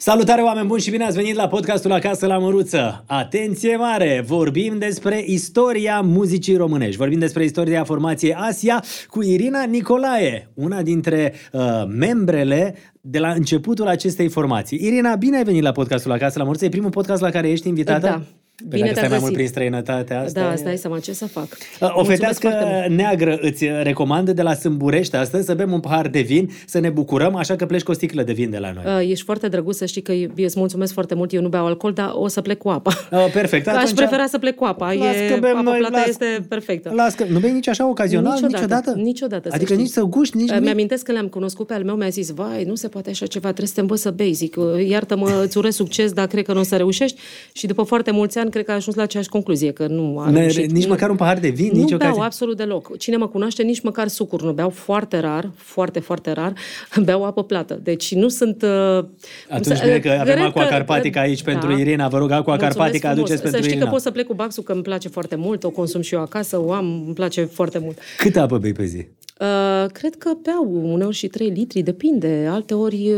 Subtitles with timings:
[0.00, 3.04] Salutare oameni buni și bine ați venit la podcastul Acasă la Măruță.
[3.06, 4.24] Atenție mare!
[4.26, 6.96] Vorbim despre istoria muzicii românești.
[6.96, 13.86] Vorbim despre istoria formației Asia cu Irina Nicolae, una dintre uh, membrele de la începutul
[13.86, 14.78] acestei formații.
[14.82, 16.64] Irina, bine ai venit la podcastul Acasă la Măruță.
[16.64, 18.06] E primul podcast la care ești invitată?
[18.06, 18.22] Da.
[18.58, 19.36] Pe Bine care stai te-am mai mult găsit.
[19.36, 20.40] prin străinătate asta.
[20.40, 21.42] Da, e- stai seama ce să fac.
[21.44, 23.00] Uh, O Mulțumesc fetească foarte mult.
[23.00, 26.88] neagră îți recomandă de la Sâmburești astăzi să bem un pahar de vin, să ne
[26.90, 28.84] bucurăm, așa că pleci cu o sticlă de vin de la noi.
[29.04, 31.32] Uh, Ești foarte drăguț să știi că eu îți mulțumesc foarte mult.
[31.32, 32.92] Eu nu beau alcool, dar o să plec cu apa.
[33.12, 33.64] Uh, perfect.
[33.64, 34.92] Că aș atunci- prefera să plec cu apa.
[34.92, 36.92] Las e, că bem apa noi, plată las- este perfectă.
[36.94, 38.94] Las că nu bei nici așa ocazional, Niciodată, niciodată?
[39.00, 39.84] niciodată, să Adică știi.
[39.84, 40.64] nici să guști, nici Uh, nimic?
[40.64, 43.46] Mi-amintesc că le-am cunoscut pe al meu, mi-a zis, vai, nu se poate așa ceva,
[43.46, 44.32] trebuie să te învăț să bei.
[44.32, 47.20] Zic, "Uh, iartă-mă, îți urez succes, dar cred că nu o să reușești.
[47.52, 50.30] Și după foarte mulți ani, cred că a ajuns la aceeași concluzie, că nu a
[50.30, 50.70] Ne- reușit.
[50.70, 52.22] nici măcar un pahar de vin, nu nici beau ocazie?
[52.24, 52.96] absolut deloc.
[52.98, 56.52] Cine mă cunoaște, nici măcar sucuri nu beau, foarte rar, foarte, foarte rar.
[57.04, 57.80] Beau apă plată.
[57.82, 58.62] Deci nu sunt...
[58.62, 58.68] Uh,
[59.00, 59.08] cum
[59.56, 61.50] Atunci să- bine că avem cred Aqua că- Carpatica aici da.
[61.50, 62.08] pentru Irina.
[62.08, 63.18] Vă rog, Aqua Mulțumesc Carpatica frumos.
[63.30, 63.84] aduceți pentru Să știi Irina.
[63.84, 66.20] că pot să plec cu baxul, că îmi place foarte mult, o consum și eu
[66.20, 67.98] acasă, o am, îmi place foarte mult.
[68.18, 69.06] Câtă apă bei pe zi?
[69.40, 72.48] Uh, cred că beau uneori și 3 litri, depinde.
[72.50, 73.10] Alte ori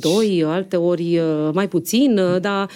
[0.00, 2.70] 2, alte ori uh, mai puțin, uh, dar uh,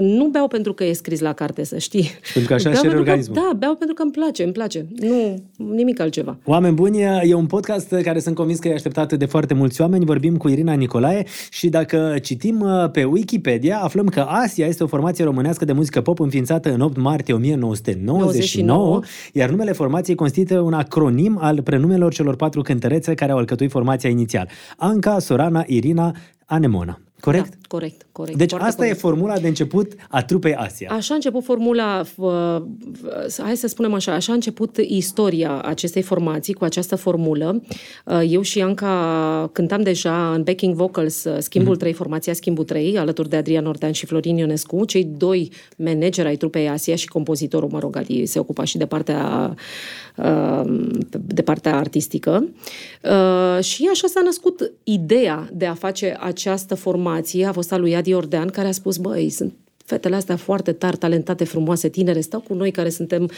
[0.00, 2.10] nu beau pentru că e scris la carte, să știi.
[2.32, 3.36] Pentru că așa beau cere pentru că- organismul.
[3.50, 4.86] Da, beau pentru că îmi place, îmi place.
[4.96, 6.36] Nu, nimic altceva.
[6.44, 10.04] Oameni buni, e un podcast care sunt convins că e așteptat de foarte mulți oameni.
[10.04, 14.86] Vorbim cu Irina Nicolae și dacă citim uh, pe Wikipedia, aflăm că Asia este o
[14.86, 19.00] formație românească de muzică pop înființată în 8 martie 1999, 99.
[19.32, 24.10] iar numele formației constituie un acronim al prenumelor celor patru cântărețe care au alcătuit formația
[24.10, 24.48] inițial.
[24.76, 26.12] Anca, Sorana, Irina,
[26.46, 26.98] Anemona.
[27.20, 27.48] Corect?
[27.50, 28.38] Da, corect, corect.
[28.38, 28.96] Deci foarte asta corect.
[28.96, 30.88] e formula de început a trupei Asia.
[30.90, 32.60] Așa a început formula, f-
[32.92, 37.62] f- hai să spunem așa, așa a început istoria acestei formații cu această formulă.
[38.04, 42.98] Uh, Eu și Anca cântam deja în backing vocals uh, Schimbul 3, formația Schimbul 3,
[42.98, 47.68] alături de Adrian Ortean și Florin Ionescu, cei doi manageri ai trupei Asia și compozitorul,
[47.72, 49.54] mă rog, Adi se ocupa și de partea,
[50.16, 52.48] uh, de partea artistică.
[53.02, 57.96] Uh, Și așa s-a născut ideea de a face această formație, a fost a lui
[58.04, 59.52] Adi Ordean, care a spus, băi, sunt
[59.84, 63.30] fetele astea foarte tari, talentate, frumoase, tinere, stau cu noi care suntem,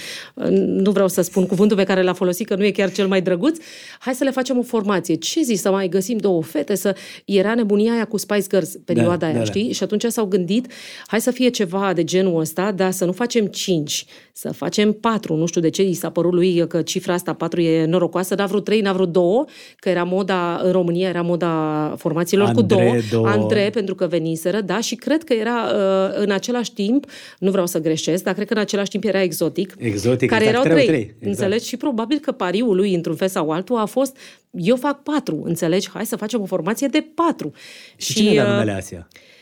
[0.61, 3.23] nu vreau să spun cuvântul pe care l-a folosit, că nu e chiar cel mai
[3.23, 3.59] drăguț,
[3.99, 5.15] hai să le facem o formație.
[5.15, 6.75] Ce zici să mai găsim două fete?
[6.75, 6.97] Să...
[7.25, 9.45] Era nebunia aia cu Spice Girls, perioada Da, aia, da, da.
[9.45, 9.73] știi?
[9.73, 10.73] Și atunci s-au gândit,
[11.07, 14.05] hai să fie ceva de genul ăsta, dar să nu facem cinci,
[14.39, 15.35] să facem patru.
[15.35, 18.47] Nu știu de ce i s-a părut lui că cifra asta patru e norocoasă, n-a
[18.47, 19.45] vrut trei, n-a vrut două,
[19.77, 22.97] că era moda, în România era moda formațiilor cu Andrei, două.
[23.11, 23.29] două.
[23.29, 27.07] Andrei, pentru că veniseră, da, și cred că era uh, în același timp,
[27.39, 29.75] nu vreau să greșesc, dar cred că în același timp era exotic.
[29.79, 31.27] Exotic, care exact, erau trei, trei, trei, exact.
[31.27, 31.67] înțelegi?
[31.67, 34.17] Și probabil că pariul lui, într-un fel sau altul, a fost,
[34.51, 35.91] eu fac patru, înțelegi?
[35.91, 37.53] Hai să facem o formație de patru.
[37.97, 39.09] Și cine da uh, numele Asia?
[39.13, 39.35] Uh,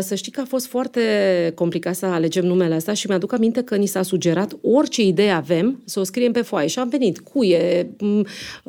[0.00, 1.00] să știi că a fost foarte
[1.54, 5.82] complicat să alegem numele ăsta și mi-aduc aminte că ni s-a sugerat orice idee avem
[5.84, 8.26] să o scriem pe foaie și am venit cuie, m,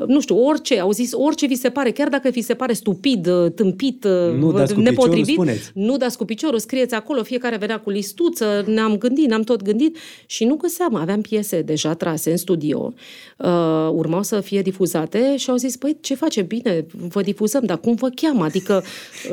[0.08, 3.28] nu știu, orice, au zis orice vi se pare, chiar dacă vi se pare stupid,
[3.28, 5.72] uh, tâmpit, uh, Nu dați cu piciorul, nepotrivit, spuneți.
[5.74, 9.98] nu dați cu piciorul, scrieți acolo, fiecare venea cu listuță, ne-am gândit, ne-am tot gândit
[10.26, 12.94] și nu găseam, aveam piese deja trase în studio,
[13.38, 17.80] uh, urmau să fie difuzate și au zis, păi ce face bine, vă difuzăm, dar
[17.80, 18.44] cum vă cheamă?
[18.44, 18.84] Adică...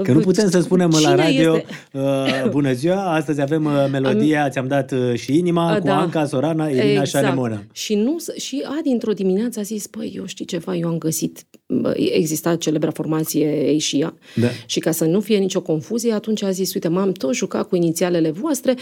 [0.02, 1.66] Că nu putem să spunem la cine radio este?
[2.44, 6.00] uh, Bună ziua, astăzi avem uh, melodia, ți-am dat uh, și inima cu Da.
[6.00, 7.62] Anca, Sorana, Irina și Anemona.
[7.72, 11.46] Și, nu, și Adi într-o dimineață a zis, păi, eu știi ceva, eu am găsit,
[11.66, 14.48] bă, exista celebra formație Asia Da.
[14.66, 17.76] și ca să nu fie nicio confuzie, atunci a zis, uite, m-am tot jucat cu
[17.76, 18.74] inițialele voastre,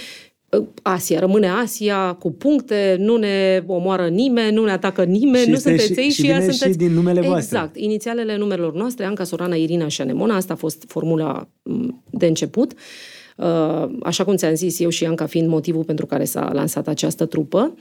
[0.83, 5.55] Asia, rămâne Asia cu puncte, nu ne omoară nimeni, nu ne atacă nimeni, Și nu
[5.55, 6.79] este sunteți și- ei și și ea vine și sunteți...
[6.79, 7.57] din numele voastre.
[7.57, 12.27] Exact, inițialele numerelor noastre, Anca, Sorana, Irina și Anemona, asta a fost formula m, de
[12.27, 12.73] început.
[13.37, 17.27] Uh, Așa cum ți-am zis, eu și Anca fiind motivul pentru care s-a lansat această
[17.27, 17.73] trupă.
[17.75, 17.81] Uh,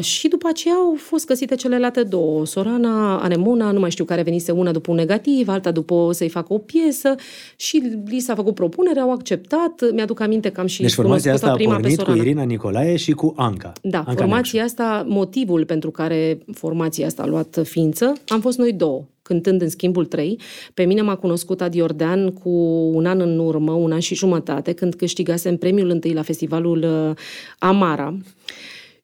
[0.00, 4.52] și după aceea au fost găsite celelalte două, Sorana, Anemona, nu mai știu care venise
[4.52, 7.14] una după un negativ, alta după să-i facă o piesă
[7.56, 9.92] și li s-a făcut propunere, au acceptat.
[9.92, 12.22] Mi-aduc aminte că am și Deci formația asta a cunoscut-o prima pe pornit cu Sorana.
[12.22, 13.72] Irina Nicolae și cu Anca.
[13.82, 18.72] Da, Anca formația asta, motivul pentru care formația asta a luat ființă, am fost noi
[18.72, 20.40] două cântând în schimbul 3.
[20.74, 22.48] Pe mine m-a cunoscut Adi Ordean cu
[22.92, 27.16] un an în urmă, un an și jumătate, când câștigasem premiul întâi la festivalul uh,
[27.58, 28.16] Amara.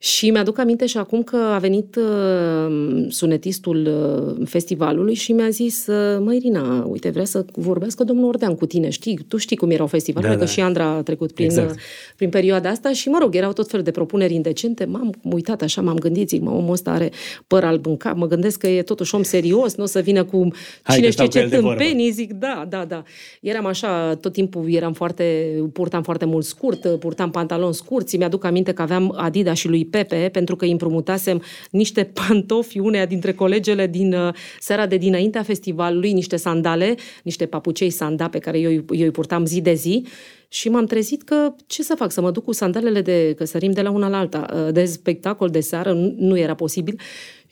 [0.04, 5.86] Și mi-aduc aminte și acum că a venit uh, sunetistul uh, festivalului și mi-a zis,
[5.86, 9.70] uh, măi Irina, uite, vrea să vorbească domnul Ordean cu tine, știi, tu știi cum
[9.70, 10.52] erau festivalurile, da, că da.
[10.52, 11.70] și Andra a trecut prin, exact.
[11.70, 11.76] uh,
[12.16, 15.80] prin perioada asta și, mă rog, erau tot fel de propuneri indecente, m-am uitat așa,
[15.80, 17.10] m-am gândit, zic, mă, omul ăsta are
[17.46, 20.24] păr alb în cap, mă gândesc că e totuși om serios, nu o să vină
[20.24, 20.48] cu
[20.82, 23.02] Hai cine știe ce tâmpenii, zic, da, da, da.
[23.40, 25.24] Eram așa, tot timpul eram foarte,
[25.72, 30.28] purtam foarte mult scurt, purtam pantaloni scurți, mi-aduc aminte că aveam Adidas și lui Pepe,
[30.32, 36.36] pentru că împrumutasem niște pantofi, unea dintre colegele din uh, seara de dinaintea festivalului, niște
[36.36, 40.06] sandale, niște papucei sanda pe care eu, eu îi purtam zi de zi
[40.54, 43.70] și m-am trezit că ce să fac, să mă duc cu sandalele de, că sărim
[43.70, 46.98] de la una la alta, uh, de spectacol, de seară, nu, nu era posibil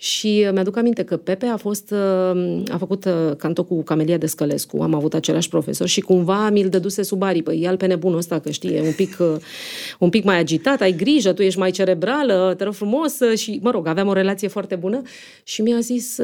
[0.03, 4.27] și mi-aduc aminte că Pepe a fost, uh, a făcut uh, canto cu Camelia de
[4.27, 7.55] Scălescu, am avut același profesor și cumva mi-l dăduse sub aripă.
[7.55, 9.37] Ia-l pe nebunul ăsta, că știi, e un pic, uh,
[9.99, 13.71] un pic mai agitat, ai grijă, tu ești mai cerebrală, te rog frumos și, mă
[13.71, 15.03] rog, aveam o relație foarte bună
[15.43, 16.19] și mi-a zis,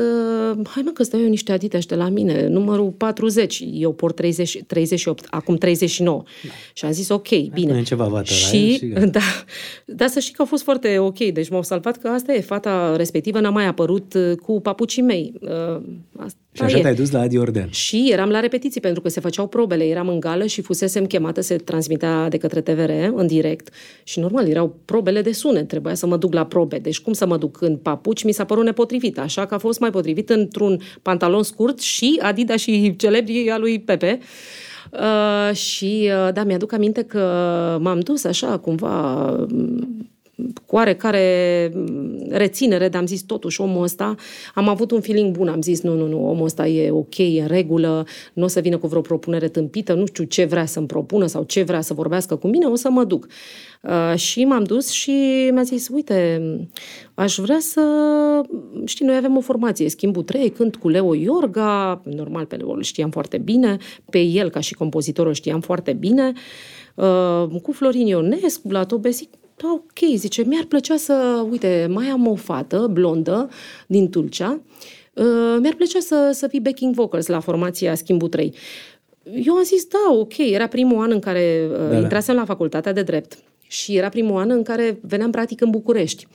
[0.64, 4.62] hai mă că stau eu niște adite de la mine, numărul 40, eu port 30,
[4.66, 6.22] 38, acum 39.
[6.42, 6.50] Da.
[6.72, 7.72] Și am zis, ok, bine.
[7.72, 8.86] Hai, ceva vată și, și
[9.16, 9.20] da,
[9.84, 12.96] dar să știi că a fost foarte ok, deci m-au salvat că asta e, fata
[12.96, 15.32] respectivă n-a mai apărut uh, cu papucii mei.
[15.40, 15.80] Uh,
[16.16, 16.80] asta și așa e.
[16.80, 17.70] te-ai dus la Adi Orden.
[17.70, 19.84] Și eram la repetiții, pentru că se făceau probele.
[19.84, 23.68] Eram în gală și fusesem chemată, se transmitea de către TVR în direct.
[24.04, 25.68] Și normal, erau probele de sunet.
[25.68, 26.78] Trebuia să mă duc la probe.
[26.78, 29.18] Deci cum să mă duc în papuci, mi s-a părut nepotrivit.
[29.18, 33.80] Așa că a fost mai potrivit într-un pantalon scurt și Adidas și celebrii a lui
[33.80, 34.18] Pepe.
[34.20, 34.26] Uh,
[35.52, 37.18] și uh, da, mi-aduc aminte că
[37.80, 39.26] m-am dus așa cumva
[40.66, 44.14] cu oarecare mm, reținere, dar am zis totuși omul ăsta,
[44.54, 47.40] am avut un feeling bun, am zis nu, nu, nu, omul ăsta e ok, e
[47.40, 50.86] în regulă, nu o să vină cu vreo propunere tâmpită, nu știu ce vrea să-mi
[50.86, 53.26] propună sau ce vrea să vorbească cu mine, o să mă duc.
[53.82, 55.10] Uh, și m-am dus și
[55.52, 56.42] mi-a zis, uite,
[57.14, 57.82] aș vrea să...
[58.84, 62.82] Știi, noi avem o formație, schimbul 3, cânt cu Leo Iorga, normal pe Leo îl
[62.82, 63.76] știam foarte bine,
[64.10, 66.32] pe el ca și compozitor îl știam foarte bine,
[66.94, 69.30] uh, cu Florin Ionescu, la Tobesic,
[69.62, 73.48] da, ok, zice, mi-ar plăcea să, uite, mai am o fată blondă
[73.86, 74.60] din Tulcea,
[75.12, 78.54] uh, mi-ar plăcea să, să fii backing vocals la formația Schimbul 3.
[79.44, 81.96] Eu am zis, da, ok, era primul an în care uh, da, da.
[81.96, 83.38] intrasem la facultatea de drept
[83.68, 86.26] și era primul an în care veneam practic în București.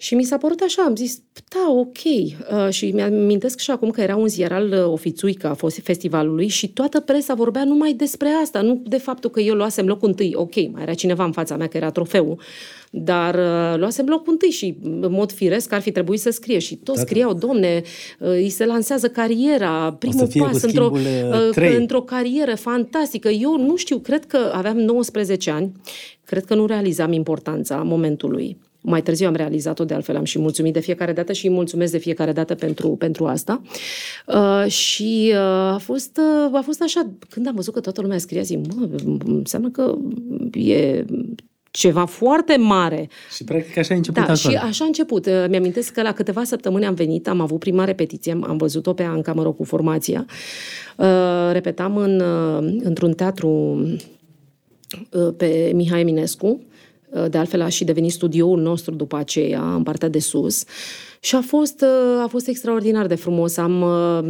[0.00, 2.04] Și mi s-a părut așa, am zis, da, ok.
[2.04, 6.48] Uh, și mi-amintesc și acum că era un ziar al uh, ofițuică a fost festivalului
[6.48, 10.32] și toată presa vorbea numai despre asta, nu de faptul că eu luasem locul întâi.
[10.34, 12.40] Ok, mai era cineva în fața mea că era trofeul,
[12.90, 16.58] dar uh, luasem locul întâi și în mod firesc ar fi trebuit să scrie.
[16.58, 17.82] Și toți da, scriau, domne,
[18.18, 23.28] uh, îi se lansează cariera, primul pas într-o, uh, într-o carieră fantastică.
[23.28, 25.72] Eu nu știu, cred că aveam 19 ani,
[26.24, 30.72] cred că nu realizam importanța momentului mai târziu am realizat-o, de altfel am și mulțumit
[30.72, 33.62] de fiecare dată și îi mulțumesc de fiecare dată pentru, pentru asta.
[34.26, 35.38] Uh, și uh,
[35.72, 38.88] a, fost, uh, a fost așa, când am văzut că toată lumea scria, zic, mă,
[39.26, 39.94] înseamnă că
[40.52, 41.04] e
[41.70, 43.08] ceva foarte mare.
[43.34, 44.54] Și practic așa a început Da, acolo.
[44.54, 45.26] și așa a început.
[45.26, 49.02] Uh, mi-amintesc că la câteva săptămâni am venit, am avut prima repetiție, am văzut-o pe
[49.02, 50.26] Anca, mă rog, cu formația.
[50.96, 51.06] Uh,
[51.52, 53.82] repetam în, uh, într-un teatru
[55.36, 56.60] pe Mihai Eminescu,
[57.30, 60.64] de altfel a și devenit studioul nostru după aceea, în partea de sus.
[61.20, 61.84] Și a fost,
[62.22, 63.56] a fost extraordinar de frumos.
[63.56, 63.82] Am,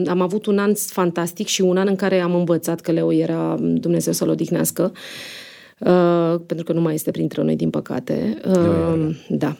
[0.07, 3.57] am avut un an fantastic și un an în care am învățat că Leo era,
[3.61, 4.93] Dumnezeu să-l odihnească,
[6.47, 8.41] pentru că nu mai este printre noi, din păcate.
[8.47, 9.57] Uh, da.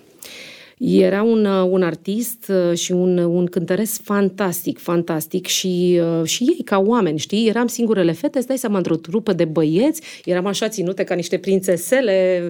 [0.83, 6.43] Era un, uh, un artist uh, și un, un cântăresc fantastic, fantastic și, uh, și
[6.43, 7.49] ei ca oameni, știi?
[7.49, 12.49] Eram singurele fete, stai seama, într-o trupă de băieți, eram așa ținute ca niște prințesele.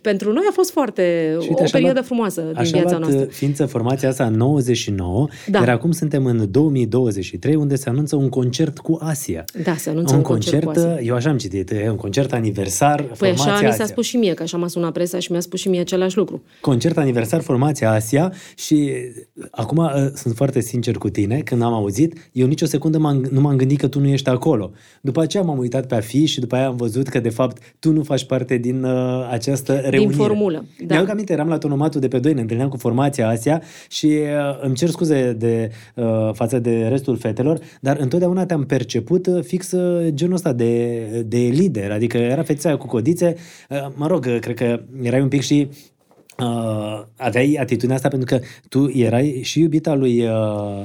[0.00, 3.24] Pentru noi a fost foarte și uite, o perioadă luat, frumoasă din așa viața noastră.
[3.24, 5.58] ființă formația asta în 99, da.
[5.58, 9.44] iar acum suntem în 2023, unde se anunță un concert cu Asia.
[9.62, 11.04] Da, se anunță un, un concert, concert cu Asia.
[11.06, 14.34] Eu așa am citit, e un concert aniversar Păi așa mi s-a spus și mie,
[14.34, 16.42] că așa m-a sunat presa și mi-a spus și mie același lucru.
[16.60, 18.90] Concert aniversar formația Asia și
[19.50, 23.40] acum uh, sunt foarte sincer cu tine, când am auzit, eu nicio secundă m-am, nu
[23.40, 24.70] m-am gândit că tu nu ești acolo.
[25.00, 27.92] După aceea m-am uitat pe afiș și după aia am văzut că de fapt tu
[27.92, 30.06] nu faci parte din uh, această reuniune.
[30.06, 30.94] Din formulă, da.
[30.94, 34.58] Mi-au aminte, eram la tonomatul de pe doi, ne întâlneam cu formația Asia și uh,
[34.60, 39.72] îmi cer scuze de uh, față de restul fetelor, dar întotdeauna te-am perceput uh, fix
[39.72, 43.34] uh, genul ăsta de, de lider, adică era feția cu codițe,
[43.68, 45.68] uh, mă rog, uh, cred că erai un pic și
[46.40, 50.84] uh, aveai atitudinea asta pentru că tu erai și iubita lui uh,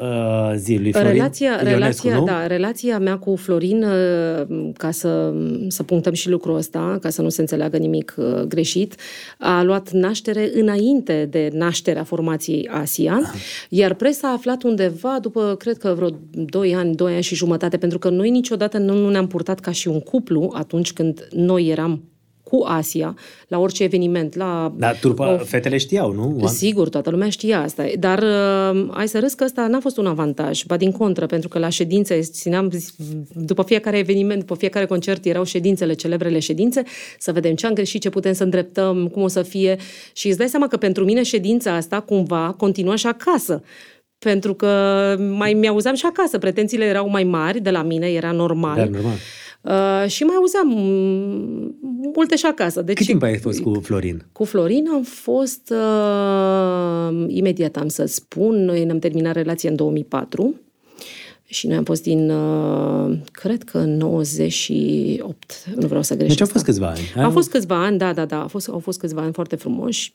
[0.00, 2.24] uh, zi lui Florin relația, Ionescu, relația, nu?
[2.24, 5.32] da, relația mea cu Florin, uh, ca să,
[5.68, 8.94] să punctăm și lucrul ăsta, ca să nu se înțeleagă nimic uh, greșit,
[9.38, 13.20] a luat naștere înainte de nașterea formației Asia,
[13.68, 17.76] iar presa a aflat undeva după, cred că vreo 2 ani, 2 ani și jumătate,
[17.76, 21.68] pentru că noi niciodată nu, nu ne-am purtat ca și un cuplu atunci când noi
[21.68, 22.09] eram
[22.50, 23.14] cu Asia,
[23.48, 24.72] la orice eveniment, la...
[24.76, 26.22] Dar turpa, o- fetele știau, nu?
[26.22, 27.84] Oameni- Sigur, toată lumea știa asta.
[27.98, 31.48] Dar uh, hai să râs că ăsta n-a fost un avantaj, ba din contră, pentru
[31.48, 32.70] că la ședințe, țineam,
[33.34, 36.82] după fiecare eveniment, după fiecare concert, erau ședințele, celebrele ședințe,
[37.18, 39.76] să vedem ce am greșit, ce putem să îndreptăm, cum o să fie.
[40.12, 43.62] Și îți dai seama că pentru mine ședința asta cumva continua și acasă.
[44.18, 44.68] Pentru că
[45.36, 48.76] mai mi-auzeam și acasă, pretențiile erau mai mari de la mine, era normal.
[48.76, 49.14] Da, normal.
[49.60, 51.74] Uh, și mai auzeam mm,
[52.14, 52.82] multe și acasă.
[52.82, 54.24] Deci, Cât timp ai fost cu Florin?
[54.32, 60.54] cu Florin am fost, uh, imediat am să spun, noi ne-am terminat relația în 2004
[61.44, 66.38] și noi am fost din, uh, cred că în 98, nu vreau să greșesc.
[66.38, 67.24] Deci au fost câțiva ani.
[67.24, 70.14] Au fost câțiva ani, da, da, da, au fost, au fost câțiva ani foarte frumoși.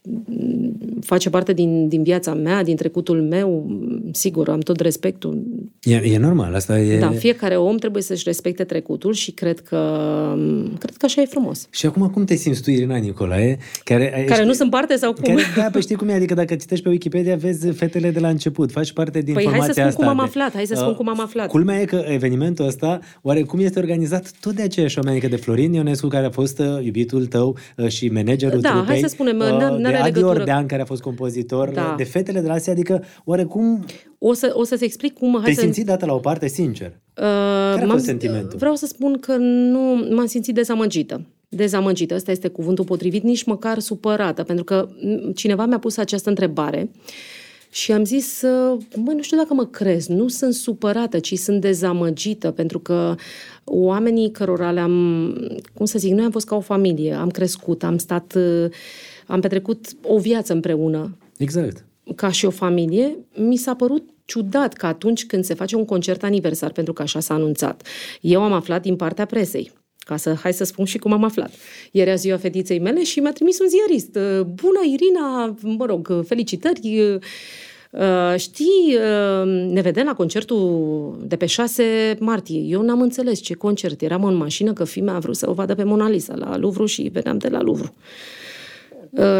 [1.01, 3.67] Face parte din, din viața mea, din trecutul meu,
[4.11, 5.43] sigur, am tot respectul.
[5.85, 6.99] E, e normal, asta e...
[6.99, 9.77] Da, fiecare om trebuie să-și respecte trecutul și cred că,
[10.79, 11.67] cred că așa e frumos.
[11.71, 13.57] Și acum cum te simți tu, Irina Nicolae?
[13.83, 15.23] Care, Care ești- nu sunt parte sau cum?
[15.23, 18.27] Care, da, pe știi cum e, adică dacă citești pe Wikipedia, vezi fetele de la
[18.27, 19.99] început, faci parte din Păi hai să formația spun asta.
[20.01, 21.47] cum am de- aflat, hai să spun Uh, cum am aflat.
[21.47, 25.73] Culmea e că evenimentul ăsta, oarecum este organizat tot de aceeași oameni, adică de Florin
[25.73, 29.37] Ionescu, care a fost uh, iubitul tău uh, și managerul Da, hai trupei, să spunem,
[29.39, 31.81] uh, n-are de Adi legătură- Ordean, care a fost compozitor, Da.
[31.81, 33.85] uh, de fetele de la Asia, adică oarecum
[34.27, 35.31] O, să, o să-ți explic cum...
[35.33, 36.87] Hai te-ai să, simțit dată la o parte, sincer.
[36.87, 38.57] Uh, Care a m-am- fost sentimentul?
[38.57, 39.79] Vreau să spun că nu
[40.15, 41.21] m-am simțit dezamăgită.
[41.49, 46.29] Dezamăgită, ăsta este cuvântul potrivit, nici măcar supărată, pentru că m, cineva mi-a pus această
[46.29, 46.89] întrebare
[47.71, 51.61] și am zis, uh, măi, nu știu dacă mă crezi, nu sunt supărată, ci sunt
[51.61, 53.15] dezamăgită, pentru că
[53.63, 55.35] oamenii cărora le-am,
[55.73, 58.69] cum să zic, noi am fost ca o familie, am crescut, am stat, uh,
[59.27, 61.85] am petrecut o viață împreună, Exact.
[62.15, 66.23] ca și o familie, mi s-a părut ciudat că atunci când se face un concert
[66.23, 67.87] aniversar, pentru că așa s-a anunțat,
[68.21, 69.71] eu am aflat din partea presei.
[69.97, 71.51] Ca să, hai să spun și cum am aflat.
[71.91, 74.11] Era ziua fetiței mele și mi-a trimis un ziarist.
[74.45, 77.19] Bună, Irina, mă rog, felicitări.
[77.91, 82.59] Uh, Știi, uh, ne vedem la concertul de pe 6 martie.
[82.59, 84.01] Eu n-am înțeles ce concert.
[84.01, 86.85] Eram în mașină că fimea a vrut să o vadă pe Mona Lisa la Louvre
[86.85, 87.93] și veneam de la Louvre.
[87.93, 88.44] Uh,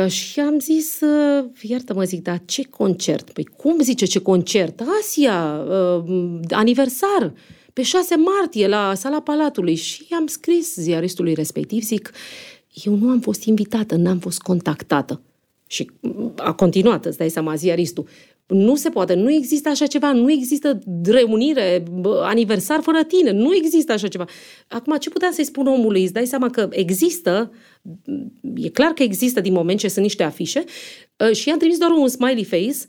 [0.07, 3.31] și am zis, uh, iartă-mă zic, dar ce concert?
[3.31, 4.81] Păi cum zice ce concert?
[5.01, 7.33] Asia, uh, aniversar,
[7.73, 9.75] pe 6 martie la sala Palatului.
[9.75, 12.11] Și am scris ziaristului respectiv, zic,
[12.83, 15.21] eu nu am fost invitată, n-am fost contactată.
[15.67, 15.91] Și
[16.35, 18.07] a continuat, îți dai seama, ziaristul.
[18.47, 23.55] Nu se poate, nu există așa ceva, nu există reunire, bă, aniversar fără tine, nu
[23.55, 24.25] există așa ceva.
[24.67, 26.03] Acum, ce puteam să-i spun omului?
[26.03, 27.51] Îți dai seama că există,
[28.55, 30.63] e clar că există din moment ce sunt niște afișe
[31.17, 32.85] uh, și i-am trimis doar un smiley face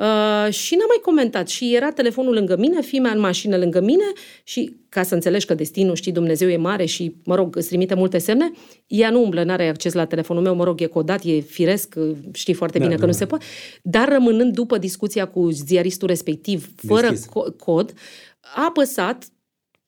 [0.00, 1.48] Uh, și n-am mai comentat.
[1.48, 4.04] Și era telefonul lângă mine, fimea în mașină lângă mine
[4.44, 7.94] și ca să înțelegi că destinul, știi, Dumnezeu e mare și, mă rog, îți trimite
[7.94, 8.50] multe semne,
[8.86, 11.94] ea nu umblă, n-are acces la telefonul meu, mă rog, e codat, e firesc,
[12.32, 13.18] știi foarte Da, bine da, că nu da.
[13.18, 13.44] se poate.
[13.82, 17.28] Dar rămânând după discuția cu ziaristul respectiv, fără Deschis.
[17.28, 17.92] co- cod,
[18.40, 19.24] a apăsat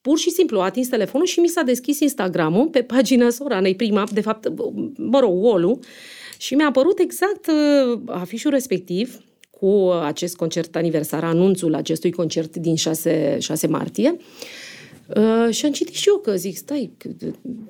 [0.02, 4.08] pur și simplu a atins telefonul și mi s-a deschis Instagramul pe pagina Soranei, prima,
[4.12, 4.48] de fapt,
[4.96, 5.78] mă rog, wall
[6.38, 9.18] și mi-a apărut exact uh, afișul respectiv
[9.50, 14.16] cu acest concert aniversar, anunțul acestui concert din 6, 6 martie.
[15.16, 17.08] Uh, și am citit și eu că zic, stai, că,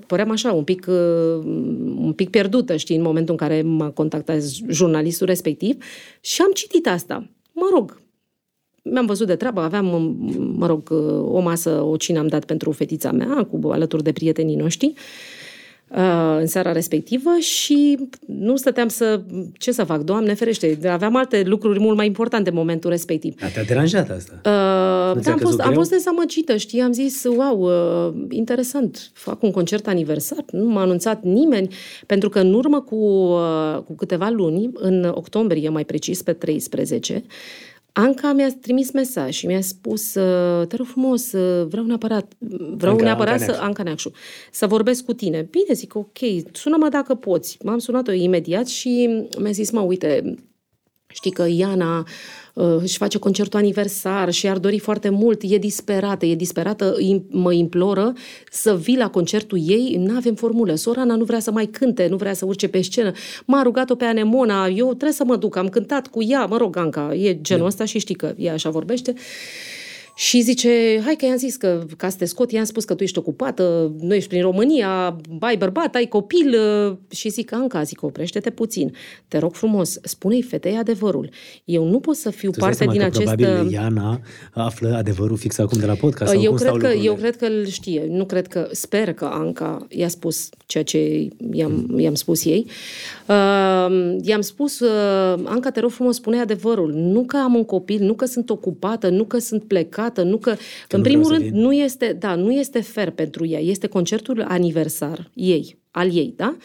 [0.06, 1.44] păream așa un pic, uh,
[1.96, 5.84] un pic pierdută, știi, în momentul în care m-a contactat jurnalistul respectiv
[6.20, 7.28] și am citit asta.
[7.52, 8.01] Mă rog,
[8.82, 10.16] mi-am văzut de treabă, aveam,
[10.56, 10.90] mă rog,
[11.24, 14.92] o masă, o cină am dat pentru fetița mea, cu alături de prietenii noștri,
[15.88, 19.20] uh, în seara respectivă și nu stăteam să...
[19.52, 23.34] Ce să fac, Doamne ferește, aveam alte lucruri mult mai importante în momentul respectiv.
[23.42, 24.32] A, te-a deranjat asta?
[24.44, 25.78] Uh, Nu da, ți-a am căzut fost, am greu?
[25.78, 31.22] fost dezamăgită, știi, am zis, wow, uh, interesant, fac un concert aniversar, nu m-a anunțat
[31.22, 31.74] nimeni,
[32.06, 37.24] pentru că în urmă cu, uh, cu câteva luni, în octombrie mai precis, pe 13,
[37.92, 42.32] Anca mi-a trimis mesaj și mi-a spus, uh, te rog frumos, uh, vreau neapărat,
[42.76, 43.64] vreau Anca- neapărat Anca să, Neacșu.
[43.64, 44.10] Anca Neacșu,
[44.50, 45.48] să vorbesc cu tine.
[45.50, 46.18] Bine, zic, ok,
[46.52, 47.58] sună-mă dacă poți.
[47.64, 50.34] M-am sunat-o imediat și mi-a zis, mă, uite,
[51.12, 52.04] Știi că Iana uh,
[52.52, 56.96] își face concertul aniversar și ar dori foarte mult, e disperată, e disperată,
[57.28, 58.12] mă imploră
[58.50, 60.74] să vii la concertul ei, nu avem formulă.
[60.74, 63.12] Sorana nu vrea să mai cânte, nu vrea să urce pe scenă.
[63.44, 66.76] M-a rugat-o pe Anemona, eu trebuie să mă duc, am cântat cu ea, mă rog,
[66.76, 67.68] Anca, e genul da.
[67.68, 69.14] ăsta și știi că ea așa vorbește.
[70.14, 73.02] Și zice, hai că i-am zis că ca să te scot, i-am spus că tu
[73.02, 76.54] ești ocupată, nu ești prin România, ai bărbat, ai copil.
[76.88, 78.94] Uh, și zic, Anca, zic, oprește-te puțin.
[79.28, 81.30] Te rog frumos, spune-i fetei adevărul.
[81.64, 83.34] Eu nu pot să fiu tu parte din acest...
[83.34, 84.20] probabil uh, Iana
[84.52, 86.34] află adevărul fix acum de la podcast.
[86.40, 88.06] Eu, cred că, eu cred că îl știe.
[88.08, 91.98] Nu cred că, sper că Anca i-a spus ceea ce i-am, hmm.
[91.98, 92.66] i-am spus ei.
[93.28, 96.92] Uh, i-am spus, uh, Anca, te rog frumos, spune adevărul.
[96.92, 100.36] Nu că am un copil, nu că sunt ocupată, nu că sunt plecat plecată, nu
[100.36, 100.50] că,
[100.88, 104.44] că în nu primul rând, nu este, da, nu este fer pentru ea, este concertul
[104.48, 106.56] aniversar ei, al ei, da?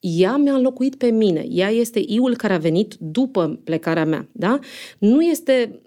[0.00, 4.58] Ea mi-a înlocuit pe mine, ea este iul care a venit după plecarea mea, da?
[4.98, 5.80] Nu este,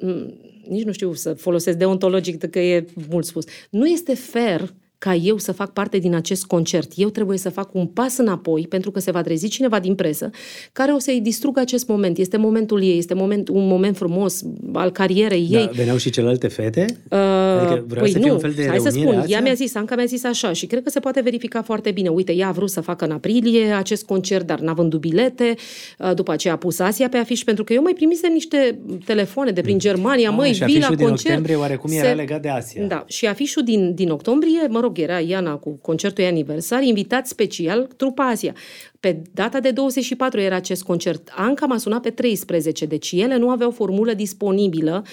[0.67, 4.73] nici nu știu să folosesc deontologic, că e mult spus, nu este fer
[5.05, 6.91] ca eu să fac parte din acest concert.
[6.95, 10.29] Eu trebuie să fac un pas înapoi, pentru că se va trezi cineva din presă
[10.71, 12.17] care o să-i distrugă acest moment.
[12.17, 14.43] Este momentul ei, este moment, un moment frumos
[14.73, 15.69] al carierei da, ei.
[15.73, 16.85] Veneau și celelalte fete?
[17.09, 19.95] Uh, adică păi să nu, un fel de hai să spun, ea mi-a zis, Anca
[19.95, 22.09] mi-a zis așa și cred că se poate verifica foarte bine.
[22.09, 25.55] Uite, ea a vrut să facă în aprilie acest concert, dar n-a vândut bilete,
[25.99, 29.51] uh, după aceea a pus Asia pe afiș, pentru că eu mai primise niște telefoane
[29.51, 29.79] de prin mm.
[29.79, 30.97] Germania, ah, măi, vii la concert.
[30.97, 31.97] din octombrie oarecum se...
[31.97, 32.83] era legat de Asia.
[32.83, 36.83] Da, și afișul din, din octombrie, mă rog, rog, era Iana cu concertul ei aniversar,
[36.83, 38.53] invitat special trupa Asia.
[38.99, 41.31] Pe data de 24 era acest concert.
[41.35, 45.03] Anca m-a sunat pe 13, deci ele nu aveau formulă disponibilă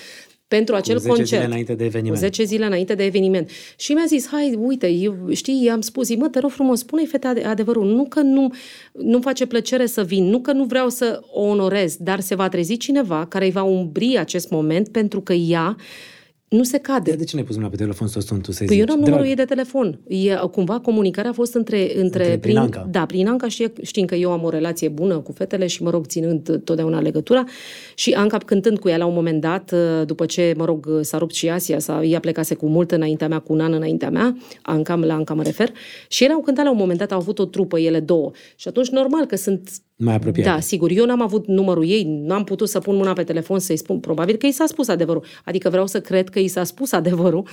[0.56, 1.28] pentru acel cu 10 concert.
[1.28, 2.14] zile înainte de eveniment.
[2.14, 3.50] Cu 10 zile înainte de eveniment.
[3.76, 7.26] Și mi-a zis, hai, uite, eu, știi, i-am spus, mă, te rog frumos, spune-i fete
[7.26, 8.52] adevărul, nu că nu,
[8.92, 12.48] nu face plăcere să vin, nu că nu vreau să o onorez, dar se va
[12.48, 15.76] trezi cineva care îi va umbri acest moment pentru că ea
[16.52, 17.12] nu se cade.
[17.12, 18.92] De ce ne-ai pus mâna pe telefon să o sun tu să păi eu nu
[18.92, 20.00] am numărul ei de telefon.
[20.06, 21.80] E, cumva comunicarea a fost între...
[21.80, 22.87] între, între prin, prin Anca.
[22.90, 25.90] Da, prin Anca știe, știm că eu am o relație bună cu fetele și, mă
[25.90, 27.44] rog, ținând totdeauna legătura.
[27.94, 31.18] Și Anca cântând cu ea la un moment dat, uh, după ce, mă rog, s-a
[31.18, 34.37] rupt și Asia, sau ea plecase cu mult înaintea mea, cu un an înaintea mea,
[34.62, 35.73] Anca, la Anca mă refer,
[36.09, 38.30] și ele au cântat la un moment dat, au avut o trupă, ele două.
[38.56, 40.46] Și atunci, normal că sunt mai apropiat.
[40.46, 40.90] Da, sigur.
[40.90, 44.00] Eu n-am avut numărul ei, n-am putut să pun mâna pe telefon să-i spun.
[44.00, 45.25] Probabil că i s-a spus adevărul.
[45.44, 47.46] Adică vreau să cred că i s-a spus adevărul.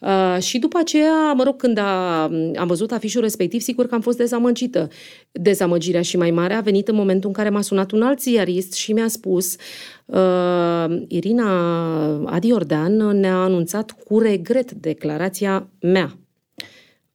[0.00, 2.22] Uh, și după aceea, mă rog, când a,
[2.54, 4.88] am văzut afișul respectiv, sigur că am fost dezamăgită.
[5.32, 8.72] Dezamăgirea și mai mare a venit în momentul în care m-a sunat un alt ziarist
[8.72, 9.56] și mi-a spus
[10.04, 16.18] uh, Irina Adi Ordean ne-a anunțat cu regret declarația mea.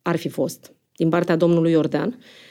[0.01, 2.07] Ar fi fost din partea domnului Ordean.
[2.07, 2.44] Uh, Uh,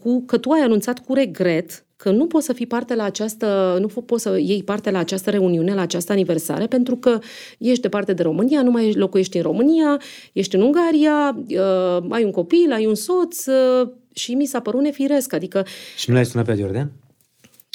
[0.00, 3.76] cu, că tu ai anunțat cu regret că nu poți să fii parte la această,
[3.80, 7.18] nu poți să iei parte la această reuniune, la această aniversare, pentru că
[7.58, 10.00] ești departe de România, nu mai locuiești în România,
[10.32, 14.80] ești în Ungaria, uh, ai un copil, ai un soț uh, și mi s-a părut
[14.80, 15.66] nefiresc, adică...
[15.96, 16.92] Și nu l-ai sunat pe Jordan?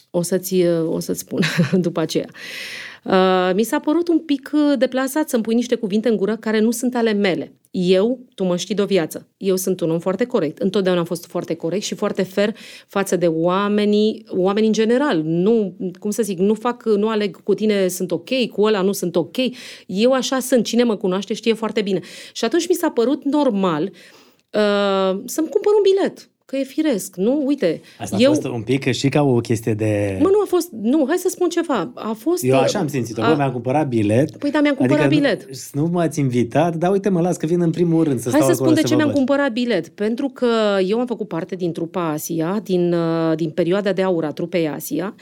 [0.10, 1.42] O să-ți, uh, o să-ți spun
[1.88, 2.28] după aceea.
[2.30, 2.89] Uh,
[3.56, 6.72] mi s-a părut un pic uh, deplasat să-mi pui niște cuvinte în gură care nu
[6.72, 7.54] sunt ale mele.
[7.72, 10.58] Eu, tu mă știi de o viață, eu sunt un om foarte corect.
[10.58, 12.56] Întotdeauna am fost foarte corect și foarte fer
[12.88, 15.22] față de oamenii, oamenii în general.
[15.24, 18.92] Nu, cum să zic, nu fac, nu aleg cu tine sunt ok, cu ăla nu
[18.92, 19.36] sunt ok.
[19.86, 22.00] Eu așa sunt, cine mă cunoaște știe foarte bine.
[22.34, 27.42] Și atunci mi s-a părut normal uh, să-mi cumpăr un bilet că e firesc, nu?
[27.46, 28.32] Uite, Asta eu...
[28.32, 30.18] a fost un pic și ca o chestie de...
[30.22, 30.70] Mă, nu a fost...
[30.72, 31.92] Nu, hai să spun ceva.
[31.96, 32.44] A fost...
[32.44, 33.22] Eu așa am simțit-o.
[33.22, 33.36] A...
[33.36, 34.38] Mi-am cumpărat bilet.
[34.38, 35.48] Păi da, mi-am cumpărat adică bilet.
[35.74, 38.40] Nu, nu m-ați invitat, dar uite, mă las că vin în primul rând să Hai
[38.40, 39.16] stau să spun de ce mi-am văd.
[39.16, 39.88] cumpărat bilet.
[39.88, 40.48] Pentru că
[40.88, 44.70] eu am făcut parte din trupa Asia, din, uh, din perioada de aur a trupei
[44.70, 45.16] Asia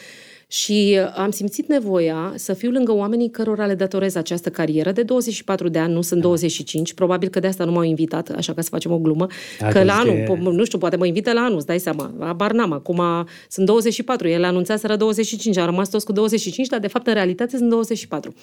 [0.49, 4.91] și uh, am simțit nevoia să fiu lângă oamenii cărora le datorez această carieră.
[4.91, 8.53] De 24 de ani, nu sunt 25, probabil că de asta nu m-au invitat, așa
[8.53, 9.27] că să facem o glumă,
[9.59, 10.33] A, că la anul, că...
[10.33, 13.01] nu știu, poate mă invită la anul, îți dai seama, abar n-am, acum
[13.49, 17.57] sunt 24, el anunțaseră 25, a rămas toți cu 25, dar de fapt în realitate
[17.57, 18.33] sunt 24.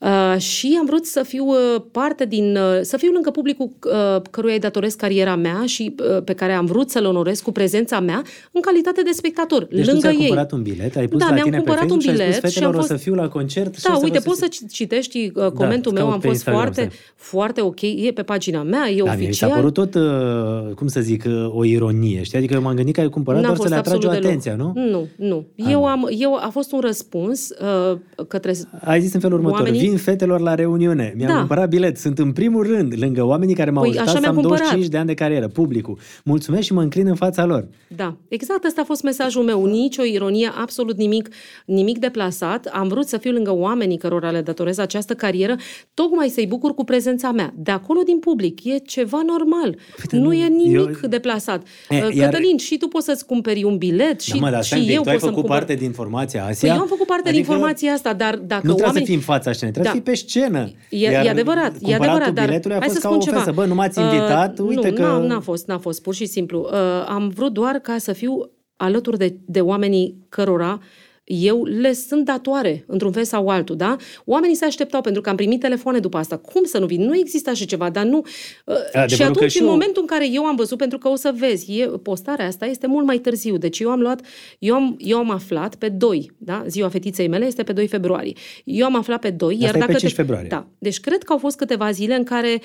[0.00, 4.22] Uh, și am vrut să fiu uh, parte din, uh, să fiu lângă publicul uh,
[4.30, 8.00] căruia îi datoresc cariera mea și uh, pe care am vrut să-l onorez cu prezența
[8.00, 10.18] mea în calitate de spectator, deci lângă tu ei.
[10.18, 12.34] cumpărat un bilet, ai pus da, la mi-am tine cumpărat pe un bilet bilet și,
[12.34, 12.86] ai spus și am fost...
[12.86, 12.98] fost...
[13.00, 13.82] să fiu la concert.
[13.82, 17.14] Da, și uite, să poți să citești uh, comentul da, meu, am fost foarte, Instagram,
[17.14, 19.28] foarte ok, e pe pagina mea, e da, oficial.
[19.28, 22.38] Mi s-a părut tot, uh, cum să zic, uh, o ironie, știi?
[22.38, 24.72] Adică eu m-am gândit că ai cumpărat N-a doar să le atragi o atenția, nu?
[24.74, 25.46] Nu, nu.
[25.54, 29.87] Eu, am, eu a fost un răspuns uh, către Ai zis în felul următor, vin
[29.88, 31.12] Vin fetelor la reuniune.
[31.16, 31.36] Mi-am Da.
[31.38, 31.96] cumpărat bilet.
[31.98, 34.62] Sunt în primul rând, lângă oamenii care m-au Păi, ajutat așa să mi-am am cumpărat.
[34.64, 35.98] 25 de ani de carieră, publicul.
[36.24, 37.68] Mulțumesc și mă înclin în fața lor.
[37.96, 39.64] Da, exact asta a fost mesajul meu.
[39.64, 41.28] Nici o ironie, absolut nimic,
[41.66, 42.66] nimic deplasat.
[42.72, 45.56] Am vrut să fiu lângă oamenii cărora le datorez această carieră,
[45.94, 47.52] tocmai să-i bucur cu prezența mea.
[47.56, 49.76] De acolo din public, e ceva normal.
[50.08, 51.62] Păi, nu, nu, e nimic eu- deplasat.
[51.88, 54.62] E, Uh, iar- Cătălin, și tu poți să-ți cumperi un bilet și, da, mă, dar
[54.62, 55.66] și stai un pic, eu tu ai pot să-mi făcut cumpăr.
[55.66, 56.74] parte din formația Păi Asia.
[56.74, 59.00] eu am făcut parte din informația asta, dar dacă Nu trebuie oamenii...
[59.00, 59.88] să fii în fața scenei, trebuie Da.
[59.90, 60.70] să fii pe scenă.
[60.90, 63.20] E, Iar e adevărat, e cumpăratul adevărat, dar biletului a hai fost să ca spun
[63.20, 63.50] o ofensă.
[63.50, 63.62] ceva.
[63.62, 65.02] Bă, nu m-ați invitat, Uh, uite nu, că...
[65.02, 66.68] n-a, n-a fost, n-a fost, pur și simplu.
[66.72, 70.80] Uh, am vrut doar ca să fiu alături de, de oamenii cărora
[71.28, 73.96] eu le sunt datoare, într-un fel sau altul, da?
[74.24, 76.36] Oamenii se așteptau, pentru că am primit telefoane după asta.
[76.36, 77.02] Cum să nu vin?
[77.02, 78.22] Nu există așa ceva, dar nu...
[78.64, 80.98] Uh, Adevărul și că atunci, și în eu- momentul în care eu am văzut, pentru
[80.98, 83.56] că o să vezi, e, postarea asta este mult mai târziu.
[83.56, 84.20] Deci eu am luat,
[84.58, 86.64] eu am, eu am aflat pe 2, da?
[86.66, 88.32] Ziua fetiței mele este pe 2 februarie.
[88.64, 90.48] Eu am aflat pe 2, iar e pe dacă 5 februarie.
[90.48, 90.66] Da.
[90.78, 92.60] Deci cred că au fost câteva zile în care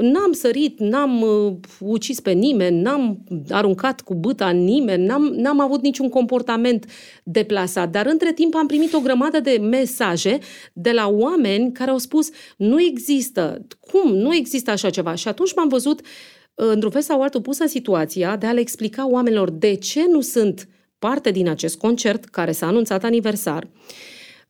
[0.00, 5.60] n-am sărit, n-am uh, ucis pe nimeni, n-am aruncat cu băta în nimeni, n-am, n-am
[5.60, 6.86] avut niciun comportament
[7.24, 7.90] deplasat.
[7.90, 10.38] Dar între timp am primit o grămadă de mesaje
[10.72, 15.14] de la oameni care au spus nu există, cum, nu există așa ceva.
[15.14, 16.06] Și atunci m-am văzut uh,
[16.54, 20.20] într-un fel sau altul pusă în situația de a le explica oamenilor de ce nu
[20.20, 23.68] sunt parte din acest concert care s-a anunțat aniversar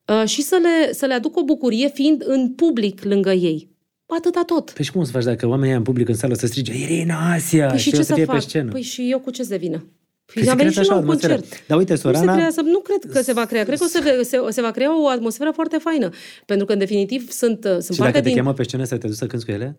[0.07, 3.76] uh, și să le, să le aduc o bucurie fiind în public lângă ei.
[4.07, 4.71] Atâta tot.
[4.71, 7.33] Păi și cum să faci dacă oamenii ăia în public în sală să strige Irina
[7.33, 8.35] Asia Păi și, și eu ce să să fie fac?
[8.35, 8.71] pe scenă?
[8.71, 9.77] Păi și eu cu ce să devină?
[9.79, 11.35] Păi Păi se am venit creează și la așa un o atmosferă.
[11.41, 11.67] concert.
[11.67, 12.33] Dar uite, Nu se, Sorana...
[12.35, 13.65] creează, nu cred că se va crea.
[13.65, 16.11] Cred că o se, ve- se, se va crea o atmosferă foarte faină.
[16.47, 18.37] Pentru că, în definitiv, sunt, uh, sunt Și parte dacă te din...
[18.37, 19.79] cheamă pe scenă să te duci să cânti cu ele?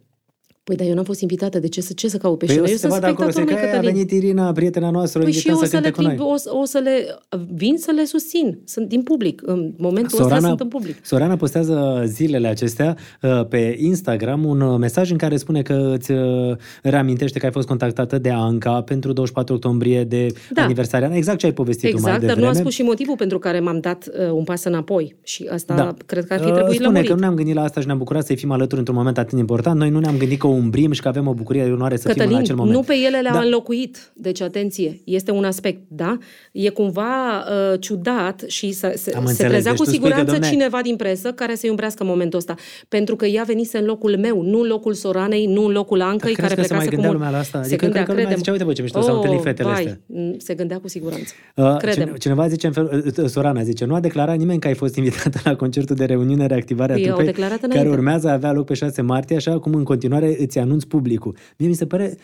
[0.67, 1.59] Păi, dar eu n-am fost invitată.
[1.59, 2.67] De ce să, ce să caut pe Păi scenă?
[2.67, 4.05] o Eu să te sunt vadă acolo, să spectator, că măi, a Cătălin.
[4.07, 6.01] venit Irina, prietena noastră, o Păi și invităm eu o să să, le cânte cu
[6.07, 6.15] noi.
[6.15, 7.17] trimit, o, să- o să le
[7.53, 8.59] vin să le susțin.
[8.65, 9.41] Sunt din public.
[9.45, 11.05] În momentul ăsta sunt în public.
[11.05, 16.11] Sorana postează zilele acestea uh, pe Instagram un uh, mesaj în care spune că îți
[16.11, 20.61] uh, reamintește că ai fost contactată de Anca pentru 24 octombrie de Da.
[20.61, 21.11] aniversarea.
[21.15, 22.47] Exact ce ai povestit tu mai Exact, dar devreme.
[22.53, 25.15] nu a spus și motivul pentru care m-am dat uh, un pas înapoi.
[25.23, 25.93] Și asta Da.
[26.05, 27.07] cred că ar fi Uh, trebuit Spune lămurit.
[27.07, 29.33] că nu ne-am gândit la asta și ne-am bucurat să-i fim alături într-un moment atât
[29.33, 29.79] de important.
[29.79, 32.11] Noi nu ne-am gândit că umbrim și că avem o bucurie de onoare să fim
[32.11, 32.75] în Cătălin, acel moment.
[32.75, 33.39] nu pe ele le-a Da.
[33.39, 34.11] înlocuit.
[34.15, 36.17] Deci, atenție, este un aspect, da?
[36.51, 39.51] E cumva uh, ciudat și să, se, Am se înțeles.
[39.51, 42.09] trezea Deci cu tu spui că, siguranță domne- cineva din presă care să-i umbrească în
[42.09, 42.55] momentul ăsta.
[42.89, 46.33] Pentru că ea venise în locul meu, nu în locul Soranei, nu în locul Ancăi,
[46.33, 47.19] crezi care că se mai plecase cu gândea mult.
[47.21, 47.57] lumea la asta?
[47.61, 48.37] Se Adică gândea, cred că lumea credem.
[48.37, 49.99] zicea, uite, bă, ce mișto, s-au întâlnit fetele vai, astea.
[50.07, 51.33] m, Se gândea cu siguranță.
[51.55, 52.05] Uh, Credem.
[52.05, 54.95] cine- Cineva zice, în fel, uh, Sorana zice, nu a declarat nimeni că ai fost
[54.95, 57.91] invitată la concertul de reuniune reactivare a Păi, au trupei, declarat care înainte.
[57.97, 61.35] urmează a avea loc pe 6 martie, așa cum în continuare îți anunț publicul.
[61.57, 62.17] Mie mi se pare,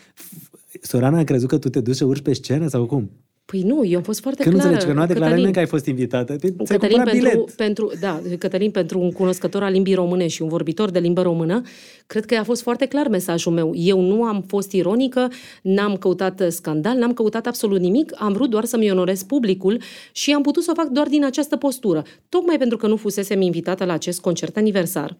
[0.81, 3.11] Sorana a crezut că tu te duci să urci pe scenă sau cum?
[3.45, 4.69] Păi nu, eu am fost foarte Că nu clară.
[4.69, 6.35] înțelegi, că nu a declarat Cătălin, nimeni că ai fost invitată.
[6.35, 7.55] Păi, ți-ai Cătălin cumpărat pentru, bilet.
[7.55, 11.61] pentru, da, Cătălin, pentru un cunoscător al limbii române și un vorbitor de limbă română,
[12.07, 13.71] cred că a fost foarte clar mesajul meu.
[13.75, 15.27] Eu nu am fost ironică,
[15.61, 19.81] n-am căutat scandal, n-am căutat absolut nimic, am vrut doar să-mi onorez publicul
[20.11, 22.03] și am putut să o fac doar din această postură.
[22.29, 25.17] Tocmai pentru că nu fusesem invitată la acest concert aniversar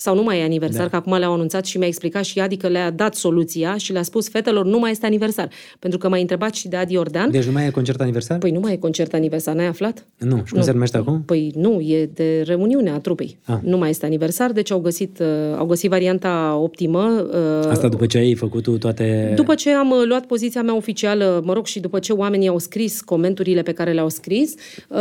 [0.00, 0.88] sau nu mai e aniversar, da.
[0.88, 4.02] că acum le-au anunțat și mi-a explicat și Adi că le-a dat soluția și le-a
[4.02, 5.48] spus fetelor nu mai este aniversar.
[5.78, 7.30] Pentru că m-a întrebat și de Adi Ordean.
[7.30, 8.38] Deci nu mai e concert aniversar?
[8.38, 10.06] Păi nu mai e concert aniversar, n-ai aflat?
[10.18, 10.42] nu.
[10.44, 11.22] Și cum se numește acum?
[11.22, 13.38] Păi nu, e de reuniune a trupei.
[13.44, 13.56] Ah.
[13.62, 17.26] Nu mai este aniversar, deci au găsit, uh, au găsit varianta optimă.
[17.62, 19.32] uh, Asta după ce ai făcut tu toate...
[19.36, 22.58] După ce am uh, luat poziția mea oficială, mă rog, și după ce oamenii au
[22.58, 24.54] scris comenturile pe care le-au scris,
[24.88, 24.96] uh,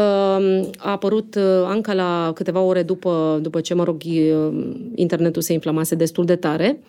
[0.77, 5.54] a apărut uh, Anca la câteva ore după, după ce, mă rog, uh, internetul se
[5.54, 6.80] inflamase destul de tare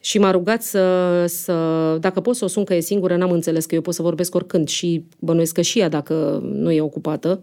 [0.00, 1.54] și m-a rugat să, să,
[2.00, 4.34] dacă pot să o sun că e singură, n-am înțeles că eu pot să vorbesc
[4.34, 7.42] oricând și bănuiesc că și ea dacă nu e ocupată.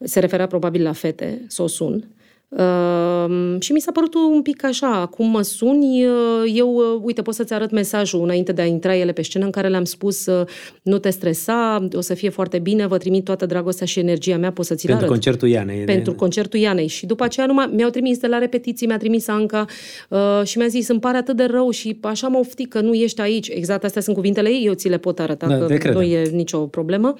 [0.00, 2.08] Se referea probabil la fete, să o sun.
[2.50, 6.12] Uh, și mi s-a părut un pic așa, acum mă suni, uh,
[6.54, 9.50] eu, uh, uite, pot să-ți arăt mesajul înainte de a intra ele pe scenă în
[9.50, 10.46] care le-am spus uh,
[10.82, 14.52] nu te stresa, o să fie foarte bine, vă trimit toată dragostea și energia mea,
[14.52, 15.20] pot să ți le Pentru arăt.
[15.22, 15.84] concertul Ianei.
[15.84, 16.86] Pentru concertul Ianei.
[16.86, 19.64] Și după aceea numai, mi-au trimis de la repetiții, mi-a trimis Anca
[20.08, 22.94] uh, și mi-a zis, îmi pare atât de rău și așa mă oftic că nu
[22.94, 23.48] ești aici.
[23.48, 25.98] Exact, astea sunt cuvintele ei, eu ți le pot arăta, Da, că te credem.
[26.00, 27.14] nu e nicio problemă.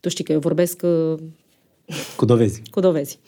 [0.00, 1.18] Tu știi că eu vorbesc uh,
[2.16, 2.62] Cu dovezi.
[2.70, 3.18] cu dovezi.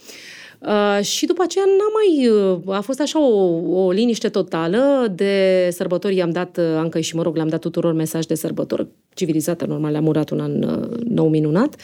[0.61, 2.29] Uh, și după aceea n-am mai...
[2.29, 6.17] Uh, a fost așa o, o liniște totală de sărbători.
[6.17, 9.91] I-am dat uh, Anca și, mă rog, le-am dat tuturor mesaj de sărbători civilizată, normal,
[9.91, 11.77] le-am urat un an uh, nou minunat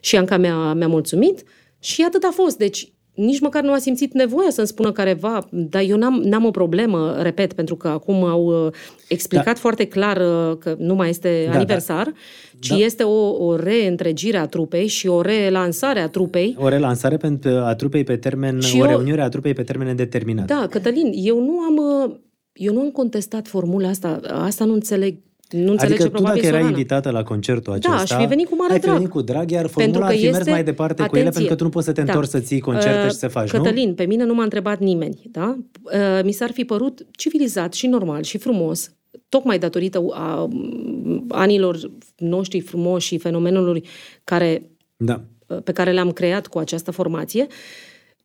[0.00, 1.42] și Anca mi-a, mi-a mulțumit
[1.78, 2.58] și atât a fost.
[2.58, 6.50] Deci nici măcar nu a simțit nevoia să-mi spună careva, dar eu n-am, n-am o
[6.50, 8.72] problemă, repet, pentru că acum au uh,
[9.08, 9.60] explicat da.
[9.60, 12.12] foarte clar uh, că nu mai este da, aniversar, da.
[12.60, 12.76] ci da.
[12.76, 16.56] este o, o reîntregire a trupei și o relansare a trupei.
[16.58, 20.46] O relansare pentru a trupei pe termen, și o reuniune a trupei pe termen determinat.
[20.46, 22.16] Da, Cătălin, eu nu am, uh,
[22.52, 25.18] eu nu am contestat formula asta, asta nu înțeleg
[25.50, 28.56] nu înțelege adică tu dacă erai invitată la concertul acesta, da, aș fi venit cu
[28.56, 28.94] mare ai drag.
[28.94, 30.36] venit cu drag, iar formula ar fi este...
[30.36, 31.10] mers mai departe Atenție.
[31.10, 32.12] cu ele, pentru că tu nu poți să te da.
[32.12, 33.94] întorci să ții concerte uh, și să faci, Cătălin, nu?
[33.94, 35.58] pe mine nu m-a întrebat nimeni, da?
[35.82, 38.94] Uh, mi s-ar fi părut civilizat și normal și frumos,
[39.28, 40.48] tocmai datorită a,
[41.28, 41.78] anilor
[42.16, 43.84] noștri frumoși și fenomenului
[44.24, 45.20] care, da.
[45.46, 47.54] Uh, pe care le-am creat cu această formație, uh,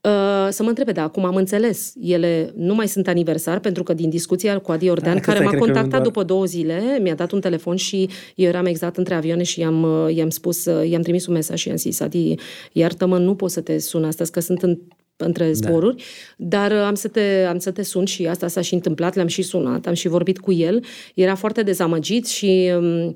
[0.05, 3.93] Uh, să mă întrebe, da, acum am înțeles, ele nu mai sunt aniversar, pentru că
[3.93, 6.01] din discuția cu Adi Ordean, da, care m-a contactat doar...
[6.01, 9.83] după două zile, mi-a dat un telefon și eu eram exact între avioane și i-am,
[9.83, 12.35] uh, i-am spus, uh, i-am trimis un mesaj și i-am zis, Adi,
[12.71, 14.77] iartă-mă, nu pot să te sun astăzi, că sunt în
[15.17, 15.51] între da.
[15.51, 16.03] zboruri,
[16.37, 16.57] da.
[16.57, 19.41] dar am să, te, am să te sun și asta s-a și întâmplat, le-am și
[19.41, 23.15] sunat, am și vorbit cu el, era foarte dezamăgit și um,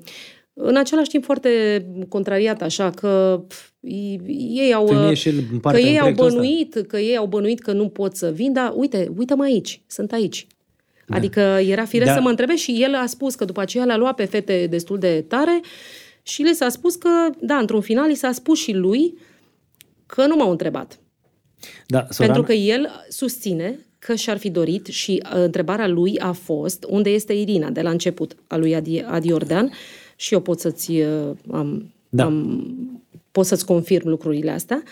[0.54, 3.42] în același timp foarte contrariat, așa că
[3.80, 4.84] ei au,
[5.62, 6.88] că ei au bănuit, ăsta.
[6.88, 10.46] că ei au bănuit că nu pot să vin, dar uite, uite-mă aici, sunt aici.
[11.06, 11.16] Da.
[11.16, 12.16] Adică era firesc da.
[12.16, 14.98] să mă întrebe și el a spus că după aceea le-a luat pe fete destul
[14.98, 15.60] de tare
[16.22, 17.08] și le s-a spus că,
[17.40, 19.18] da, într-un final, i s-a spus și lui
[20.06, 21.00] că nu m-au întrebat.
[21.86, 22.32] Da, Soran...
[22.32, 27.10] Pentru că el susține că și-ar fi dorit și uh, întrebarea lui a fost unde
[27.10, 29.72] este Irina de la început, a lui Adi, Adi Ordean
[30.20, 32.24] și eu pot să-ți uh, am, da.
[32.24, 32.66] am
[33.30, 34.82] pot să-ți confirm lucrurile astea.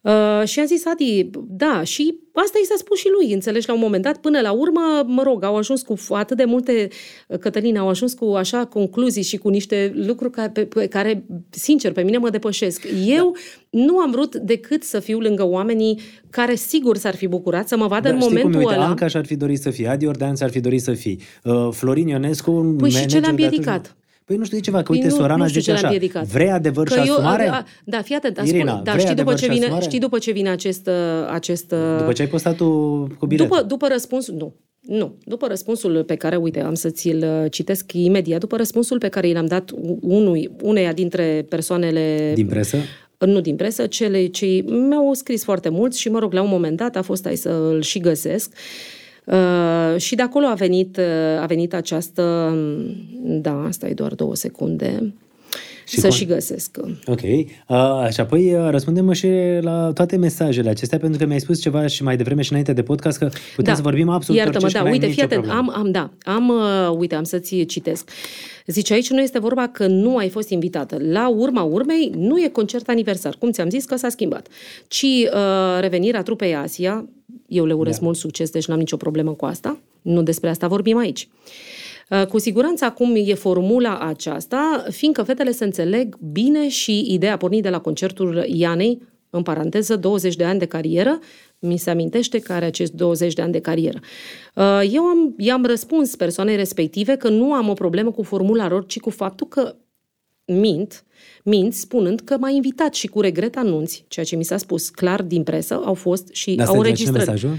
[0.00, 3.74] Uh, și am zis, Adi, da, și asta i s-a spus și lui, înțelegi, la
[3.74, 6.88] un moment dat, până la urmă, mă rog, au ajuns cu atât de multe,
[7.28, 11.24] uh, Cătălina, au ajuns cu așa concluzii și cu niște lucruri care, pe, pe care
[11.50, 12.86] sincer, pe mine mă depășesc.
[13.06, 13.34] Eu
[13.70, 13.80] da.
[13.82, 16.00] nu am vrut decât să fiu lângă oamenii
[16.30, 18.86] care sigur s-ar fi bucurat să mă vadă da, în momentul cum, uite, ăla.
[18.86, 22.08] Anca și-ar fi dorit să fie, Adi Ordean s-ar fi dorit să fie, uh, Florin
[22.08, 23.94] Ionescu, Păi și ce l-a împiedicat?
[24.30, 25.92] Păi nu știu de ceva, că uite, păi Sorana zice așa,
[26.32, 27.48] vrei adevăr că și eu, asumare?
[27.48, 30.50] A, da, fii atent, Irina, spune, dar știi după, ce vine, știi după ce vine
[30.50, 30.86] acest...
[30.86, 32.66] Uh, acest uh, după ce ai postat tu
[33.18, 33.48] cu bilet.
[33.48, 34.54] După, după răspuns, nu.
[34.80, 35.18] Nu.
[35.24, 39.32] După răspunsul pe care, uite, am să ți-l uh, citesc imediat, după răspunsul pe care
[39.32, 42.32] l-am dat unui, uneia dintre persoanele...
[42.34, 42.76] Din presă?
[43.18, 46.76] Nu din presă, cele ce mi-au scris foarte mulți și, mă rog, la un moment
[46.76, 48.99] dat a fost, hai să îl și găsesc, uh, Uh,
[49.96, 52.54] și de acolo a venit, uh, a venit această,
[53.22, 55.12] da, asta e doar două secunde,
[55.90, 56.16] și să con...
[56.16, 56.76] și găsesc.
[57.06, 57.20] Ok.
[57.22, 59.28] Uh, și apoi uh, răspundem și
[59.60, 62.82] la toate mesajele acestea, pentru că mi-ai spus ceva și mai devreme și înainte de
[62.82, 63.74] podcast că putem da.
[63.74, 67.14] să vorbim absolut Iartă-mă, orice da, uite, fii atent, am, am, da, am, uh, uite,
[67.14, 68.10] am să-ți citesc.
[68.66, 70.96] Zice, aici nu este vorba că nu ai fost invitată.
[71.00, 74.48] La urma urmei, nu e concert aniversar, cum ți-am zis că s-a schimbat,
[74.88, 77.08] ci uh, revenirea trupei Asia,
[77.50, 78.04] eu le urez da.
[78.04, 79.78] mult succes, deci n-am nicio problemă cu asta.
[80.02, 81.28] Nu despre asta vorbim aici.
[82.10, 87.62] Uh, cu siguranță acum e formula aceasta, fiindcă fetele se înțeleg bine și ideea pornit
[87.62, 91.18] de la concertul Ianei, în paranteză, 20 de ani de carieră,
[91.58, 93.98] mi se amintește că are acest 20 de ani de carieră.
[94.54, 98.86] Uh, eu am, i-am răspuns persoanei respective că nu am o problemă cu formula lor,
[98.86, 99.74] ci cu faptul că
[100.52, 101.04] mint,
[101.44, 105.22] mint spunând că m-a invitat și cu regret anunți, ceea ce mi s-a spus clar
[105.22, 107.16] din presă, au fost și Dar au înregistrat.
[107.16, 107.50] mesajul?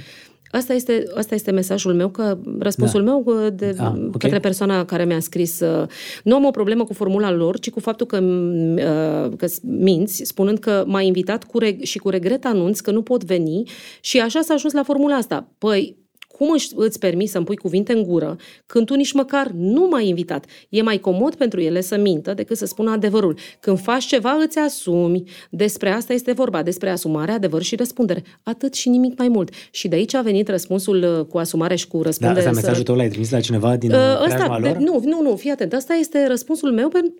[0.51, 3.11] Asta este, asta este mesajul meu, că răspunsul da.
[3.11, 4.09] meu uh, de, ah, okay.
[4.17, 5.59] către persoana care mi-a scris.
[5.59, 5.87] Uh,
[6.23, 10.59] nu am o problemă cu formula lor, ci cu faptul că, uh, că minți, spunând
[10.59, 13.63] că m-a invitat cu reg- și cu regret anunț că nu pot veni
[14.01, 15.47] și așa s-a ajuns la formula asta.
[15.57, 15.97] Păi,
[16.31, 20.45] cum îți permis să-mi pui cuvinte în gură când tu nici măcar nu m-ai invitat?
[20.69, 23.37] E mai comod pentru ele să mintă decât să spună adevărul.
[23.59, 25.23] Când faci ceva, îți asumi.
[25.49, 28.23] Despre asta este vorba, despre asumare, adevăr și răspundere.
[28.43, 29.53] Atât și nimic mai mult.
[29.71, 32.43] Și de aici a venit răspunsul uh, cu asumare și cu răspundere.
[32.43, 34.77] Da, asta mesajul tău l-ai trimis la cineva din uh, ăsta, lor?
[34.77, 35.73] Nu, nu, nu, fii atent.
[35.73, 37.13] Asta este răspunsul meu pentru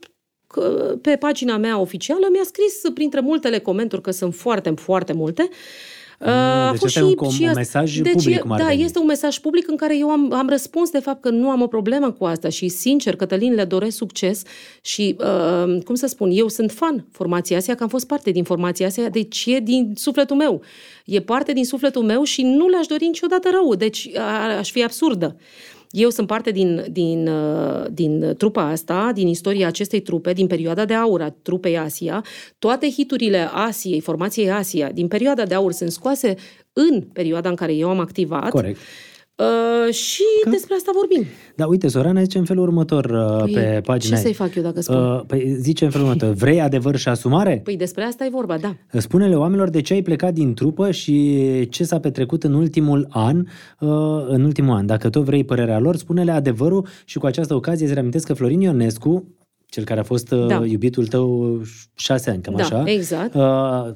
[1.02, 5.50] pe pagina mea oficială mi-a scris printre multele comentarii, că sunt foarte, foarte multe,
[6.23, 8.39] a deci fost și, un, și un mesaj deci, public.
[8.39, 11.29] Cum da, este un mesaj public în care eu am, am răspuns de fapt că
[11.29, 14.41] nu am o problemă cu asta și sincer, Cătălin, le doresc succes
[14.81, 18.43] și, uh, cum să spun, eu sunt fan formației Asia, că am fost parte din
[18.43, 20.62] formația Asia, deci e din sufletul meu.
[21.05, 24.84] E parte din sufletul meu și nu le-aș dori niciodată rău, deci a, aș fi
[24.84, 25.36] absurdă.
[25.91, 30.86] Eu sunt parte din, din, uh, din trupa asta, din istoria acestei trupe, din perioada
[30.86, 32.23] de aur a trupei Asia.
[32.60, 36.36] Toate hiturile Asiei, formației Asia, din perioada de aur sunt scoase
[36.73, 38.49] în perioada în care eu am activat.
[38.49, 38.77] Corect.
[38.77, 39.11] Uh,
[39.91, 40.50] și că?
[40.50, 41.26] despre asta vorbim.
[41.56, 44.63] Da, uite, Sorana zice în felul următor uh, păi, pe pagina Ce să-i fac eu
[44.63, 44.96] dacă spun?
[44.96, 47.62] Uh, păi zice în felul următor, vrei adevăr și asumare?
[47.63, 48.76] Păi despre asta e vorba, da.
[49.00, 53.38] Spune-le oamenilor de ce ai plecat din trupă și ce s-a petrecut în ultimul an,
[53.80, 54.86] uh, în ultimul an.
[54.86, 58.62] Dacă tot vrei părerea lor, spune-le adevărul și cu această ocazie îți reamintesc că Florin
[58.62, 59.26] Ionescu,
[59.71, 60.62] cel care a fost uh, da.
[60.65, 61.62] iubitul tău
[61.95, 62.84] șase ani, cam da, așa.
[62.86, 63.34] exact.
[63.34, 63.41] Uh,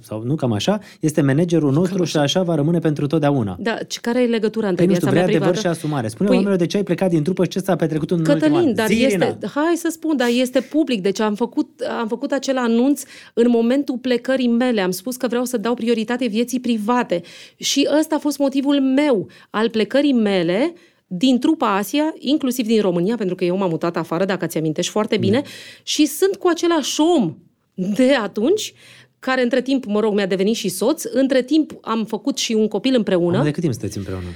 [0.02, 3.56] sau nu cam așa, este managerul nostru și așa va rămâne pentru totdeauna.
[3.60, 5.44] Da, care e legătura între păi, viața mea privată?
[5.44, 6.08] adevăr și asumare.
[6.08, 8.42] Spune păi, oamenilor de ce ai plecat din trupă și ce s-a petrecut în Cătălin,
[8.42, 8.74] ultimul an.
[8.74, 12.58] dar Zi, este, hai să spun, dar este public, deci am făcut, am făcut acel
[12.58, 14.82] anunț în momentul plecării mele.
[14.82, 17.22] Am spus că vreau să dau prioritate vieții private
[17.56, 20.74] și ăsta a fost motivul meu al plecării mele
[21.08, 24.92] din trupa Asia, inclusiv din România, pentru că eu m-am mutat afară, dacă ți amintești
[24.92, 25.44] foarte bine, mm.
[25.84, 27.38] și sunt cu același om
[27.74, 28.74] de atunci,
[29.20, 32.68] care între timp, mă rog, mi-a devenit și soț, între timp am făcut și un
[32.68, 33.44] copil împreună.
[33.44, 34.28] de cât timp sunteți împreună?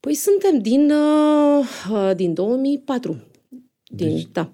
[0.00, 3.22] Păi suntem din, uh, uh din 2004.
[3.88, 4.26] Din, deci...
[4.32, 4.52] Da.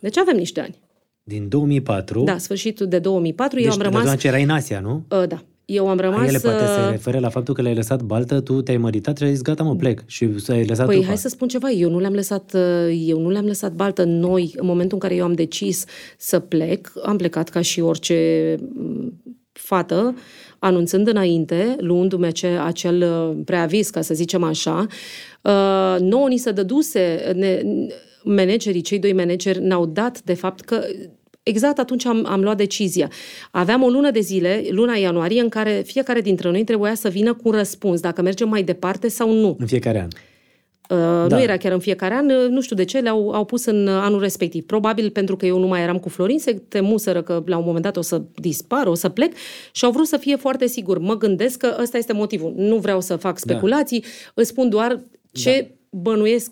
[0.00, 0.78] Deci avem niște ani.
[1.22, 2.24] Din 2004?
[2.24, 3.56] Da, sfârșitul de 2004.
[3.56, 4.10] Deci, eu am rămas...
[4.10, 5.04] Deci, era în Asia, nu?
[5.10, 5.44] Uh, da.
[5.64, 6.28] Eu am rămas...
[6.28, 9.24] Ele poate se uh, referă la faptul că le-ai lăsat baltă, tu te-ai măritat și
[9.24, 10.02] ai zis, gata, mă plec.
[10.06, 11.08] Și ai lăsat Păi trupa.
[11.08, 14.04] hai să spun ceva, eu nu le-am lăsat, uh, eu nu le-am lăsat baltă.
[14.04, 15.84] Noi, în momentul în care eu am decis
[16.18, 19.22] să plec, am plecat ca și orice mm,
[19.52, 20.14] fată,
[20.58, 24.86] anunțând înainte, luându-mi acel, acel uh, preavis, ca să zicem așa,
[25.42, 27.62] uh, nouă ni se dăduse, ne,
[28.24, 30.80] managerii, cei doi manageri ne-au dat de fapt că
[31.44, 33.10] exact atunci am, am luat decizia.
[33.50, 37.34] Aveam o lună de zile, luna ianuarie, în care fiecare dintre noi trebuia să vină
[37.34, 39.56] cu un răspuns, dacă mergem mai departe sau nu.
[39.58, 40.08] În fiecare an.
[40.90, 41.36] Uh, da.
[41.36, 43.88] Nu era chiar în fiecare an, uh, nu știu de ce, le-au au pus în
[43.88, 44.64] anul respectiv.
[44.66, 47.84] Probabil pentru că eu nu mai eram cu Florin, se temuseră că la un moment
[47.84, 49.32] dat o să dispar, o să plec
[49.72, 50.98] și au vrut să fie foarte sigur.
[50.98, 52.52] Mă gândesc că ăsta este motivul.
[52.56, 53.52] Nu vreau să fac da.
[53.52, 54.06] speculații, da.
[54.34, 55.00] îți spun doar
[55.32, 55.98] ce da.
[56.00, 56.50] bănuiesc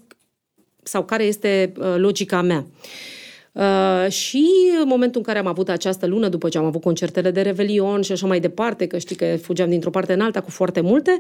[0.83, 2.67] sau care este uh, logica mea.
[2.67, 3.22] Uh,
[3.53, 4.47] Uh, și
[4.83, 8.03] în momentul în care am avut această lună, după ce am avut concertele de Revelion
[8.03, 11.19] și așa mai departe, că știi că fugeam dintr-o parte în alta cu foarte multe,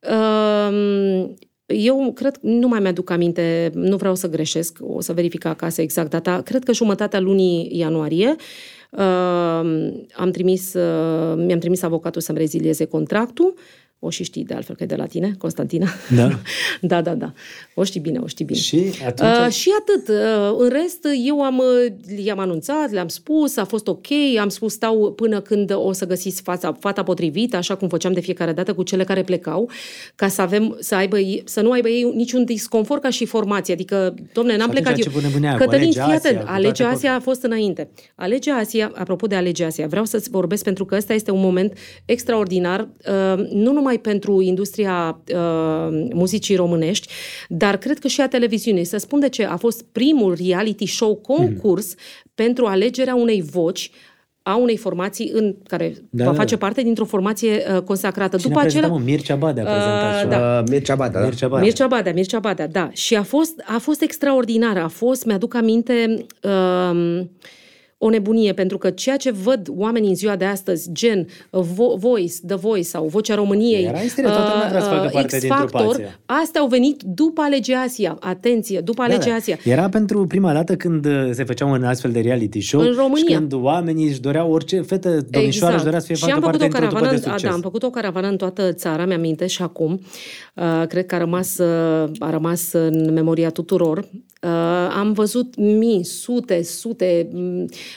[0.00, 1.30] uh,
[1.66, 6.10] eu cred, nu mai mi-aduc aminte, nu vreau să greșesc, o să verific acasă exact
[6.10, 8.36] data, cred că jumătatea lunii ianuarie
[8.90, 9.00] uh,
[10.14, 13.54] am trimis, uh, mi-am trimis avocatul să-mi rezilieze contractul
[14.04, 15.88] o și știi de altfel că e de la tine, Constantina.
[16.14, 16.28] Da.
[16.90, 17.32] da, da, da.
[17.74, 18.58] O știi bine, o știi bine.
[18.58, 19.46] Și atunci?
[19.46, 20.08] Uh, și atât.
[20.08, 24.06] Uh, în rest, eu am, uh, i-am anunțat, le-am spus, a fost ok,
[24.40, 28.20] am spus stau până când o să găsiți fața, fata potrivită, așa cum făceam de
[28.20, 29.70] fiecare dată cu cele care plecau,
[30.14, 33.72] ca să avem, să, aibă, să nu aibă ei niciun disconfort ca și formație.
[33.72, 35.56] Adică, domne, n-am plecat eu.
[35.56, 37.90] Cătălin, fii atent, Alegea Asia a fost înainte.
[38.14, 41.78] Alegea Asia, apropo de Alegea Asia, vreau să-ți vorbesc pentru că ăsta este un moment
[42.04, 47.08] extraordinar, uh, nu numai pentru industria uh, muzicii românești,
[47.48, 48.84] dar cred că și a televiziunii.
[48.84, 49.44] Să spun de ce.
[49.44, 52.32] A fost primul reality show concurs mm-hmm.
[52.34, 53.90] pentru alegerea unei voci
[54.42, 56.66] a unei formații în care da, va da, face da.
[56.66, 58.36] parte dintr-o formație uh, consacrată.
[58.36, 60.58] Cine După acela, Mircea Badea a prezentat uh, da.
[60.58, 61.26] uh, Mircea Badea, da.
[61.26, 61.64] Mircea Badea.
[61.64, 62.90] Mircea Badea, Mircea Badea, da.
[62.92, 64.82] Și a fost, a fost extraordinară.
[64.82, 67.20] A fost, mi-aduc aminte, uh,
[68.04, 72.34] o nebunie, pentru că ceea ce văd oamenii în ziua de astăzi, gen Vo- Voice,
[72.46, 76.18] The Voice sau Vocea României, Era isterie, toată lumea vrea să facă uh, parte X-Factor,
[76.26, 78.16] astea au venit după Alegea Asia.
[78.20, 79.34] Atenție, după da, Alegea da.
[79.34, 79.58] Asia.
[79.64, 83.24] Era pentru prima dată când uh, se făcea un astfel de reality show în România.
[83.28, 85.74] și când oamenii își doreau, orice fată, domnișoară exact.
[85.74, 87.42] își dorea să fie și facă parte dintr-o caravană, de succes.
[87.42, 90.00] Da, am făcut o caravană în toată țara, mi-aminte și acum.
[90.54, 94.04] Uh, cred că a rămas, uh, a rămas în memoria tuturor.
[94.42, 94.48] Uh,
[94.96, 97.28] am văzut mii, sute, sute,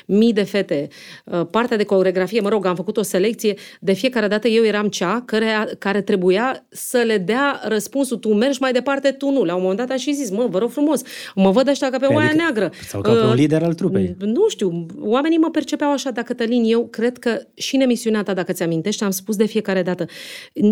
[0.05, 0.87] mii de fete.
[1.25, 3.55] Uh, partea de coregrafie, mă rog, am făcut o selecție.
[3.79, 8.17] De fiecare dată eu eram cea care, care trebuia să le dea răspunsul.
[8.17, 9.43] Tu mergi mai departe, tu nu.
[9.43, 11.01] La un moment dat am și zis, mă, vă rog frumos,
[11.35, 12.71] mă văd ăștia ca pe oaia adică, neagră.
[12.87, 14.15] Sau ca pe uh, un lider al trupei.
[14.19, 18.33] Nu știu, oamenii mă percepeau așa, dacă Cătălin, eu cred că și în emisiunea ta,
[18.33, 20.05] dacă ți-amintești, am spus de fiecare dată,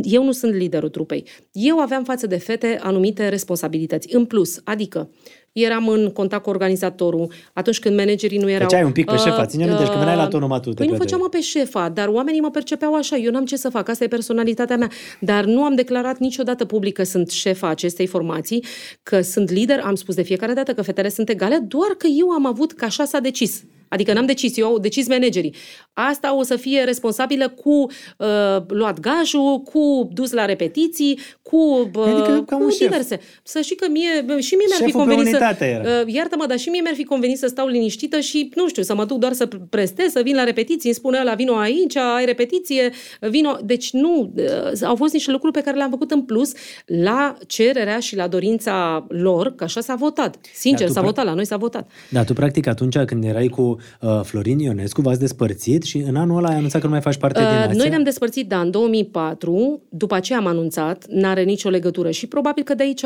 [0.04, 1.28] eu nu sunt liderul trupei.
[1.52, 4.16] Eu aveam față de fete anumite responsabilități.
[4.16, 5.10] În plus, adică
[5.54, 8.68] eram în contact cu organizatorul, atunci când managerii nu erau...
[8.68, 10.70] Deci ai un pic pe șefa, uh, ține minte, uh, că veneai la tonul matu.
[10.70, 13.90] Păi nu făceam pe șefa, dar oamenii mă percepeau așa, eu n-am ce să fac,
[13.90, 14.90] asta e personalitatea mea.
[15.20, 18.64] Dar nu am declarat niciodată public că sunt șefa acestei formații,
[19.04, 22.30] că sunt lider, am spus de fiecare dată că fetele sunt egale, doar că eu
[22.30, 23.64] am avut, că așa s-a decis.
[23.94, 25.56] Adică n-am decis, eu au decis managerii.
[25.94, 27.70] Asta o să fie responsabilă cu
[28.18, 28.28] uh,
[28.68, 32.80] luat gajul, cu dus la repetiții, cu, uh, Adică cam cu un șef.
[32.80, 33.20] diverse.
[33.44, 35.30] Să știi că mie, și mie mi-ar fi Șeful pe convenit să...
[35.30, 36.00] unitate era.
[36.02, 38.96] Uh, iartă-mă, dar și mie mi-ar fi convenit să stau liniștită și, nu știu, să
[38.96, 42.26] mă duc doar să prestez, să vin la repetiții, îmi spune la vino aici, ai
[42.26, 43.58] repetiție, vino...
[43.64, 46.52] Deci nu, uh, au fost niște lucruri pe care le-am făcut în plus
[46.86, 50.36] la cererea și la dorința lor, că așa s-a votat.
[50.54, 51.92] Sincer, Da, tu s-a pra- votat, la noi s-a votat.
[52.10, 56.38] Da, tu practic atunci când erai cu uh, Florin Ionescu, v-ați despărțit și în anul
[56.38, 57.74] ăla ai anunțat că nu mai faci parte din Uh, Asia.
[57.78, 62.64] Noi ne-am despărțit, da, în 2004, după aceea am anunțat, n-are nicio legătură și probabil
[62.64, 63.02] că de aici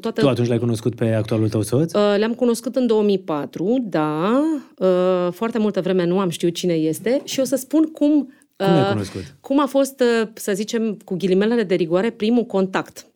[0.00, 0.20] toată...
[0.20, 1.92] Tu atunci l-ai cunoscut pe actualul tău soț?
[1.92, 4.42] Uh, Le-am cunoscut în 2004, da,
[4.78, 8.32] uh, foarte multă vreme nu am știut cine este și o să spun cum...
[8.56, 9.34] Cum l-ai uh, cunoscut?
[9.40, 13.09] Cum a fost, uh, să zicem, cu ghilimele de rigoare, primul contact.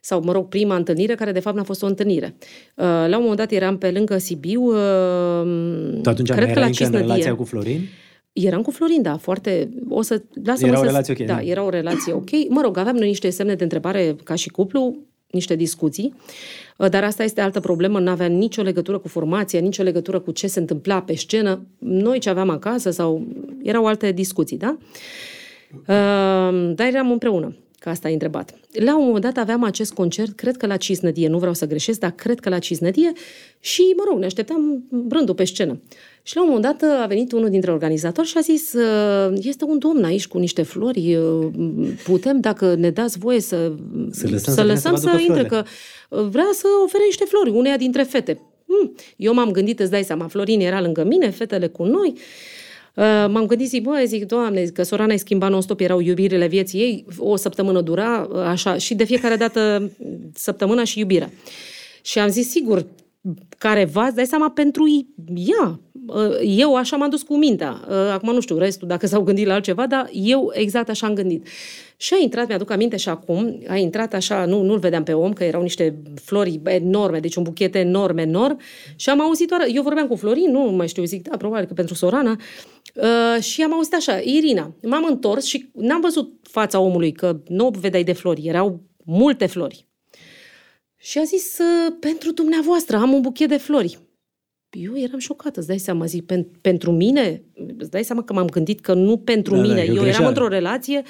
[0.00, 2.34] Sau, mă rog, prima întâlnire, care de fapt n-a fost o întâlnire.
[2.74, 6.50] Uh, La un moment dat eram pe lângă Sibiu, uh, Tu atunci cred mai că
[6.50, 7.00] erai la încă în Cisnădie.
[7.00, 7.80] relația cu Florin?
[8.32, 9.68] Eram cu Florin, da, foarte...
[9.88, 11.40] O să, lasă-mă Era o să, relație ok, Da, da.
[11.42, 12.30] era o relație ok.
[12.48, 14.96] Mă rog, aveam noi niște semne de întrebare ca și cuplu,
[15.30, 16.14] niște discuții,
[16.78, 20.30] uh, dar asta este altă problemă, nu avea nicio legătură cu formația, nicio legătură cu
[20.30, 23.26] ce se întâmpla pe scenă, noi ce aveam acasă sau
[23.62, 24.76] erau alte discuții, da?
[25.72, 28.54] Uh, Dar eram împreună, că asta ai întrebat.
[28.72, 31.98] La un moment dat aveam acest concert, cred că la Cisnădie, nu vreau să greșesc,
[31.98, 33.12] dar cred că la Cisnădie
[33.60, 35.80] și, mă rog, ne așteptam rândul pe scenă.
[36.22, 39.64] Și la un moment dat a venit unul dintre organizatori și a zis, "Uh, este
[39.64, 41.46] un domn aici cu niște flori, uh,
[42.04, 43.72] putem, dacă ne dați voie să,
[44.10, 45.64] Să lăsăm să să, vină lăsăm să să, vă aducă intre, florile."
[46.08, 48.40] că uh, vrea să ofere niște flori, uneia dintre fete.
[48.66, 48.94] Hmm.
[49.16, 52.20] Eu m-am gândit, îți dai seama, Florin era lângă mine, fetele cu noi, Uh,
[53.28, 57.04] m-am gândit, zic, bă, zic, doamne, că Sorana îi schimba non-stop, erau iubirile vieții ei,
[57.18, 59.90] o săptămână dura, uh, așa, și de fiecare dată
[60.34, 61.30] săptămâna și iubirea.
[62.02, 62.86] Și am zis, sigur,
[63.58, 65.80] careva, îți dai seama, pentru ea.
[66.06, 67.80] Uh, Eu așa m-am dus cu mintea.
[67.88, 71.14] Uh, Acum nu știu restul, dacă s-au gândit la altceva, dar eu exact așa am
[71.14, 71.46] gândit.
[71.96, 75.32] Și a intrat, mi-aduc aminte și acum, a intrat așa, nu, nu-l vedeam pe om,
[75.32, 78.58] că erau niște flori enorme, deci un buchet enorm, enorm,
[78.96, 81.72] și am auzit doar, eu vorbeam cu Florin, nu mai știu, zic, da, probabil că
[81.72, 82.36] pentru Sorana,
[82.94, 87.66] uh, și am auzit așa, Irina, m-am întors și n-am văzut fața omului, că nu
[87.66, 89.86] o vedeai de flori, erau multe flori.
[90.96, 93.98] Și a zis, "Uh, pentru dumneavoastră, am un buchet de flori.
[94.70, 97.42] Eu eram șocată, îți dai seama, zic, "Pen- pentru mine?
[97.78, 99.80] Îți dai seama că m-am gândit că nu pentru Da, da, mine.
[99.80, 100.28] e o Eu eram greșeală.
[100.28, 101.02] într-o relație,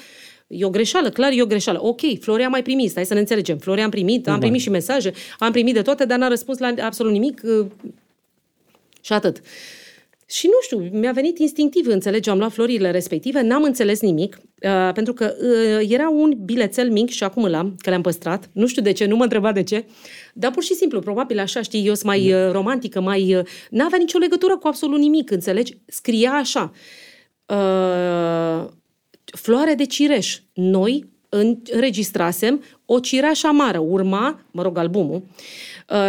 [0.47, 1.83] e o greșeală, clar e o greșeală.
[1.83, 3.57] Ok, Floria a mai primit, stai să ne înțelegem.
[3.57, 6.73] Floria am primit, am primit și mesaje, am primit de toate, dar n-a răspuns la
[6.81, 7.65] absolut nimic uh,
[9.01, 9.41] și atât.
[10.31, 14.93] Și nu știu, mi-a venit instinctiv, înțelegi, am luat florile respective, n-am înțeles nimic, uh,
[14.93, 18.67] pentru că uh, era un bilețel mic și acum îl am, că l-am păstrat, nu
[18.67, 19.85] știu de ce, nu mă întreba de ce,
[20.33, 23.35] dar pur și simplu, probabil așa, știi, eu sunt mai uh, romantică, mai...
[23.35, 25.77] Uh, n-avea nicio legătură cu absolut nimic, înțelegi?
[25.85, 26.71] Scria așa,
[27.45, 28.69] uh,
[29.25, 30.39] floare de cireș.
[30.53, 31.09] Noi
[31.71, 33.79] înregistrasem o cireașă amară.
[33.79, 35.21] Urma, mă rog, albumul, uh,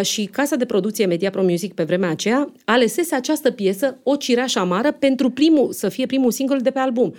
[0.02, 4.58] și casa de producție Media Pro Music pe vremea aceea alesese această piesă, o cireașă
[4.58, 7.14] amară, pentru primul, să fie primul single de pe album.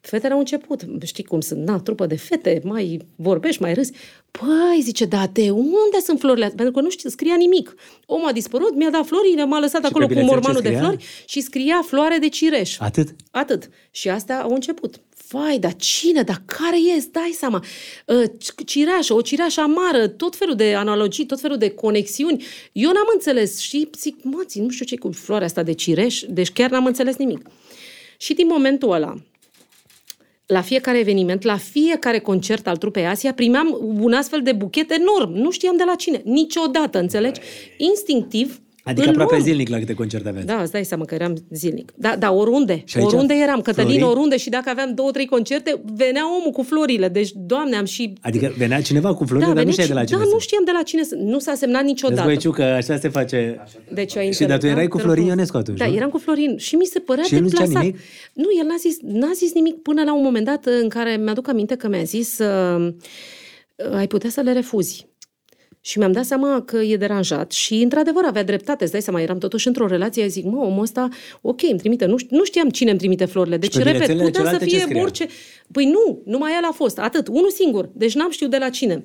[0.00, 3.92] Fetele au început, știi cum sunt, na, trupă de fete, mai vorbești, mai râzi.
[4.30, 6.56] Păi, zice, da, de unde sunt florile astea?
[6.62, 7.74] Pentru că nu știu, scria nimic.
[8.06, 10.68] Omul a dispărut, mi-a dat florile, m-a lăsat pe acolo cu bilețel ce mormanul de
[10.68, 10.82] scria?
[10.82, 12.76] flori și scria floare de cireș.
[12.78, 13.08] Atât?
[13.30, 13.68] Atât.
[13.90, 15.00] Și astea au început.
[15.30, 16.22] Vai, dar cine?
[16.22, 17.04] Dar care e?
[17.12, 17.64] Dai seama.
[18.06, 18.24] Uh,
[18.66, 22.44] Cireașă, o cireașă amară, tot felul de analogii, tot felul de conexiuni.
[22.72, 26.22] Eu n-am înțeles și zic, mă, ții, nu știu ce cu floarea asta de cireș,
[26.28, 27.48] deci chiar n-am înțeles nimic.
[28.16, 29.14] Și din momentul ăla,
[30.46, 35.32] la fiecare eveniment, la fiecare concert al trupei Asia, primeam un astfel de buchet enorm.
[35.32, 36.22] Nu știam de la cine.
[36.24, 37.40] Niciodată, înțelegi?
[37.76, 39.44] Instinctiv, Adică îl aproape luam.
[39.44, 40.46] zilnic la câte concerte aveți.
[40.46, 41.92] Da, îți dai seama că eram zilnic.
[41.96, 42.82] Da, da, oriunde.
[42.84, 43.60] Și aici, oriunde eram.
[43.60, 44.06] Cătălin, Florin?
[44.10, 44.36] oriunde.
[44.36, 47.08] Și dacă aveam două, trei concerte, venea omul cu florile.
[47.08, 48.12] Deci, doamne, am și...
[48.20, 50.34] Adică venea cineva cu florile, dar nu venea știai și- de la cine Da, sunt.
[50.34, 51.20] nu știam de la cine sunt.
[51.20, 52.28] Nu s-a semnat niciodată.
[52.30, 53.64] Război că așa se face.
[53.92, 54.90] Deci, ai Și dar tu înțeles, erai da?
[54.90, 55.68] cu Te Florin rog Ionescu frumos.
[55.68, 55.96] atunci, Da, nu?
[55.96, 57.86] eram cu Florin și mi se părea Și el nu zicea deplasat.
[57.86, 58.00] nimic?
[58.32, 61.48] Nu, el n-a zis, n-a zis nimic până la un moment dat în care mi-aduc
[61.48, 62.88] aminte că mi-a zis uh,
[63.96, 65.06] ai putea să le refuzi.
[65.88, 68.82] Și mi-am dat seama că e deranjat și, într-adevăr, avea dreptate.
[68.82, 71.08] Îți dai seama, eram totuși într-o relație, zic, mă, omul ăsta,
[71.40, 73.56] ok, îmi trimite, nu, știu, nu știam cine îmi trimite florile.
[73.56, 75.02] Deci, pe repet, bilețelele putea să celelalte ce fie scria?
[75.02, 75.26] orice.
[75.72, 77.90] Păi nu, numai el a fost, atât, unul singur.
[77.92, 79.04] Deci n-am știut de la cine.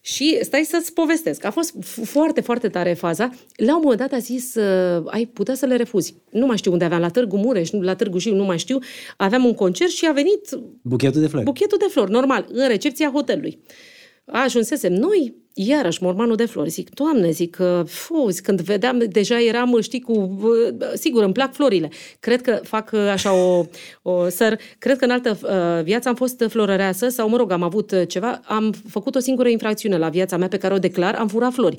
[0.00, 1.44] Și stai să-ți povestesc.
[1.44, 3.30] A fost f- foarte, foarte tare faza.
[3.56, 6.14] La un moment dat a zis, uh, ai putea să le refuzi.
[6.30, 8.78] Nu mai știu unde aveam, la Târgu Mureș, la Târgu Jiu, nu mai știu.
[9.16, 11.44] Aveam un concert și a venit Buchetul de flori.
[11.44, 13.58] buchetul de flori, normal, în recepția hotelului.
[14.24, 16.70] Ajunsesem noi, iarăși, mormanul de flori.
[16.70, 20.38] Zic, doamne, zic, fu, când vedeam, deja eram, știi, cu,
[20.94, 21.90] sigur, îmi plac florile.
[22.20, 23.64] Cred că fac așa o,
[24.02, 27.62] o săr, cred că în altă uh, viață am fost florăreasă sau, mă rog, am
[27.62, 31.28] avut ceva, am făcut o singură infracțiune la viața mea pe care o declar, am
[31.28, 31.76] furat flori.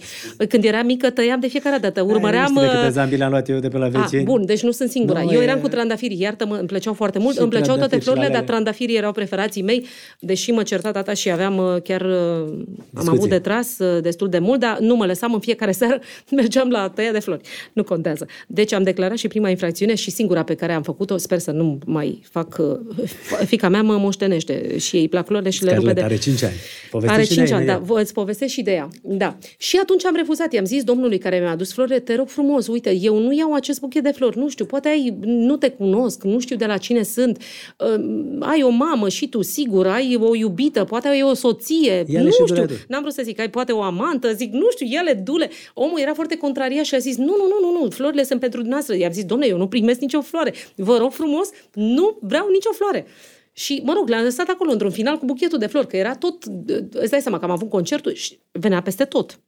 [0.50, 2.58] Când eram mică, tăiam de fiecare dată, urmăream...
[2.58, 4.22] Ai, de câte zambile am luat eu de pe la vecini.
[4.22, 5.22] A, bun, deci nu sunt singura.
[5.22, 5.62] No, eu eram e...
[5.62, 9.62] cu trandafiri, iartă-mă, îmi plăceau foarte mult, îmi plăceau toate florile, dar trandafirii erau preferații
[9.62, 9.86] mei,
[10.20, 12.94] deși mă certa tata și aveam chiar, Discuții.
[12.96, 13.67] am avut de tras
[14.02, 16.00] destul de mult, dar nu mă lăsam în fiecare seară,
[16.32, 17.42] mergeam la tăia de flori.
[17.74, 18.26] Nu contează.
[18.48, 21.80] Deci am declarat și prima infracțiune și singura pe care am făcut-o, sper să nu
[21.86, 22.62] mai fac,
[23.52, 26.06] fica mea mă moștenește și ei plac florile și Scarlett le rupe de...
[26.06, 26.54] are 5 ani.
[26.90, 27.78] Povestește are 5 ani, da.
[27.78, 28.88] Vă îți povestesc și de ea.
[29.02, 29.38] Da.
[29.58, 30.54] Și atunci am refuzat.
[30.54, 33.80] I-am zis domnului care mi-a adus florile, te rog frumos, uite, eu nu iau acest
[33.80, 37.04] buchet de flori, nu știu, poate ai, nu te cunosc, nu știu de la cine
[37.04, 37.42] sunt,
[37.78, 38.04] uh,
[38.40, 42.32] ai o mamă și tu, sigur, ai o iubită, poate ai o soție, Ia nu
[42.32, 45.50] știu, n-am vrut să zic, ai poate o amantă, zic, nu știu, ele dule.
[45.74, 48.60] Omul era foarte contrariat și a zis, nu, nu, nu, nu, nu, florile sunt pentru
[48.60, 48.96] dumneavoastră.
[48.96, 50.54] I-am zis, domne, eu nu primesc nicio floare.
[50.76, 53.06] Vă rog frumos, nu vreau nicio floare.
[53.52, 56.44] Și, mă rog, l-am lăsat acolo într-un final cu buchetul de flori, că era tot,
[56.92, 59.40] îți dai seama că am avut concertul și venea peste tot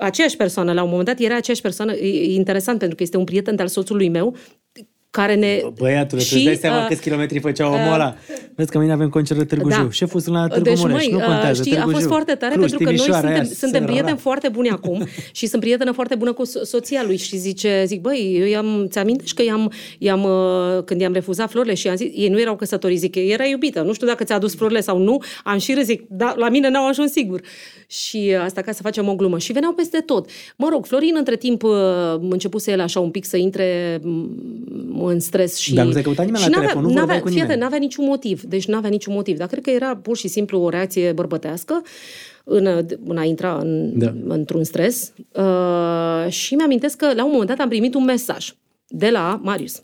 [0.00, 3.24] aceeași persoană, la un moment dat era aceeași persoană, e interesant pentru că este un
[3.24, 4.36] prieten al soțului meu,
[5.10, 5.60] care ne...
[5.78, 8.14] Băiatule, și, tu îți dai seama uh, câți kilometri făcea omul uh, ăla?
[8.54, 9.74] Vezi că mâine avem concert la Târgu da.
[9.74, 9.90] Jiu.
[9.90, 12.70] Șeful sunt la Târgu deci, Mureș, nu contează, știi, Târgu a fost foarte tare Cluj,
[12.70, 15.06] pentru că noi suntem, suntem prieteni foarte buni acum
[15.38, 19.36] și sunt prietenă foarte bună cu soția lui și zice, zic, băi, eu i-am, ți-amintești
[19.36, 23.00] că i-am, i-am, uh, când i-am refuzat florile și i-am zis, ei nu erau căsătoriți,
[23.00, 26.02] zic, era iubită, nu știu dacă ți-a adus florile sau nu, am și râs, zic,
[26.08, 27.40] da, la mine n-au ajuns sigur.
[27.86, 29.38] Și asta ca să facem o glumă.
[29.38, 30.28] Și veneau peste tot.
[30.56, 31.62] Mă rog, Florin între timp
[32.20, 34.00] începuse el așa un pic să intre
[35.04, 37.46] în stres și dar nu te căuta nimeni și la telefon, nu n-avea, cu nimeni.
[37.46, 38.42] Fiate, n-avea niciun motiv.
[38.42, 39.36] Deci n-avea niciun motiv.
[39.36, 41.82] Dar cred că era pur și simplu o reacție bărbătească
[42.44, 44.14] în, în a intra în, da.
[44.28, 45.12] într-un stres.
[45.32, 48.52] Uh, și mi-amintesc că la un moment dat am primit un mesaj
[48.86, 49.82] de la Marius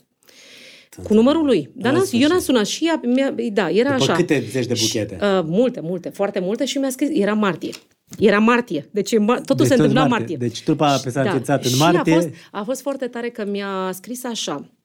[1.03, 1.69] cu numărul lui.
[1.73, 3.01] Dar n eu n-am sunat și ea,
[3.53, 4.13] da, era După așa.
[4.13, 5.17] câte zeci de buchete?
[5.21, 7.71] Uh, multe, multe, foarte multe și mi-a scris, era martie.
[8.19, 10.17] Era martie, deci totul deci se întâmpla martie.
[10.17, 10.35] martie.
[10.35, 11.59] Deci trupa pe s-a da.
[11.63, 12.13] în martie.
[12.13, 14.76] A fost, a fost foarte tare că mi-a scris așa.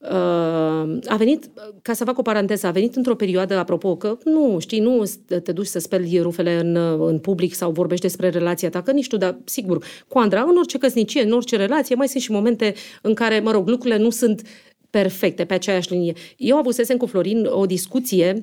[0.00, 1.50] Uh, a venit,
[1.82, 5.02] ca să fac o paranteză, a venit într-o perioadă, apropo, că nu, știi, nu
[5.42, 6.76] te duci să speli rufele în,
[7.06, 10.56] în public sau vorbești despre relația ta, că nici tu, dar sigur, cu Andra, în
[10.56, 14.10] orice căsnicie, în orice relație, mai sunt și momente în care, mă rog, lucrurile nu
[14.10, 14.42] sunt
[14.90, 16.12] perfecte pe aceeași linie.
[16.36, 18.42] Eu avusesem cu Florin o discuție uh,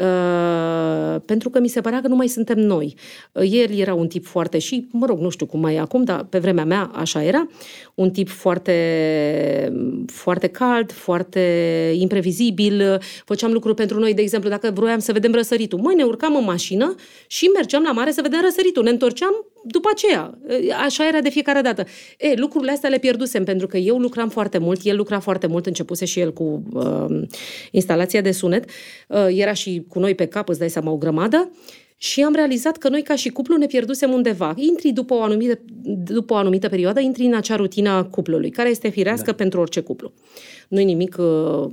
[0.00, 2.94] Uh, pentru că mi se părea că nu mai suntem noi.
[3.32, 6.04] Uh, el era un tip foarte și, mă rog, nu știu cum mai e acum,
[6.04, 7.48] dar pe vremea mea așa era,
[7.94, 8.74] un tip foarte,
[10.06, 11.40] foarte cald, foarte
[11.98, 15.78] imprevizibil, făceam lucruri pentru noi, de exemplu, dacă vroiam să vedem răsăritul.
[15.78, 16.94] Măi, ne urcam în mașină
[17.26, 18.82] și mergeam la mare să vedem răsăritul.
[18.82, 20.38] Ne întorceam după aceea.
[20.84, 21.84] Așa era de fiecare dată.
[22.18, 25.66] E, lucrurile astea le pierdusem pentru că eu lucram foarte mult, el lucra foarte mult,
[25.66, 27.22] începuse și el cu uh,
[27.70, 28.64] instalația de sunet.
[29.08, 31.50] Uh, era și cu noi pe cap, îți dai seama, o grămadă.
[31.96, 34.54] Și am realizat că noi, ca și cuplu, ne pierdusem undeva.
[34.56, 35.60] Intri după o anumită,
[36.04, 39.32] după o anumită perioadă, intri în acea rutină a cuplului, care este firească da.
[39.32, 40.12] pentru orice cuplu.
[40.68, 41.70] Nu-i nimic uh,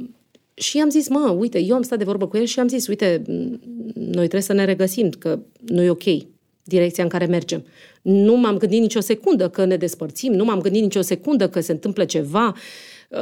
[0.53, 2.87] și am zis, mă, uite, eu am stat de vorbă cu el și am zis,
[2.87, 3.21] uite,
[3.93, 6.03] noi trebuie să ne regăsim, că nu e ok
[6.67, 7.65] direcția în care mergem.
[8.01, 11.71] Nu m-am gândit nicio secundă că ne despărțim, nu m-am gândit nicio secundă că se
[11.71, 12.55] întâmplă ceva,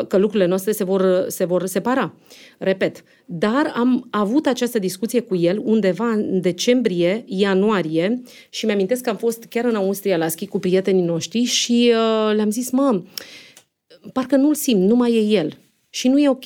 [0.07, 2.13] că lucrurile noastre se vor, se vor separa.
[2.57, 3.03] Repet.
[3.25, 9.15] Dar am avut această discuție cu el undeva în decembrie, ianuarie și mi-amintesc că am
[9.15, 13.03] fost chiar în Austria la schi cu prietenii noștri și uh, le-am zis, mă,
[14.13, 15.57] parcă nu-l simt, nu mai e el
[15.89, 16.45] și nu e ok.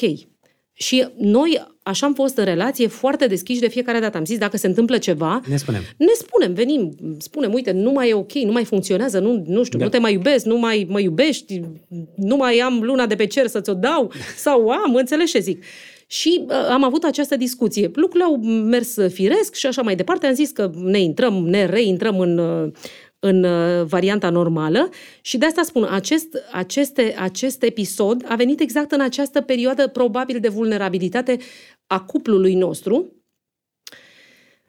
[0.81, 4.17] Și noi așa am fost în relație foarte deschiși de fiecare dată.
[4.17, 5.41] Am zis, dacă se întâmplă ceva...
[5.49, 5.81] Ne spunem.
[5.97, 9.77] Ne spunem, venim, spunem, uite, nu mai e ok, nu mai funcționează, nu, nu știu,
[9.77, 9.83] da.
[9.83, 11.61] nu te mai iubesc, nu mai mă iubești,
[12.15, 15.63] nu mai am luna de pe cer să ți-o dau, sau am, înțelegi ce zic.
[16.07, 17.91] Și uh, am avut această discuție.
[17.93, 20.27] Lucrurile au mers firesc și așa mai departe.
[20.27, 22.71] Am zis că ne intrăm, ne reintrăm în, uh,
[23.19, 24.89] în uh, varianta normală
[25.21, 30.39] și de asta spun, acest, aceste, acest episod a venit exact în această perioadă probabil
[30.39, 31.37] de vulnerabilitate
[31.87, 33.13] a cuplului nostru.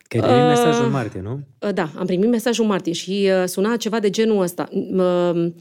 [0.09, 1.41] Că ai primit uh, mesajul martie, nu?
[1.61, 4.69] Uh, da, am primit mesajul martie și uh, suna ceva de genul ăsta.
[4.73, 5.53] Uh,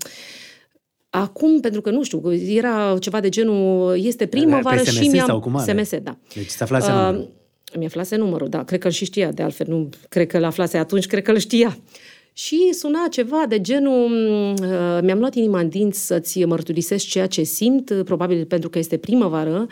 [1.12, 5.28] Acum, pentru că nu știu, era ceva de genul, este primăvară și mi-am...
[5.28, 6.18] Sau cum SMS, da.
[6.34, 7.32] Deci să aflase uh, numărul.
[7.78, 8.64] Mi aflase numărul, da.
[8.64, 9.68] Cred că îl și știa, de altfel.
[9.70, 11.78] Nu cred că l-aflase atunci, cred că îl știa.
[12.46, 14.12] Și suna ceva de genul,
[14.62, 18.98] uh, mi-am luat inima în dinți să-ți mărturisesc ceea ce simt, probabil pentru că este
[18.98, 19.68] primăvară,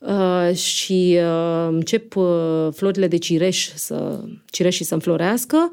[0.00, 4.20] Uh, și uh, încep uh, florile de cireș să,
[4.50, 5.70] cireșii să înflorească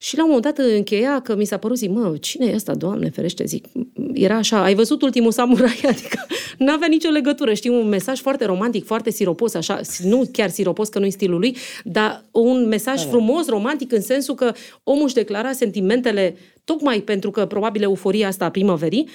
[0.00, 2.74] Și la un moment dat încheia că mi s-a părut, zic, mă, cine e ăsta,
[2.74, 3.64] Doamne, ferește, zic.
[4.12, 5.80] Era așa, ai văzut ultimul samurai?
[5.92, 6.26] Adică
[6.58, 10.98] n-avea nicio legătură, știi, un mesaj foarte romantic, foarte siropos, așa, nu chiar siropos, că
[10.98, 13.08] nu-i stilul lui, dar un mesaj da.
[13.08, 18.44] frumos, romantic, în sensul că omul își declara sentimentele tocmai pentru că probabil euforia asta
[18.44, 19.08] a primăverii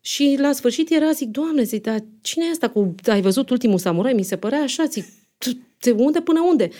[0.00, 3.78] și la sfârșit era, zic, Doamne, zic, dar cine e asta cu, ai văzut ultimul
[3.78, 4.12] samurai?
[4.12, 5.04] Mi se părea așa, zic,
[5.80, 6.70] de unde până unde?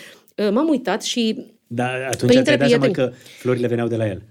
[0.51, 2.93] M-am uitat și dar atunci ți-ai dat prieteni.
[2.93, 4.21] seama că florile veneau de la el.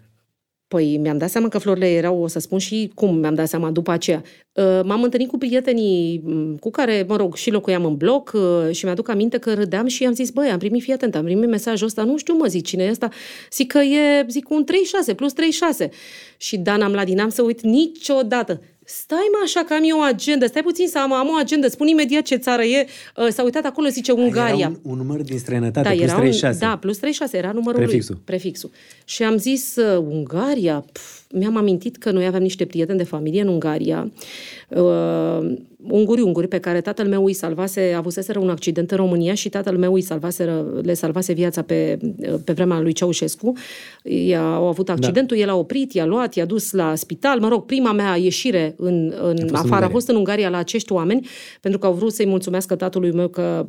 [0.68, 3.70] Păi mi-am dat seama că florile erau, o să spun și cum mi-am dat seama
[3.70, 4.22] după aceea.
[4.53, 8.70] Uh, m-am întâlnit cu prietenii mm, cu care, mă rog, și locuiam în bloc uh,
[8.70, 11.49] și mi-aduc aminte că râdeam și am zis, băi, am primit, fii atent, am primit
[11.49, 13.09] mesajul ăsta, nu știu, mă, zic, cine e ăsta?
[13.51, 15.90] Zic că e, zic, un 36 plus 36.
[16.36, 18.61] Și Dan am la dinam să uit niciodată.
[18.85, 21.68] Stai mă așa că am eu o agendă, stai puțin să am, am o agendă,
[21.68, 22.87] spun imediat ce țară e.
[23.16, 24.55] Uh, s-a uitat acolo, zice Ungaria.
[24.57, 26.64] Era un, un număr din străinătate, da, plus era 36.
[26.64, 28.14] Un, da, plus 36, era numărul prefixul.
[28.14, 28.22] lui.
[28.24, 28.70] Prefixul.
[29.05, 33.41] Și am zis, uh, Ungaria, pf, mi-am amintit că noi aveam niște prieteni de familie
[33.41, 34.12] în Ungaria,
[34.68, 35.55] uh,
[35.89, 39.76] unguri, unguri, pe care tatăl meu îi salvase, avuseseră un accident în România și tatăl
[39.76, 41.99] meu îi salvase, le salvase viața pe,
[42.45, 43.53] pe vremea lui Ceaușescu.
[44.03, 44.93] I-a, au avut da.
[44.93, 45.43] accidentul, da.
[45.43, 47.41] el a oprit, i-a luat, i-a dus la spital.
[47.41, 51.26] Mă rog, prima mea ieșire în, în afară a fost în Ungaria la acești oameni,
[51.61, 53.66] pentru că au vrut să-i mulțumească tatălui meu că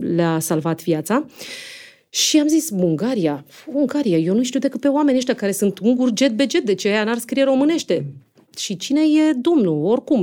[0.00, 1.24] le-a salvat viața.
[2.10, 6.12] Și am zis, Ungaria, Ungaria, eu nu știu decât pe oamenii ăștia care sunt unguri
[6.16, 8.06] jet be jet, de ce aia n-ar scrie românește?
[8.56, 9.84] Și cine e domnul?
[9.84, 10.18] Oricum,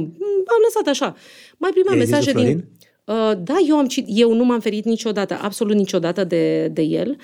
[0.45, 1.15] am lăsat așa.
[1.57, 2.65] Mai primeam mesaje din...
[3.05, 7.17] Uh, da, eu, am, eu nu m-am ferit niciodată, absolut niciodată de, de el.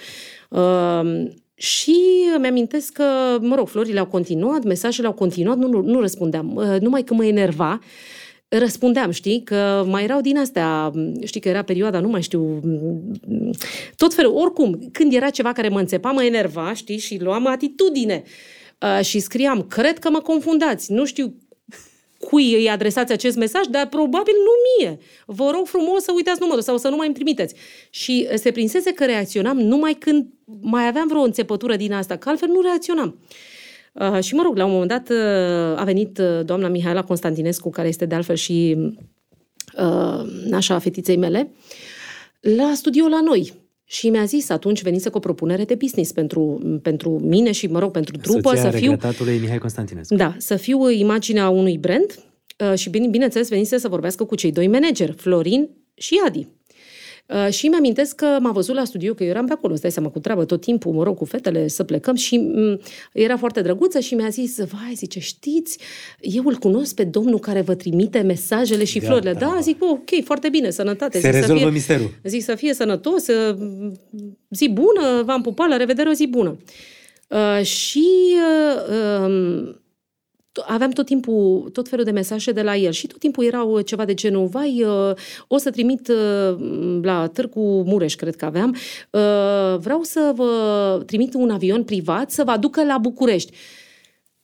[0.49, 1.95] Uh, și
[2.39, 3.03] mi-amintesc că,
[3.39, 6.55] mă rog, florile au continuat, mesajele au continuat, nu, nu, nu răspundeam.
[6.55, 7.79] Uh, numai că mă enerva,
[8.57, 10.91] răspundeam, știi, că mai erau din astea,
[11.23, 12.59] știi că era perioada, nu mai știu,
[13.95, 18.23] tot felul, oricum, când era ceva care mă înțepa, mă enerva, știi, și luam atitudine.
[18.79, 21.35] Uh, și scriam, cred că mă confundați, nu știu
[22.19, 24.51] cui îi adresați acest mesaj, dar probabil nu
[24.85, 24.97] mie.
[25.25, 27.55] Vă rog frumos să uitați numărul sau să nu mai îmi trimiteți.
[27.89, 30.27] Și se prinsese că reacționam numai când
[30.61, 33.19] mai aveam vreo înțepătură din asta, că altfel nu reacționam.
[33.19, 33.50] Uh,
[34.19, 37.87] și mă rog, la un moment dat uh, a venit uh, doamna Mihaela Constantinescu, care
[37.87, 38.77] este de altfel și
[39.77, 41.51] uh, nașa fetiței mele,
[42.39, 43.53] la studio la noi.
[43.83, 47.79] Și mi-a zis atunci venise cu o propunere de business pentru, pentru mine și, mă
[47.79, 48.49] rog, pentru trupă.
[48.49, 48.97] Soția să fiu,
[49.39, 50.15] Mihai Constantinescu.
[50.15, 52.23] Da, să fiu imaginea unui brand
[52.71, 56.47] uh, și, bine, bineînțeles, venise să vorbească cu cei doi manageri, Florin și Adi.
[57.31, 60.09] Uh, și mi-amintesc că m-a văzut la studio, că eu eram pe acolo, stai seama,
[60.09, 62.79] cu treabă tot timpul, mă rog, cu fetele, să plecăm și um,
[63.13, 65.79] era foarte drăguță și mi-a zis, vai, zice, știți,
[66.19, 69.33] eu îl cunosc pe domnul care vă trimite mesajele și da, florile.
[69.33, 71.19] Da, da, zic, ok, foarte bine, sănătate.
[71.19, 72.09] Se zic, rezolvă să fie, misterul.
[72.23, 73.25] Zic să fie sănătos,
[74.49, 76.57] zi bună, v-am pupat, la revedere, o zi bună.
[77.27, 79.80] Uh, și uh, um,
[80.65, 84.05] aveam tot timpul tot felul de mesaje de la el și tot timpul erau ceva
[84.05, 85.11] de genul, vai, uh,
[85.47, 86.57] o să trimit uh,
[87.01, 88.75] la Târgu Mureș, cred că aveam,
[89.11, 93.51] uh, vreau să vă trimit un avion privat să vă aducă la București.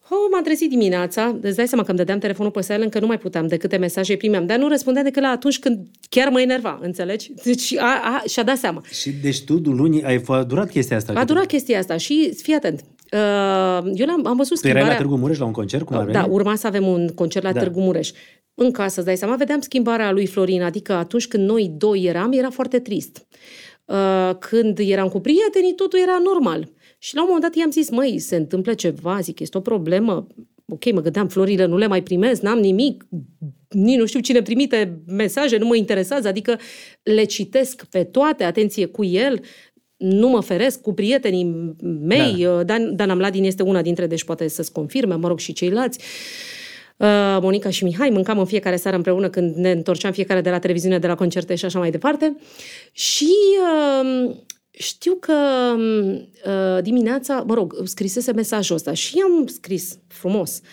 [0.09, 3.07] Oh, m-am trezit dimineața, îți dai seama că îmi dădeam telefonul pe silent, că nu
[3.07, 6.41] mai puteam de câte mesaje primeam, dar nu răspundeam decât la atunci când chiar mă
[6.41, 7.31] enerva, înțelegi?
[7.43, 8.81] Deci a, a, și-a dat seama.
[8.89, 11.13] Și deci tu, luni, ai a durat chestia asta?
[11.15, 12.96] A durat chestia asta și fii atent, Uh,
[13.93, 14.81] eu am am văzut tu schimbarea...
[14.81, 15.85] erai la Târgu Mureș la un concert?
[15.85, 17.59] Cum da, urma să avem un concert la da.
[17.59, 18.11] Târgu Mureș.
[18.53, 22.31] În casă, îți dai seama, vedeam schimbarea lui Florin, adică atunci când noi doi eram,
[22.31, 23.27] era foarte trist.
[23.85, 26.71] Uh, când eram cu prietenii, totul era normal.
[26.97, 30.27] Și la un moment dat i-am zis, măi, se întâmplă ceva, zic, este o problemă.
[30.69, 33.07] Ok, mă gândeam, florile nu le mai primesc, n-am nimic,
[33.69, 36.59] nici nu știu cine trimite mesaje, nu mă interesează, adică
[37.03, 39.39] le citesc pe toate, atenție cu el,
[39.97, 42.43] nu mă feresc cu prietenii mei.
[42.43, 42.49] Da.
[42.49, 45.99] Uh, Dan, Dan Amladin este una dintre, deci poate să-ți confirme, mă rog, și ceilalți.
[46.97, 50.59] Uh, Monica și Mihai, mâncam în fiecare seară împreună când ne întorceam fiecare de la
[50.59, 52.37] televiziune, de la concerte și așa mai departe.
[52.91, 54.35] Și uh,
[54.71, 55.33] știu că
[55.75, 60.61] uh, dimineața, mă rog, scrisese mesajul ăsta și am scris frumos.
[60.63, 60.67] Uh,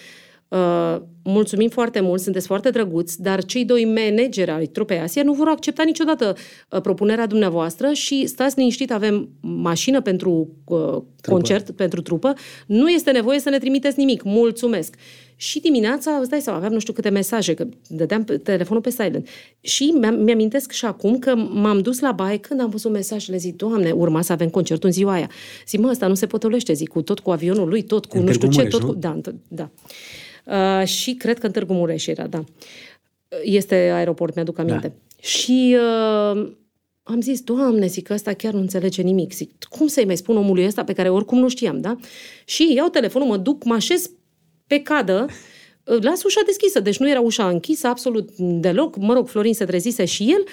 [1.25, 5.49] mulțumim foarte mult, sunteți foarte drăguți, dar cei doi manageri ai trupei Asia nu vor
[5.49, 6.37] accepta niciodată
[6.71, 12.33] uh, propunerea dumneavoastră și stați liniștit, avem mașină pentru uh, concert, pentru trupă,
[12.67, 14.95] nu este nevoie să ne trimiteți nimic, mulțumesc.
[15.37, 19.29] Și dimineața, îți dai seama, aveam nu știu câte mesaje, că dădeam telefonul pe silent.
[19.61, 19.85] Și
[20.25, 24.23] mi-amintesc și acum că m-am dus la baie când am văzut mesajele, zic, Doamne, urma
[24.23, 25.31] să avem concertul în ziua aia.
[25.67, 28.25] Zic, mă, ăsta nu se potolește, zic, cu tot cu avionul lui, tot cu în
[28.25, 28.93] nu știu ce, tot cu...
[28.93, 29.71] Da, da.
[30.45, 32.45] Uh, și cred că în Târgu Mureș era, da.
[33.43, 34.87] Este aeroport, mi-aduc aminte.
[34.87, 34.95] Da.
[35.21, 36.53] Și uh,
[37.03, 39.33] am zis, Doamne, zic, ăsta chiar nu înțelege nimic.
[39.33, 41.97] Zic, cum să-i mai spun omului ăsta pe care oricum nu știam, da?
[42.45, 44.11] Și iau telefonul, mă duc, mă așez
[44.67, 45.27] pe cadă,
[45.85, 48.97] las ușa deschisă, deci nu era ușa închisă absolut deloc.
[48.97, 50.45] Mă rog, Florin se trezise și el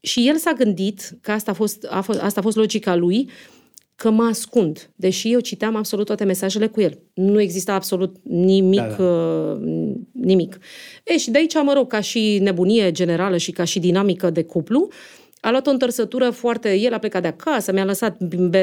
[0.00, 3.30] și el s-a gândit că asta a fost, a fost, asta a fost logica lui,
[4.00, 6.98] că mă ascund, deși eu citeam absolut toate mesajele cu el.
[7.14, 9.04] Nu exista absolut nimic, da, da.
[9.04, 10.58] Uh, nimic.
[11.04, 14.42] E, și de aici, mă rog, ca și nebunie generală și ca și dinamică de
[14.42, 14.88] cuplu,
[15.40, 16.74] a luat o întărsătură foarte...
[16.74, 18.16] El a plecat de acasă, mi-a lăsat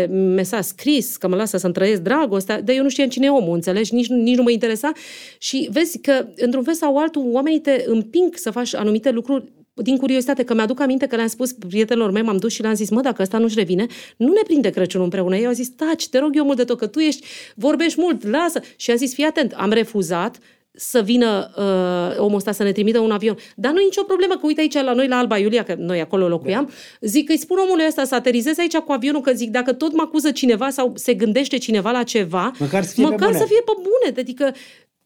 [0.09, 3.53] mesaj scris că mă lasă să-mi trăiesc dragostea, dar eu nu știam cine e omul,
[3.53, 3.93] înțelegi?
[3.93, 4.91] Nici, nici nu mă interesa.
[5.37, 9.51] Și vezi că, într-un fel sau altul, oamenii te împing să faci anumite lucruri
[9.81, 12.89] din curiozitate, că mi-aduc aminte că le-am spus prietenilor mei, m-am dus și le-am zis,
[12.89, 13.85] mă, dacă ăsta nu-și revine,
[14.17, 15.37] nu ne prinde Crăciunul împreună.
[15.37, 17.25] Ei au zis, taci, te rog eu mult de tot, că tu ești,
[17.55, 18.61] vorbești mult, lasă.
[18.75, 20.37] Și am zis, fii atent, am refuzat
[20.77, 23.37] să vină uh, omul ăsta să ne trimită un avion.
[23.55, 26.01] Dar nu e nicio problemă, că uite aici la noi, la Alba Iulia, că noi
[26.01, 27.07] acolo locuiam, da.
[27.07, 30.01] zic îi spun omului ăsta să aterizeze aici cu avionul, că zic, dacă tot mă
[30.05, 33.61] acuză cineva sau se gândește cineva la ceva, măcar să fie, măcar pe, să fie
[33.65, 34.19] pe bune.
[34.19, 34.53] Adică,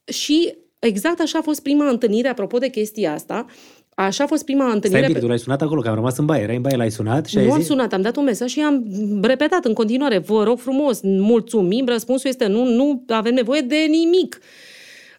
[0.05, 3.45] și exact așa a fost prima întâlnire, apropo de chestia asta,
[4.05, 5.07] Așa a fost prima întâlnire.
[5.07, 6.41] Stai, tu l-ai sunat acolo, că am rămas în baie.
[6.43, 7.59] Erai în baie, l-ai sunat și ai Nu zis...
[7.59, 8.85] am sunat, am dat un mesaj și am
[9.21, 10.17] repetat în continuare.
[10.17, 14.39] Vă rog frumos, mulțumim, răspunsul este nu, nu avem nevoie de nimic.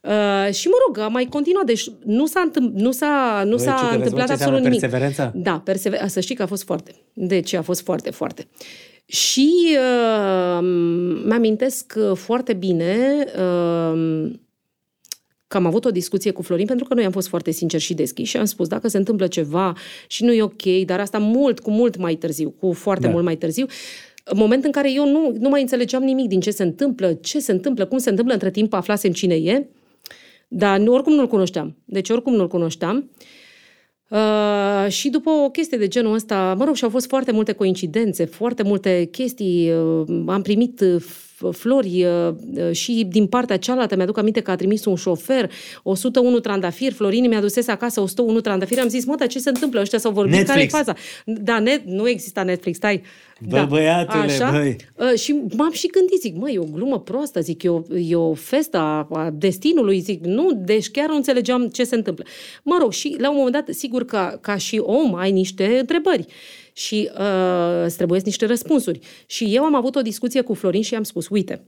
[0.02, 1.64] Uh, și mă rog, a mai continuat.
[1.64, 4.80] Deci nu s-a, întâmpl- nu s-a, nu s-a întâmplat absolut nimic.
[4.80, 5.32] Perseverența?
[5.34, 6.94] Da, persever- să știi că a fost foarte.
[7.12, 8.46] Deci a fost foarte, foarte.
[9.06, 10.58] Și uh,
[11.24, 12.96] mi-amintesc foarte bine
[13.38, 14.30] uh,
[15.52, 17.94] că am avut o discuție cu Florin pentru că noi am fost foarte sinceri și
[17.94, 19.72] deschiși și am spus dacă se întâmplă ceva
[20.06, 23.12] și nu e ok, dar asta mult, cu mult mai târziu, cu foarte da.
[23.12, 23.66] mult mai târziu,
[24.34, 27.52] moment în care eu nu, nu mai înțelegeam nimic din ce se întâmplă, ce se
[27.52, 29.66] întâmplă, cum se întâmplă, între timp aflasem cine e,
[30.48, 31.76] dar nu, oricum nu-l cunoșteam.
[31.84, 33.10] Deci oricum nu-l cunoșteam.
[34.08, 37.52] Uh, și după o chestie de genul ăsta, mă rog, și au fost foarte multe
[37.52, 39.72] coincidențe, foarte multe chestii.
[39.72, 41.02] Uh, am primit uh,
[41.50, 45.50] flori uh, uh, și din partea cealaltă, mi-aduc aminte că a trimis un șofer,
[45.82, 49.80] 101 trandafiri, Florini mi-a dusese acasă 101 trandafiri, am zis, mă, dar ce se întâmplă?
[49.80, 50.72] Ăștia s-au vorbit, Netflix.
[50.72, 50.94] care e faza?
[51.24, 53.02] Da, net, nu exista Netflix, stai.
[53.48, 53.64] Bă, da.
[53.64, 54.50] băiatule, Așa?
[54.50, 54.76] băi.
[54.96, 58.14] Uh, și m-am și gândit, zic, mă, e o glumă proastă, zic, e o, e
[58.14, 62.24] o festă a, a destinului, zic, nu, deci chiar nu înțelegeam ce se întâmplă.
[62.62, 66.26] Mă rog, și la un moment dat, sigur că ca și om ai niște întrebări
[66.72, 68.98] și uh, îți trebuie niște răspunsuri.
[69.26, 71.64] Și eu am avut o discuție cu Florin și i-am spus, uite,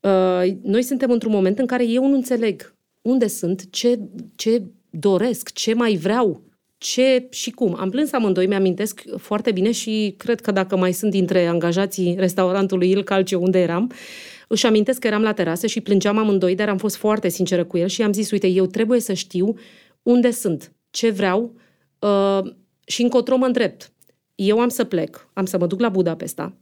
[0.00, 3.98] uh, noi suntem într-un moment în care eu nu înțeleg unde sunt, ce,
[4.36, 6.42] ce doresc, ce mai vreau,
[6.78, 7.76] ce și cum.
[7.78, 12.90] Am plâns amândoi, mi-amintesc foarte bine și cred că dacă mai sunt dintre angajații restaurantului
[12.90, 13.92] Il Calce unde eram,
[14.48, 17.76] își amintesc că eram la terasă și plângeam amândoi, dar am fost foarte sinceră cu
[17.76, 19.54] el și am zis, uite, eu trebuie să știu
[20.02, 21.54] unde sunt, ce vreau,
[21.98, 22.40] uh,
[22.88, 23.92] și încotro mă îndrept.
[24.34, 26.56] Eu am să plec, am să mă duc la Budapesta,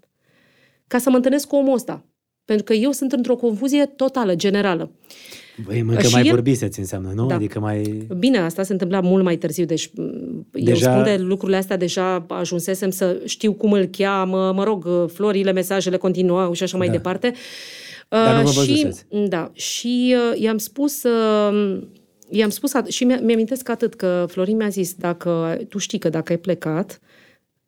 [0.86, 2.04] ca să mă întâlnesc cu omul ăsta.
[2.44, 4.90] Pentru că eu sunt într-o confuzie totală, generală.
[5.64, 6.30] Băi, mă, că mai el...
[6.30, 7.26] vorbiseți înseamnă, nu?
[7.26, 7.34] Da.
[7.34, 8.06] Adică mai...
[8.18, 9.90] Bine, asta se întâmpla mult mai târziu, deci
[10.50, 10.70] deja...
[10.70, 15.52] eu spun de lucrurile astea, deja ajunsesem să știu cum îl cheamă, mă rog, florile,
[15.52, 16.92] mesajele continuau și așa mai da.
[16.92, 17.32] departe.
[18.08, 18.88] Dar nu vă și,
[19.28, 21.02] da, și uh, i-am spus...
[21.02, 21.78] Uh,
[22.30, 26.08] i-am spus at- și mi mi-amintesc atât că Florin mi-a zis, dacă tu știi că
[26.08, 27.00] dacă ai plecat,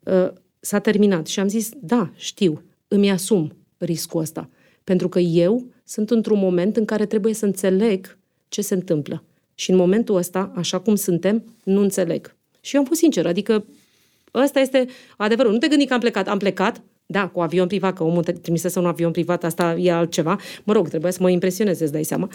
[0.03, 0.29] uh,
[0.59, 1.27] s-a terminat.
[1.27, 4.49] Și am zis, da, știu, îmi asum riscul ăsta.
[4.83, 9.23] Pentru că eu sunt într-un moment în care trebuie să înțeleg ce se întâmplă.
[9.55, 12.35] Și în momentul ăsta, așa cum suntem, nu înțeleg.
[12.61, 13.65] Și eu am fost sincer, adică
[14.33, 14.85] ăsta este
[15.17, 15.51] adevărul.
[15.51, 16.27] Nu te gândi că am plecat.
[16.27, 16.81] Am plecat,
[17.11, 20.37] da, cu avion privat, că omul trimisese un avion privat, asta e altceva.
[20.63, 22.29] Mă rog, trebuie să mă impresioneze, îți dai seama.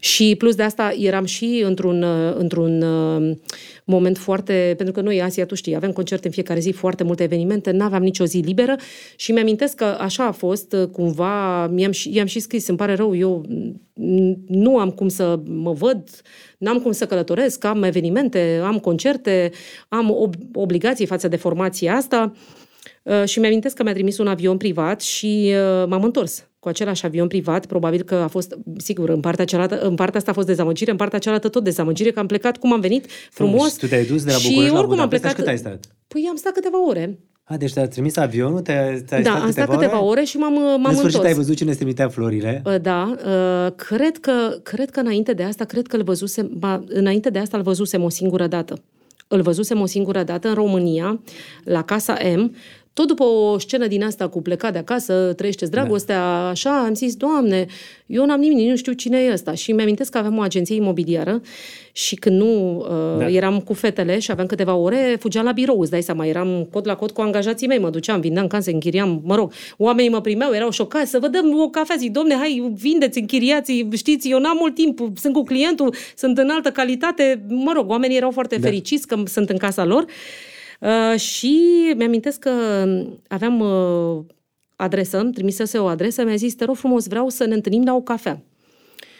[0.00, 3.36] Și plus de asta eram și într-un, uh, într-un uh,
[3.84, 4.74] moment foarte...
[4.76, 8.02] Pentru că noi, Asia, tu știi, avem concerte în fiecare zi, foarte multe evenimente, n-aveam
[8.02, 8.76] nicio zi liberă
[9.16, 12.94] și mi-amintesc că așa a fost, uh, cumva, mi-am și, i-am și scris, îmi pare
[12.94, 13.44] rău, eu
[14.46, 16.08] nu am cum să mă văd,
[16.58, 19.50] n-am cum să călătoresc, am evenimente, am concerte,
[19.88, 22.59] am ob- obligații față de formația asta Uh,
[23.24, 27.28] și mi-amintesc că mi-a trimis un avion privat și uh, m-am întors cu același avion
[27.28, 30.90] privat, probabil că a fost, sigur, în partea, cealaltă, în partea asta a fost dezamăgire,
[30.90, 33.72] în partea cealaltă tot dezamăgire, că am plecat cum am venit, frumos.
[33.72, 35.34] Și tu te-ai dus de la București și la oricum am plecat.
[35.34, 35.84] cât ai stat?
[36.08, 37.18] Păi am stat câteva ore.
[37.44, 40.10] A, deci te-a trimis avionul, te-ai, te-ai da, stat am stat câteva, câteva ore?
[40.10, 42.62] ore și m-am, m-am în sfârșit ai văzut cine îți trimitea florile?
[42.64, 43.14] Uh, da,
[43.76, 47.56] cred că, cred că înainte de asta, cred că îl văzusem, ba, înainte de asta
[47.56, 48.82] îl văzusem o singură dată.
[49.32, 51.20] Îl văzusem o singură dată în România,
[51.64, 52.54] la Casa M,
[52.92, 56.48] Tot după o scenă din asta cu plecat de acasă, trăiește dragostea, da.
[56.48, 57.66] așa, am zis, Doamne,
[58.06, 59.54] eu n-am nimic, nu știu cine e ăsta.
[59.54, 61.40] Și mi-amintesc că aveam o agenție imobiliară
[61.92, 63.28] și când nu uh, da.
[63.28, 66.86] eram cu fetele și aveam câteva ore, fugeam la birou, îți dai seama, eram cod
[66.86, 70.52] la cod cu angajații mei, mă duceam, vindeam case, închiriam, mă rog, oamenii mă primeau,
[70.52, 74.56] erau șocați să vă dăm o cafea, zic, domne, hai, vindeți, închiriați, știți, eu n-am
[74.60, 78.68] mult timp, sunt cu clientul, sunt în altă calitate, mă rog, oamenii erau foarte da.
[78.68, 80.02] fericiți că sunt în casa lor.
[80.02, 80.08] Uh,
[81.16, 81.60] și
[81.96, 82.50] mi-amintesc că
[83.28, 84.24] aveam uh,
[84.76, 87.94] adresă, îmi trimisese o adresă, mi-a zis, te rog frumos, vreau să ne întâlnim la
[87.94, 88.42] o cafea.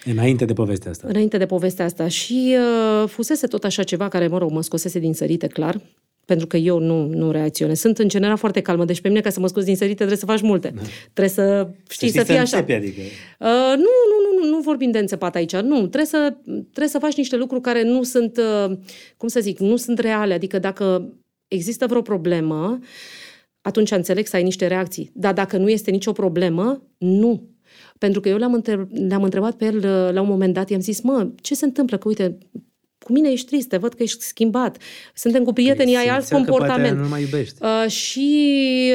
[0.05, 1.07] Înainte de povestea asta.
[1.09, 2.09] Înainte de povestea asta.
[2.09, 2.57] Și
[3.03, 5.81] uh, fusese tot așa ceva care, mă rog, mă scosese din sărite, clar,
[6.25, 7.79] pentru că eu nu, nu reacționez.
[7.79, 10.17] Sunt în general foarte calmă, deci pe mine ca să mă scos din sărite trebuie
[10.17, 10.73] să faci multe.
[10.75, 10.81] Da.
[11.13, 12.57] Trebuie să știi să, să fie așa.
[12.57, 13.01] Înțepi, adică.
[13.39, 15.57] uh, nu, nu, nu, nu, nu vorbim de înțepat aici.
[15.57, 18.77] Nu, trebuie să, trebuie să faci niște lucruri care nu sunt, uh,
[19.17, 20.35] cum să zic, nu sunt reale.
[20.35, 21.13] Adică dacă
[21.51, 22.79] există vreo problemă,
[23.61, 25.11] atunci înțeleg să ai niște reacții.
[25.15, 27.49] Dar dacă nu este nicio problemă, nu.
[27.99, 30.81] Pentru că eu l-am, întreb, l-am întrebat pe el uh, la un moment dat, i-am
[30.81, 31.99] zis, mă, ce se întâmplă?
[31.99, 32.39] Că uite,
[32.99, 34.77] cu mine ești trist, te văd că ești schimbat,
[35.15, 36.99] suntem cu prietenii, ai alt comportament.
[36.99, 37.57] nu mai iubești.
[37.63, 38.93] Uh, și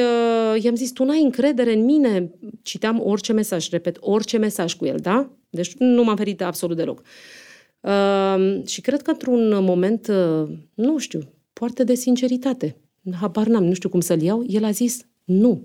[0.54, 2.30] uh, i-am zis, tu n-ai încredere în mine.
[2.62, 5.30] Citeam orice mesaj, repet, orice mesaj cu el, da?
[5.50, 7.02] Deci nu m-am ferit absolut deloc.
[7.80, 11.20] Uh, și cred că într-un moment, uh, nu știu,
[11.58, 12.76] poartă de sinceritate.
[13.20, 14.44] Habar n-am, nu știu cum să-l iau.
[14.46, 15.64] El a zis nu.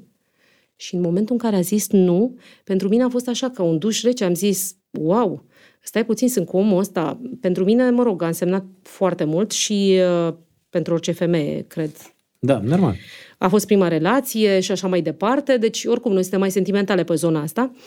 [0.76, 3.78] Și în momentul în care a zis nu, pentru mine a fost așa ca un
[3.78, 4.24] duș rece.
[4.24, 5.46] Am zis, wow,
[5.82, 7.22] stai puțin, sunt cu omul ăsta.
[7.42, 10.34] Pentru mine, mă rog, a însemnat foarte mult și uh,
[10.70, 11.92] pentru orice femeie, cred.
[12.40, 12.96] Da, normal.
[13.38, 17.16] A fost prima relație și așa mai departe, deci oricum noi suntem mai sentimentale pe
[17.16, 17.72] zona asta.
[17.74, 17.80] Uh,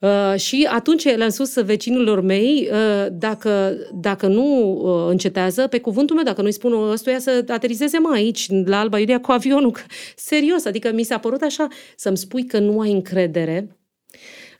[0.00, 6.16] Uh, și atunci le-am spus vecinilor mei, uh, dacă, dacă nu uh, încetează, pe cuvântul
[6.16, 9.76] meu, dacă nu-i spun ăstuia să aterizeze mai aici, la Alba Iulia, cu avionul,
[10.30, 13.76] serios, adică mi s-a părut așa, să-mi spui că nu ai încredere,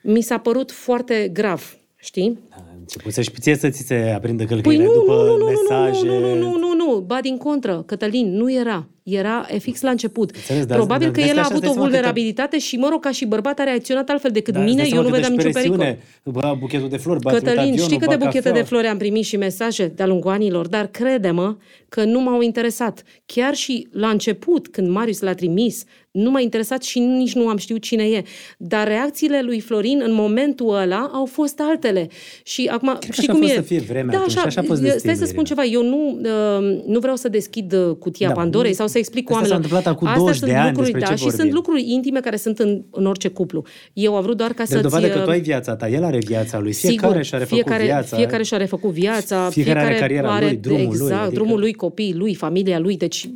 [0.01, 2.39] mi s-a părut foarte grav, știi?
[2.49, 6.05] Da, început să-și ție să ți se aprindă călcăile păi nu, după nu, nu, mesaje.
[6.05, 8.87] Nu, nu, nu, nu, nu, ba din contră, Cătălin, nu era.
[9.03, 10.35] Era fix la început.
[10.35, 13.59] Înțeles, Probabil dar, că el a avut o vulnerabilitate și, mă rog, ca și bărbat
[13.59, 15.97] a reacționat altfel decât da, mine, eu nu vedeam niciun pericol.
[16.23, 19.91] Bă, buchetul de flori, Cătălin, avionul, știi câte buchete de flori am primit și mesaje
[19.95, 21.55] de-a lungul anilor, dar crede-mă
[21.89, 23.03] că nu m-au interesat.
[23.25, 27.57] Chiar și la început, când Marius l-a trimis, nu m-a interesat și nici nu am
[27.57, 28.23] știut cine e.
[28.57, 32.07] Dar reacțiile lui Florin în momentul ăla au fost altele.
[32.43, 33.53] Și acum, Cred știi cum cum e?
[33.53, 36.83] să fie vremea da, așa, așa a fost Stai să spun ceva, eu nu, uh,
[36.85, 39.61] nu vreau să deschid uh, cutia da, Pandorei sau să explic cu oamenilor.
[39.61, 42.35] s-a întâmplat acum 20 de ani, lucruri, despre da, ce și sunt lucruri intime care
[42.35, 43.63] sunt în, în orice cuplu.
[43.93, 46.59] Eu am vrut doar ca să dovadă că tu ai viața ta, el are viața
[46.59, 48.15] lui, fiecare și-a refăcut fiecare, viața.
[48.15, 51.11] Fiecare și-a refăcut viața, fiecare, fiecare are cariera are, lui, drumul exact, lui.
[51.13, 51.33] Adică...
[51.33, 53.29] drumul lui, copiii lui, familia lui, deci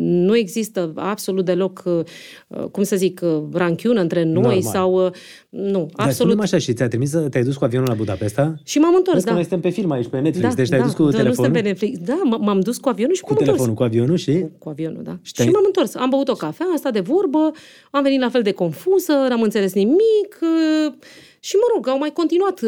[0.00, 4.62] nu există absolut deloc, uh, cum să zic, uh, ranchiună între noi Normal.
[4.62, 5.04] sau...
[5.04, 5.10] Uh,
[5.50, 6.40] nu, Dar absolut.
[6.40, 8.54] așa și ți-a trimis, te-ai dus cu avionul la Budapesta?
[8.64, 9.32] Și m-am întors, da.
[9.32, 11.52] noi suntem pe film aici, pe Netflix, da, deci te-ai da, dus cu da, telefonul?
[11.52, 11.98] pe Netflix.
[11.98, 13.88] Da, m-am dus cu avionul și cu m-am telefonul, întors.
[13.88, 14.40] cu avionul și?
[14.40, 15.18] Cu, cu avionul, da.
[15.22, 15.94] Și, și m-am întors.
[15.94, 17.52] Am băut o cafea, am stat de vorbă,
[17.90, 20.38] am venit la fel de confuză, n-am înțeles nimic
[21.40, 22.60] și, mă rog, au mai continuat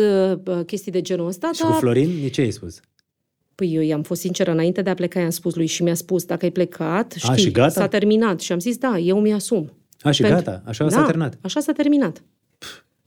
[0.66, 1.50] chestii de genul ăsta.
[1.54, 1.70] Și dar...
[1.70, 2.80] cu Florin, ce ai spus?
[3.54, 6.24] Păi eu i-am fost sinceră, înainte de a pleca, i-am spus lui și mi-a spus,
[6.24, 7.70] dacă ai plecat, știi, a, și gata?
[7.70, 8.40] s-a terminat.
[8.40, 9.72] Și am zis, da, eu mi-asum.
[10.00, 10.44] A, și Pentru...
[10.44, 11.38] gata, așa da, s-a terminat.
[11.40, 12.22] așa s-a terminat.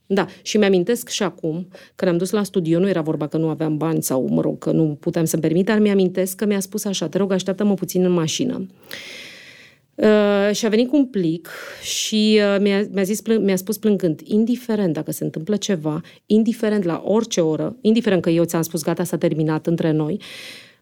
[0.06, 3.48] Da, și mi-amintesc și acum, că ne-am dus la studio, nu era vorba că nu
[3.48, 6.84] aveam bani sau, mă rog, că nu puteam să-mi permit, dar mi-amintesc că mi-a spus
[6.84, 8.66] așa, te rog, așteaptă-mă puțin în mașină.
[9.94, 11.50] Uh, și a venit cu un plic
[11.82, 17.02] și uh, mi-a, mi-a, zis, mi-a spus plângând, indiferent dacă se întâmplă ceva, indiferent la
[17.04, 20.20] orice oră, indiferent că eu ți-am spus gata, s-a terminat între noi,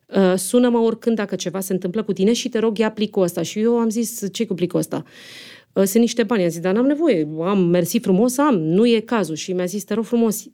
[0.06, 3.42] uh, sună-mă oricând dacă ceva se întâmplă cu tine și te rog, ia plicul ăsta.
[3.42, 5.04] Și eu am zis, ce cu plicul ăsta?
[5.04, 6.42] Uh, sunt niște bani.
[6.42, 9.34] Am zis, dar n-am nevoie, am, mersi frumos, am, nu e cazul.
[9.34, 10.44] Și mi-a zis, te rog frumos,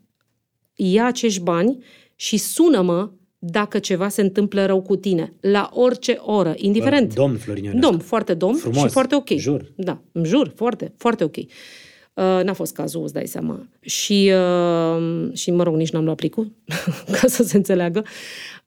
[0.75, 3.11] ia acești bani și sună-mă
[3.43, 7.15] dacă ceva se întâmplă rău cu tine, la orice oră, indiferent.
[7.15, 9.29] Domn Florin Domn, foarte domn Frumos, și foarte ok.
[9.29, 9.73] Jur.
[9.77, 11.37] Da, îmi jur, foarte, foarte ok.
[11.37, 11.45] Uh,
[12.45, 13.69] n-a fost cazul, îți dai seama.
[13.81, 16.53] Și, uh, și mă rog, nici n-am luat plicul,
[17.21, 18.05] ca să se înțeleagă.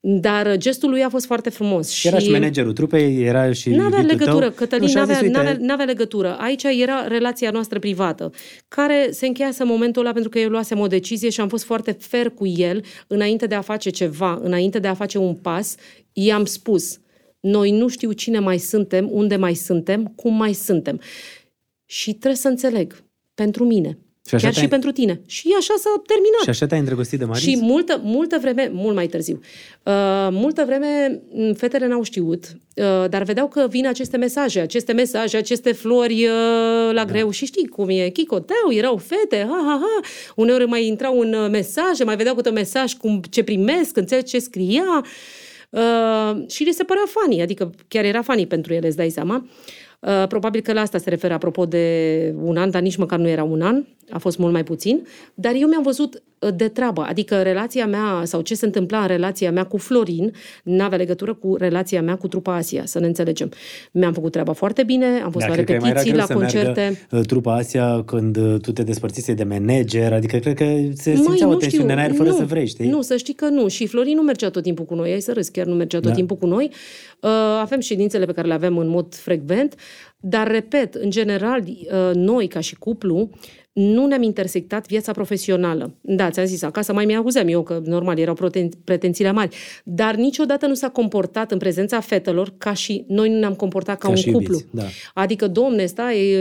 [0.05, 1.89] Dar gestul lui a fost foarte frumos.
[1.89, 4.51] Și era și managerul trupei, era și N-avea legătură, tău.
[4.55, 6.35] Cătălin, nu, n-avea, n-avea, n-avea legătură.
[6.39, 8.31] Aici era relația noastră privată,
[8.67, 11.63] care se încheiase în momentul ăla pentru că eu luasem o decizie și am fost
[11.63, 15.75] foarte fer cu el înainte de a face ceva, înainte de a face un pas,
[16.13, 16.99] i-am spus,
[17.39, 21.01] noi nu știu cine mai suntem, unde mai suntem, cum mai suntem.
[21.85, 23.97] Și trebuie să înțeleg, pentru mine,
[24.27, 25.21] Și așa chiar te-ai- și pentru tine.
[25.25, 26.41] Și așa s-a terminat.
[26.43, 27.43] Și așa te-ai îndrăgostit de Marius?
[27.47, 29.39] Și multă, multă vreme, mult mai târziu,
[29.83, 29.93] uh,
[30.31, 32.43] multă vreme m, fetele n-au știut,
[32.75, 37.45] uh, dar vedeau că vin aceste mesaje, aceste mesaje, aceste flori uh, la greu și
[37.45, 42.03] știi cum e, chicoteau, erau fete, ha, ha, ha, uneori mai intrau în uh, mesaje,
[42.03, 45.05] mai vedeau câte un mesaj, cum, ce primesc, înțeleg ce scria
[45.69, 49.35] uh, și li se părea funny, adică chiar era funny pentru ele, îți dai seama.
[49.35, 49.51] Uh,
[50.27, 53.43] probabil că la asta se referă apropo de un an, dar nici măcar nu era
[53.43, 56.21] un an, a fost mult mai puțin, dar eu mi-am văzut uh,
[56.55, 60.33] de treabă, adică relația mea sau ce se întâmpla în relația mea cu Florin
[60.63, 63.51] n-avea legătură cu relația mea cu trupa Asia, să ne înțelegem.
[63.91, 66.21] Mi-am făcut treaba foarte bine, am fost Da, la cred că mai era repetiții, greu
[66.21, 66.79] la să concerte.
[66.81, 71.15] meargă, uh, trupa Asia când uh, tu te despărțise de manager, adică cred că se
[71.15, 72.89] simțea o nu tensiune în aer fără nu, să vrei, știi?
[72.89, 73.67] Nu, să știi că nu.
[73.67, 75.11] Și Florin nu mergea tot timpul cu noi.
[75.11, 76.15] Ai să râzi, chiar nu mergea tot Da.
[76.15, 76.71] timpul cu noi.
[77.19, 77.29] Uh,
[77.61, 79.75] avem ședințele pe care le avem în mod frecvent,
[80.19, 83.29] dar, repet, în general, uh, noi, ca și cuplu,
[83.73, 85.93] nu ne-am intersectat viața profesională.
[86.01, 90.67] Da, ți-am zis, acasă mai mi-auzeam eu că, normal, erau preten- pretențiile mari, dar niciodată
[90.67, 94.15] nu s-a comportat în prezența fetelor ca și noi nu ne-am comportat ca, Ca un
[94.15, 94.41] și cuplu.
[94.41, 94.83] iubiți, da.
[95.21, 96.35] Adică, domne, stai,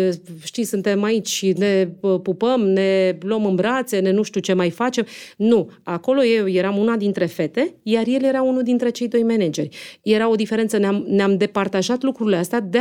[0.45, 4.71] știi, suntem aici, ne uh, pupăm, ne luăm în brațe, ne nu știu ce mai
[4.71, 5.07] facem.
[5.37, 9.77] Nu, acolo eu eram una dintre fete, iar el era unul dintre cei doi manageri.
[10.03, 12.79] Era o diferență, ne-am, ne-am departajat lucrurile astea, de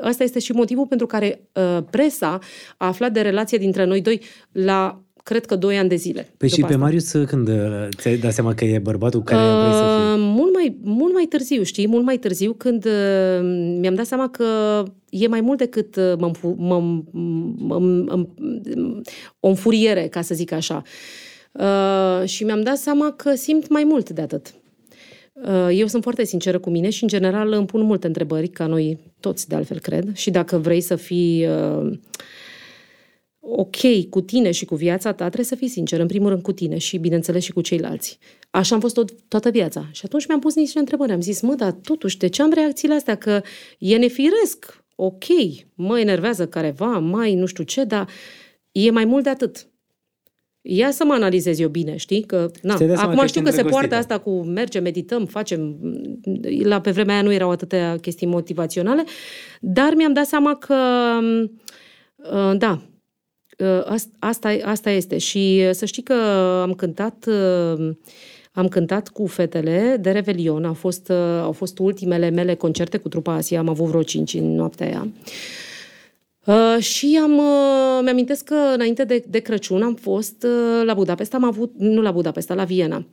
[0.00, 2.38] asta este și motivul pentru care uh, presa
[2.76, 4.20] a aflat de relație dintre noi doi
[4.52, 6.28] la, cred că, doi ani de zile.
[6.36, 6.84] Păi și după pe asta.
[6.84, 10.22] Marius când uh, ți-ai dat seama că e bărbatul cu care vrei să fii?
[10.22, 11.88] Uh, mult, mai, mult mai târziu, știi?
[11.88, 13.40] Mult mai târziu, când uh,
[13.80, 14.44] mi-am dat seama că
[15.08, 16.80] e mai mult decât uh, mă, înfu- mă,
[17.58, 18.26] mă, mă,
[19.40, 20.82] o înfuriere, ca să zic așa.
[21.52, 24.54] Uh, și mi-am dat seama că simt mai mult de atât.
[25.34, 28.66] Uh, Eu sunt foarte sinceră cu mine și, în general, îmi pun multe întrebări, ca
[28.66, 30.14] noi toți, de altfel, cred.
[30.14, 31.98] Și dacă vrei să fii uh,
[33.46, 36.52] ok cu tine și cu viața ta, trebuie să fii sincer, în primul rând cu
[36.52, 38.18] tine și, bineînțeles, și cu ceilalți.
[38.50, 39.88] Așa am fost tot, toată viața.
[39.92, 41.12] Și atunci mi-am pus niște întrebări.
[41.12, 43.14] Am zis, mă, dar totuși, de ce am reacțiile astea?
[43.14, 43.42] Că
[43.78, 45.24] e nefiresc, ok,
[45.74, 48.08] mă enervează careva, mai nu știu ce, dar
[48.72, 49.68] e mai mult de atât.
[50.66, 52.22] Ia să mă analizez eu bine, știi?
[52.22, 54.14] Că, na, Ți-ai dat seama acum că știu că ești se poartă îndrăgostită.
[54.14, 55.78] asta cu mergem, medităm, facem...
[56.62, 59.04] La, pe vremea aia nu erau atâtea chestii motivaționale,
[59.60, 60.74] dar mi-am dat seama că,
[62.16, 62.93] uh, da, uh, ast-
[64.18, 65.18] asta, asta este.
[65.18, 66.14] Și uh, să știi că
[66.62, 67.26] am cântat...
[67.26, 67.90] uh,
[68.56, 73.08] Am cântat cu fetele de Revelion, au fost, uh, au fost ultimele mele concerte cu
[73.08, 75.08] trupa Asia, am avut vreo cinci în noaptea aia.
[76.46, 81.36] Uh, și am, uh, mi-amintesc că înainte de, de Crăciun am fost uh, la Budapesta,
[81.36, 83.06] am avut, nu la Budapesta, la Viena.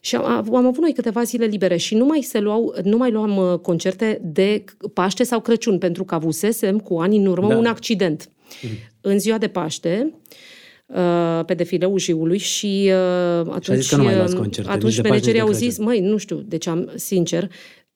[0.00, 3.10] Și am, am avut noi câteva zile libere și nu mai, se luau, nu mai
[3.10, 7.56] luam uh, concerte de Paște sau Crăciun, pentru că avusesem cu ani în urmă Da.
[7.56, 8.28] un accident.
[9.08, 10.14] În ziua de Paște,
[10.86, 14.78] uh, pe defileu Jiului și uh, atunci, zis că nu mai luați uh, concerte, nici
[14.78, 17.42] atunci de Paște, managerii nici au de zis, măi, nu știu, deci am, sincer,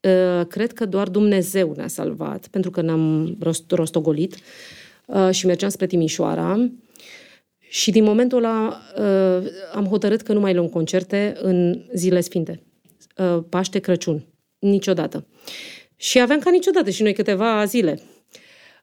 [0.00, 4.36] uh, cred că doar Dumnezeu ne-a salvat, pentru că ne-am rost, rostogolit
[5.06, 6.70] uh, și mergeam spre Timișoara.
[7.58, 12.62] Și din momentul ăla uh, am hotărât că nu mai luăm concerte în zile sfinte.
[13.16, 14.24] Uh, Paște, Crăciun.
[14.58, 15.26] Niciodată.
[15.96, 18.00] Și aveam ca niciodată și noi câteva zile.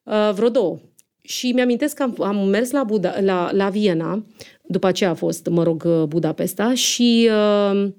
[0.03, 0.79] Uh, vreo două.
[1.21, 4.25] Și mi-amintesc că am, am mers la, Buda, la, la Viena,
[4.63, 7.91] după aceea a fost, mă rog, uh, Budapesta și uh,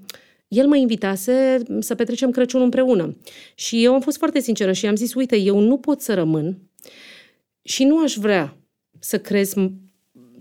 [0.48, 3.16] el mă invitase să petrecem Crăciunul împreună.
[3.54, 6.58] Și eu am fost foarte sinceră și am zis, uite, eu nu pot să rămân
[7.62, 8.56] și nu aș vrea
[8.98, 9.58] să crezi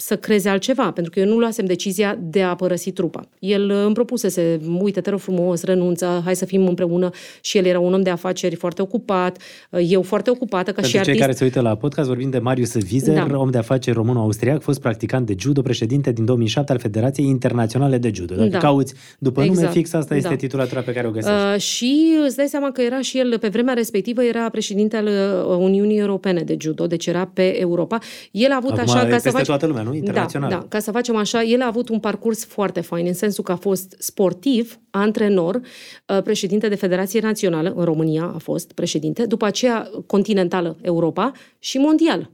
[0.01, 3.27] să creze altceva, pentru că eu nu luasem decizia de a părăsi trupa.
[3.39, 7.09] El uh, îmi propusese, uite, te rog frumos, renunță, hai să fim împreună
[7.41, 9.37] și el era un om de afaceri foarte ocupat,
[9.69, 11.19] uh, eu foarte ocupată ca Pentru și cei artist.
[11.19, 13.37] care se uită la podcast, vorbim de Marius Vizer, Da.
[13.37, 18.11] om de afaceri român-austriac, fost practicant de judo, președinte din 2007 al Federației Internaționale de
[18.13, 18.35] Judo.
[18.35, 18.57] Dacă Da.
[18.57, 19.71] cauți după nume Exact.
[19.73, 20.35] fix, asta este Da.
[20.35, 21.37] titulatura pe care o găsești.
[21.53, 25.05] Uh, și îți dai seama că era și el, pe vremea respectivă, era președinte al
[25.05, 27.97] uh, Uniunii Europene de Judo, deci era pe Europa.
[28.31, 29.45] El a avut Acum așa, e ca să peste faci...
[29.45, 29.88] toată lumea, nu?
[29.93, 30.49] Internațional.
[30.49, 33.43] Da, da, ca să facem așa, el a avut un parcurs foarte fain, în sensul
[33.43, 39.25] că a fost sportiv, antrenor, uh, președinte de Federație Națională, în România a fost președinte,
[39.25, 42.29] după aceea continentală Europa și mondial.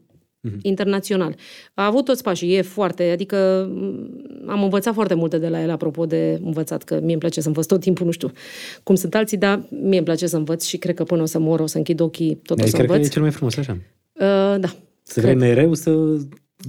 [0.47, 0.59] Mhm.
[0.61, 1.35] internațional.
[1.73, 5.69] A avut toți pașii, e foarte, adică m, am învățat foarte multe de la el,
[5.69, 8.31] apropo de învățat, că mie îmi place să învăț tot timpul, nu știu
[8.83, 11.39] cum sunt alții, dar mie îmi place să învăț și cred că până o să
[11.39, 13.09] mor, o să închid ochii, tot o Deci să cred că învăț.
[13.09, 13.77] e cel mai frumos așa.
[14.13, 14.67] Uh, da.
[15.03, 15.35] Să cred.
[15.35, 15.91] vrei mereu să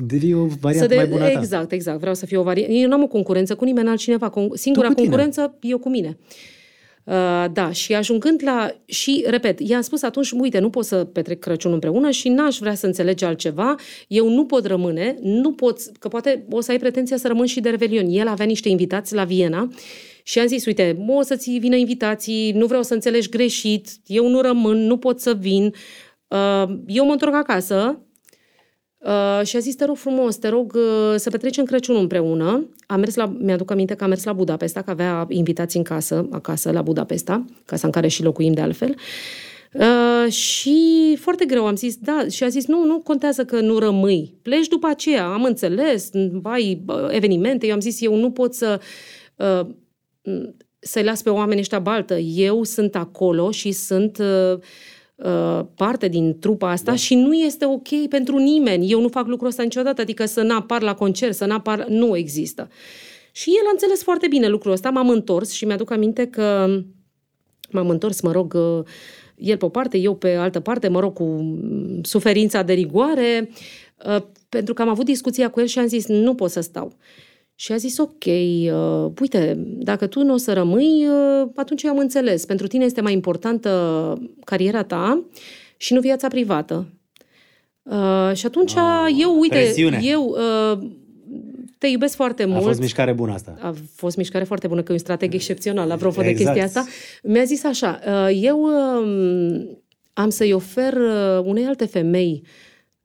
[0.07, 1.39] devii o variantă Să mai bună a ta.
[1.39, 1.99] Exact, exact.
[1.99, 2.73] Vreau să fiu o variantă.
[2.73, 4.31] Eu nu am o concurență cu nimeni altcineva.
[4.31, 5.09] Con- Singura Tu cu tine.
[5.09, 6.19] concurență e eu cu mine.
[7.05, 8.71] Uh, da, și ajungând la...
[8.85, 12.75] Și, repet, i-am spus atunci, uite, nu pot să petrec Crăciun împreună și n-aș vrea
[12.75, 13.75] să înțelegi altceva.
[14.09, 15.79] Eu nu pot rămâne, nu pot...
[15.99, 18.07] Că poate o să ai pretenția să rămân și de Revelion.
[18.09, 19.69] El avea niște invitați la Viena
[20.23, 24.41] și am zis, uite, o să-ți vină invitații, nu vreau să înțelegi greșit, eu nu
[24.41, 25.73] rămân, nu pot să vin.
[26.29, 28.01] Uh, eu mă întorc acasă,
[29.07, 32.69] Uh, și a zis, te rog frumos, te rog uh, să petrecem Crăciunul împreună.
[32.87, 36.29] Am mers la, mi-aduc aminte că am mers la Budapesta, că avea invitații în casă,
[36.31, 38.95] acasă, la Budapesta, casa în care și locuim de altfel.
[39.73, 43.79] Uh, și foarte greu am zis, da, și a zis, nu, nu contează că nu
[43.79, 46.11] rămâi, pleci după aceea, am înțeles,
[46.43, 48.81] ai evenimente, eu am zis, eu nu pot să
[49.37, 49.61] uh,
[50.79, 54.63] să-i las pe oamenii ăștia baltă, eu sunt acolo și sunt uh, Uh,
[55.75, 56.97] parte din trupa asta da.
[56.97, 58.91] și nu este ok pentru nimeni.
[58.91, 61.87] Eu nu fac lucrul ăsta niciodată, adică să n-apar la concert, să n-apar...
[61.89, 62.69] Nu există.
[63.33, 66.67] Și el a înțeles foarte bine lucrul ăsta, m-am întors și mi-aduc aminte că
[67.71, 68.85] m-am întors, mă rog, uh,
[69.37, 71.59] el pe o parte, eu pe altă parte, mă rog, cu
[72.03, 73.51] suferința de rigoare,
[74.07, 76.97] uh, pentru că am avut discuția cu el și am zis, nu pot să stau.
[77.59, 81.91] Și a zis, ok, uh, uite, dacă tu nu o să rămâi, uh, atunci eu
[81.91, 82.45] am înțeles.
[82.45, 84.13] Pentru tine este mai importantă
[84.45, 85.25] cariera ta
[85.77, 86.87] și nu viața privată.
[87.83, 90.01] Uh, și atunci oh, eu, uite, presiune.
[90.03, 90.37] eu
[90.73, 90.89] uh,
[91.79, 92.63] te iubesc foarte mult.
[92.63, 93.57] A fost mișcare bună asta.
[93.61, 96.37] A fost mișcare foarte bună, că e un strateg excepțional, apropo exact.
[96.37, 96.87] de chestia asta.
[97.23, 99.67] Mi-a zis așa, uh, eu uh,
[100.13, 102.43] am să-i ofer uh, unei alte femei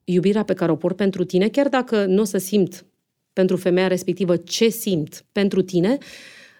[0.03, 2.85] iubirea pe care o port pentru tine, chiar dacă nu o să simt
[3.33, 5.97] pentru femeia respectivă ce simt pentru tine,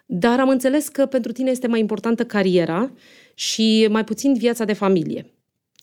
[0.06, 2.92] dar am înțeles că pentru tine este mai importantă cariera
[3.34, 5.34] și mai puțin viața de familie.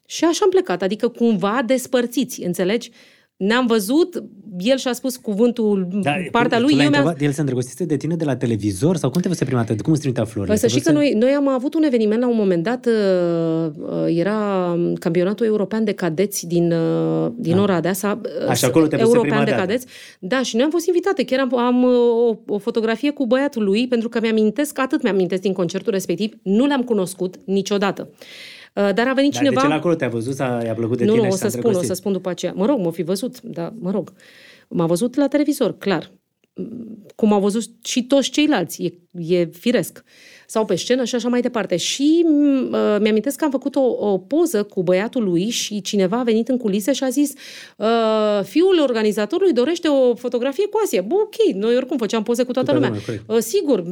[0.05, 2.91] Și așa am plecat, adică cumva despărțiți, înțelegi?
[3.39, 4.23] Ne-am văzut,
[4.57, 6.77] el și-a spus cuvântul, da, partea lui.
[6.79, 7.15] Eu mi-am...
[7.19, 9.81] El se îndrăgostise de tine de la televizor sau cum te văzut prima dată?
[9.81, 10.53] Cum îți trimitea florile?
[10.53, 13.71] Păi să știi că noi, noi am avut un eveniment la un moment dat, uh,
[13.77, 17.61] uh, era campionatul european de cadeți din, uh, din da.
[17.61, 17.93] Oradea.
[17.93, 19.85] Sa, Așa, acolo te European de cadeți.
[20.19, 21.25] Da, și noi am fost invitate.
[21.25, 25.53] Chiar am, am o, o fotografie cu băiatul lui, pentru că mi-amintesc, atât mi-amintesc din
[25.53, 28.09] concertul respectiv, nu l-am cunoscut niciodată.
[28.11, 29.61] Uh, dar a venit dar cineva...
[29.61, 30.38] de ce acolo te-a văzut?
[30.38, 32.53] I-a plăcut de nu, tine Nu, o să spun, o să spun după aceea.
[32.55, 34.13] Mă rog, m-a fi văzut, da, mă rog.
[34.67, 36.11] M-a văzut la televizor, clar.
[37.15, 38.93] Cum au văzut și toți ceilalți, e,
[39.36, 40.03] e firesc.
[40.51, 41.75] Sau pe scenă și așa mai departe.
[41.75, 46.23] Și uh, mi-amintesc că am făcut o, o poză cu băiatul lui și cineva a
[46.23, 47.33] venit în culise și a zis
[47.77, 51.01] uh, fiul organizatorului dorește o fotografie cu Asia.
[51.01, 52.89] Bă, ok, noi oricum făceam poze cu toată, lumea.
[52.89, 53.83] lumea uh, sigur,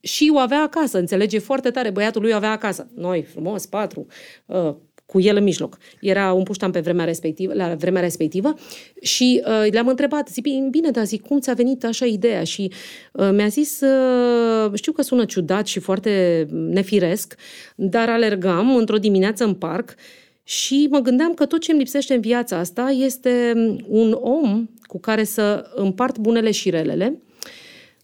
[0.00, 2.88] și o avea acasă, înțelege foarte tare, băiatul lui o avea acasă.
[2.94, 4.06] Noi, frumos, patru,
[4.46, 4.74] uh,
[5.10, 5.78] cu el în mijloc.
[6.00, 8.54] Era un puștan pe vremea respectivă, la vremea respectivă
[9.00, 12.44] și uh, le-am întrebat, zic, bine, dar zic, cum ți-a venit așa ideea?
[12.44, 12.72] Și
[13.12, 17.34] uh, mi-a zis, uh, știu că sună ciudat și foarte nefiresc,
[17.76, 19.94] dar alergam într-o dimineață în parc
[20.42, 23.52] și mă gândeam că tot ce îmi lipsește în viața asta este
[23.86, 27.22] un om cu care să împart bunele și relele,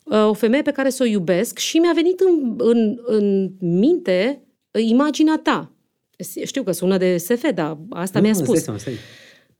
[0.04, 4.42] Uh, o femeie pe care să o iubesc și mi-a venit în, în, în minte
[4.88, 5.73] imaginea ta.
[6.44, 8.58] Știu că sună de SF, dar asta nu, mi-a spus.
[8.58, 8.94] Stai, stai.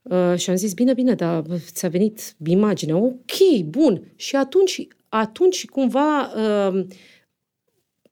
[0.01, 2.97] Uh, și am zis, bine, bine, dar ți-a venit imaginea.
[2.97, 4.13] Ok, bun.
[4.15, 6.85] Și atunci, atunci cumva, uh,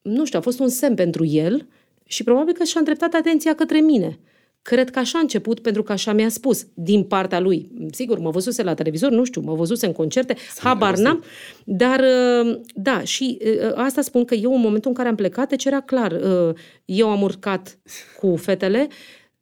[0.02, 1.68] nu știu, a fost un semn pentru el
[2.06, 4.20] și probabil că și-a îndreptat atenția către mine.
[4.64, 7.72] Cred că așa a început, pentru că așa mi-a spus, din partea lui.
[7.92, 11.24] Sigur, mă văzuse la televizor, nu știu, mă văzuse în concerte, habar n-am,
[11.66, 15.50] dar uh, da, și uh, asta spun că eu în momentul în care am plecat,
[15.50, 16.56] deci era clar, uh,
[16.86, 17.80] eu am urcat
[18.20, 18.88] cu fetele,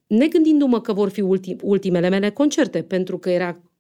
[0.07, 1.21] negândindu-mă că vor fi
[1.61, 3.70] ultimele mele concerte, pentru că era Uh,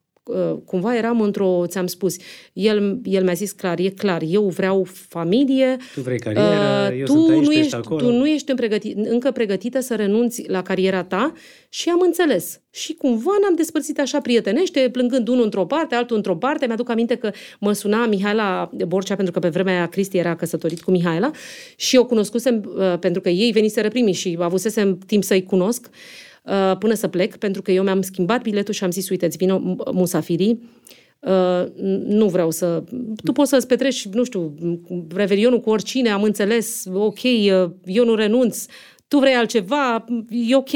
[0.65, 2.15] cumva eram într-o, ți-am spus,
[2.53, 5.77] el, el mi-a zis clar, e clar, eu vreau familie.
[5.93, 7.99] Tu vrei carieră, uh, eu tu sunt aici, nu ești, acolo.
[7.99, 11.33] Tu nu ești pregătit, încă pregătită să renunți la cariera ta
[11.69, 12.61] și am înțeles.
[12.69, 16.65] Și cumva ne-am despărțit așa prietenește, plângând unul într-o parte, altul într-o parte.
[16.65, 20.81] Mi-aduc aminte că mă suna Mihaela Borcea, pentru că pe vremea aia Cristi era căsătorit
[20.81, 21.31] cu Mihaela
[21.75, 25.89] și o cunoscusem uh, pentru că ei veniseră primii și avusesem timp să-i cunosc.
[25.91, 29.25] Uh, Uh, până să plec, pentru că eu mi-am schimbat biletul și am zis, uite,
[29.25, 30.69] îți vină musafirii,
[31.21, 31.65] Uh,
[32.05, 32.83] nu vreau să...
[33.23, 34.53] Tu poți să-ți petreci, nu știu,
[35.15, 38.65] revelionul cu oricine, am înțeles, ok, uh, eu nu renunț,
[39.07, 40.69] tu vrei altceva, e ok.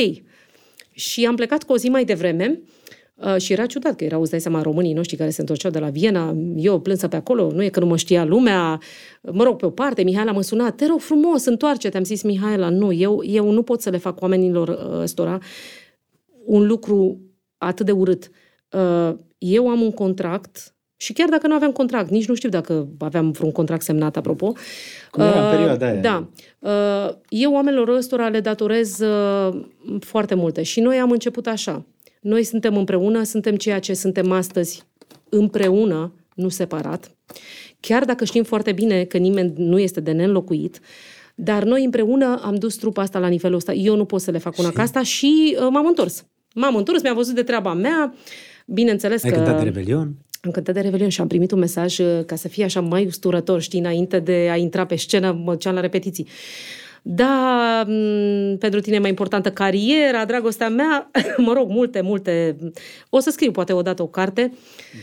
[0.91, 2.61] Și am plecat cu o zi mai devreme
[3.15, 5.79] Uh, și era ciudat că erau, îți dai seama, românii noștri care se întorceau de
[5.79, 8.79] la Viena, eu plânsă pe acolo, nu e că nu mă știa lumea,
[9.21, 12.69] mă rog, pe o parte, Mihaela mă suna, te rog frumos, întoarce-te, am zis, Mihaela,
[12.69, 15.39] nu, eu, eu nu pot să le fac oamenilor uh, ăstora
[16.45, 17.19] un lucru
[17.57, 18.29] atât de urât.
[18.71, 22.87] Uh, eu am un contract Și chiar dacă nu aveam contract, nici nu știu dacă
[22.99, 24.53] aveam vreun contract semnat, apropo.
[25.11, 26.01] Cum era în perioada aia?
[26.01, 26.29] Da.
[26.59, 29.65] Uh, eu oamenilor ăstora le datorez uh,
[29.99, 30.63] foarte multe.
[30.63, 31.85] Și noi am început așa.
[32.25, 34.83] Noi suntem împreună, suntem ceea ce suntem astăzi
[35.29, 37.15] împreună, nu separat.
[37.79, 40.79] Chiar dacă știm foarte bine că nimeni nu este de neînlocuit,
[41.35, 43.73] dar noi împreună am dus trupa asta la nivelul ăsta.
[43.73, 46.25] Eu nu pot să le fac una ca asta și uh, m-am întors.
[46.55, 48.15] M-am întors, mi-am văzut de treaba mea.
[48.65, 49.35] Bineînțeles Ai că...
[49.35, 50.15] cântat de Revelion?
[50.41, 53.05] Am cântat de Revelion și am primit un mesaj uh, ca să fie așa mai
[53.05, 56.27] usturător, știi, înainte de a intra pe scenă, mă duceam la repetiții.
[57.07, 62.55] Da, m, pentru tine e mai importantă cariera, dragostea mea, mă rog, multe, multe.
[63.09, 64.53] O să scriu poate odată o carte.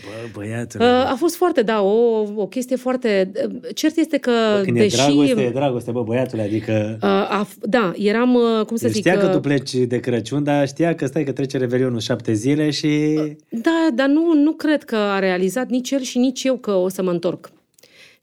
[0.04, 0.84] Bă, băiatule.
[0.84, 3.32] Uh, A fost foarte, da, o, o chestie foarte...
[3.74, 5.00] Cert este că, Bă, când deși...
[5.00, 6.98] e dragoste, e dragoste, bă, băiatule, adică...
[7.02, 9.00] Uh, a, da, eram, uh, cum să El zic...
[9.00, 12.32] știa că uh, tu pleci de Crăciun, dar știa că stai că trece Revelionul șapte
[12.32, 13.20] zile și...
[13.48, 16.88] Da, dar nu, nu cred că a realizat nici el și nici eu că o
[16.88, 17.50] să mă întorc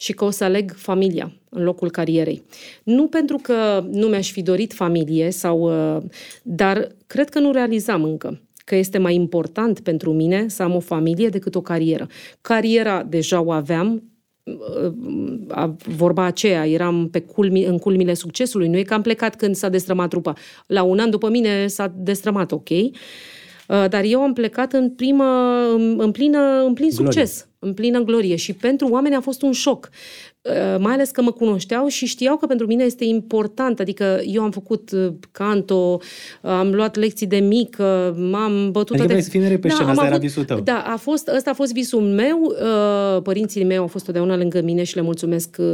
[0.01, 2.43] și că o să aleg familia în locul carierei.
[2.83, 5.59] Nu pentru că nu mi-aș fi dorit familie, sau,
[5.95, 6.01] uh,
[6.43, 10.79] dar cred că nu realizam încă că este mai important pentru mine să am o
[10.79, 12.07] familie decât o carieră.
[12.41, 14.03] Cariera deja o aveam,
[14.43, 14.91] uh,
[15.47, 18.67] a- vorba aceea, eram pe culmi, în culmile succesului.
[18.67, 20.33] Nu e că am plecat când s-a destrămat trupa.
[20.67, 22.69] La un an după mine s-a destrămat, ok.
[22.69, 25.23] Uh, Dar eu am plecat în, primă,
[25.75, 27.11] în, în, plină, în plin Glorie.
[27.11, 29.89] succes, în plină glorie și pentru oameni a fost un șoc.
[30.41, 33.79] Uh, Mai ales că mă cunoșteau și știau că pentru mine este important.
[33.79, 35.99] Adică eu am făcut uh, canto,
[36.41, 37.77] am luat lecții de mic,
[38.15, 38.89] m-am bătut...
[38.89, 40.59] Adică toate- vrei să fii mereu pe scenă, am asta era avut- visul tău.
[40.59, 42.39] Da, a fost, ăsta a fost visul meu.
[42.41, 45.65] Uh, Părinții mei au fost totdeauna lângă mine și le mulțumesc uh,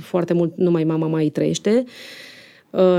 [0.00, 0.56] foarte mult.
[0.56, 1.84] Numai mama mai trăiește.
[1.86, 1.92] Uh,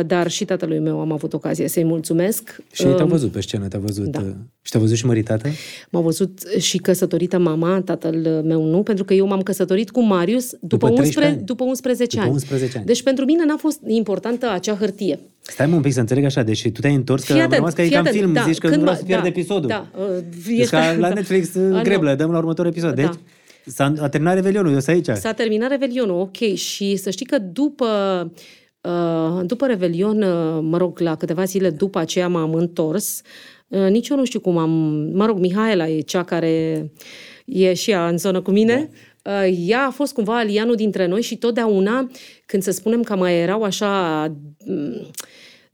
[0.05, 2.57] Dar și tatălui meu am avut ocazie să-i mulțumesc.
[2.71, 4.05] Și ei te-au Um, văzut pe scenă, te-au văzut...
[4.05, 4.19] da.
[4.19, 4.25] uh,
[4.61, 5.49] Și te-au văzut și măritată?
[5.89, 10.49] M-au văzut și căsătorită mama, tatăl meu nu, pentru că eu m-am căsătorit cu Marius
[10.51, 11.45] după, După 13 11, ani.
[11.45, 12.31] după 11 După ani.
[12.33, 12.85] 11 ani.
[12.85, 15.19] Deci pentru mine n-a fost importantă acea hârtie.
[15.41, 17.57] Stai mă un pic să înțeleg așa, deci tu te-ai întors, că Fii am atent,
[17.59, 18.99] rămas că e fii ca în atent, film, da, zici că nu când vreau m-a-
[19.01, 19.67] să pierd da, episodul.
[19.67, 20.05] da, uh,
[20.45, 21.13] Deci ești- ca la da.
[21.13, 21.81] Netflix Ah, nu.
[21.81, 22.89] greblă, dăm la următorul episod.
[22.95, 23.01] Da.
[23.01, 23.11] Deci
[23.65, 25.17] s-a a terminat Revelionul, eu sunt aici.
[25.19, 27.85] S-a terminat Revelionul, ok, și să știi că după,
[28.25, 28.29] uh,
[29.43, 33.21] după Revelion, uh, mă rog, la câteva zile după aceea m-am întors,
[33.67, 34.69] uh, nici eu nu știu cum am,
[35.13, 36.91] mă rog, Mihaela e cea care
[37.45, 38.89] e și ea în zonă cu mine,
[39.21, 39.45] da.
[39.45, 42.09] ea a fost cumva alianul dintre noi și totdeauna,
[42.45, 44.23] când să spunem că mai erau așa
[44.65, 45.07] mm,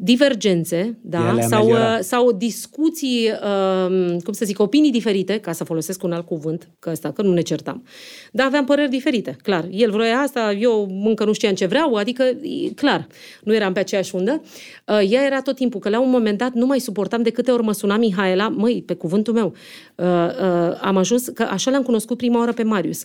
[0.03, 1.93] divergențe, Ea da, le sau, ameliora.
[1.93, 6.69] uh, sau discuții, um, cum să zic, opinii diferite, ca să folosesc un alt cuvânt,
[6.80, 7.84] că ăsta, că nu ne certam.
[8.31, 9.67] Dar aveam păreri diferite, clar.
[9.71, 13.07] El vroia asta, eu încă nu știam ce vreau, adică, e clar,
[13.43, 14.41] nu eram pe aceeași undă.
[14.88, 17.51] Uh, Ea era tot timpul, că la un moment dat nu mai suportam de câte
[17.51, 19.53] ori mă suna Mihaela, măi, pe cuvântul meu,
[19.95, 23.03] uh, uh, am ajuns, că așa l-am cunoscut prima oară pe Marius.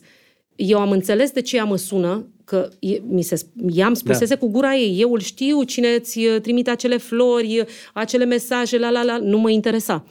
[0.60, 4.34] Eu am înțeles de ce ea mă sună, că e, mi se, ea îmi spusese
[4.34, 4.40] da.
[4.40, 8.78] cu gura ei, eu îl știu, cine îți uh, trimite acele flori, uh, acele mesaje,
[8.78, 10.04] la la la, nu mă interesa.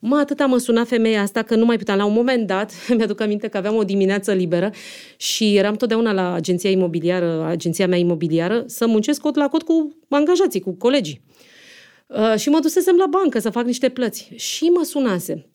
[0.00, 1.98] Mă, atâta mă suna femeia asta că nu mai puteam.
[1.98, 4.70] La un moment dat, mi-aduc aminte că aveam o dimineață liberă
[5.16, 9.96] și eram totdeauna la agenția imobiliară, agenția mea imobiliară, să muncesc cot la cot cu
[10.08, 11.20] angajații, cu colegii.
[12.08, 14.30] Uh, și mă dusesem la bancă să fac niște plăți.
[14.36, 15.46] Și mă sunase.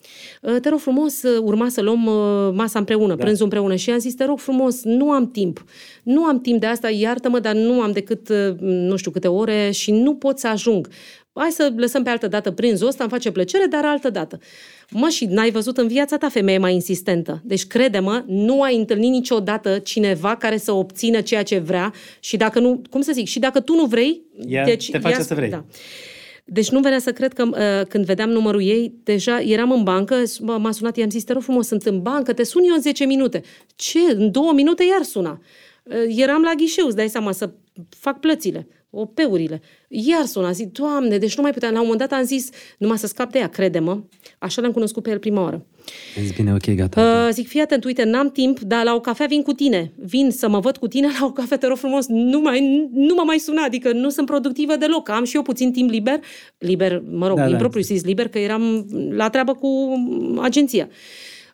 [0.41, 3.23] Uh, te rog frumos, uh, urma să luăm uh, masa împreună, da.
[3.23, 3.75] prânzul împreună.
[3.75, 5.63] Și am zis, te rog frumos, nu am timp.
[6.03, 9.71] Nu am timp de asta, iartă-mă, dar nu am decât uh, nu știu câte ore
[9.71, 10.87] și nu pot să ajung.
[11.33, 14.39] Hai să lăsăm pe altă dată prânzul ăsta, îmi face plăcere, dar altă dată.
[14.89, 17.41] Mă, și n-ai văzut în viața ta femeie mai insistentă.
[17.43, 22.59] Deci, crede-mă, nu ai întâlnit niciodată cineva care să obțină ceea ce vrea și dacă
[22.59, 25.33] nu, cum să zic, și dacă tu nu vrei, Ea deci te face ea- să
[25.33, 25.49] vrei.
[25.49, 25.65] Da.
[26.45, 30.23] Deci nu venea să cred că uh, când vedeam numărul ei, deja eram în bancă,
[30.23, 32.81] m- m-a sunat, i-am zis, te rog frumos, sunt în bancă, te sun eu în
[32.81, 33.41] 10 minute.
[33.75, 33.99] Ce?
[33.99, 35.41] În două minute iar suna.
[35.83, 37.53] Uh, eram la ghișeu, îți dai seama, să
[37.89, 39.61] fac plățile, OP-urile.
[39.87, 41.73] Iar suna, zic, Doamne, deci nu mai puteam.
[41.73, 44.03] La un moment dat am zis, numai să scap de ea, crede-mă.
[44.39, 45.65] Așa l-am cunoscut pe el prima oară.
[46.17, 47.01] Am zis, bine, ok, gata.
[47.01, 49.91] Uh, zic, fii atent, uite, n-am timp, dar la o cafea vin cu tine.
[49.95, 53.13] Vin să mă văd cu tine la o cafea, te rog frumos, nu, mai, nu
[53.13, 55.09] mă mai suna, adică nu sunt productivă deloc.
[55.09, 56.19] Am și eu puțin timp liber,
[56.57, 57.53] liber, mă rog, Da, da, da.
[57.53, 59.93] impropriu zis liber, că eram la treabă cu
[60.41, 60.89] agenția.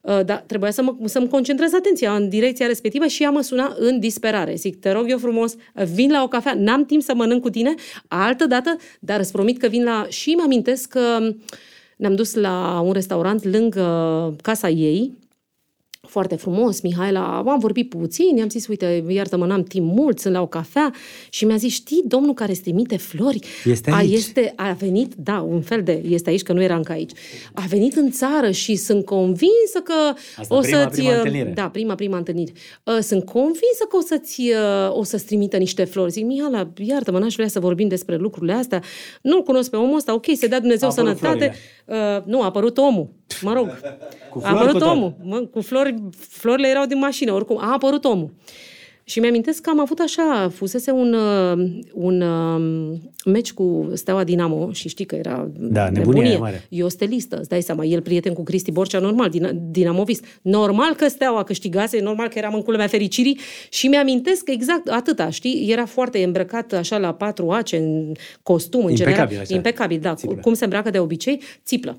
[0.02, 3.76] Uh, dar trebuia să mă, să-mi concentrez atenția în direcția respectivă și ea mă suna
[3.80, 4.56] în disperare.
[4.56, 5.56] Zic, te rog eu frumos,
[5.94, 7.74] vin la o cafea, n-am timp să mănânc cu tine,
[8.08, 10.06] altă dată, dar îți promit că vin la...
[10.10, 11.34] Și mă amintesc că
[12.00, 13.86] ne-am dus la un restaurant lângă
[14.42, 15.18] casa ei,
[16.10, 20.42] foarte frumos, Mihaela, am vorbit puțin, i-am zis, uite, iartă-mă, n-am timp mult, sunt la
[20.42, 20.94] o cafea
[21.30, 25.14] și mi-a zis, știi, domnul care îți trimite flori, Este a, aici." este, a venit,
[25.18, 27.12] da, un fel de, este aici, că nu era încă aici,
[27.54, 29.94] a venit în țară și sunt convinsă că
[30.38, 30.96] Asta o prima, să-ți...
[30.96, 31.52] prima întâlnire.
[31.56, 32.52] Da, prima, prima întâlnire.
[32.84, 36.12] Uh, Sunt convinsă că o să-ți, uh, o să-ți trimită niște flori.
[36.12, 38.84] Zic, Mihala, iartă-mă, n-aș vrea să vorbim despre lucrurile astea.
[39.22, 41.56] Nu-l cunosc pe omul ăsta, ok, să dea Dumnezeu Au apărut sănătate.
[41.86, 43.19] Uh, nu, a apărut omul.
[43.42, 43.68] Mă rog,
[44.30, 44.88] Cu a flori, apărut cu tot.
[44.88, 45.14] omul.
[45.24, 45.96] Mă, cu flori,
[46.30, 47.58] florile erau din mașină, oricum.
[47.62, 48.30] A apărut omul.
[49.04, 54.72] Și mi-amintesc că am avut așa, fusese un, uh, un uh, meci cu Steaua Dinamo
[54.72, 56.66] și știi că era Da, nebunie mare.
[56.70, 60.26] Eu stelistă, îți dai seama, el prieten cu Cristi Borcea, normal, din, dinamovist.
[60.42, 63.40] Normal că Steaua câștigase, normal că eram în culmea fericirii
[63.70, 65.72] și mi-amintesc că exact atâta, știi?
[65.72, 68.12] Era foarte îmbrăcat așa la patru ace, în
[68.44, 69.42] costum, în Impecabil, general.
[69.44, 69.56] așa.
[69.56, 70.36] Impecabil, da, Țiplă.
[70.42, 71.98] cum se îmbracă de obicei, țiplă.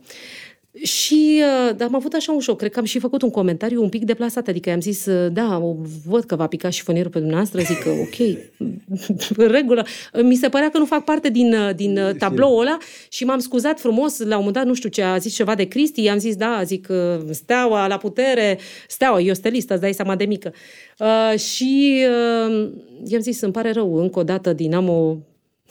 [0.83, 2.59] Și uh, dar am avut așa un șoc.
[2.59, 4.49] Cred că am și făcut un comentariu un pic deplasat.
[4.49, 5.77] Adică i-am zis, uh, da, o-
[6.07, 7.61] văd că va pica șifonierul pe dumneavoastră.
[7.61, 8.39] Zic că, ok,
[9.45, 9.87] în regulă.
[10.23, 12.79] Mi se părea că nu fac parte din, uh, din uh, tabloul ăla
[13.09, 14.19] și m-am scuzat frumos.
[14.19, 16.03] La un moment dat, nu știu ce, a zis ceva de Cristi.
[16.03, 18.59] I-am zis, da, zic, uh, steaua la putere.
[18.89, 20.53] Steaua, eu stelistă, îți dai seama de mică.
[20.99, 22.05] Uh, și
[22.49, 22.71] uh,
[23.07, 25.19] i-am zis, îmi pare rău, încă o dată Dinamo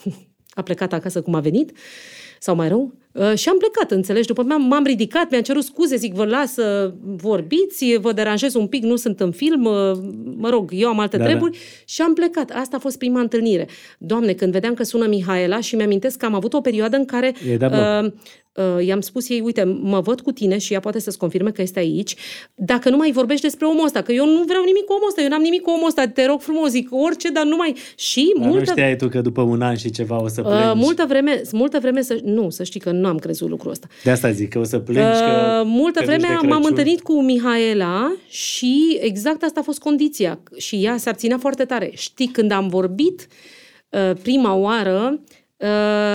[0.50, 1.72] a plecat acasă cum a venit,
[2.40, 4.28] sau mai rău, uh, și am plecat, înțelegi?
[4.28, 8.68] După m-am, m-am ridicat, mi-am cerut scuze, zic, vă las să vorbiți, vă deranjez un
[8.68, 9.92] pic, nu sunt în film, uh,
[10.38, 12.52] mă rog, eu am alte Da, da, treburi și am plecat.
[12.54, 13.68] Asta a fost prima întâlnire.
[13.98, 17.34] Doamne, când vedeam că sună Mihaela și mi-amintesc că am avut o perioadă în care
[17.50, 17.82] E dat bloc.
[17.82, 18.12] uh, uh,
[18.82, 21.80] i-am spus ei, uite, mă văd cu tine și ea poate să-ți confirme că este
[21.80, 22.16] aici,
[22.56, 25.22] dacă nu mai vorbești despre omul ăsta, că eu nu vreau nimic cu omul ăsta,
[25.22, 27.76] eu n-am nimic cu omul ăsta, te rog frumos, zic orice, dar nu mai...
[27.96, 28.72] Și Dar nu multă...
[28.72, 30.68] știai tu că după un an și ceva o să plângi.
[30.68, 32.20] Uh, multă vreme, multă vreme să...
[32.24, 33.88] Nu, să știi că nu am crezut lucrul ăsta.
[34.04, 36.62] De asta zic, că o să plângi că Uh, multă te vreme duci de m-am
[36.62, 36.66] Crăciun.
[36.70, 40.40] întâlnit cu Mihaela și exact asta a fost condiția.
[40.58, 41.92] Și ea se abținea foarte tare.
[41.94, 43.28] Știi, când am vorbit
[43.90, 45.38] uh, prima oară, uh,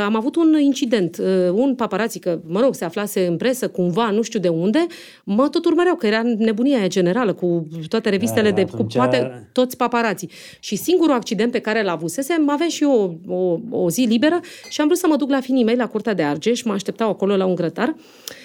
[0.04, 1.18] am avut un incident.
[1.18, 4.86] Uh, un paparații, că, mă rog, se aflase în presă cumva, nu știu de unde,
[5.24, 8.64] mă tot urmăreau, că era nebunia aia generală cu toate revistele Da, de...
[8.64, 10.30] Cu atunci- toate, toți paparații.
[10.60, 14.40] Și singurul accident pe care l avusesem, aveam și eu o, o, o zi liberă
[14.68, 17.10] și am vrut să mă duc la finii mei, la Curtea de Argeș, mă așteptau
[17.10, 17.88] acolo la un grătar.
[17.88, 18.42] Uh,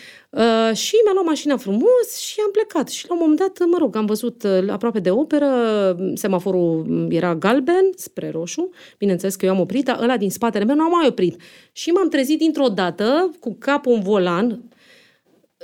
[0.74, 2.90] și mi-am luat mașina frumos și am plecat.
[2.90, 5.50] Și la un moment dat, mă rog, am văzut uh, aproape de operă,
[6.14, 10.64] semaforul mm, era galben spre roșu, bineînțeles că eu am oprit, dar ăla din spatele
[10.64, 11.42] meu nu am mai oprit.
[11.72, 14.62] Și m-am trezit dintr-o dată cu capul în volan,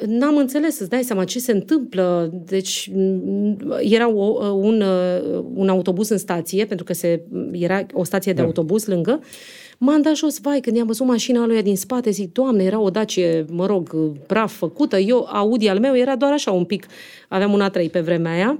[0.05, 2.29] N-am înțeles, îți dai seama ce se întâmplă.
[2.33, 8.03] Deci m, era o, un, uh, un autobuz în stație, pentru că se, era o
[8.03, 8.45] stație de Da.
[8.47, 9.19] autobuz lângă.
[9.77, 12.89] M-am dat jos, vai, când i-am văzut mașina lui din spate, zic, doamne, era o
[12.89, 13.89] Dacie, mă rog,
[14.27, 14.97] praf făcută.
[14.97, 16.85] Eu, Audi al meu, era doar așa un pic,
[17.29, 18.59] aveam un A3 pe vremea aia.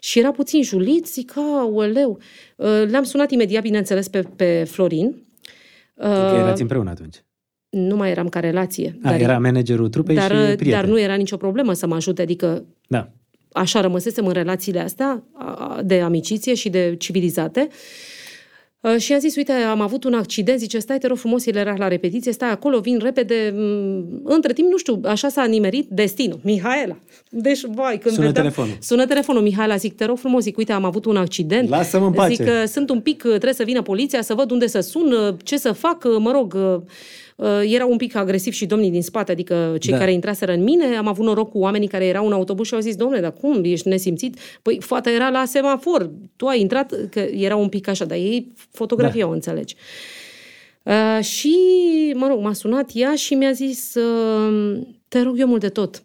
[0.00, 2.18] Și era puțin julit, zic, aoleu.
[2.56, 5.22] Uh, Le-am sunat imediat, bineînțeles, pe, pe Florin.
[5.96, 7.16] Că Uh, erați împreună atunci.
[7.70, 8.98] Nu mai eram ca relație.
[9.02, 10.70] A, era managerul trupei dar, și prieten.
[10.70, 13.08] dar nu era nicio problemă să mă ajute, adică Da.
[13.52, 17.68] așa rămăsesem în relațiile astea a- a- de amiciție și de civilizate.
[18.80, 21.56] Uh, Și am zis, uite, am avut un accident, zice, stai, te rog frumos, el
[21.56, 23.52] era la repetiție, stai acolo, vin repede.
[23.54, 26.40] Mm, Între timp, nu știu, așa s-a nimerit destinul.
[26.42, 26.96] Mihaela.
[27.30, 28.76] Deci, vai, când Sună vedeam, telefonul.
[28.80, 31.68] Sună telefonul, Mihaela, zic, te rog frumos, zic, uite, am avut un accident.
[31.68, 32.34] Lasă-mă în pace.
[32.34, 35.56] Zic că sunt un pic, trebuie să vină poliția, să văd unde să sun, ce
[35.56, 36.56] să fac, mă rog,
[37.62, 39.98] era un pic agresiv și domnii din spate, adică cei Da.
[39.98, 42.80] care intraseră în mine, am avut noroc cu oamenii care erau în autobuz și au
[42.80, 44.38] zis, domnule, dar cum, ești nesimțit?
[44.62, 48.52] Păi, fata era la semafor, tu ai intrat, că era un pic așa, dar ei
[48.70, 49.34] fotografiau, da.
[49.34, 49.74] înțelegi.
[50.82, 51.56] Uh, și,
[52.14, 54.78] mă rog, m-a sunat ea și mi-a zis, uh,
[55.08, 56.02] te rog eu mult de tot,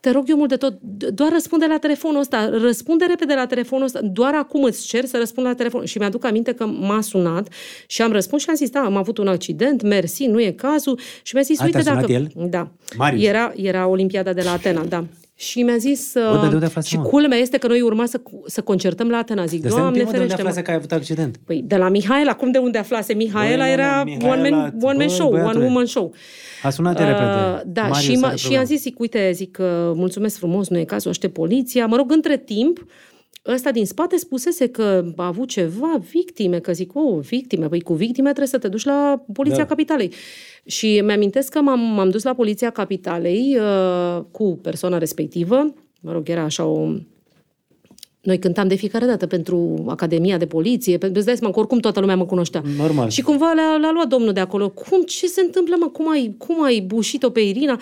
[0.00, 0.80] te rog eu mult de tot,
[1.14, 5.16] doar răspunde la telefonul ăsta, răspunde repede la telefonul ăsta, doar acum îți cer să
[5.18, 5.84] răspund la telefon.
[5.84, 7.48] Și mi-aduc aminte că m-a sunat
[7.86, 10.98] și am răspuns și am zis, da, am avut un accident, mersi, nu e cazul.
[11.22, 12.06] Și mi-a zis, A, uite te-a dacă...
[12.06, 12.48] sunat el?
[12.48, 12.68] Da.
[12.96, 13.24] Marius.
[13.24, 15.04] Era, era Olimpiada de la Atena, da.
[15.40, 16.10] Și mi-a zis...
[16.14, 17.02] Bă, dar de unde uh, aflase, și mă?
[17.02, 19.44] culmea este că noi urma să, să concertăm la Atena.
[19.44, 20.64] Zic, Dar stai un Doamne pic, mă, de unde ferește, aflase mă.
[20.64, 21.36] că ai avut accident?
[21.44, 23.12] Păi de la Mihaela, cum de unde aflase?
[23.14, 25.56] Mihaela Băi, era mă, Mihaela, one man, one man băi, show, băiatule.
[25.56, 26.14] one woman show.
[26.62, 27.62] A sunat uh, repede.
[27.66, 28.58] Da, Marius și, are m- și problemă.
[28.60, 31.86] am zis, zic, uite, zic, că mulțumesc frumos, nu e cazul, aștept poliția.
[31.86, 32.86] Mă rog, între timp,
[33.46, 37.94] ăsta din spate spusese că a avut ceva victime, că zic, oh, victime, păi cu
[37.94, 39.62] victime trebuie să te duci la Poliția Da.
[39.62, 39.68] da.
[39.68, 40.12] Capitalei.
[40.64, 46.28] Și mi-amintesc că m-am, m-am dus la Poliția Capitalei uh, cu persoana respectivă, mă rog,
[46.28, 46.88] era așa o...
[48.20, 51.78] Noi cântam de fiecare dată pentru Academia de Poliție, pentru îți dai seama că oricum
[51.78, 52.62] toată lumea mă cunoștea.
[52.76, 53.08] Normal.
[53.08, 54.68] Și cumva l-a, l-a luat domnul de acolo.
[54.68, 55.86] Cum, ce se întâmplă, mă?
[55.86, 57.80] Cum ai, cum ai bușit-o pe Irina?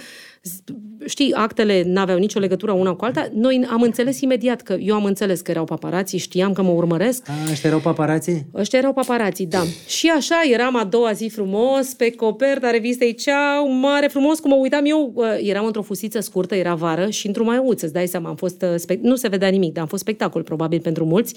[1.06, 3.28] Știi, actele n-aveau nicio legătură una cu alta.
[3.32, 7.28] Noi am înțeles imediat că, eu am înțeles că erau paparații, știam că mă urmăresc.
[7.28, 8.46] A, ăștia erau paparații?
[8.54, 9.62] Ăștia erau paparații, da.
[9.86, 14.56] Și așa eram a doua zi frumos, pe coperta revistei Ceau, mare frumos, cum mă
[14.56, 18.28] uitam eu, uh, eram într-o fusiță scurtă, era vară și într-o maiuță, îți dai seama,
[18.28, 21.34] am fost, uh, spect- nu se vedea nimic, dar am fost spectacol probabil pentru mulți.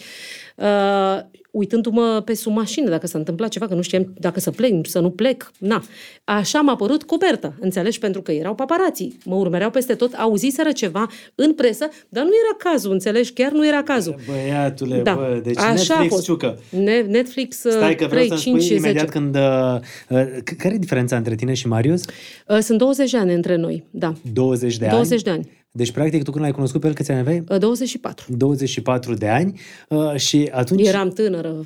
[0.55, 1.19] Uh,
[1.51, 4.99] uitându-mă pe sub mașină, dacă s-a întâmplat ceva, că nu știam dacă să plec, să
[4.99, 5.51] nu plec.
[5.57, 5.83] Na.
[6.23, 7.99] Așa m-a părut coperta, înțelegi?
[7.99, 9.17] Pentru că erau paparații.
[9.25, 13.31] Mă urmăreau peste tot, auziseră ceva în presă, dar nu era cazul, înțelegi?
[13.33, 14.15] Chiar nu era cazul.
[14.27, 15.13] Băiatule, Da.
[15.13, 16.23] bă, deci Așa a Netflix fost.
[16.23, 16.57] ciucă.
[16.69, 18.87] Ne- Netflix uh, Stai că vreau 3, să-mi 5 spui și 10.
[18.89, 19.35] imediat când...
[19.35, 19.79] Uh,
[20.09, 22.03] uh, c- care e diferența între tine și Marius?
[22.47, 24.13] Uh, Sunt 20 de ani între noi, da.
[24.33, 25.23] 20 de 20 ani?
[25.23, 25.59] de ani.
[25.71, 27.43] Deci, practic, tu când l-ai cunoscut pe el, câți ani aveai?
[27.49, 28.25] Uh, 24.
[28.37, 30.87] 24 de ani uh, și atunci...
[30.87, 31.65] Eram tânără.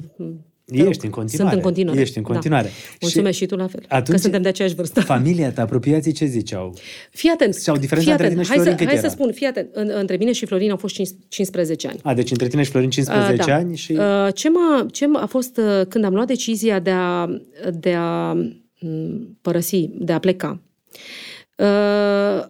[0.65, 1.27] Te Ești rog, în continuare.
[1.52, 1.99] Sunt în continuare.
[2.02, 2.68] Ești în continuare.
[2.68, 2.73] Da.
[3.02, 3.86] Mulțumesc și, tu la fel.
[3.88, 5.02] atunci- Că suntem de aceeași vârstă.
[5.02, 6.73] Familia ta, apropiații ce ziceau?
[7.11, 7.53] Fii atent.
[7.53, 8.41] Sau diferența fii între atent.
[8.41, 9.07] tine și hai Florin să, cât Hai era?
[9.07, 9.69] să spun, fii atent.
[9.73, 11.99] În, între mine și Florin au fost 5 15 ani.
[12.03, 13.56] A, deci între tine și Florin 15 Uh, da.
[13.56, 13.91] ani și...
[13.91, 17.27] Uh, ce, m-a, ce m-a, a fost uh, când am luat decizia de a,
[17.80, 20.60] de a m, părăsi, de a pleca.
[21.57, 22.45] Uh,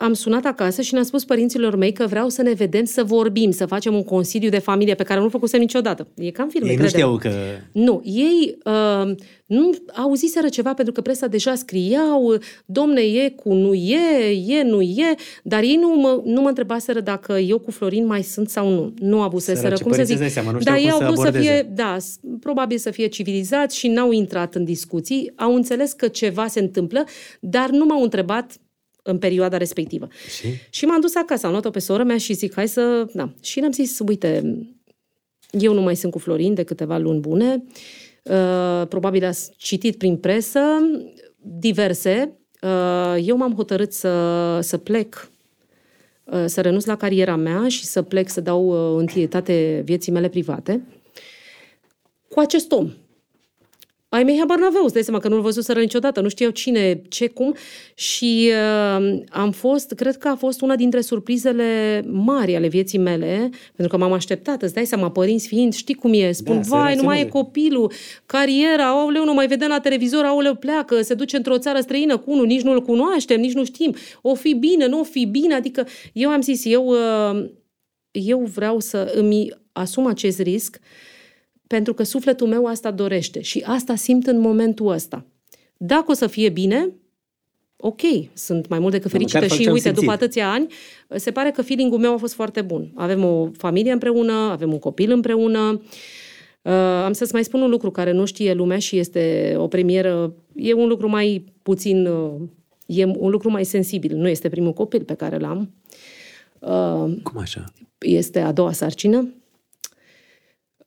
[0.00, 3.50] am sunat acasă și ne-am spus părinților mei că vreau să ne vedem, să vorbim,
[3.50, 6.08] să facem un consiliu de familie pe care nu-l făcusem niciodată.
[6.16, 7.16] E ca în filme, Ei nu crede-mă.
[7.18, 7.38] știau că...
[7.72, 9.14] Nu, ei uh,
[9.46, 14.80] nu auziseră ceva pentru că presa deja scriau, domne, e cu nu e, e, nu
[14.80, 18.68] e, dar ei nu mă, nu mă întrebaseră dacă eu cu Florin mai sunt sau
[18.70, 18.94] nu.
[18.98, 20.24] Nu avuseseră, Săraci, cum să părinții zic.
[20.24, 21.52] îți dai seama, nu dar știau ei cum au să vrut să abordeze.
[21.62, 26.08] fie, da, s- probabil să fie civilizați și n-au intrat în discuții, au înțeles că
[26.08, 27.04] ceva se întâmplă,
[27.40, 28.52] dar nu m-au întrebat
[29.08, 30.08] în perioada respectivă.
[30.38, 30.46] Și?
[30.70, 33.06] Și m-am dus acasă, am luat-o pe sora mea și zic, hai să...
[33.12, 33.32] Da.
[33.42, 34.58] Și le-am zis, uite,
[35.50, 37.64] eu nu mai sunt cu Florin de câteva luni bune.
[38.22, 40.60] Uh, probabil ați citit prin presă
[41.36, 42.38] diverse.
[42.62, 45.30] Uh, eu m-am hotărât să, să plec,
[46.24, 50.28] uh, să renunț la cariera mea și să plec să dau uh, întâietate vieții mele
[50.28, 50.82] private
[52.28, 52.90] cu acest om.
[54.10, 57.28] Ai mei habar n-aveau, îți dai seama că nu-l văzuseră niciodată, nu știau cine, ce,
[57.28, 57.54] cum.
[57.94, 58.50] Și
[58.98, 63.96] uh, am fost, cred că a fost una dintre surprizele mari ale vieții mele, pentru
[63.96, 66.94] că m-am așteptat, îți dai seama, părinți fiind, știi cum e, spun, Da, să vai,
[66.94, 67.28] nu mai e reacționeze.
[67.28, 67.92] copilul,
[68.26, 72.30] cariera, aoleu, nu mai vedem la televizor, aoleu, pleacă, se duce într-o țară străină cu
[72.30, 75.86] unul, nici nu-l cunoaștem, nici nu știm, o fi bine, nu o fi bine, adică
[76.12, 77.48] eu am zis, eu, uh,
[78.10, 80.78] eu vreau să îmi asum acest risc,
[81.68, 85.24] pentru că sufletul meu asta dorește și asta simt în momentul ăsta.
[85.76, 86.88] Dacă o să fie bine,
[87.76, 88.00] ok,
[88.32, 90.04] sunt mai mult decât Da, fericită măcar fac și ce am uite, simțit.
[90.04, 90.66] după atâția ani,
[91.16, 92.92] se pare că feeling-ul meu a fost foarte bun.
[92.94, 95.82] Avem o familie împreună, avem un copil împreună.
[96.62, 96.72] Uh,
[97.04, 100.72] am să-ți mai spun un lucru care nu știe lumea și este o premieră, e
[100.72, 102.30] un lucru mai puțin, uh,
[102.86, 104.16] e un lucru mai sensibil.
[104.16, 105.70] Nu este primul copil pe care l-am.
[106.58, 107.64] Uh, Cum așa?
[107.98, 109.28] este a doua sarcină.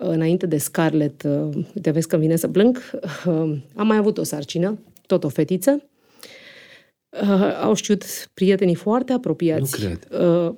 [0.04, 2.78] Înainte de Scarlett, uh, uite, vezi că îmi vine să plâng,
[3.26, 5.84] uh, am mai avut o sarcină, tot o fetiță.
[7.10, 8.04] Uh, Au știut
[8.34, 9.82] prietenii foarte apropiați.
[9.82, 10.08] Nu cred.
[10.22, 10.54] Uh,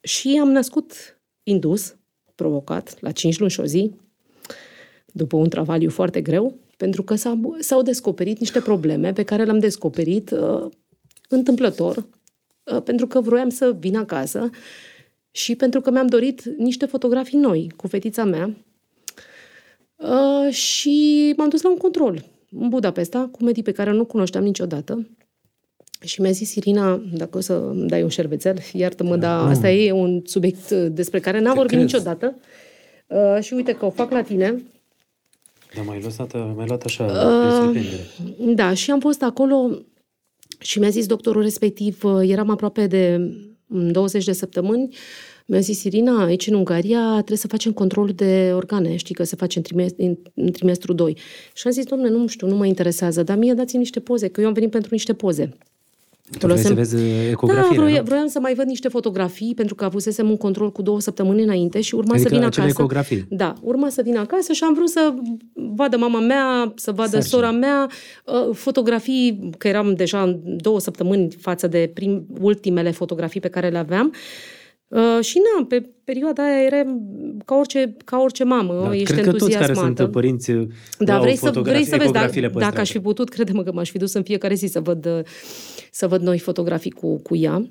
[0.00, 1.96] Și am născut indus,
[2.34, 3.94] provocat, la 5 luni și o zi,
[5.06, 9.58] după un travaliu foarte greu, pentru că s-au, s-au descoperit niște probleme pe care le-am
[9.58, 10.66] descoperit uh,
[11.28, 14.50] întâmplător, uh, pentru că vroiam să vin acasă
[15.30, 18.56] și pentru că mi-am dorit niște fotografii noi cu fetița mea
[19.96, 24.44] uh, și m-am dus la un control în Budapesta cu medii pe care nu cunoșteam
[24.44, 25.06] niciodată
[26.00, 29.92] și mi-a zis Irina, dacă o să îmi dai un șervețel, iartă-mă, dar asta e
[29.92, 31.82] un subiect uh, despre care n-am vorbit cred.
[31.82, 32.34] niciodată.
[33.06, 34.62] Uh, și uite că o fac la tine.
[35.74, 38.54] Dar mai luat, mai luat așa, Uh, de surprindere.
[38.54, 39.78] Da, și am fost acolo
[40.58, 43.30] și mi-a zis doctorul respectiv, uh, eram aproape de
[43.70, 44.94] mm, 20 de săptămâni,
[45.46, 49.36] mi-a zis, Irina, aici în Ungaria trebuie să facem control de organe, știi că se
[49.36, 51.16] face în, trimestru, în, în trimestru 2.
[51.54, 54.40] Și am zis, domne, nu știu, nu mă interesează, dar mie dați-mi niște poze, că
[54.40, 55.56] eu am venit pentru niște poze.
[56.38, 58.04] Tu vrei să Folosem- vezi uh, Da, ecografiile, vroia, nu?
[58.04, 61.80] vroiam să mai văd niște fotografii, pentru că avusesem un control cu două săptămâni înainte
[61.80, 62.80] și urma Adică să vin acele acasă.
[62.80, 63.26] ecografii.
[63.28, 65.14] Da, urma să vin acasă și am vrut să
[65.54, 67.38] vadă mama mea, să vadă Sarcină.
[67.40, 67.88] sora mea,
[68.24, 73.68] uh, fotografii, că eram deja în două săptămâni față de prim, ultimele fotografii pe care
[73.68, 74.12] le aveam.
[74.88, 76.82] Uh, și na, pe perioada aia era
[77.44, 80.02] ca orice, ca orice mamă, Da, ești cred că toți care entuziasmată.
[80.02, 80.52] sunt părinți
[80.98, 82.80] Da, au vrei să, fotografii, vrei să vezi, ecografiile dacă, dacă păstrate.
[82.80, 85.20] aș fi putut, crede-mă că m-aș fi dus în fiecare zi să văd, uh,
[85.90, 87.66] să văd noi fotografii cu, cu ea.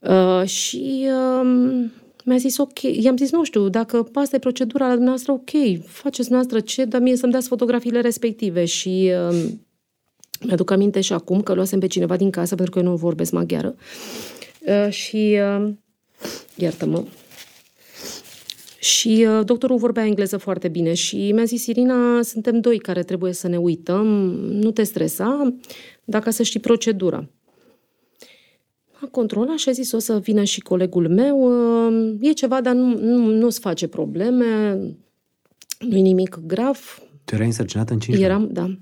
[0.00, 1.84] Uh, și uh,
[2.24, 6.32] mi-a zis ok, i-am zis, nu știu, dacă asta e procedura la dumneavoastră, ok, faceți
[6.32, 8.64] noastră ce, dar mie să-mi dați fotografiile respective.
[8.64, 9.48] Și uh,
[10.40, 13.32] Mi-aduc aminte și acum că luasem pe cineva din casă pentru că eu nu vorbesc
[13.32, 13.74] maghiară.
[14.60, 15.70] Uh, și, uh,
[16.56, 17.04] iartă-mă,
[18.80, 23.32] și uh, doctorul vorbea engleză foarte bine și mi-a zis, Irina, suntem doi care trebuie
[23.32, 24.06] să ne uităm,
[24.36, 25.54] nu te stresa,
[26.04, 27.28] dacă să știi procedura.
[29.02, 31.38] A controlat și a zis, o să vină și colegul meu,
[31.88, 34.78] uh, e ceva, dar nu, nu, nu-ți face probleme,
[35.78, 37.02] nu e nimic grav.
[37.24, 38.78] Tu erai însărcinată în 5 Eram, da.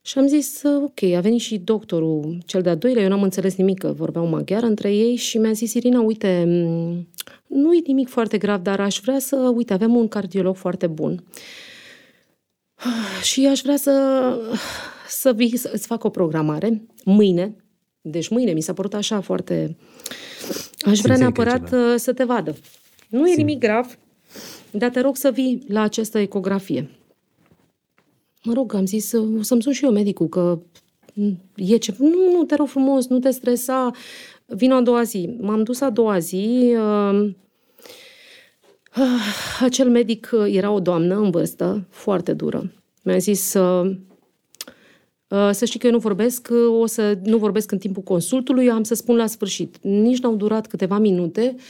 [0.00, 3.78] Și am zis, ok, a venit și doctorul, cel de-a doilea, eu n-am înțeles nimic,
[3.78, 6.44] că vorbeau maghiară între ei și mi-a zis, Irina, uite,
[7.46, 11.24] nu e nimic foarte grav, dar aș vrea să, uite, avem un cardiolog foarte bun.
[13.22, 14.36] Și aș vrea să,
[15.08, 17.56] să vii, să îți fac o programare mâine.
[18.08, 19.76] Deci mâine mi s-a părut așa foarte...
[20.78, 22.56] Aș vrea neapărat să te vadă.
[23.08, 23.36] Nu e Sim.
[23.36, 23.98] nimic grav,
[24.70, 26.90] dar te rog să vii la această ecografie.
[28.42, 30.58] Mă rog, am zis să, să-mi sun și eu medicul, că
[31.54, 31.94] e ce...
[31.98, 33.90] Nu, nu, te rog frumos, nu te stresa,
[34.46, 35.36] vin a doua zi.
[35.40, 37.30] M-am dus a doua zi, uh,
[38.96, 42.72] uh, acel medic era o doamnă în vârstă, foarte dură.
[43.02, 43.96] Mi-a zis uh, uh,
[45.28, 46.48] să știi că eu nu vorbesc,
[46.80, 49.76] o să nu vorbesc în timpul consultului, am să spun la sfârșit.
[49.80, 51.62] Nici n-au durat câteva minute, uh,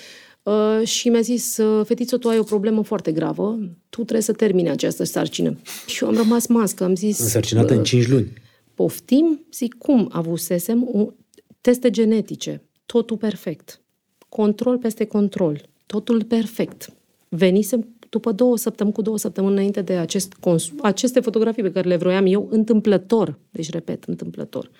[0.46, 3.58] Uh, și mi-a zis, uh, fetiță, tu ai o problemă foarte gravă,
[3.88, 5.56] tu trebuie să termini această sarcină.
[5.86, 7.18] Și eu am rămas mască, am zis...
[7.18, 8.32] Însărcinată uh, în 5 luni.
[8.74, 9.46] Poftim?
[9.52, 11.14] Zic, cum avusesem?
[11.60, 13.80] Teste genetice, totul perfect.
[14.28, 16.92] Control peste control, totul perfect.
[17.28, 21.88] Venisem după două săptămâni, cu două săptămâni înainte de acest cons- aceste fotografii pe care
[21.88, 24.64] le vroiam eu, întâmplător, deci repet, întâmplător.
[24.64, 24.74] Uh,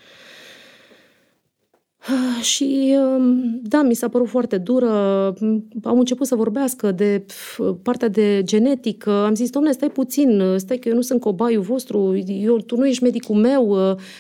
[2.53, 4.90] și um, da, mi s-a părut foarte dură.
[5.82, 7.24] Am început să vorbească de
[7.82, 9.11] partea de genetică.
[9.11, 12.86] Am zis, domnule, stai puțin, stai că eu nu sunt cobaiul vostru, eu, tu nu
[12.86, 13.77] ești medicul meu.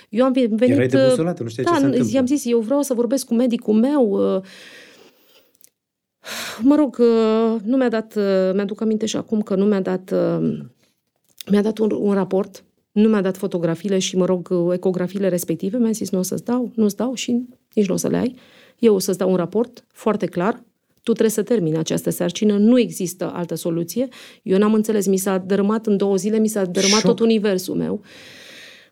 [0.08, 0.60] Eu am venit...
[0.60, 2.10] Erai debusolată, nu știi da, ce se întâmplă.
[2.12, 4.20] i-am zis, eu vreau să vorbesc cu medicul meu.
[6.60, 7.02] Mă rog,
[7.64, 8.14] nu mi-a dat,
[8.54, 10.14] mi-aduc aminte și acum că nu mi-a dat,
[11.50, 12.64] mi-a dat un, un raport
[12.96, 15.78] nu mi-a dat fotografiile și, mă rog, ecografiile respective.
[15.78, 18.36] Mi-a zis, nu o să-ți dau, nu-ți dau și nici nu o să le ai.
[18.78, 20.64] Eu o să-ți dau un raport foarte clar.
[21.02, 22.56] Tu trebuie să termini această sarcină.
[22.56, 24.08] Nu există altă soluție.
[24.42, 25.06] Eu n-am înțeles.
[25.06, 27.10] Mi s-a dărâmat în două zile, mi s-a dărâmat Șoc.
[27.10, 28.00] tot universul meu.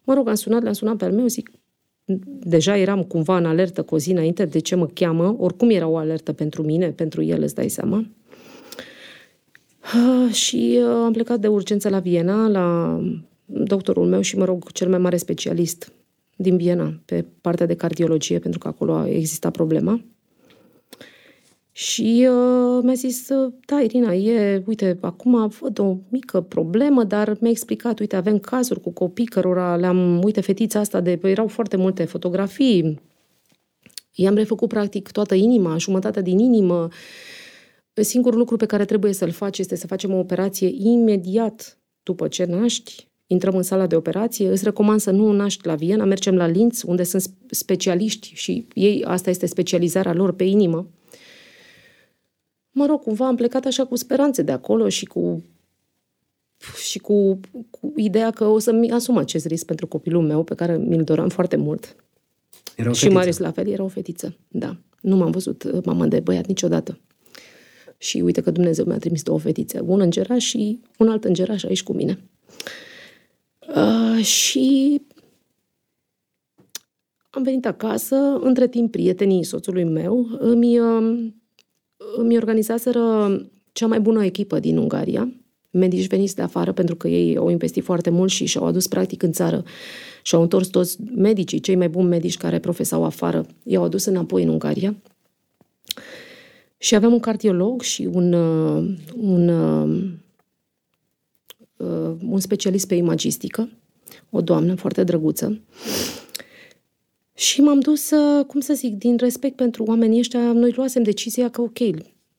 [0.04, 1.50] Mă rog, am sunat, le-am sunat pe al meu, zic,
[2.44, 5.36] deja eram cumva în alertă cu o zi înainte de ce mă cheamă.
[5.38, 8.06] Oricum era o alertă pentru mine, pentru el, îți dai seama.
[10.32, 13.00] Și uh, am plecat de urgență la Viena, la
[13.46, 15.92] doctorul meu și, mă rog, cel mai mare specialist
[16.36, 20.04] din Viena pe partea de cardiologie, pentru că acolo a existat problema.
[21.76, 27.36] Și uh, mi-a zis, uh, da, Irina, e, uite, acum văd o mică problemă, dar
[27.40, 31.76] mi-a explicat, uite, avem cazuri cu copii cărora le-am, uite, fetița asta de, erau foarte
[31.76, 33.00] multe fotografii,
[34.12, 36.88] i-am refăcut practic toată inima, jumătate din inimă.
[37.92, 42.44] Singurul lucru pe care trebuie să-l faci este să facem o operație imediat după ce
[42.44, 46.46] naști intrăm în sala de operație, îți recomand să nu naști la Viena, mergem la
[46.46, 50.88] Linz, unde sunt specialiști și ei, asta este specializarea lor pe inimă.
[52.76, 55.44] Mă rog, cumva am plecat așa cu speranțe de acolo și cu
[56.82, 57.40] și cu,
[57.70, 61.28] cu ideea că o să-mi asum acest risc pentru copilul meu, pe care mi-l doream
[61.28, 61.96] foarte mult.
[62.76, 64.76] Era o și Marius la fel, era o fetiță, da.
[65.00, 67.00] Nu m-am văzut mamă de băiat niciodată.
[67.98, 71.82] Și uite că Dumnezeu mi-a trimis două fetițe, un îngeraș și un alt îngeraș aici
[71.82, 72.18] cu mine.
[73.76, 75.00] Uh, și
[77.30, 81.32] am venit acasă, între timp prietenii soțului meu îmi, uh,
[82.16, 83.30] îmi organizaseră
[83.72, 85.32] cea mai bună echipă din Ungaria,
[85.70, 89.22] medici veniți de afară, pentru că ei au investit foarte mult și și-au adus practic
[89.22, 89.64] în țară
[90.22, 94.42] și au întors toți medicii, cei mai buni medici care profesau afară, i-au adus înapoi
[94.42, 94.96] în Ungaria.
[96.78, 100.12] Și aveam un cardiolog și un, uh, un uh,
[102.28, 103.68] un specialist pe imagistică,
[104.30, 105.60] o doamnă foarte drăguță.
[107.34, 111.48] Și m-am dus, uh, cum să zic, din respect pentru oamenii ăștia, noi luasem decizia
[111.48, 111.78] că, ok,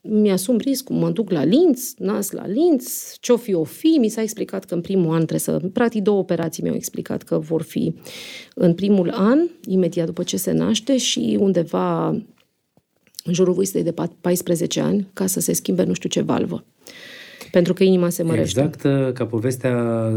[0.01, 4.21] mi-asum riscul, mă duc la Linz, nas la Linz, ce-o fi, o fi, mi s-a
[4.21, 7.95] explicat că în primul an trebuie să, practic două operații mi-au explicat că vor fi
[8.53, 12.07] în primul an, imediat după ce se naște și undeva
[13.23, 16.65] în jurul vârstei de 14 ani, ca să se schimbe nu știu ce valvă
[17.51, 18.59] pentru că inima se mărește.
[18.59, 19.75] Exact uh, ca povestea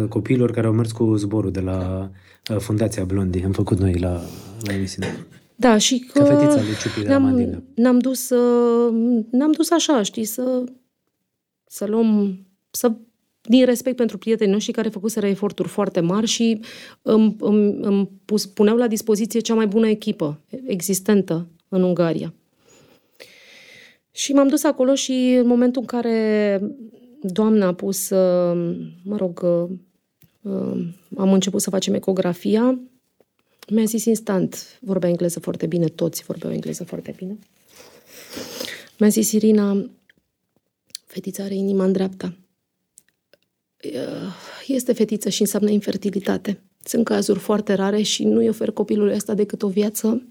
[0.08, 2.18] copiilor care au mers cu zborul de la uh,
[2.58, 3.42] Fundația Blondi.
[3.44, 4.20] Am făcut noi la,
[4.60, 5.26] la emisiune.
[5.54, 10.02] Da, și că ca fetița lui Ciupi de ne-am, ne-am dus, uh, ne-am dus așa,
[10.02, 10.64] știi, să,
[11.64, 12.38] să luăm,
[12.70, 12.92] să
[13.42, 16.60] din respect pentru prietenii noștri care făcuseră eforturi foarte mari și
[17.02, 22.34] îmi, îmi, îmi pus, puneau la dispoziție cea mai bună echipă existentă în Ungaria.
[24.10, 26.60] Și m-am dus acolo și în momentul în care
[27.20, 29.76] doamna a pus, uh, mă rog, uh, uh,
[31.16, 32.78] am început să facem ecografia,
[33.68, 37.38] mi-a zis instant, vorbea engleză foarte bine, toți vorbeau engleză foarte bine.
[38.98, 39.90] Mi-a zis Irina,
[41.04, 42.36] fetița are inima în dreapta.
[44.66, 46.62] Este fetiță și înseamnă infertilitate.
[46.84, 50.22] Sunt cazuri foarte rare și nu-i ofer copilului ăsta decât o viață.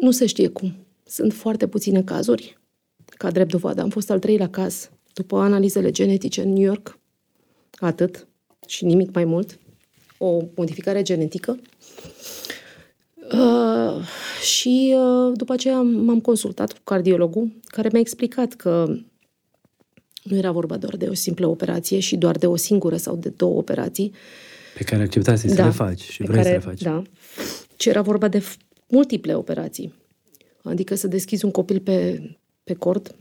[0.00, 0.74] Nu se știe cum.
[1.06, 2.58] Sunt foarte puține cazuri.
[3.04, 6.98] Ca drept dovadă, am fost al treilea caz după analizele genetice în New York.
[7.76, 8.26] Atât
[8.66, 9.58] și nimic mai mult.
[10.18, 11.58] O modificare genetică.
[13.32, 14.04] Uh,
[14.42, 18.96] și uh, după aceea m-am consultat cu cardiologul, care mi-a explicat că
[20.22, 23.28] nu era vorba doar de o simplă operație și doar de o singură sau de
[23.28, 24.12] două operații.
[24.74, 26.82] Pe care acceptați da, să le faci și vrei care, să le faci.
[26.82, 27.02] Da.
[27.76, 28.42] Ci era vorba de
[28.88, 29.94] multiple operații.
[30.62, 32.22] Adică să deschizi un copil pe,
[32.64, 33.14] pe cord,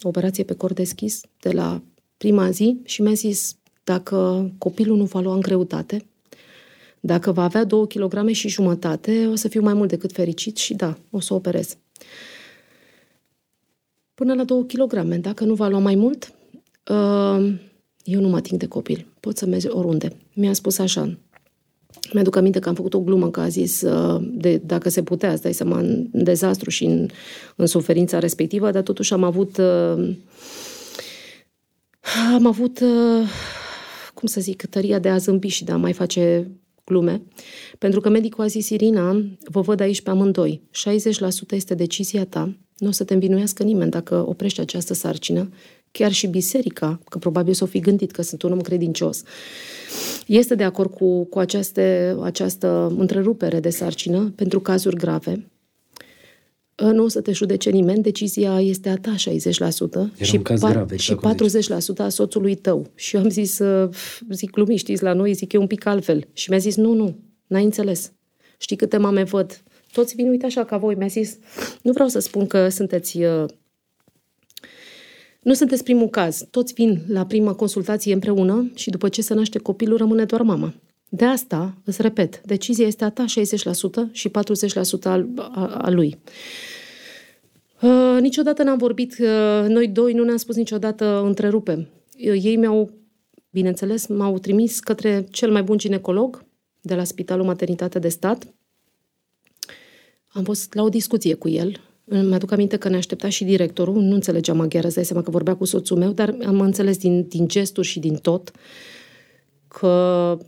[0.00, 1.82] o operație pe cord deschis, de la
[2.16, 6.06] prima zi și mi-a zis dacă copilul nu va lua în greutate,
[7.00, 10.74] dacă va avea două kilograme și jumătate, o să fiu mai mult decât fericit și
[10.74, 11.76] da, o să o operez.
[14.14, 16.32] Până la două kilograme, dacă nu va lua mai mult,
[16.90, 17.54] uh,
[18.04, 19.06] eu nu mă ating de copil.
[19.20, 20.16] Pot să merg oriunde.
[20.34, 21.18] Mi-a spus așa,
[22.12, 25.36] mi-aduc aminte că am făcut o glumă că a zis uh, de, dacă se putea,
[25.36, 27.08] stai să în dezastru și în,
[27.56, 30.16] în suferința respectivă, dar totuși am avut uh,
[32.34, 33.28] am avut uh,
[34.22, 36.50] cum să zic, tăria de a zâmbi și de a mai face
[36.84, 37.22] glume,
[37.78, 40.62] pentru că medicul a zis, Irina, vă văd aici pe amândoi,
[41.50, 45.48] 60% este decizia ta, nu o să te învinuiască nimeni dacă oprești această sarcină,
[45.90, 49.22] chiar și biserica, că probabil s-o fi gândit că sunt un om credincios,
[50.26, 55.46] este de acord cu, cu aceste, această întrerupere de sarcină pentru cazuri grave.
[56.90, 59.20] Nu o să te judece nimeni, decizia este a ta 60%
[59.94, 62.90] Era și, un caz pa- grav, exact și 40% a soțului tău.
[62.94, 63.60] Și eu am zis,
[64.30, 66.28] zic glumi, știți, la noi zic e un pic altfel.
[66.32, 68.12] Și mi-a zis, nu, nu, n-ai înțeles.
[68.58, 69.62] Știi câte mame văd?
[69.92, 70.94] Toți vin, uite așa ca voi.
[70.94, 71.38] Mi-a zis,
[71.82, 73.44] nu vreau să spun că sunteți uh,
[75.42, 76.46] nu sunteți primul caz.
[76.50, 80.74] Toți vin la prima consultație împreună și după ce se naște copilul rămâne doar mama.
[81.08, 83.24] De asta, îți repet, decizia este a ta
[84.08, 84.32] 60% și 40%
[85.02, 86.18] al, a, a lui.
[87.82, 91.78] Uh, niciodată n-am vorbit, uh, noi doi nu ne-am spus niciodată întrerupem.
[91.78, 92.90] Uh, ei mi-au,
[93.50, 96.44] bineînțeles, m-au trimis către cel mai bun ginecolog
[96.80, 98.54] de la Spitalul Maternitate de Stat.
[100.26, 104.02] Am fost la o discuție cu el îmi aduc aminte că ne aștepta și directorul,
[104.02, 107.26] nu înțelegea maghiară, îți dai seama că vorbea cu soțul meu, dar am înțeles din,
[107.28, 108.50] din gesturi și din tot
[109.68, 110.38] că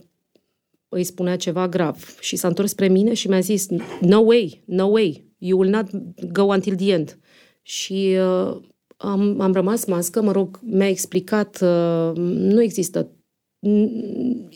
[0.89, 2.15] îi spunea ceva grav.
[2.19, 3.67] Și s-a întors spre mine și mi-a zis,
[4.01, 5.87] no way, no way, you will not
[6.31, 7.19] go until the end.
[7.67, 8.61] Și uh,
[8.97, 13.11] am, am rămas mască, mă rog, mi-a explicat, uh, nu există,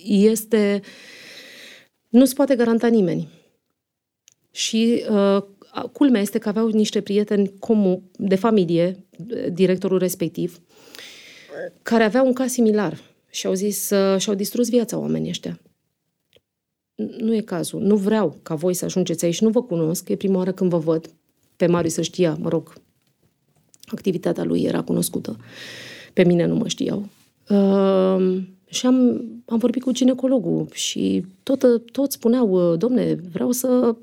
[0.03, 0.81] este,
[2.09, 3.29] nu se poate garanta nimeni.
[4.51, 5.43] Și uh,
[5.91, 9.05] culmea este că aveau niște prieteni comu, de familie,
[9.51, 10.61] directorul respectiv,
[11.81, 12.99] care aveau un caz similar
[13.29, 15.59] și au zis, uh, și-au distrus viața oamenii ăștia.
[16.95, 17.81] Nu e cazul.
[17.81, 19.41] Nu vreau ca voi să ajungeți aici.
[19.41, 20.09] Nu vă cunosc.
[20.09, 21.13] E prima oară când vă văd.
[21.55, 22.73] Pe Marius să știa, mă rog,
[23.91, 25.37] activitatea lui era cunoscută.
[26.13, 27.07] Pe mine nu mă știau.
[27.49, 33.95] Uh, și am, am vorbit cu ginecologul și tot, tot spuneau, domne, vreau să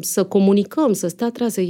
[0.00, 1.60] să comunicăm, să stea trează.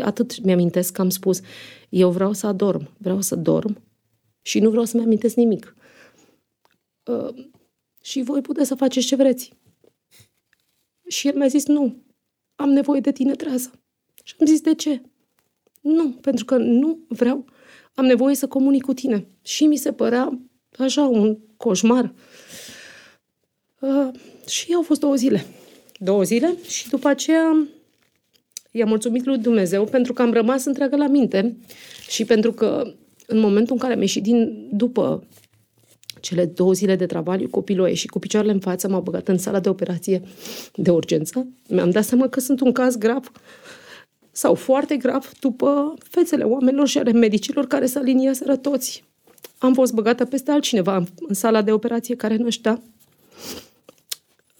[0.00, 1.40] Atât mi-amintesc că am spus,
[1.88, 3.82] eu vreau să adorm, vreau să dorm
[4.42, 5.76] și nu vreau să-mi amintesc nimic.
[7.04, 7.46] Uh,
[8.02, 9.52] și voi puteți să faceți ce vreți.
[11.08, 11.96] Și el mi-a zis, nu,
[12.54, 13.70] am nevoie de tine trează.
[14.22, 15.02] Și am zis, de ce?
[15.80, 17.44] Nu, pentru că nu vreau,
[17.94, 19.26] am nevoie să comunic cu tine.
[19.42, 20.40] Și mi se părea
[20.78, 22.14] așa un coșmar.
[23.80, 24.08] Uh,
[24.46, 25.46] și au fost două zile
[26.02, 27.68] două zile și după aceea
[28.70, 31.56] i-am mulțumit lui Dumnezeu pentru că am rămas întreagă la minte
[32.08, 32.94] și pentru că
[33.26, 35.24] în momentul în care am ieșit din, după
[36.20, 39.38] cele două zile de travaliu, copilul a ieșit cu picioarele în față, m-a băgat în
[39.38, 40.22] sala de operație
[40.74, 41.46] de urgență.
[41.68, 43.32] Mi-am dat seama că sunt un caz grav
[44.40, 49.04] sau foarte grav după fețele oamenilor și ale medicilor care se aliniaseră toți.
[49.58, 52.82] Am fost băgată peste altcineva în sala de operație care nu știa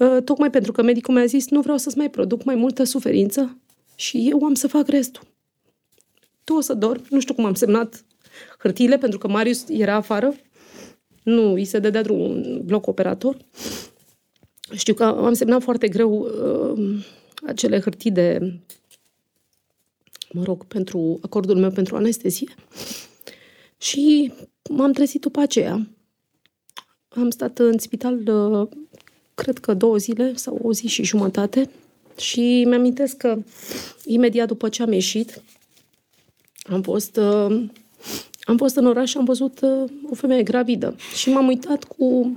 [0.00, 3.58] Uh, tocmai pentru că medicul mi-a zis nu vreau să-ți mai produc mai multă suferință
[3.94, 5.22] și eu am să fac restul.
[6.44, 8.04] Tu o să dormi, nu știu cum am semnat
[8.58, 10.34] hârtiile, pentru că Marius era afară
[11.22, 13.36] nu îi se dădea drum un bloc operator.
[14.72, 17.04] Știu că am semnat foarte greu uh,
[17.46, 18.38] acele hârtii de,
[20.32, 22.54] mă rog, pentru acordul meu pentru anestezie.
[23.78, 24.32] Și
[24.70, 25.86] m-am trezit după aceea.
[27.08, 28.68] Am stat în spital, uh,
[29.34, 31.70] cred că două zile sau o zi și jumătate
[32.18, 33.38] și mi-amintesc că
[34.04, 35.42] imediat după ce am ieșit,
[36.62, 37.64] am fost, uh,
[38.42, 42.36] am fost în oraș și am văzut uh, o femeie gravidă și m-am uitat cu,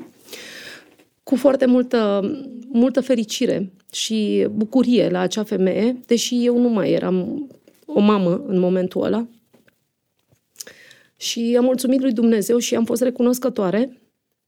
[1.23, 2.31] cu foarte multă,
[2.67, 7.47] multă fericire și bucurie la acea femeie, deși eu nu mai eram
[7.93, 9.27] o mamă în momentul ăla.
[11.17, 14.01] Și am mulțumit lui Dumnezeu și am fost recunoscătoare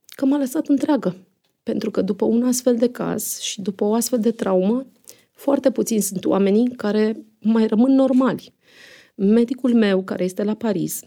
[0.06, 1.16] că m-a lăsat întreagă.
[1.62, 4.86] Pentru că după un astfel de caz și după o astfel de traumă,
[5.32, 8.52] foarte puțini sunt oamenii care mai rămân normali.
[9.14, 11.00] Medicul meu, care este la Paris,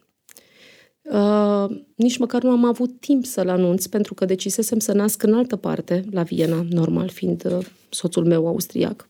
[1.01, 5.33] uh, nici măcar nu am avut timp să-l anunț, pentru că decisesem să nasc în
[5.33, 9.09] altă parte, la Viena, normal, fiind uh, soțul meu austriac.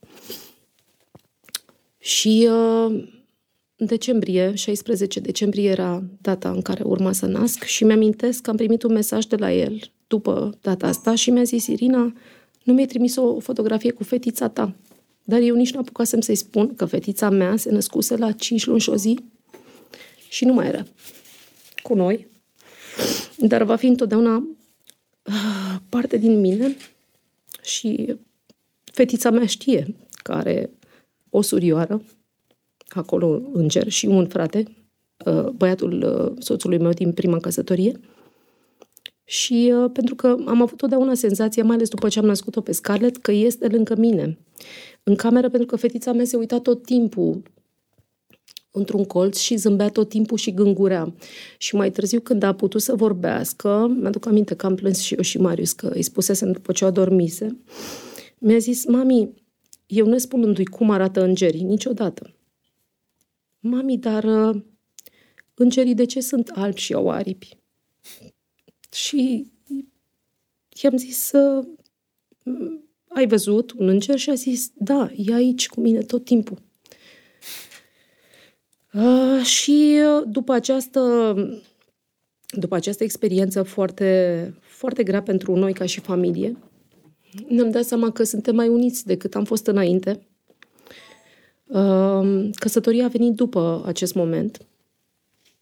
[1.98, 3.19] Și uh, în
[3.86, 8.84] decembrie, 16 decembrie era data în care urma să nasc și mi-amintesc că am primit
[8.84, 12.14] un mesaj de la el după data asta și mi-a zis, Irina,
[12.64, 14.76] nu mi-ai trimis o fotografie cu fetița ta.
[15.24, 18.80] Dar eu nici nu apucasem să-i spun că fetița mea se născuse la 5 luni
[18.80, 19.20] și o zi
[20.30, 20.86] și nu mai era
[21.82, 22.28] cu noi.
[23.38, 24.48] Dar va fi întotdeauna
[25.22, 26.76] ah, parte din mine
[27.62, 28.16] și
[28.84, 30.70] fetița mea știe că are
[31.30, 32.02] o surioară
[32.98, 34.64] acolo în cer și un frate,
[35.26, 38.00] uh, băiatul uh, soțului meu din prima căsătorie.
[39.24, 42.72] Și uh, pentru că am avut totdeauna senzația, mai ales după ce am născut-o pe
[42.72, 44.38] Scarlett, că este lângă mine.
[45.04, 47.42] În cameră, pentru că fetița mea se uita tot timpul
[48.72, 51.14] într-un colț și zâmbea tot timpul și gângurea.
[51.58, 55.22] Și mai târziu, când a putut să vorbească, mi-aduc aminte că am plâns și eu
[55.22, 57.58] și Marius, că îi spusesem după ce o adormise,
[58.38, 59.34] mi-a zis, mami,
[59.86, 62.34] eu nu spunându-i cum arată îngerii, niciodată.
[63.60, 64.62] Mami, dar uh,
[65.54, 67.58] îngerii de ce sunt albi și au aripi?
[68.92, 69.52] Și
[70.82, 71.68] i-am zis, uh,
[73.08, 74.18] ai văzut un înger?
[74.18, 76.62] Și a zis, da, e aici cu mine tot timpul.
[78.94, 81.36] Uh, și uh, după această,
[82.48, 86.58] după această experiență foarte, foarte grea pentru noi ca și familie,
[87.48, 90.29] ne-am dat seama că suntem mai uniți decât am fost înainte.
[91.70, 94.66] Uh, căsătoria a venit după acest moment.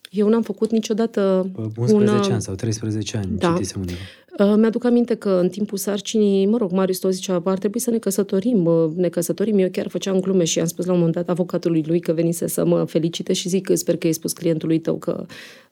[0.09, 2.34] Eu n-am făcut niciodată 11 una...
[2.34, 3.47] ani sau 13 ani, da.
[3.47, 3.99] citisem undeva.
[4.39, 7.89] Uh, mi-aduc aminte că în timpul sarcinii, mă rog, Marius tot zicea, ar trebui să
[7.89, 9.57] ne căsătorim, uh, ne căsătorim.
[9.57, 12.47] Eu chiar făceam glume și am spus la un moment dat avocatului lui că venise
[12.47, 15.25] să mă felicite și zic că sper că i-ai spus clientului tău că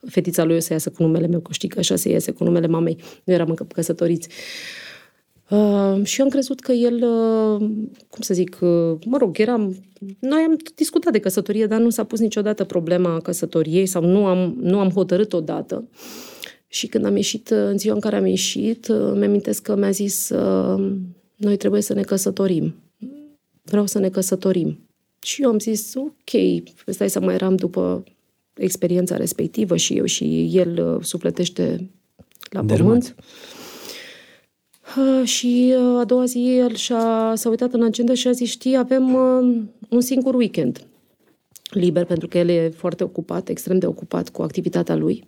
[0.08, 2.44] fetița lui o să iasă cu numele meu, că știi că așa se iese cu
[2.44, 2.98] numele mamei.
[3.24, 4.28] Nu eram încă căsătoriți.
[4.28, 4.85] Uh,
[6.04, 7.70] și eu am crezut că el, uh,
[8.10, 9.76] cum să zic, uh, mă rog, eram...
[10.20, 14.56] Noi am discutat de căsătorie, dar nu s-a pus niciodată problema căsătoriei sau nu am,
[14.62, 15.88] nu am hotărât odată.
[16.68, 19.92] Și când am ieșit, uh, în ziua în care am ieșit, uh, mi-amintesc că mi-a
[19.92, 20.92] zis uh,
[21.36, 22.76] noi trebuie să ne căsătorim.
[23.62, 24.80] Vreau să ne căsătorim.
[25.22, 28.04] Și eu am zis, ok, stai să mai eram după
[28.54, 31.90] experiența respectivă și eu și el uh, sufletește
[32.50, 32.78] la Dermat.
[32.78, 33.16] pământ.
[34.98, 38.50] Uh, și uh, a doua zi el și-a, s-a uitat în agenda și a zis,
[38.50, 40.88] știi, avem uh, un singur weekend
[41.70, 45.24] liber, pentru că el e foarte ocupat, extrem de ocupat cu activitatea lui.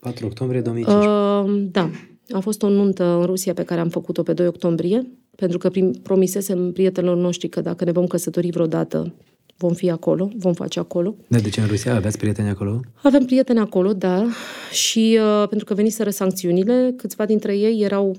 [0.00, 1.10] 4 octombrie 2015.
[1.10, 1.90] Uh, da.
[2.30, 5.06] A fost o nuntă în Rusia pe care am făcut-o pe 2 octombrie,
[5.36, 9.14] pentru că prim, promisesem prietenilor noștri că dacă ne vom căsători vreodată,
[9.56, 11.14] vom fi acolo, vom face acolo.
[11.26, 11.94] De, de ce în Rusia?
[11.94, 12.80] Aveți prieteni acolo?
[13.02, 14.26] Avem prieteni acolo, da.
[14.72, 18.16] Și uh, pentru că veniseră sancțiunile, câțiva dintre ei erau...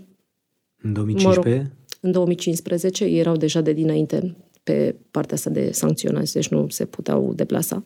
[0.86, 1.56] În 2015?
[1.56, 6.68] Mă rog, în 2015 erau deja de dinainte pe partea asta de sancționați, deci nu
[6.70, 7.86] se puteau deplasa.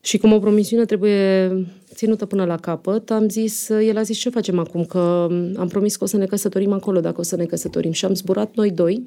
[0.00, 1.48] Și cum o promisiune trebuie
[1.94, 5.96] ținută până la capăt, am zis, el a zis ce facem acum, că am promis
[5.96, 7.92] că o să ne căsătorim acolo dacă o să ne căsătorim.
[7.92, 9.02] Și am zburat noi doi,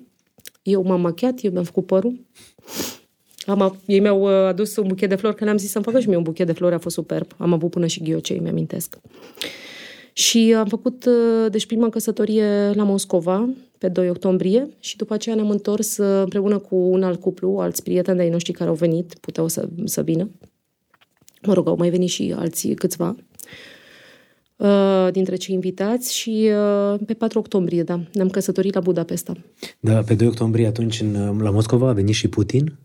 [0.64, 2.26] eu m-am machiat, eu mi-am făcut părul,
[3.46, 6.08] am, ei mi-au uh, adus un buchet de flori, că le-am zis să-mi facă și
[6.08, 7.28] mie un buchet de flori, a fost superb.
[7.38, 8.98] Am avut până și ghiocei, mi-amintesc.
[10.18, 15.36] Și am făcut, uh, deci, prima căsătorie la Moscova, pe 2 octombrie, și după aceea
[15.36, 19.16] ne-am întors uh, împreună cu un alt cuplu, alți prieteni de-ai noștri care au venit,
[19.20, 20.30] puteau să, să vină.
[21.42, 23.16] Mă rog, au mai venit și alții câțiva
[24.56, 26.50] uh, dintre cei invitați și
[26.94, 29.34] uh, pe 4 octombrie, da, ne-am căsătorit la Budapesta.
[29.80, 32.78] Da, pe 2 octombrie atunci în, la Moscova a venit și Putin?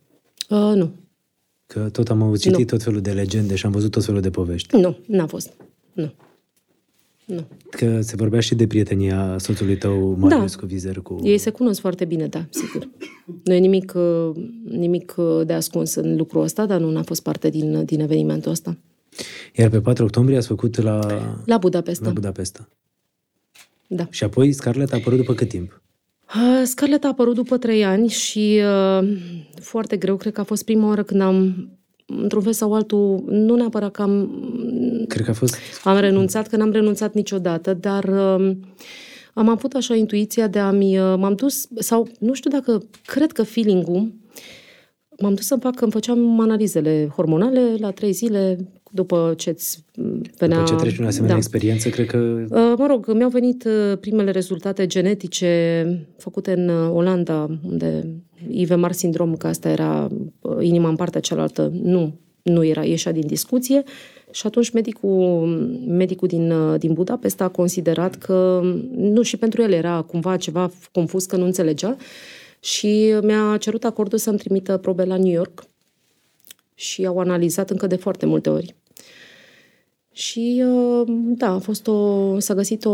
[0.48, 0.90] Uh, nu.
[1.66, 4.76] Că tot am auzit tot felul de legende și am văzut tot felul de povești.
[4.76, 5.52] Nu, n-a fost.
[5.92, 6.12] Nu.
[7.30, 7.46] Nu.
[7.70, 10.60] Că se vorbea și de prietenia soțului tău, Marius, da.
[10.60, 11.00] cu Vizer.
[11.00, 11.18] Cu...
[11.22, 12.88] Ei se cunosc foarte bine, da, sigur.
[13.44, 14.30] Nu e nimic, uh,
[14.64, 18.50] nimic uh, de ascuns în lucrul ăsta, dar nu a fost parte din, din evenimentul
[18.50, 18.76] ăsta.
[19.56, 20.98] Iar pe 4 octombrie ați făcut la...
[21.44, 22.06] La Budapesta.
[22.06, 22.68] La Budapesta.
[23.86, 24.06] Da.
[24.10, 25.82] Și apoi Scarlett a apărut după cât timp?
[26.34, 28.60] Uh, Scarlett a apărut după trei ani și
[29.00, 29.08] uh,
[29.60, 31.68] foarte greu, cred că a fost prima oară când am
[32.16, 34.30] într-un fel sau altul, nu neapărat că am...
[35.08, 35.56] Cred că a fost...
[35.84, 38.56] Am renunțat, că n-am renunțat niciodată, dar uh,
[39.34, 40.98] am avut așa intuiția de a-mi...
[40.98, 44.12] Uh, m-am dus, sau nu știu dacă, cred că feeling-ul,
[45.20, 48.56] m-am dus să-mi fac, îmi făceam analizele hormonale la trei zile,
[48.90, 49.84] după ce îți
[50.38, 50.58] venea...
[50.58, 51.40] După ce treci un asemenea da.
[51.40, 52.16] experiență, cred că...
[52.50, 58.92] Uh, mă rog, mi-au venit uh, primele rezultate genetice făcute în uh, Olanda, unde IVMAR
[58.92, 60.08] sindrom, că asta era
[60.60, 63.82] inima în partea cealaltă, nu, nu era, ieșea din discuție.
[64.30, 65.46] Și atunci medicul,
[65.86, 68.60] medicul din, din Budapest a considerat că,
[68.96, 71.96] nu, și pentru el era cumva ceva confuz, că nu înțelegea,
[72.60, 75.64] și mi-a cerut acordul să-mi trimită probe la New York
[76.74, 78.74] și au analizat încă de foarte multe ori.
[80.12, 82.90] Și uh, da, a fost o, s-a găsit o,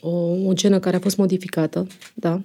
[0.00, 0.10] o,
[0.44, 2.40] o genă care a fost modificată, da.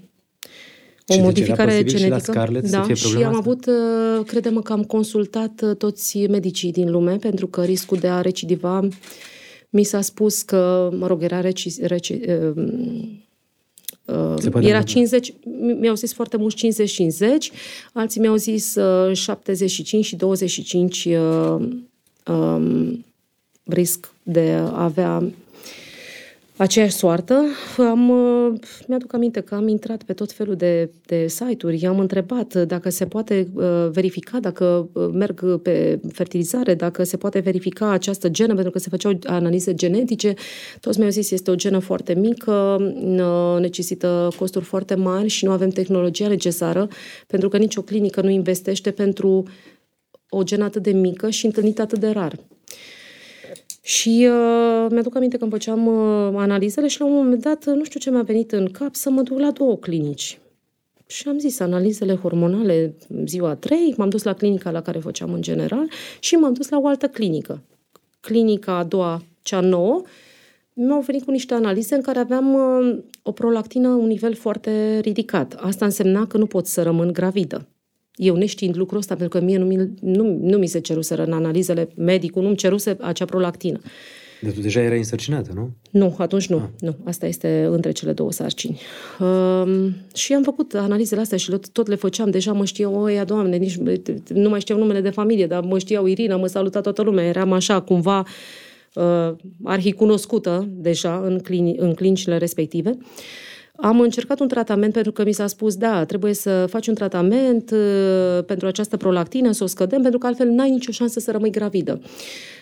[1.07, 2.03] O și modificare deci genetică.
[2.03, 5.75] Și la Scarlett da, să fie și am avut, uh, credem că am consultat uh,
[5.75, 8.87] toți medicii din lume, pentru că riscul de a recidiva
[9.69, 12.13] mi s-a spus că, mă rog, era reci, reci,
[14.59, 15.33] era 50,
[15.79, 16.59] mi-au zis foarte mult 50-50,
[17.93, 18.77] alții mi-au zis
[19.13, 21.07] 75 și 25
[22.25, 23.05] um,
[23.63, 25.31] risc de a avea
[26.57, 27.45] aceeași soartă.
[27.77, 32.53] Am, uh, mi-aduc aminte că am intrat pe tot felul de, de site-uri, i-am întrebat
[32.53, 38.29] dacă se poate uh, verifica, dacă uh, merg pe fertilizare, dacă se poate verifica această
[38.29, 40.33] genă, pentru că se făceau analize genetice.
[40.79, 42.77] Toți mi-au zis este o genă foarte mică,
[43.59, 46.87] necesită costuri foarte mari și nu avem tehnologia necesară,
[47.27, 49.43] pentru că nicio clinică nu investește pentru
[50.29, 52.39] o genă atât de mică și întâlnită atât de rar.
[53.87, 57.83] Și uh, mi-aduc aminte că îmi făceam uh, analizele și la un moment dat, nu
[57.83, 60.39] știu ce mi-a venit în cap, să mă duc la două clinici.
[61.05, 62.95] Și am zis, analizele hormonale
[63.25, 65.89] ziua 3, m-am dus la clinica la care făceam în general
[66.19, 67.61] și m-am dus la o altă clinică.
[68.19, 70.01] Clinica a doua, cea nouă,
[70.73, 75.53] mi-au venit cu niște analize în care aveam uh, o prolactină un nivel foarte ridicat.
[75.53, 77.67] Asta însemna că nu pot să rămân gravidă.
[78.17, 81.33] Eu neștiind lucrul ăsta, pentru că mie nu mi, nu, nu mi se ceruseră în
[81.33, 83.79] analizele medicul, nu-mi ceruse acea prolactină.
[84.41, 85.71] Dar tu deja erai însărcinată, nu?
[85.91, 86.57] Nu, atunci nu.
[86.57, 86.69] Ah.
[86.79, 88.79] Nu, asta este între cele două sarcini.
[89.19, 92.29] Um, și am făcut analizele astea și tot le făceam.
[92.29, 93.77] Deja mă știau, oia, doamne, nici
[94.33, 97.25] nu mai știau numele de familie, dar mă știau Irina, mă saluta toată lumea.
[97.25, 98.25] Eram așa, cumva,
[98.93, 102.89] uh, arhicunoscută deja în, clini, în clinicile respective.
[102.89, 103.05] Uh,
[103.79, 107.71] am încercat un tratament pentru că mi s-a spus, da, trebuie să faci un tratament
[107.71, 111.51] uh, pentru această prolactină, să o scădem, pentru că altfel n-ai nicio șansă să rămâi
[111.51, 112.01] gravidă.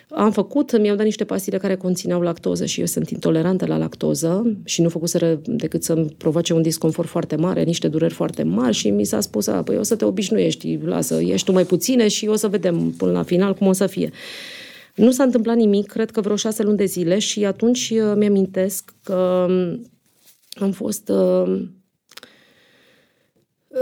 [0.10, 4.58] Am făcut, mi-au dat niște pastile care conțineau lactoză și eu sunt intolerantă la lactoză
[4.64, 8.90] și nu făcuseră decât să-mi provoace un disconfort foarte mare, niște dureri foarte mari și
[8.90, 12.28] mi s-a spus, a, păi o să te obișnuiești, lasă, ești tu mai puține și
[12.28, 14.12] o să vedem până la final cum o să fie.
[14.96, 18.94] Nu s-a întâmplat nimic, cred că vreo șase luni de zile și atunci uh, mi-amintesc
[19.04, 19.48] că
[20.60, 21.10] am fost...
[21.10, 21.68] Uh,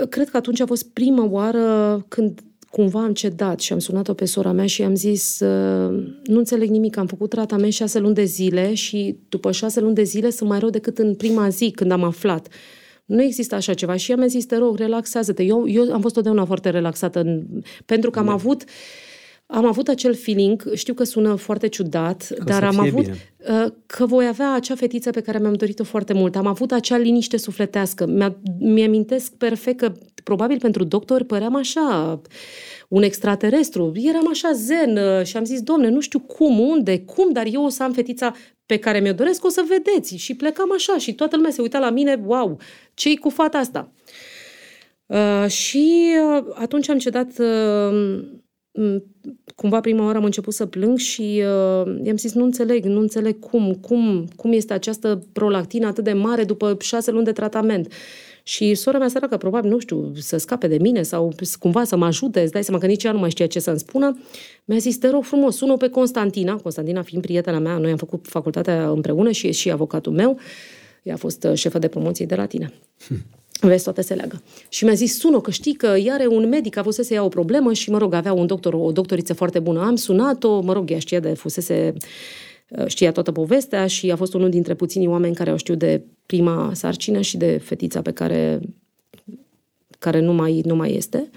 [0.09, 4.25] cred că atunci a fost prima oară când cumva am cedat și am sunat-o pe
[4.25, 8.23] sora mea și am zis uh, nu înțeleg nimic, am făcut tratament șase luni de
[8.23, 11.91] zile și după șase luni de zile sunt mai rău decât în prima zi când
[11.91, 12.47] am aflat.
[13.05, 15.43] Nu există așa ceva și ea mi-a zis, te rog, relaxează-te.
[15.43, 17.43] Eu, eu am fost totdeauna foarte relaxată în,
[17.85, 18.31] pentru că am da.
[18.31, 18.67] avut uh,
[19.45, 23.35] am avut acel feeling, știu că sună foarte ciudat, că dar am avut bine.
[23.49, 26.35] Uh, că voi avea acea fetiță pe care mi-am dorit-o foarte mult.
[26.35, 28.31] Am avut acea liniște sufletească.
[28.59, 29.93] Mi-amintesc perfect că
[30.23, 32.21] probabil pentru doctor păream așa
[32.87, 33.91] un extraterestru.
[33.95, 37.63] Eram așa zen uh, și am zis, domne, nu știu cum, unde, cum, dar eu
[37.63, 38.33] o să am fetița
[38.65, 40.15] pe care mi-o doresc, o să vedeți.
[40.15, 42.59] Și plecam așa și toată lumea se uita la mine, wow,
[42.93, 43.91] ce cu fata asta?
[45.05, 48.23] Uh, și uh, atunci am cedat uh,
[49.55, 53.39] cumva prima oară am început să plâng și uh, i-am zis, nu înțeleg, nu înțeleg
[53.39, 57.93] cum, cum, cum este această prolactină atât de mare după șase luni de tratament.
[58.43, 62.05] Și sora mea săracă, probabil, nu știu, să scape de mine sau cumva să mă
[62.05, 64.17] ajute, îți dai seama că nici ea nu mai știa ce să-mi spună,
[64.65, 68.27] mi-a zis, te rog frumos, sună pe Constantina, Constantina fiind prietena mea, noi am făcut
[68.27, 70.39] facultatea împreună și e și avocatul meu,
[71.03, 72.73] ea a fost uh, șefă de promoție de la tine.
[73.07, 73.15] Hm.
[73.67, 74.41] Vezi, toate se leagă.
[74.69, 77.23] Și mi-a zis, sună că știi că ea are un medic, a fost să ia
[77.23, 79.81] o problemă și, mă rog, avea un doctor, o doctoriță foarte bună.
[79.81, 81.93] Am sunat-o, mă rog, ea știa de fusese
[82.69, 86.01] uh, știa toată povestea și a fost unul dintre puținii oameni care au știut de
[86.25, 88.59] prima sarcină și de fetița pe care,
[89.99, 91.29] care nu, mai, nu mai este.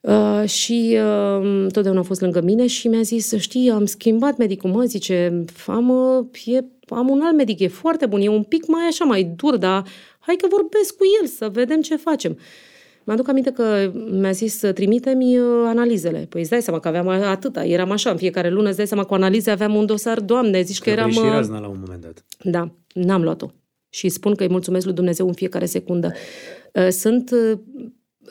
[0.00, 0.98] Uh, și
[1.40, 5.44] uh, totdeauna a fost lângă mine și mi-a zis, știi, am schimbat medicul, mă, zice,
[5.66, 9.04] am, uh, e, am un alt medic, e foarte bun, e un pic mai așa,
[9.04, 9.84] mai dur, dar
[10.28, 12.38] hai că vorbesc cu el să vedem ce facem.
[13.04, 16.26] Mi-aduc aminte că mi-a zis, trimite-mi uh, analizele.
[16.28, 19.04] Păi îți dai seama că aveam atâta, eram așa, în fiecare lună îți dai seama
[19.04, 21.10] cu analize aveam un dosar, doamne, zici că, Că eram...
[21.10, 22.24] și uh, razna la un moment dat.
[22.42, 23.50] Da, n-am luat-o.
[23.88, 26.12] Și spun că îi mulțumesc lui Dumnezeu în fiecare secundă.
[26.72, 27.58] Uh, Sunt, uh,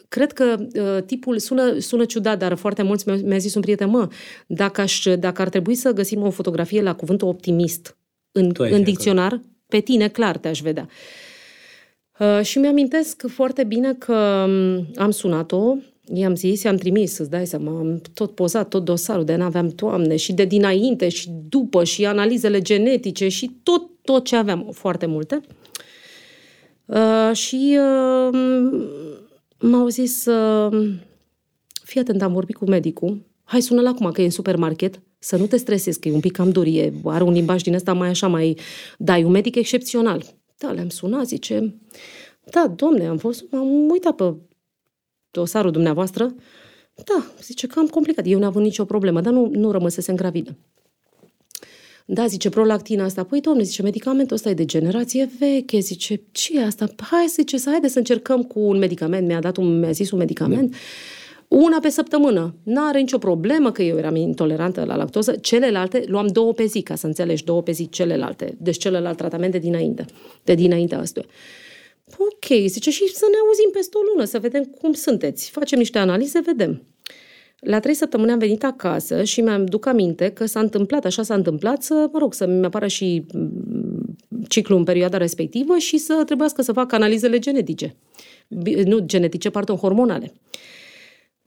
[0.10, 3.90] cred că uh, tipul, sună, sună ciudat, dar foarte mulți mi-a, mi-a zis un prieten,
[3.90, 4.08] mă,
[4.48, 7.98] dacă, aș, dacă ar trebui să găsim o fotografie la cuvântul optimist
[8.32, 8.96] în, Tu ai fi în acolo.
[8.96, 10.88] dicționar, pe tine clar te-aș vedea.
[10.90, 10.96] Uh,
[12.42, 15.76] și mi-amintesc foarte bine că um, am sunat-o,
[16.14, 20.16] i-am zis, i-am trimis, îți dai seama, am tot pozat, tot dosarul, de n-aveam, toamne,
[20.16, 25.42] și de dinainte, și după, și analizele genetice, și tot, tot ce aveam, foarte multe.
[26.86, 28.40] Uh, și uh,
[29.60, 30.90] m-au zis, uh,
[31.84, 35.46] fii atent, am vorbit cu medicul, hai sună-l acum că e în supermarket, să nu
[35.46, 38.10] te stresezi, că e un pic cam dur, e, are un limbaj din ăsta mai
[38.10, 38.58] așa, mai...
[38.98, 40.24] Da, e un medic excepțional.
[40.58, 41.76] Da, le-am sunat, zice,
[42.52, 44.34] da, domne, am fost, m-am uitat pe
[45.32, 46.36] dosarul dumneavoastră.
[47.04, 48.26] Da, zice că am complicat.
[48.28, 50.58] Eu n-am avut nicio problemă, dar nu, nu rămăsesem gravidă.
[52.06, 53.24] Da, zice, prolactina asta.
[53.24, 55.80] Păi, domne, zice, medicamentul ăsta e de generație veche.
[55.80, 56.90] Zice, ce e asta?
[56.98, 59.28] Hai, zice, să haide să încercăm cu un medicament.
[59.28, 60.76] Mi-a dat un, mi-a zis un medicament.
[61.48, 62.56] Una pe săptămână.
[62.64, 65.32] N-are nicio problemă că eu eram intolerantă la lactoză.
[65.32, 68.56] Celelalte, luam două pe zi, ca să înțelegi, două pe zi celelalte.
[68.60, 70.06] Deci celălalt tratament de dinainte.
[70.44, 71.26] De dinainte ăstuia.
[72.18, 75.52] Ok, zice, și să ne auzim peste o lună, să vedem cum sunteți.
[75.52, 76.82] Facem niște analize, vedem.
[77.60, 81.34] La trei săptămâni am venit acasă și mi-am duc aminte că s-a întâmplat, așa s-a
[81.34, 84.16] întâmplat, să, mă rog, să-mi apară și mm,
[84.48, 87.96] ciclul în perioada respectivă și să trebuiască să fac analizele genetice.
[88.48, 90.34] Bi- Nu genetice, pardon, hormonale.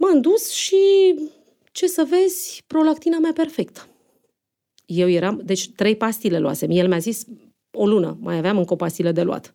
[0.00, 0.76] M-am dus și,
[1.72, 3.86] ce să vezi, prolactina mea perfectă.
[4.86, 6.70] Eu eram, deci trei pastile luasem.
[6.70, 7.24] El mi-a zis
[7.72, 9.54] o lună, mai aveam încă o pastilă de luat.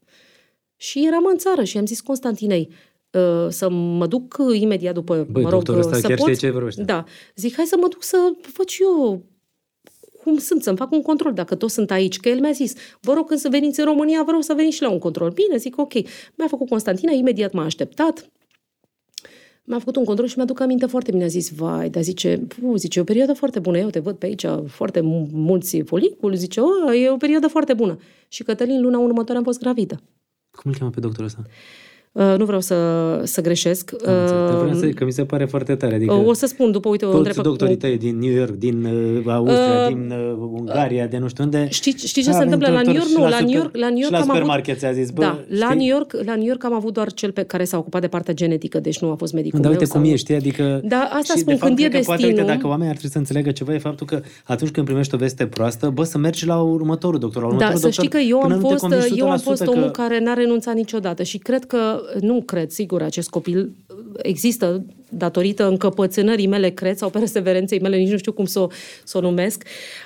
[0.75, 2.69] Și eram în țară și am zis Constantinei
[3.11, 6.27] uh, să mă duc imediat după, Băi, mă rog, doctorul ăsta să chiar pot...
[6.27, 6.83] știe ce vorbește.
[6.83, 7.03] Da.
[7.35, 9.25] Zic, hai să mă duc să văd și eu
[10.23, 12.19] cum sunt, să-mi fac un control, dacă toți sunt aici.
[12.19, 14.75] Că el mi-a zis, vă rog când să veniți în România, vă rog să veniți
[14.75, 15.29] și la un control.
[15.31, 15.93] Bine, zic, ok.
[16.35, 18.29] Mi-a făcut Constantina, imediat m-a așteptat.
[19.67, 21.23] Mi-a făcut un control și mi-aduc aminte foarte bine.
[21.23, 23.77] A zis, vai, dar zice, pu, zice, e o perioadă foarte bună.
[23.77, 26.37] Eu te văd pe aici foarte mu- mulți foliculi.
[26.37, 27.99] Zice, o, e o perioadă foarte bună.
[28.27, 30.01] Și Cătălin, luna următoare am fost gravidă.
[30.51, 31.41] Cum îl cheamă pe doctorul ăsta?
[32.15, 32.75] Uh, nu vreau să,
[33.23, 33.91] să greșesc.
[33.93, 34.31] Am înțeles.
[34.31, 35.95] Dar vreau Uh, să zic că mi se pare foarte tare.
[35.95, 37.79] Adică o să spun după, uite, o toți întrebă doctorii cu...
[37.79, 38.85] tăi din New York, din
[39.25, 41.67] uh, Austria, Uh, din uh, Ungaria, de nu știu unde.
[41.69, 43.07] Știi, știi ce a se venit întâmplă la New doctor York?
[43.09, 44.35] și Nu, la New super- York, la New York și la am avut...
[44.35, 45.77] supermarket ți-a zis, bă, da, la știi?
[45.77, 48.33] New, York, la New York am avut doar cel pe care s-a ocupat de partea
[48.33, 49.79] genetică, deci nu a fost medicul Dar meu.
[49.79, 50.11] uite cum sau...
[50.11, 50.35] e, știi?
[50.35, 50.81] Adică...
[50.83, 52.87] Da, asta și spun, de fapt, când e cred că Poate, uite, destinul- dacă oamenii
[52.93, 56.03] ar trebui să înțeleagă ceva, e faptul că atunci când primești o veste proastă, bă,
[56.03, 58.59] să mergi la următorul doctor, la Da, următorul să doctor, știi că eu până am
[58.59, 59.69] nu te fost, convingi eu am 100% fost că...
[59.69, 61.77] omul care n-a renunțat niciodată și cred că,
[62.19, 63.71] nu cred, sigur, acest copil
[64.17, 68.67] există datorită încăpățânării mele, cred, sau perseverenței mele, nici nu știu cum să o,
[69.03, 69.63] să o numesc.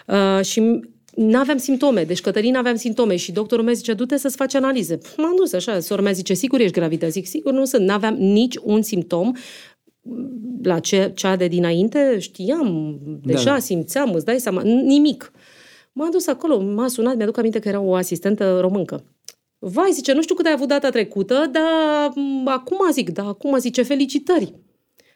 [0.08, 0.80] Uh, și
[1.16, 4.98] N-aveam simptome, deci Cătălin aveam simptome și doctorul meu zice, du-te să-ți faci analize.
[5.18, 7.10] M-am dus așa, sora mea zice, sigur ești gravidă?
[7.10, 9.32] Zic, sigur nu sunt, n-aveam nici un simptom
[10.64, 13.60] la ce, cea de dinainte, știam, deja da.
[13.60, 15.32] simțeam, îți dai seama, nimic.
[15.92, 19.04] M-am dus acolo, m-a sunat, mi-aduc aminte că era o asistentă româncă.
[19.60, 23.58] Vai, zice, nu știu cât ai avut data trecută, dar m, acum zic, da, acum
[23.58, 24.54] zice, felicitări.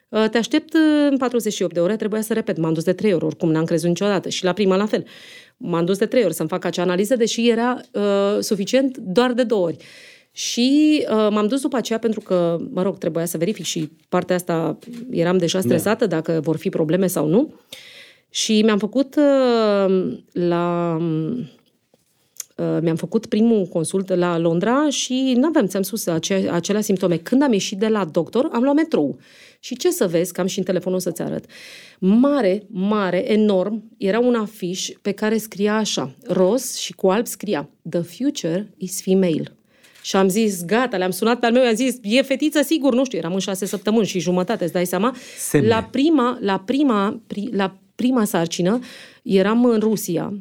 [0.09, 2.57] Uh, Te aștept uh, în 48 de ore, trebuia să repet.
[2.57, 4.29] M-am dus de trei ori, oricum n-am crezut niciodată.
[4.29, 5.05] Și la prima la fel.
[5.57, 9.43] M-am dus de trei ori să-mi fac acea analiză, deși era uh, suficient doar de
[9.43, 9.77] două ori.
[10.31, 14.35] Și uh, m-am dus după aceea pentru că, mă rog, trebuia să verific și partea
[14.35, 14.77] asta
[15.09, 16.15] eram deja stresată da.
[16.15, 17.53] dacă vor fi probleme sau nu.
[18.29, 21.45] Și mi-am făcut uh, la Uh,
[22.81, 27.17] mi-am făcut primul consult la Londra și nu aveam, ți-am spus, ace- acelea simptome.
[27.17, 29.19] Când am ieșit de la doctor, am luat metrou.
[29.59, 31.45] Și ce să vezi, că am și în telefonul să-ți arăt.
[31.99, 37.69] Mare, mare, enorm, era un afiș pe care scria așa, roz și cu alb scria
[37.89, 39.57] The future is female.
[40.01, 43.05] Și am zis, gata, le-am sunat pe al meu, i-am zis, e fetiță, sigur, nu
[43.05, 45.15] știu, eram în șase săptămâni și jumătate, îți dai seama.
[45.37, 45.67] Semne.
[45.67, 48.79] La prima, la prima, pri, la prima sarcină
[49.23, 50.33] eram în Rusia,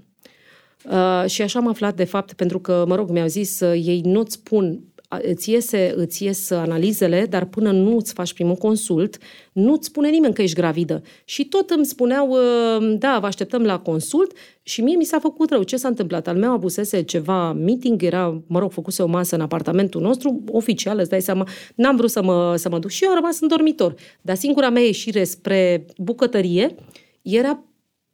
[0.91, 4.01] Uh, și așa am aflat, de fapt, pentru că, mă rog, mi-au zis, uh, ei
[4.05, 9.19] nu-ți spun îți, iese, îți ies analizele, dar până nu îți faci primul consult,
[9.53, 11.03] nu-ți spune nimeni că ești gravidă.
[11.25, 14.33] Și tot îmi spuneau, uh, da, vă așteptăm la consult
[14.63, 15.63] și mie mi s-a făcut rău.
[15.63, 16.29] Ce s-a întâmplat?
[16.29, 20.99] Al meu abusese ceva meeting, era, mă rog, făcuse o masă în apartamentul nostru, oficial,
[20.99, 23.49] îți dai seama, n-am vrut să mă, să mă duc și eu am rămas în
[23.49, 23.95] dormitor.
[24.21, 26.75] Dar singura mea ieșire spre bucătărie
[27.23, 27.65] era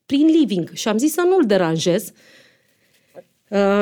[0.07, 2.38] prin living și am zis să nu-l deranjez, Uh,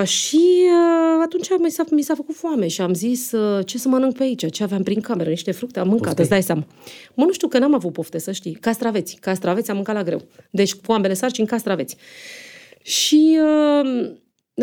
[0.05, 3.89] și uh, atunci mi s-a, mi s-a făcut foame și am zis uh, ce să
[3.89, 6.21] mănânc pe aici, ce aveam prin cameră, niște fructe, am mâncat, Pofte.
[6.21, 6.67] îți dai seama.
[7.15, 8.53] Mă, nu știu că n-am avut pofte, să știi.
[8.53, 10.23] Castraveți, castraveți am mâncat la greu.
[10.51, 11.97] Deci cu ambele sarcini castraveți.
[12.83, 14.11] Și uh,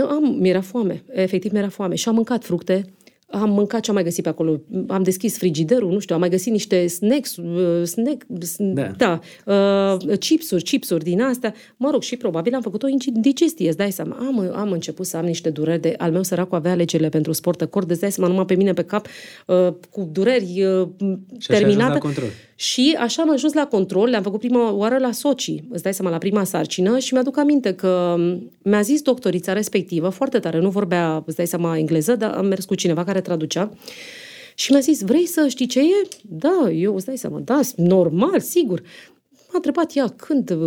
[0.10, 2.94] am, mi-era foame, efectiv mi-era foame și am mâncat fructe,
[3.34, 4.62] am mâncat ce am mai găsit pe acolo.
[4.88, 8.26] Am deschis frigiderul, nu știu, am mai găsit niște snacks, uh, snack,
[8.58, 11.54] da, da uh, chipsuri, chipsuri din astea.
[11.78, 14.18] Mă rog, și probabil am făcut o indigestie, îți dai seama.
[14.20, 15.94] Am, am început să am niște dureri de...
[15.98, 18.74] Al meu săracul avea alegerile pentru sport de cord, îți dai seama numai pe mine
[18.74, 19.08] pe cap,
[19.48, 20.88] uh, cu dureri uh,
[21.38, 21.98] și terminate.
[21.98, 22.28] control.
[22.56, 26.12] Și așa am ajuns la control, le-am făcut prima oară la Sochi, îți dai seama,
[26.12, 28.16] la prima sarcină și mi-aduc aminte că
[28.64, 32.66] mi-a zis doctorița respectivă, foarte tare, nu vorbea, îți dai seama, engleză, dar am mers
[32.66, 33.72] cu cineva care traducea,
[34.56, 36.08] și mi-a zis, vrei să știi ce e?
[36.22, 38.82] Da, eu îți dai seama, da, normal, sigur.
[39.30, 40.58] M-a întrebat ea când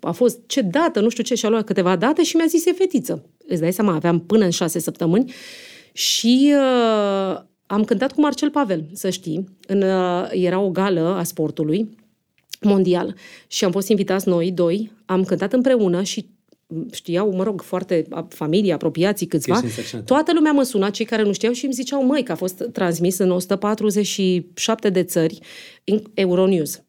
[0.00, 2.66] a fost, ce dată, nu știu ce, și a luat câteva date și mi-a zis,
[2.66, 3.30] e fetiță.
[3.46, 5.32] Îți dai seama, aveam până în șase săptămâni
[5.92, 9.44] și uh, am cântat cu Marcel Pavel, să știi.
[9.66, 11.96] În, uh, era o gală a sportului
[12.60, 13.14] mondial
[13.46, 16.28] și am fost invitați noi doi, am cântat împreună și
[16.92, 19.60] știau, mă rog, foarte familie, apropiații câțiva,
[20.04, 22.68] toată lumea mă suna, cei care nu știau și îmi ziceau, măi, că a fost
[22.72, 25.38] transmis în 147 de țări
[25.84, 26.80] în Euronews.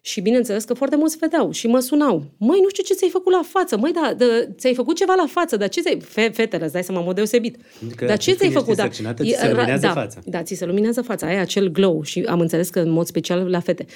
[0.00, 2.24] Și bineînțeles că foarte mulți vedeau și mă sunau.
[2.36, 3.76] Măi, nu știu ce ți-ai făcut la față.
[3.76, 6.00] Măi, da, de, ți-ai făcut ceva la față, dar ce ți-ai...
[6.00, 7.56] Fe, fetele, îți dai seama, mă deosebit.
[7.96, 8.76] Că dar ce ți-ai făcut?
[8.76, 9.02] Da, ți
[9.38, 10.20] se luminează da, fața.
[10.24, 11.26] Da, ți se luminează fața.
[11.26, 13.86] Ai acel glow și am înțeles că în mod special la fete.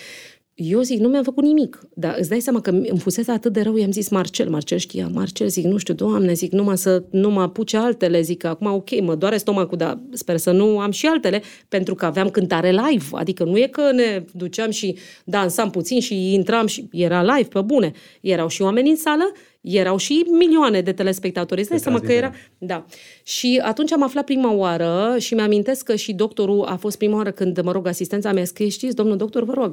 [0.63, 1.81] Eu zic, nu mi-am făcut nimic.
[1.95, 4.51] Dar îți dai seama că îmi fusese atât de rău, i-am zis Marcel.
[4.51, 5.11] Marcel știa.
[5.13, 8.21] Marcel, zic, nu știu, doamne, zic, numai să nu mă apuce altele.
[8.21, 12.05] Zic, acum, ok, mă doare stomacul, dar sper să nu am și altele, pentru că
[12.05, 13.05] aveam cântare live.
[13.13, 17.61] Adică nu e că ne duceam și dansam puțin și intram și era live, pe
[17.61, 17.93] bune.
[18.21, 21.61] Erau și oameni în sală erau și milioane de telespectatori.
[21.61, 22.33] Îți seama că era...
[22.59, 22.87] Da.
[23.23, 27.31] Și atunci am aflat prima oară și mi-amintesc că și doctorul a fost prima oară
[27.31, 29.73] când, mă rog, asistența mea scrie, știți, domnul doctor, vă rog,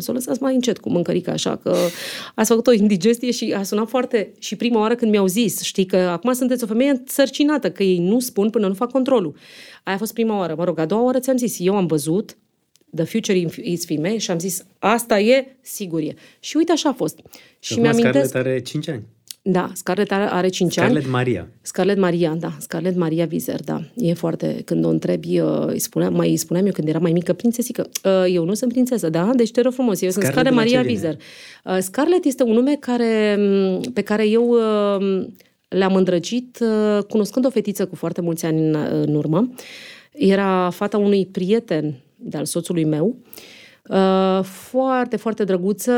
[0.00, 1.76] să o lăsați mai încet cu mâncărica, așa că
[2.34, 4.32] ați făcut o indigestie și a sunat foarte...
[4.38, 7.98] Și prima oară când mi-au zis, știi, că acum sunteți o femeie sărcinată, că ei
[7.98, 9.36] nu spun până nu fac controlul.
[9.84, 10.54] Aia a fost prima oară.
[10.56, 12.36] Mă rog, a doua oară ți-am zis, eu am văzut
[12.94, 16.14] The Future is Female și am zis, asta e, sigur e.
[16.40, 17.18] Și uite așa a fost.
[17.58, 18.34] Și, și mi-amintesc...
[18.34, 19.02] are 5 ani.
[19.50, 21.04] Da, Scarlett are, are 5 Scarlett ani.
[21.04, 21.48] Scarlett Maria.
[21.62, 22.52] Scarlett Maria, da.
[22.60, 23.80] Scarlett Maria Vizer, da.
[23.96, 24.62] E foarte...
[24.64, 27.88] Când o întrebi, uh, îi spuneam, mai îi spuneam eu când era mai mică, prințesică.
[28.04, 29.30] Uh, eu nu sunt prințesă, da?
[29.36, 30.00] Deci te rog frumos.
[30.00, 31.16] Eu Scarlett sunt Scarlett Maria Vizer.
[31.64, 34.56] Uh, Scarlett este un nume care, mm, pe care eu
[35.68, 36.58] le-am îndrăgit
[37.08, 39.50] cunoscând o fetiță cu foarte mulți ani în, în urmă.
[40.12, 43.16] Era fata unui prieten de-al soțului meu.
[44.42, 45.92] foarte, foarte drăguță.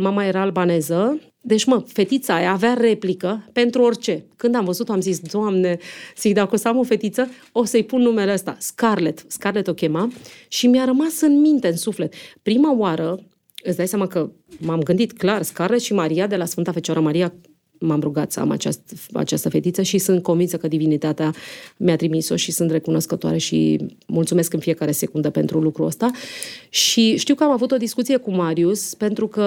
[0.00, 4.24] Mama era albaneză deci, mă, fetița aia avea replică pentru orice.
[4.36, 5.78] Când am văzut am zis, Doamne,
[6.16, 9.24] zic, dacă o să am o fetiță, o să-i pun numele ăsta, Scarlett.
[9.28, 10.10] Scarlett o chema
[10.48, 12.14] și mi-a rămas în minte, în suflet.
[12.42, 13.20] Prima oară,
[13.62, 17.32] îți dai seama că m-am gândit clar, Scarlett și Maria de la Sfânta Fecioară Maria,
[17.78, 21.34] m-am rugat să am această, această fetiță și sunt convinsă că divinitatea
[21.76, 26.10] mi-a trimis-o și sunt recunoscătoare și mulțumesc în fiecare secundă pentru lucrul ăsta.
[26.68, 29.42] Și știu că am avut o discuție cu Marius, pentru că,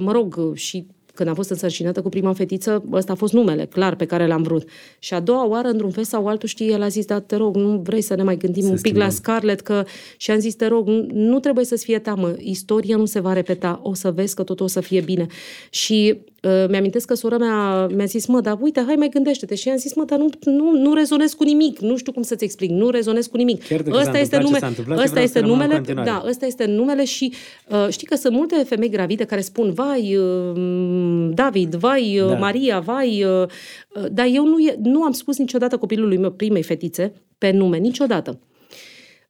[0.00, 0.86] mă rog, și
[1.18, 4.42] când am fost însărcinată cu prima fetiță, ăsta a fost numele, clar, pe care l-am
[4.42, 4.68] vrut.
[4.98, 7.56] Și a doua oară, într-un fel sau altul, știi, el a zis, da, te rog,
[7.56, 9.02] nu vrei să ne mai gândim să un pic schimbăm.
[9.02, 9.84] la Scarlett, că...
[10.16, 13.32] Și am zis, te rog, nu, nu trebuie să-ți fie teamă, istoria nu se va
[13.32, 15.26] repeta, o să vezi că totul o să fie bine.
[15.70, 19.54] Și Uh, mi-amintesc că sora mea mi-a zis, mă, dar uite, hai mai gândește-te.
[19.54, 21.78] Și am zis, mă, dar nu, nu, nu rezonez cu nimic.
[21.78, 22.70] Nu știu cum să-ți explic.
[22.70, 23.62] Nu rezonez cu nimic.
[23.90, 24.58] ăsta este, nume,
[24.96, 25.82] ăsta este numele.
[25.94, 27.32] Da, ăsta este numele și
[27.68, 32.34] uh, știi că sunt multe femei gravide care spun, vai, uh, David, vai, uh, da.
[32.34, 33.46] Maria, vai, uh,
[33.94, 38.38] uh, dar eu nu, nu am spus niciodată copilului meu, primei fetițe, pe nume, niciodată.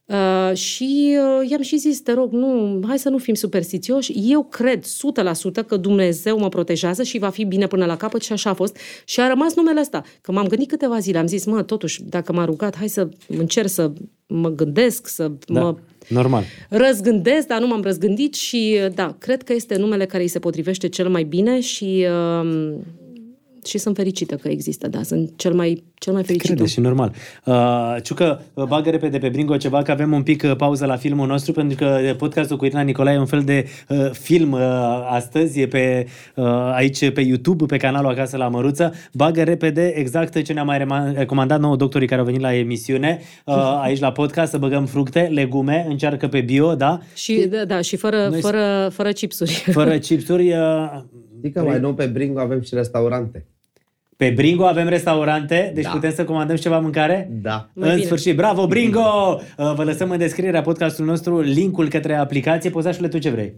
[0.09, 4.13] Uh, și uh, i-am și zis, te rog, nu, hai să nu fim superstițioși.
[4.31, 8.33] Eu cred 100% că Dumnezeu mă protejează și va fi bine până la capăt și
[8.33, 8.77] așa a fost.
[9.05, 10.03] Și a rămas numele ăsta.
[10.21, 13.69] Că m-am gândit câteva zile, am zis, mă, totuși, dacă m-a rugat, hai să încerc
[13.69, 13.93] să
[14.27, 15.77] mă gândesc, să da, mă
[16.09, 16.45] normal.
[16.69, 20.89] răzgândesc, dar nu m-am răzgândit și, da, cred că este numele care îi se potrivește
[20.89, 22.07] cel mai bine și...
[22.43, 22.75] Uh,
[23.69, 26.51] și sunt fericită că există, da, sunt cel mai, cel mai fericit.
[26.51, 27.13] Crede și normal.
[27.45, 31.27] Uh, Ciucă, bagă repede pe Bringo ceva, că avem un pic uh, pauză la filmul
[31.27, 34.61] nostru, pentru că podcastul cu Irina Nicolae e un fel de uh, film uh,
[35.09, 38.95] astăzi, e pe, uh, aici pe YouTube, pe canalul Acasă la Măruță.
[39.13, 43.55] Bagă repede exact ce ne-a mai recomandat nouă doctorii care au venit la emisiune, uh,
[43.85, 47.01] aici la podcast, să băgăm fructe, legume, încearcă pe bio, da?
[47.15, 48.41] Și, da, da și fără, Noi...
[48.41, 49.51] fără, fără chipsuri.
[49.73, 50.53] Fără chipsuri.
[50.53, 51.01] Uh,
[51.39, 53.47] Adică mai nou pe Bringo avem și restaurante.
[54.19, 55.91] Pe Bringo avem restaurante, deci da.
[55.91, 57.29] putem să comandăm și ceva mâncare?
[57.31, 57.71] Da.
[57.75, 58.05] În bine.
[58.05, 59.41] sfârșit, bravo Bringo!
[59.57, 62.71] Uh, vă lăsăm în descrierea podcastului nostru linkul către aplicație.
[62.71, 63.55] Pozașule, tu ce vrei?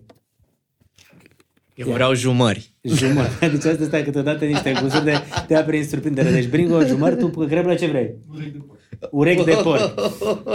[1.75, 2.71] Eu vreau jumări.
[2.83, 3.31] Jumări.
[3.53, 5.13] Deci asta stai câteodată niște gusturi de
[5.47, 6.31] te ia prin surprindere.
[6.31, 8.15] Deci Bringo, jumări, tu greblă ce vrei?
[8.35, 8.80] Urechi de porc.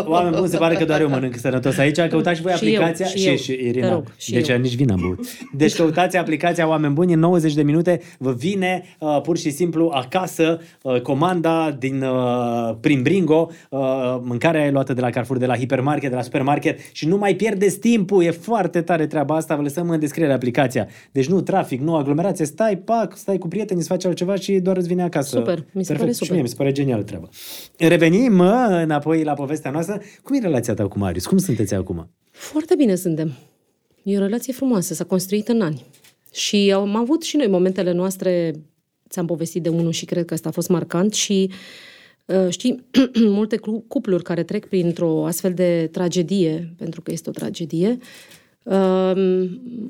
[0.05, 1.99] Oameni buni, se pare că doar eu mănânc sănătos aici.
[1.99, 3.05] Căutați și voi și aplicația.
[3.09, 3.35] Eu, și, eu.
[3.35, 3.89] și Irina.
[3.89, 4.57] Rog, și deci eu.
[4.57, 5.19] nici vin am băut.
[5.53, 8.01] Deci căutați aplicația Oameni Buni în 90 de minute.
[8.17, 13.49] Vă vine uh, pur și simplu acasă uh, comanda din, uh, prin Bringo.
[13.69, 13.79] Uh,
[14.21, 17.35] mâncarea e luată de la Carrefour, de la hipermarket, de la supermarket și nu mai
[17.35, 18.23] pierdeți timpul.
[18.23, 19.55] E foarte tare treaba asta.
[19.55, 20.87] Vă lăsăm în descriere aplicația.
[21.11, 22.45] Deci nu trafic, nu aglomerație.
[22.45, 25.37] Stai, pac, stai cu prieteni, îți faci altceva și doar îți vine acasă.
[25.37, 25.99] Super, mi se Perfect.
[25.99, 26.33] pare Și super.
[26.33, 27.29] mie mi se pare genial treaba.
[27.77, 30.01] Revenim uh, înapoi la povestea noastră.
[30.23, 31.25] Cum e relația ta cu Marius?
[31.25, 32.09] Cum sunteți acum?
[32.31, 33.33] Foarte bine suntem.
[34.03, 35.85] E o relație frumoasă, s-a construit în ani.
[36.31, 38.51] Și am avut și noi momentele noastre,
[39.09, 41.51] ți-am povestit de unul și cred că asta a fost marcant și
[42.25, 42.85] uh, știi,
[43.39, 47.97] multe clu- cupluri care trec printr-o astfel de tragedie, pentru că este o tragedie,
[48.63, 49.11] uh,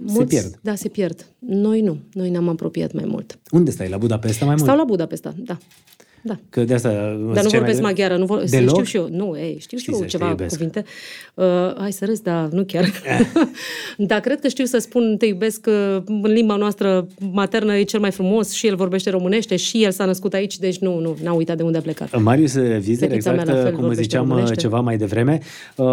[0.06, 0.60] mulți, pierd.
[0.62, 1.26] Da, se pierd.
[1.40, 1.98] Noi nu.
[2.14, 3.40] Noi ne-am apropiat mai mult.
[3.52, 3.90] Unde stai?
[3.90, 4.68] La Budapesta mai mult?
[4.68, 5.58] Stau la Budapesta, da.
[6.28, 6.40] Da.
[6.50, 6.90] Că de asta
[7.34, 8.44] Dar nu vorbesc maghiară, nu vor...
[8.50, 8.70] Deloc?
[8.70, 9.08] știu și eu.
[9.12, 10.56] Nu, ei, știu Știi și eu să te ceva iubesc.
[10.56, 10.84] cuvinte.
[11.34, 11.46] Uh,
[11.78, 12.86] hai să râs, dar nu chiar.
[13.98, 18.00] dar cred că știu să spun te iubesc uh, în limba noastră maternă e cel
[18.00, 21.34] mai frumos și el vorbește românește și el s-a născut aici, deci nu, nu, n-a
[21.34, 22.22] uitat de unde a plecat.
[22.22, 24.56] Marius Vizer, Fetița mea exact la fel cum vorbește ziceam românește.
[24.56, 25.40] ceva mai devreme,
[25.76, 25.86] uh,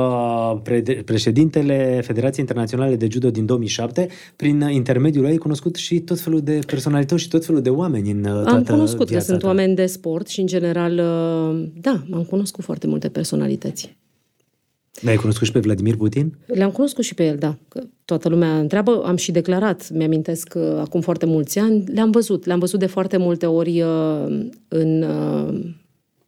[0.62, 4.06] pre- președintele Federației Internaționale de Judo din 2007,
[4.36, 8.24] prin intermediul ei cunoscut și tot felul de personalități și tot felul de oameni în
[8.24, 9.46] uh, toată Am cunoscut că viața sunt ta.
[9.46, 13.96] oameni de sport și, în general, uh, da, am cunoscut foarte multe personalități.
[15.00, 16.38] L-ai cunoscut și pe Vladimir Putin?
[16.46, 17.56] Le-am cunoscut și pe el, da.
[17.68, 22.46] Că toată lumea întreabă, am și declarat, mi-amintesc că acum foarte mulți ani, le-am văzut.
[22.46, 25.02] Le-am văzut de foarte multe ori uh, în...
[25.02, 25.70] uh,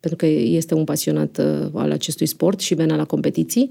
[0.00, 3.70] pentru că este un pasionat uh, al acestui sport și venea la competiții.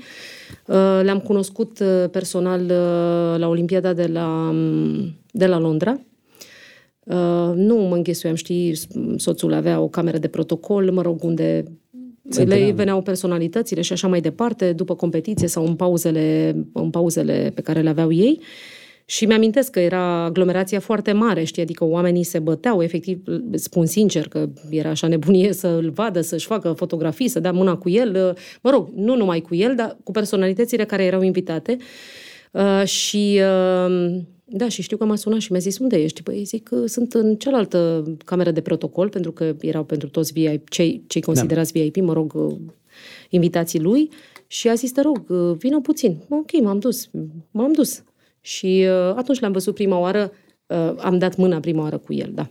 [0.67, 5.99] Uh, Le-am cunoscut uh, personal uh, la Olimpiada de la, um, de la Londra.
[7.03, 8.75] Uh, nu mă înghesuiam, știi,
[9.15, 11.63] soțul avea o cameră de protocol, mă rog, unde
[12.29, 12.75] Se le întâlneau.
[12.75, 17.81] veneau personalitățile și așa mai departe, după competiție sau în pauzele, în pauzele pe care
[17.81, 18.39] le aveau ei.
[19.05, 24.27] Și mi-amintesc că era aglomerația foarte mare, știi, adică oamenii se băteau, efectiv, spun sincer
[24.27, 28.35] că era așa nebunie să îl vadă, să-și facă fotografii, să dea mâna cu el,
[28.61, 31.77] mă rog, nu numai cu el, dar cu personalitățile care erau invitate.
[32.51, 34.15] Uh, și uh,
[34.45, 36.23] da, și știu că m-a sunat și mi-a zis, unde ești?
[36.23, 40.69] Păi zic că sunt în cealaltă cameră de protocol, pentru că erau pentru toți VIP,
[40.69, 42.55] cei, cei considerați VIP, mă rog, uh,
[43.29, 44.09] invitații lui.
[44.47, 46.17] Și a zis, te rog, uh, vină puțin.
[46.29, 47.09] Ok, m-am dus,
[47.51, 48.03] m-am dus.
[48.41, 50.31] Și uh, atunci l-am văzut prima oară,
[50.67, 52.49] uh, am dat mâna prima oară cu el, da.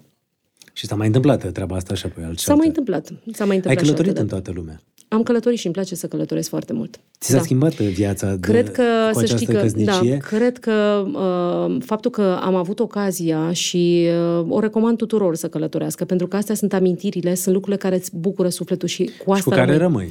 [0.73, 2.37] Și s-a mai întâmplat treaba asta așa pe altceva.
[2.37, 3.07] S-a mai întâmplat.
[3.33, 4.43] S-a mai Ai întâmplat și călătorit altă în dată.
[4.43, 4.81] toată lumea.
[5.13, 7.01] Am călătorit și îmi place să călătoresc foarte mult.
[7.21, 8.83] Ți s-a schimbat viața de, Cred că,
[9.13, 10.17] cu să știi această că, da, căsnicie?
[10.17, 14.09] cred că uh, faptul că am avut ocazia și
[14.39, 18.11] uh, o recomand tuturor să călătorească, pentru că astea sunt amintirile, sunt lucrurile care îți
[18.17, 19.79] bucură sufletul și cu și asta cu care rămâi.
[19.79, 20.09] rămâi.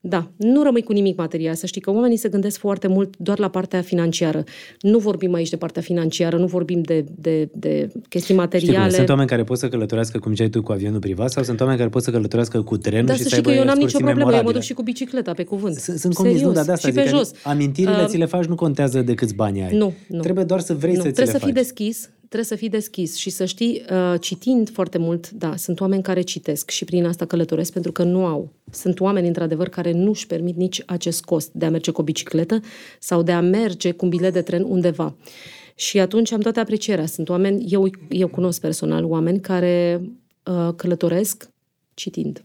[0.00, 1.54] Da, nu rămâi cu nimic material.
[1.54, 4.44] Să știi că oamenii se gândesc foarte mult doar la partea financiară.
[4.80, 8.42] Nu vorbim aici de partea financiară, nu vorbim de, de, de chestii Știi cum, e?
[8.42, 8.90] materiale.
[8.90, 11.78] sunt oameni care pot să călătorească, cum ziceai tu, cu avionul privat sau sunt oameni
[11.78, 13.78] care pot să călătorească cu trenul Dar și să să știi că aibă eu n-am
[13.78, 14.52] nicio excursii problemă, eu mă memorabile.
[14.52, 15.76] duc și cu bicicleta, pe cuvânt.
[15.76, 16.56] Sunt, sunt convins, nu, Serios.
[16.56, 17.32] dar de asta și zic pe că jos.
[17.42, 19.76] amintirile Uh, ți le faci nu contează de câți bani ai.
[19.76, 20.20] Nu, nu.
[20.20, 21.00] Trebuie doar să vrei nu.
[21.00, 21.62] să ți Trebuie le să fii faci.
[21.62, 26.02] deschis, trebuie să fii deschis și să știi, uh, citind foarte mult, da, sunt oameni
[26.02, 28.52] care citesc și prin asta călătoresc pentru că nu au.
[28.70, 32.04] Sunt oameni, într-adevăr, care nu își permit nici acest cost de a merge cu o
[32.04, 32.60] bicicletă
[32.98, 35.16] sau de a merge cu un bilet de tren undeva.
[35.74, 37.06] Și atunci am toată aprecierea.
[37.06, 40.00] Sunt oameni, eu, eu cunosc personal oameni care
[40.44, 41.50] uh, călătoresc
[41.94, 42.44] citind.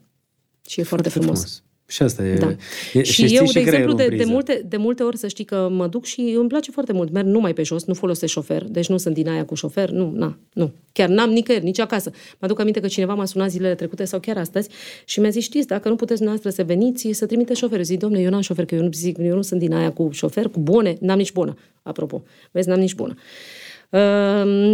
[0.67, 1.63] Și e foarte, frumos.
[1.93, 2.33] Și asta e.
[2.33, 2.55] Da.
[2.93, 4.31] e și, știi eu, și de exemplu, creierul de, în de, priză.
[4.31, 7.11] multe, de multe ori să știi că mă duc și îmi place foarte mult.
[7.11, 10.11] Merg numai pe jos, nu folosesc șofer, deci nu sunt din aia cu șofer, nu,
[10.15, 10.71] na, nu.
[10.91, 12.09] Chiar n-am nicăieri, nici acasă.
[12.13, 14.69] Mă aduc aminte că cineva m-a sunat zilele trecute sau chiar astăzi
[15.05, 17.77] și mi-a zis, știți, dacă nu puteți dumneavoastră să veniți, să trimite șofer.
[17.77, 19.91] Eu zic, domne, eu n-am șofer, că eu nu, zic, eu nu sunt din aia
[19.91, 22.23] cu șofer, cu bone, n-am nici bună, apropo.
[22.51, 23.13] Vezi, n-am nici bună.
[23.15, 23.62] Uh,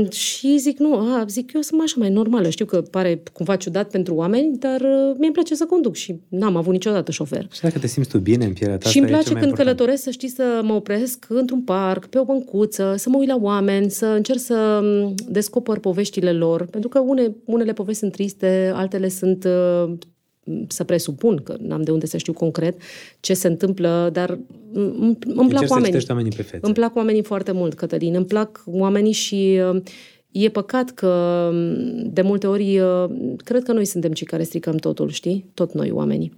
[0.10, 2.50] și zic, nu, a, zic, eu sunt așa mai normală.
[2.50, 6.20] Știu că pare cumva ciudat pentru oameni, dar uh, mie îmi place să conduc și
[6.28, 7.48] n-am avut niciodată șofer.
[7.52, 9.34] Și dacă te simți tu bine în pielea ta, Și îmi asta e place cel
[9.34, 9.78] mai când important.
[9.78, 13.38] călătoresc să știi să mă opresc într-un parc, pe o băncuță, să mă uit la
[13.42, 18.72] oameni, să încerc să m, descoper poveștile lor, pentru că une, unele povesti sunt triste,
[18.76, 19.94] altele sunt uh,
[20.68, 22.82] să presupun că n-am de unde să știu concret
[23.20, 24.40] ce se întâmplă, dar
[24.74, 25.86] îmi, îmi Încerci plac să oamenii.
[25.86, 26.60] citești oamenii pe fețe.
[26.66, 28.16] Îmi plac oamenii foarte mult, Cătălin.
[28.16, 29.82] Îmi plac oamenii și uh,
[30.32, 31.08] e păcat că
[31.52, 33.06] um, de multe ori uh,
[33.44, 35.46] cred că noi suntem cei care stricăm totul, știi?
[35.54, 36.34] Tot noi, oamenii.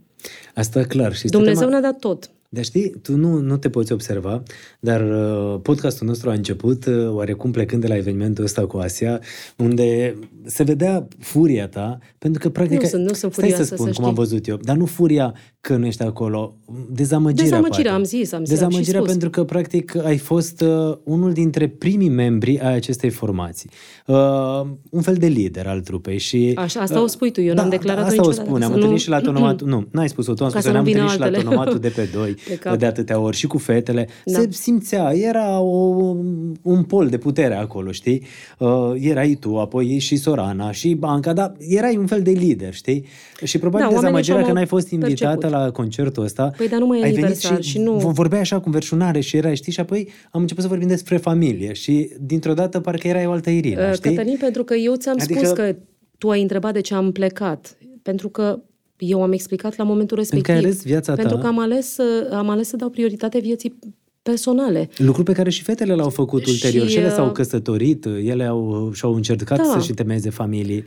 [0.55, 1.13] Asta clar.
[1.13, 2.29] Și este Dumnezeu tema- ne-a dat tot.
[2.53, 4.43] Dar știi, tu nu, nu te poți observa,
[4.79, 9.19] dar uh, podcastul nostru a început uh, oarecum plecând de la evenimentul ăsta cu Asia,
[9.57, 10.15] unde
[10.45, 12.81] se vedea furia ta, pentru că practic...
[12.81, 14.03] Nu, sunt, nu sunt furioasă, stai să spun să știi.
[14.03, 16.55] cum am văzut eu, dar nu furia că nu ești acolo,
[16.89, 17.43] dezamăgirea.
[17.43, 18.53] Dezamăgirea, am zis, am zis.
[18.53, 23.69] Dezamăgirea am pentru că practic ai fost uh, unul dintre primii membri ai acestei formații.
[24.05, 26.51] Uh, un fel de lider al trupei și...
[26.55, 28.71] Așa, asta uh, o spui tu, eu uh, da, n-am declarat da, asta o spuneam,
[28.71, 29.67] am întâlnit și la tonomatul...
[29.67, 32.75] Nu, n-ai spus-o tu, am spus, ne-am întâlnit și la tonomatul de pe 2 de,
[32.77, 34.39] de atâtea ori și cu fetele, da.
[34.39, 36.15] se simțea, era o,
[36.61, 38.23] un pol de putere acolo, știi?
[38.57, 43.05] Uh, erai tu, apoi și Sorana și Banca, dar erai un fel de lider, știi?
[43.43, 45.59] Și probabil da, dezamăgirea că n-ai fost invitată perceput.
[45.59, 46.51] la concertul ăsta.
[46.57, 47.93] Păi, dar nu mai e ai venit și, și nu...
[47.93, 49.71] vorbeai așa cu versunare și erai, știi?
[49.71, 53.49] Și apoi am început să vorbim despre familie și dintr-o dată parcă erai o altă
[53.49, 54.15] Irina, uh, știi?
[54.15, 55.39] Cătălin, pentru că eu ți-am adică...
[55.39, 55.75] spus că
[56.17, 57.77] tu ai întrebat de ce am plecat.
[58.01, 58.59] Pentru că
[59.03, 60.45] eu am explicat la momentul respectiv.
[60.45, 61.41] că ai ales viața Pentru ta.
[61.41, 63.79] că am ales, să- am ales să dau prioritate vieții
[64.21, 64.89] personale.
[64.97, 66.87] Lucru pe care și fetele l-au făcut Și, ulterior.
[66.87, 69.63] Și ele uh, s-au căsătorit, ele au, și-au încercat Da.
[69.63, 70.85] să-și temeze familii.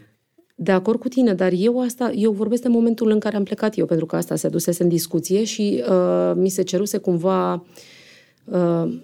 [0.56, 3.78] De acord cu tine, dar eu asta, eu vorbesc de momentul în care am plecat
[3.78, 7.64] eu, pentru că asta se dusese în discuție și uh, mi se ceruse cumva
[8.44, 9.00] uh,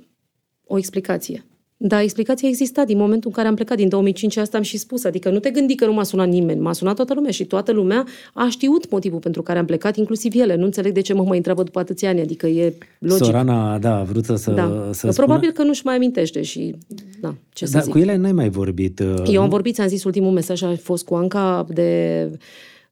[0.65, 1.45] o explicație.
[1.83, 5.05] Da, explicația exista din momentul în care am plecat, din 2005, asta am și spus.
[5.05, 7.73] Adică nu te gândi că nu m-a sunat nimeni, m-a sunat toată lumea și toată
[7.73, 10.57] lumea a știut motivul pentru care am plecat, inclusiv ele.
[10.57, 13.25] Nu înțeleg de ce mă mai întreabă după atâția ani, adică e logic.
[13.25, 14.89] Sorana, da, a vrut să, da.
[14.91, 15.13] să spună...
[15.13, 16.75] Probabil că nu-și mai amintește și,
[17.21, 17.93] da, ce să Dar zic.
[17.93, 18.99] cu ele n-ai mai vorbit.
[19.01, 22.31] uh, Eu am vorbit, ți-am zis ultimul mesaj, a fost cu Anca de,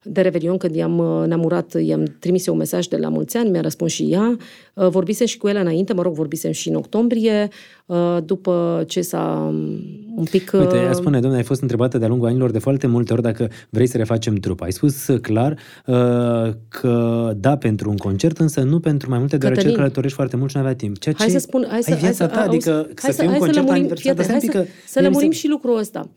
[0.02, 3.50] de Revelion, când i-am, ne-am urat, i-am trimis eu un mesaj de la mulți ani,
[3.50, 4.36] mi-a răspuns și ea.
[4.74, 7.48] Uh, Vorbisem și cu ele înainte, mă rog, vorbisem și în octombrie,
[7.86, 9.56] uh, după ce s-a um,
[10.16, 10.50] un pic...
[10.52, 13.22] Uite, uh, ea spune, domnule, ai fost întrebată de-a lungul anilor de foarte multe ori
[13.22, 14.64] dacă vrei să refacem trupa.
[14.64, 19.36] Ai spus uh, clar uh, că da pentru un concert, însă nu pentru mai multe,
[19.36, 20.98] deoarece Cătălin, călătorești foarte mult și nu avea timp.
[20.98, 23.12] Ceea ce Hai să spun, hai să, ai viața hai să, ta, auzi, adică hai
[23.12, 24.82] să fie un hai concert lămurim, aniversar, fii dar atent, stai hai un să, pic
[24.82, 26.08] că să mie mi lămurim se- și lucrul ăsta.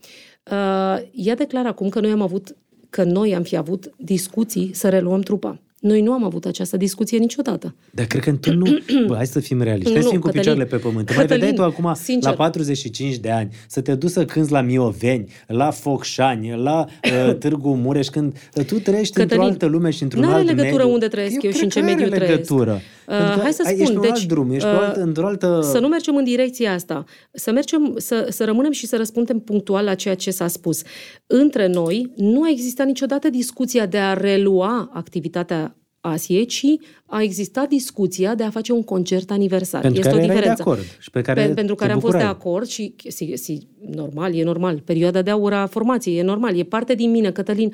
[0.50, 2.56] Uh, ea declară acum că noi am avut,
[2.92, 5.58] că noi am fi avut discuții să reluăm trupa.
[5.80, 7.74] Noi nu am avut această discuție niciodată.
[7.90, 8.66] Dar cred că tu nu...
[9.06, 9.90] Bă, hai să fim realiști.
[9.92, 10.40] Hai Nu, să fim cu Cătălin.
[10.52, 11.06] picioarele pe pământ.
[11.06, 12.30] Te mai Cătălin, vedeai tu acum, sincer.
[12.30, 17.34] la 45 de ani, să te duci să cânți la Mioveni, la Focșani, la uh,
[17.40, 20.76] Târgu Mureș, când uh, tu trăiești într-o Cătălin, altă lume și într-un n-are alt legătură
[20.76, 20.92] mediu.
[20.92, 22.30] unde trăiesc eu și cred în ce că are mediu trăiesc.
[22.34, 22.72] legătură.
[22.72, 24.74] Uh, Pentru că hai să ai- spun, ești pe un deci, alt drum, ești pe
[24.74, 25.60] o uh, altă, într-o altă...
[25.62, 27.04] Să nu mergem în direcția asta.
[27.32, 30.82] Să mergem, să, să rămânem și să răspundem punctual la ceea ce s-a spus.
[31.26, 36.64] Între noi nu a existat niciodată discuția de a relua activitatea Asiei, ci
[37.06, 39.80] a existat discuția de a face un concert aniversar.
[39.80, 40.62] Pentru este care o erai de diferență.
[40.62, 42.38] acord și pe care Pe, pentru te care am fost de bucurai.
[42.40, 44.80] acord și, si, si, normal, e normal.
[44.84, 46.56] Perioada de aur a formației, e normal.
[46.56, 47.72] E parte din mine, Cătălin.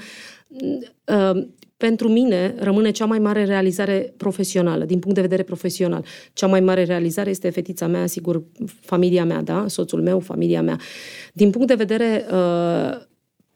[1.04, 1.46] Uh,
[1.78, 6.04] pentru mine rămâne cea mai mare realizare profesională, din punct de vedere profesional.
[6.32, 8.42] Cea mai mare realizare este fetița mea, sigur,
[8.80, 9.64] familia mea, da?
[9.68, 10.78] Soțul meu, familia mea.
[11.32, 12.96] Din punct de vedere uh,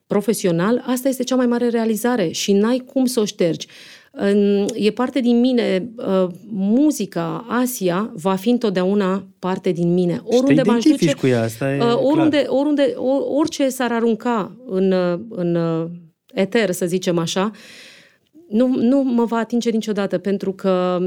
[0.07, 3.67] profesional, asta este cea mai mare realizare și n-ai cum să o ștergi.
[4.13, 10.21] În- E parte din mine, uh, muzica, Asia, va fi întotdeauna parte din mine.
[10.25, 11.99] Oriunde m-aș identifici duce, cu ea, asta e uh, clar.
[12.03, 15.87] oriunde, oriunde, o- orice s-ar arunca în, uh, în uh,
[16.35, 17.51] eter, să zicem așa,
[18.53, 20.99] nu, nu mă va atinge niciodată, pentru că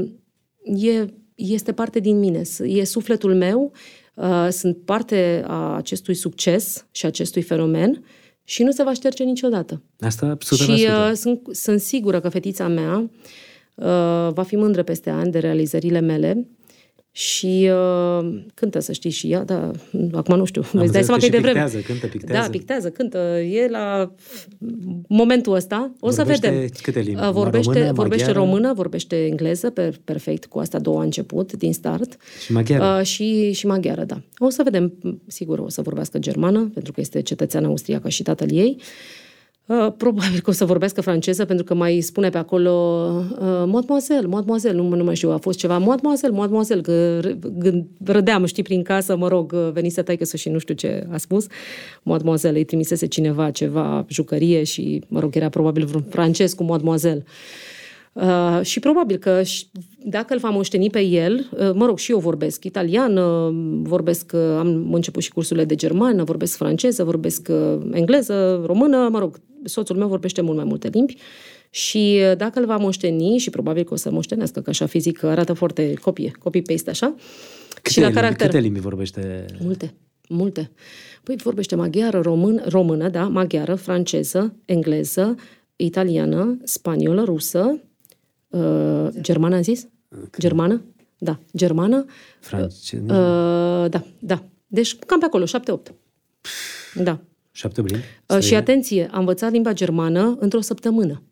[0.64, 1.04] e,
[1.34, 3.72] este parte din mine, s- e sufletul meu,
[4.14, 8.04] uh, sunt parte a acestui succes și acestui fenomen
[8.44, 9.82] și nu se va șterge niciodată.
[10.00, 10.38] Asta 100%.
[10.56, 12.98] Și uh, sunt, sunt sigură că fetița mea
[13.74, 16.46] uh, va fi mândră peste ani de realizările mele
[17.16, 19.70] și uh, cântă, să știi, și ea, dar
[20.12, 21.62] acum nu știu, îți dai înțeles seama că că e și de vreme.
[21.64, 22.42] pictează, cântă, pictează.
[22.42, 24.12] Da, pictează, cântă, e la
[25.08, 26.68] momentul ăsta, o să Vorbește vedem.
[26.82, 27.20] câte limbi?
[27.20, 28.46] Uh, Vorbește, Română, vorbește maghiară?
[28.46, 32.16] română, vorbește engleză, per, perfect, cu asta două a început, din start.
[32.44, 32.98] Și maghiară.
[32.98, 34.20] Uh, și, și maghiară, da.
[34.38, 34.92] O să vedem,
[35.26, 38.76] sigur, o să vorbească germană, pentru că este cetățean austriacă și tatăl ei.
[38.78, 38.84] Uh,
[39.96, 42.70] probabil că o să vorbească franceză, pentru că mai spune pe acolo
[43.30, 47.36] uh, mademoiselle, mademoiselle, nu, nu mai știu, a fost ceva mademoiselle, mademoiselle, că r-
[48.04, 51.46] râdeam, știi, prin casă, mă rog, uh, venise taică și nu știu ce a spus.
[52.02, 57.24] Mademoiselle îi trimisese cineva ceva jucărie și, mă rog, era probabil vreun francez cu mademoiselle.
[58.12, 59.42] Uh, și probabil că
[60.04, 64.40] dacă îl va moșteni pe el, uh, mă rog, și eu vorbesc italiană, vorbesc, uh,
[64.58, 69.96] am început și cursurile de germană, vorbesc franceză, vorbesc uh, engleză, română, mă rog, soțul
[69.96, 71.16] meu vorbește mult mai multe limbi
[71.70, 75.22] și uh, dacă îl va moșteni, și probabil că o să moștenească, că așa fizic
[75.22, 77.14] arată foarte copie, copy-paste așa,
[77.74, 78.46] Câte, și la limbi, caracter.
[78.46, 79.44] câte limbi vorbește?
[79.60, 79.94] Multe,
[80.28, 80.70] multe.
[81.22, 85.34] Păi vorbește maghiară, român, română, da, maghiară, franceză, engleză,
[85.76, 87.80] italiană, spaniolă, rusă,
[88.48, 89.88] uh, germană am zis?
[90.38, 90.84] Germană?
[91.18, 92.04] Da, germană.
[92.40, 92.96] France...
[93.02, 93.08] Uh,
[93.88, 94.44] da, da.
[94.66, 95.94] Deci cam pe acolo, șapte-opt.
[96.94, 97.20] Da.
[97.56, 97.94] Șapte limbi?
[97.94, 98.56] Uh, și străine?
[98.56, 101.22] atenție, am învățat limba germană într-o săptămână.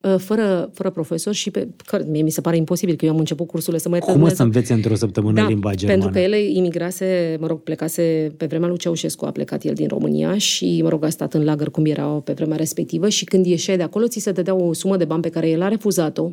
[0.00, 1.68] Uh, Fără, fără profesor și pe...
[1.86, 4.42] Că mie mi se pare imposibil că eu am început cursurile să mă Cum să
[4.42, 6.00] înveți într-o săptămână da, limba germană?
[6.00, 9.88] pentru că el imigrase, mă rog, plecase pe vremea lui Ceaușescu, a plecat el din
[9.88, 13.46] România și, mă rog, a stat în lagăr cum era pe vremea respectivă și când
[13.46, 16.30] ieșeai de acolo, ți se dădea o sumă de bani pe care el a refuzat-o,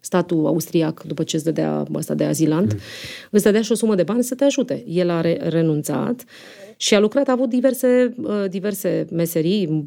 [0.00, 2.78] statul austriac, după ce îți dădea ăsta de azilant, mm.
[3.30, 4.84] îți dădea și o sumă de bani să te ajute.
[4.86, 6.24] El a re- renunțat
[6.82, 9.86] și a lucrat, a avut diverse, uh, diverse meserii,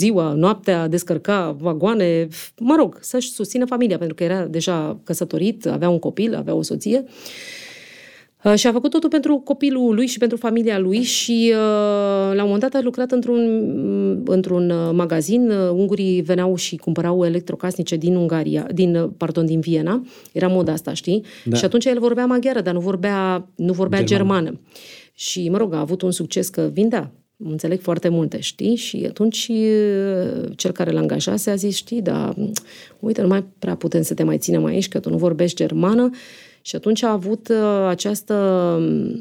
[0.00, 2.28] ziua, noaptea, descărca vagoane,
[2.58, 6.62] mă rog, să-și susțină familia, pentru că era deja căsătorit, avea un copil, avea o
[6.62, 7.04] soție.
[8.44, 12.42] Uh, Și a făcut totul pentru copilul lui și pentru familia lui și uh, la
[12.42, 13.42] un moment dat a lucrat într-un,
[14.26, 15.50] într-un uh, magazin.
[15.50, 20.02] Uh, Ungurii veneau și cumpărau electrocasnice din Ungaria, din, uh, pardon, din Viena.
[20.32, 21.24] Era moda asta, știi?
[21.44, 21.56] Da.
[21.56, 24.40] Și atunci el vorbea maghiară, dar nu vorbea, nu vorbea Germană.
[24.40, 24.60] germană.
[25.12, 27.12] Și, mă rog, a avut un succes că vindea.
[27.36, 28.74] Înțeleg foarte multe, știi?
[28.74, 32.34] Și atunci uh, cel care l-a angajase a zis, știi, dar
[32.98, 36.10] uite, nu mai prea putem să te mai ținem aici, că tu nu vorbești germană.
[36.62, 38.34] Și atunci a avut uh, această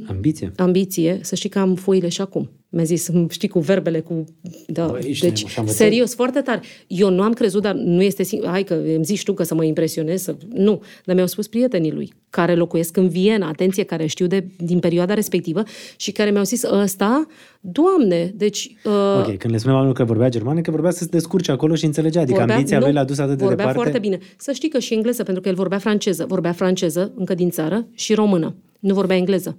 [0.07, 0.51] Ambiție.
[0.55, 2.49] ambiție, să știi că am foile și acum.
[2.73, 4.23] Mi-a zis, știi, cu verbele, cu...
[4.67, 5.87] Da, Băi, ești deci, nebun, și-am învățat.
[5.87, 6.61] serios, foarte tare.
[6.87, 8.23] Eu nu am crezut, dar nu este...
[8.23, 10.35] sing- Hai că îmi zici tu că să mă impresionez, să...
[10.53, 10.81] nu.
[11.05, 15.13] Dar mi-au spus prietenii lui, care locuiesc în Viena, atenție, care știu de, din perioada
[15.13, 15.63] respectivă
[15.95, 17.25] și care mi-au zis, ăsta,
[17.61, 18.75] Doamne, deci...
[18.85, 18.91] Uh,
[19.27, 21.85] Ok, când le spuneam oamenilor că vorbea germană, că vorbea să se descurce acolo și
[21.85, 22.21] înțelegea.
[22.21, 23.79] Adică ambiția nu, lui l-a dus atât de vorbea departe.
[23.81, 24.17] foarte bine.
[24.37, 26.25] Să știi că și engleză, pentru că el vorbea franceză.
[26.27, 28.55] Vorbea franceză, încă din țară, și română.
[28.79, 29.57] Nu vorbea engleză.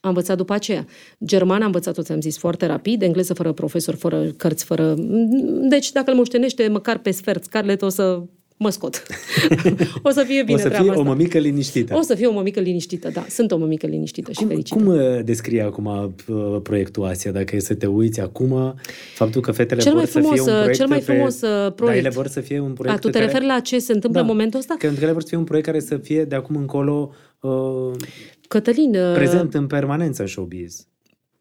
[0.00, 0.86] Am învățat după aceea.
[1.24, 4.94] Germană am învățat-o, ți-am zis, foarte rapid, engleză fără profesor, fără cărți, fără...
[5.68, 8.22] Deci, dacă îl moștenește măcar pe sfert, Scarlett, o să
[8.62, 9.02] mă scot.
[10.02, 11.12] o să fie bine o să treaba fie o asta.
[11.12, 11.96] mămică liniștită.
[11.96, 13.24] O să fie o mămică liniștită, da.
[13.28, 14.78] Sunt o mămică liniștită și Cum, fericită.
[14.78, 17.32] cum uh, descrie acum uh, proiectul Asia?
[17.32, 18.74] Dacă e să te uiți acum,
[19.14, 21.04] faptul că fetele Cel vor mai să fie frumos, un proiect cel mai pe...
[21.04, 21.98] frumos, uh, Da, proiect.
[21.98, 23.30] ele vor să fie un proiect A, tu pe te care...
[23.30, 24.26] referi la ce se întâmplă da.
[24.26, 24.74] în momentul ăsta?
[24.78, 27.10] Că ele vor să fie un proiect care să fie de acum încolo
[27.40, 27.50] uh,
[28.50, 30.86] Cătălin, uh, prezent în permanență în showbiz.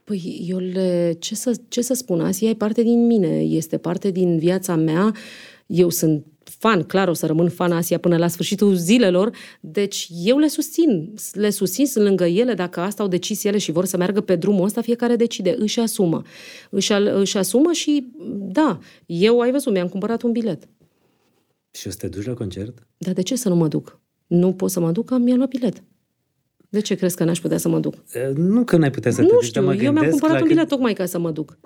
[0.03, 1.15] Păi eu le...
[1.19, 2.22] Ce să, ce să spun?
[2.22, 5.15] Asia e parte din mine, este parte din viața mea.
[5.65, 10.38] Eu sunt fan, clar o să rămân fan Asia până la sfârșitul zilelor, deci eu
[10.38, 13.98] le susțin, le susțin, sunt lângă ele, dacă asta au decis ele și vor să
[13.98, 16.22] meargă pe drumul ăsta, fiecare decide, își asumă.
[16.69, 18.07] Își, al- își asumă și,
[18.52, 20.68] da, eu, ai văzut, mi-am cumpărat un bilet.
[21.72, 22.88] Și o să te duci la concert?
[22.98, 23.99] Dar de ce să nu mă duc?
[24.27, 25.84] Nu pot să mă duc, că mi-am luat bilet.
[26.69, 27.93] De ce crezi că n-aș putea să mă duc?
[27.93, 30.11] Uh, Nu că n-ai putea să te nu duci, știu, dar mă eu mi-am gândesc
[30.11, 31.57] cumpărat la un cât- bilet tocmai ca să mă duc.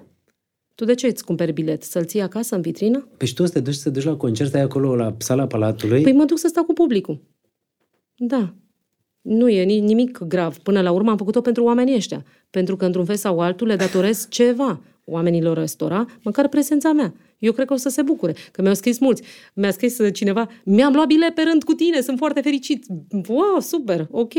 [0.75, 1.83] Tu de ce îți cumperi bilet?
[1.83, 3.07] Să-l ții acasă, în vitrină?
[3.17, 5.15] Păi și tu o să te duci să te duci la concert, stai acolo la
[5.17, 6.01] sala Palatului.
[6.01, 7.21] Păi mă duc să stau cu publicul.
[8.15, 8.53] Da.
[9.21, 10.57] Nu e ni- nimic grav.
[10.57, 12.25] Până la urmă am făcut-o pentru oamenii ăștia.
[12.49, 17.13] Pentru că, într-un fel sau altul, le datorez ceva oamenilor ăstora, măcar prezența mea.
[17.39, 18.35] Eu cred că o să se bucure.
[18.51, 19.23] Că mi-au scris mulți.
[19.53, 22.85] Mi-a scris cineva, mi-am luat bilet pe rând cu tine, sunt foarte fericit.
[23.27, 24.33] Wow, super, ok.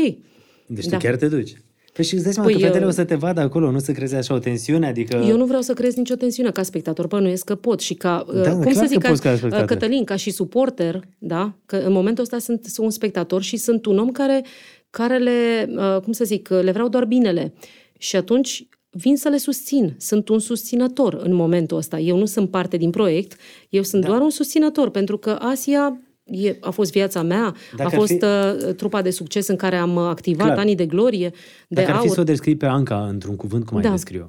[0.65, 0.97] Deci Da.
[0.97, 1.53] tu chiar te duci.
[1.93, 3.79] Păi și îți dai seama Păi că fetele eu- o să te vadă acolo, nu
[3.79, 5.23] să crezi așa o tensiune, adică...
[5.27, 8.39] Eu nu vreau să creez nicio tensiune ca spectator, bănuiesc că pot și ca, Da,
[8.39, 9.65] uh, cum clar să că zic, poți ca ca, spectator.
[9.65, 13.85] Cătălin, ca și suporter, da, că în momentul ăsta sunt, sunt un spectator și sunt
[13.85, 14.45] un om care,
[14.89, 17.53] care le, uh, cum să zic, le vreau doar binele.
[17.97, 19.95] Și atunci vin să le susțin.
[19.97, 21.99] Sunt un susținător în momentul ăsta.
[21.99, 23.35] Eu nu sunt parte din proiect,
[23.69, 24.07] eu sunt da.
[24.07, 28.11] doar un susținător, pentru că Asia e, a fost viața mea, Dacă a ar fost
[28.17, 30.57] fi- uh, trupa de succes în care am activat Clar.
[30.59, 31.35] anii de glorie, de
[31.67, 32.13] Dacă ar fi aur.
[32.15, 33.89] să o descrii pe Anca într-un cuvânt, cum ai Da.
[33.91, 34.25] descrie-o?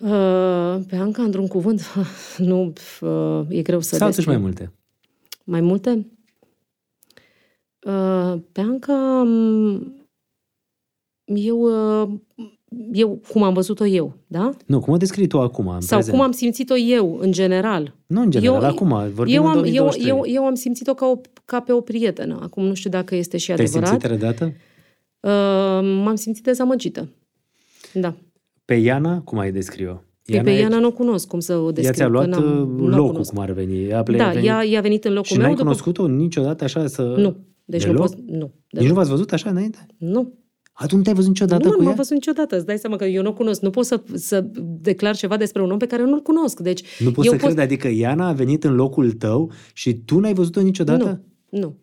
[0.00, 1.82] Uh, pe Anca, într-un cuvânt,
[2.38, 4.32] nu, uh, e greu să Sau totuși descriu.
[4.32, 4.72] mai multe.
[5.44, 6.06] Mai multe?
[7.86, 9.92] Uh, pe Anca, m,
[11.24, 11.58] eu
[12.02, 12.08] uh,
[12.92, 14.50] eu, cum am văzut-o eu, da?
[14.66, 16.16] Nu, cum o descrii tu acum, în Sau prezent?
[16.16, 17.94] cum am simțit-o eu, în general.
[18.06, 20.08] Nu în general, acum, vorbim eu în am, eu, 2023.
[20.08, 22.38] eu, eu am simțit-o ca, o, ca pe o prietenă.
[22.42, 23.88] Acum nu știu dacă este și Te-ai adevărat.
[23.88, 24.44] simțit redată?
[25.20, 25.30] Uh,
[26.04, 27.08] m-am simțit dezamăgită.
[27.94, 28.14] Da.
[28.64, 29.96] Pe Iana, cum ai descrie-o?
[30.24, 31.94] Iana pe e- Iana nu o cunosc, cum să o Ea descriu.
[31.94, 33.32] ți-a că luat n-am- uh, nu o locul, cunosc.
[33.32, 33.84] cum ar veni.
[33.88, 34.46] Ea ple- Da, venit...
[34.48, 35.50] ea, ea a venit în locul Și n-ai meu.
[35.54, 35.62] După...
[35.62, 37.02] cunoscut-o niciodată așa să...
[37.16, 37.36] Nu.
[37.64, 37.98] Deci Deloc?
[37.98, 38.14] nu pot...
[38.26, 38.34] Nu.
[38.36, 38.88] Nici deloc.
[38.88, 39.86] nu v-ați văzut așa înainte?
[39.98, 40.32] Nu.
[40.80, 41.96] Atunci nu te-ai văzut niciodată nu, cu nu m-am ea?
[41.96, 42.56] văzut niciodată.
[42.56, 43.60] Îți dai seama că eu nu o cunosc.
[43.60, 44.46] Nu pot să, să
[44.80, 46.60] declar ceva despre un om pe care nu-l cunosc.
[46.60, 50.18] Deci, Nu poți eu să crezi, adică Iana a venit în locul tău și tu
[50.18, 51.22] n-ai văzut-o niciodată?
[51.50, 51.60] Nu.
[51.60, 51.76] Nu.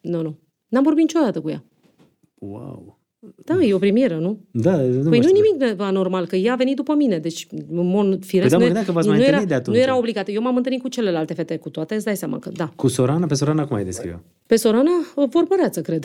[0.00, 0.38] Nu, nu.
[0.68, 1.64] N-am vorbit niciodată cu ea.
[2.34, 2.98] Wow.
[3.44, 4.38] Da, e o premieră, nu?
[4.50, 5.42] Da, nu Păi mă nu știu.
[5.58, 8.68] nimic anormal, că ea a venit după mine, deci în mod firesc da, mă nu,
[8.68, 9.76] gândeam că v-ați nu, mai era, întâlnit de atunci.
[9.76, 10.30] nu era obligată.
[10.30, 12.72] Eu m-am întâlnit cu celelalte fete, cu toate, îți dai seama că da.
[12.76, 16.04] Cu Sorana, pe Sorana cum ai descrie Pe Sorana, o vorbăreață, cred.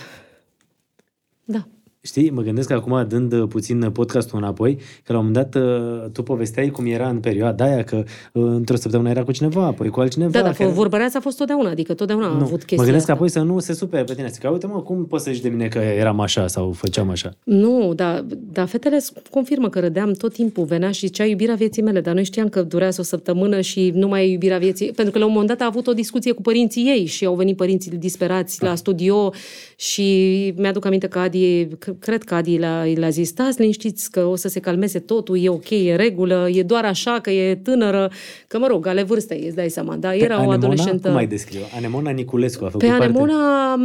[1.45, 1.67] Da.
[2.03, 5.63] Știi, mă gândesc că acum, dând uh, puțin podcastul înapoi, că la un moment dat
[5.63, 7.95] uh, tu povesteai cum era în perioada aia, că
[8.33, 10.31] uh, într-o săptămână era cu cineva, apoi cu altcineva.
[10.31, 12.35] Da, dar care- vorbăreața a fost totdeauna, adică totdeauna a nu.
[12.43, 13.11] avut chestia Mă gândesc asta.
[13.11, 14.29] că apoi să nu se supere pe tine.
[14.29, 17.09] Să că, uite mă, cum poți să zici de mine că eram așa sau făceam
[17.09, 17.33] așa?
[17.43, 21.81] Nu, dar da, fetele s- confirmă că râdeam tot timpul, venea și zicea iubirea vieții
[21.81, 25.13] mele, dar noi știam că durează o săptămână și nu mai e iubirea vieții, pentru
[25.13, 27.55] că la un moment dat a avut o discuție cu părinții ei și au venit
[27.55, 29.33] părinții disperați la studio
[29.75, 34.25] și mi-aduc aminte că Adi, c- cred că Adi le-a, le-a zis, stați liniștiți că
[34.25, 37.55] o să se calmeze totul, e ok, e în regulă, e doar așa că e
[37.55, 38.11] tânără,
[38.47, 41.07] că mă rog, ale vârstei, îți dai seama, dar Pe era o Anemona, adolescentă...
[41.07, 43.03] Cum ai descrie Anemona Niculescu a făcut Pe parte.
[43.03, 43.83] Anemona, m,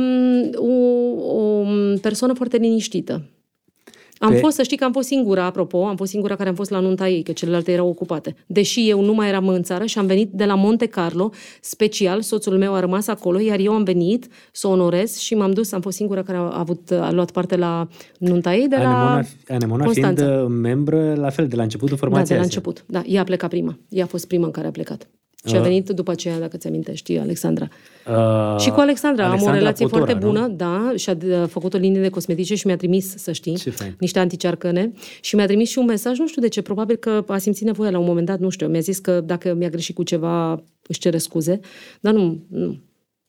[0.55, 0.73] o,
[1.37, 1.65] o
[2.01, 3.23] persoană foarte liniștită.
[4.19, 6.55] Am Pe- fost, să știi că am fost singura, apropo, am fost singura care am
[6.55, 8.35] fost la nunta ei, că celelalte erau ocupate.
[8.47, 11.31] Deși eu nu mai eram în țară și am venit de la Monte Carlo,
[11.61, 15.51] special, soțul meu a rămas acolo, iar eu am venit să o onorez și m-am
[15.53, 17.89] dus, am fost singura care a, avut, a luat parte la
[18.19, 20.43] nunta ei de la Anemona, Anemona fiind Constanța.
[20.43, 22.61] uh, membră, la fel, de la începutul Da, de formației la astea.
[22.65, 22.85] început.
[22.89, 23.79] Da, ea a plecat prima.
[23.89, 25.09] Ea a fost prima în care a plecat.
[25.47, 25.63] Și a Ah.
[25.65, 27.69] venit după aceea, dacă ți-amintești, Alexandra.
[28.09, 30.31] Uh, Și cu Alexandra, am o Alexandra relație Potora, foarte nu?
[30.33, 33.71] bună, da, și-a d- făcut o linie de cosmetice și mi-a trimis, să știi, Ce
[33.71, 33.97] fain.
[34.01, 37.39] niște anticearcăne și mi-a trimis și un mesaj, nu știu de ce, probabil că a
[37.39, 40.03] simțit nevoia la un moment dat, nu știu, mi-a zis că dacă mi-a greșit cu
[40.03, 41.61] ceva, își cere scuze,
[42.01, 42.79] dar nu, nu,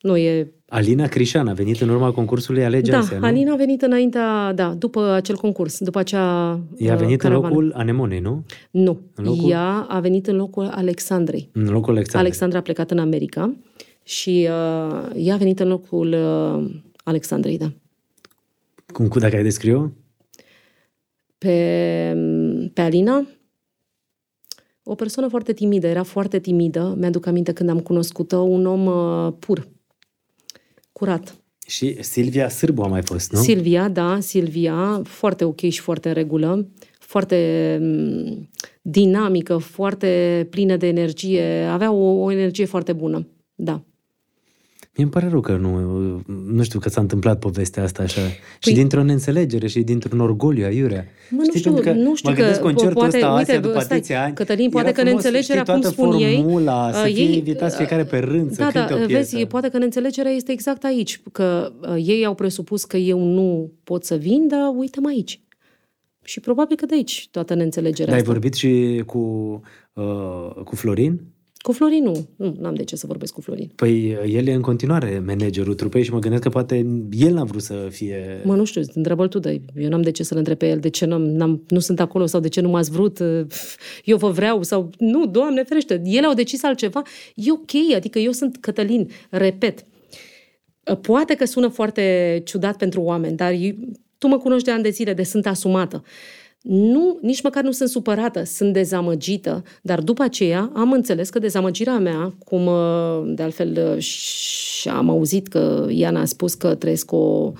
[0.07, 0.51] nu e...
[0.69, 3.25] Alina Crișan a venit în urma concursului Alege Da, Asia, nu?
[3.25, 7.47] Alina a venit înaintea, da, după acel concurs, după acea Ea a uh, venit caravană.
[7.47, 8.43] în locul Anemonei, nu?
[8.71, 11.49] Nu, în locul- ea a venit în locul Alexandrei.
[11.53, 12.21] În locul Alexandrei.
[12.21, 13.55] Alexandra a plecat în America
[14.03, 16.71] și uh, ea a venit în locul uh,
[17.03, 17.71] Alexandrei, da.
[18.93, 19.87] Cum, cu, dacă ai descrie-o?
[21.37, 22.17] pe,
[22.73, 23.27] pe Alina,
[24.83, 26.95] o persoană foarte timidă, era foarte timidă.
[26.99, 29.67] Mi-aduc aminte când am cunoscut-o, un om uh, pur,
[30.97, 31.35] curat.
[31.67, 33.39] Și Silvia Sârbu a mai fost, nu?
[33.39, 36.67] Silvia, da, Silvia, foarte ok și foarte în regulă,
[36.99, 38.49] foarte mm,
[38.81, 43.83] dinamică, foarte plină de energie, avea o, o energie foarte bună, da.
[44.97, 45.69] Mie îmi pare rău că nu,
[46.47, 48.21] nu știu că s-a întâmplat povestea asta așa.
[48.59, 51.05] și Păi- dintr-o neînțelegere și dintr-un orgoliu aiurea.
[51.29, 53.59] Mă, nu știu, pentru că nu știu mă că gândesc concertul poate, ăsta uite, Asia
[53.59, 54.33] după stai, atâția ani.
[54.35, 57.23] Cătălin, poate era că frumos, neînțelegerea, știi, cum toată spun ei, formula, să uh, fie
[57.23, 59.35] ei, invitați fiecare pe rând, să da, cânte da, o piesă.
[59.35, 63.71] vezi, poate că neînțelegerea este exact aici, că uh, ei au presupus că eu nu
[63.83, 65.41] pot să vin, dar uite-mă aici.
[66.23, 68.31] Și probabil că de aici toată neînțelegerea Dar ai asta.
[68.31, 69.17] vorbit și cu,
[69.93, 71.21] uh, cu Florin?
[71.61, 72.27] Cu Florin nu.
[72.35, 73.71] Nu, n-am de ce să vorbesc cu Florin.
[73.75, 76.75] Păi el e în continuare managerul trupei și mă gândesc că poate
[77.11, 78.41] el n-a vrut să fie...
[78.43, 80.89] Mă, nu știu, întreabă tu, dar eu n-am de ce să-l întreb pe el, de
[80.89, 83.19] ce n-am, n-am, nu sunt acolo sau de ce nu m-ați vrut,
[84.03, 84.89] eu vă vreau sau...
[84.97, 87.01] Nu, Doamne ferește, ele au decis altceva.
[87.35, 89.85] E ok, adică eu sunt Cătălin, repet.
[91.01, 93.71] Poate că sună foarte ciudat pentru oameni, dar eu,
[94.17, 96.03] tu mă cunoști de ani de zile, de sunt asumată.
[96.69, 101.97] Nu, nici măcar nu sunt supărată, sunt dezamăgită, dar după aceea am înțeles că dezamăgirea
[101.97, 107.11] mea, cum uh, de altfel uh, și am auzit că Iana a spus că trăiesc
[107.11, 107.51] o,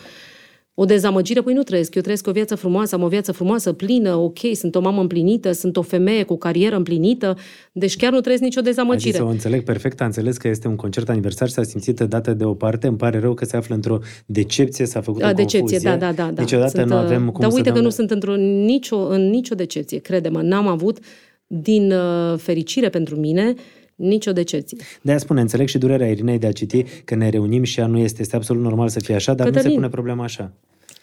[0.80, 4.16] o dezamăgire, păi nu trăiesc, eu trăiesc o viață frumoasă, am o viață frumoasă, plină,
[4.16, 7.38] ok, sunt o mamă împlinită, sunt o femeie cu o carieră împlinită,
[7.72, 9.18] deci chiar nu trăiesc nicio Adică dezamăgire.
[9.18, 12.34] să o înțeleg perfect, a înțeles că este un concert aniversar și s-a simțit dată
[12.34, 12.88] deoparte.
[12.88, 15.90] Îmi pare rău că se află într-o decepție, s-a făcut o A, decepție, confuzie.
[15.90, 16.32] da, da, da.
[16.32, 16.42] da.
[16.42, 17.84] Niciodată Sunt, nu uh, avem cum Dar să uite că dăm...
[17.84, 20.98] nu sunt într-o, nicio, în nicio decepție, crede-mă, n-am avut,
[21.48, 23.54] din uh, fericire pentru mine,
[23.98, 24.78] nicio decepție.
[25.02, 27.98] De-aia spune, înțeleg și durerea Irinei de a citi că ne reunim și ea nu
[27.98, 29.78] este, este absolut normal să fie așa, dar nu se Cătălin.
[29.78, 30.52] pune problema așa.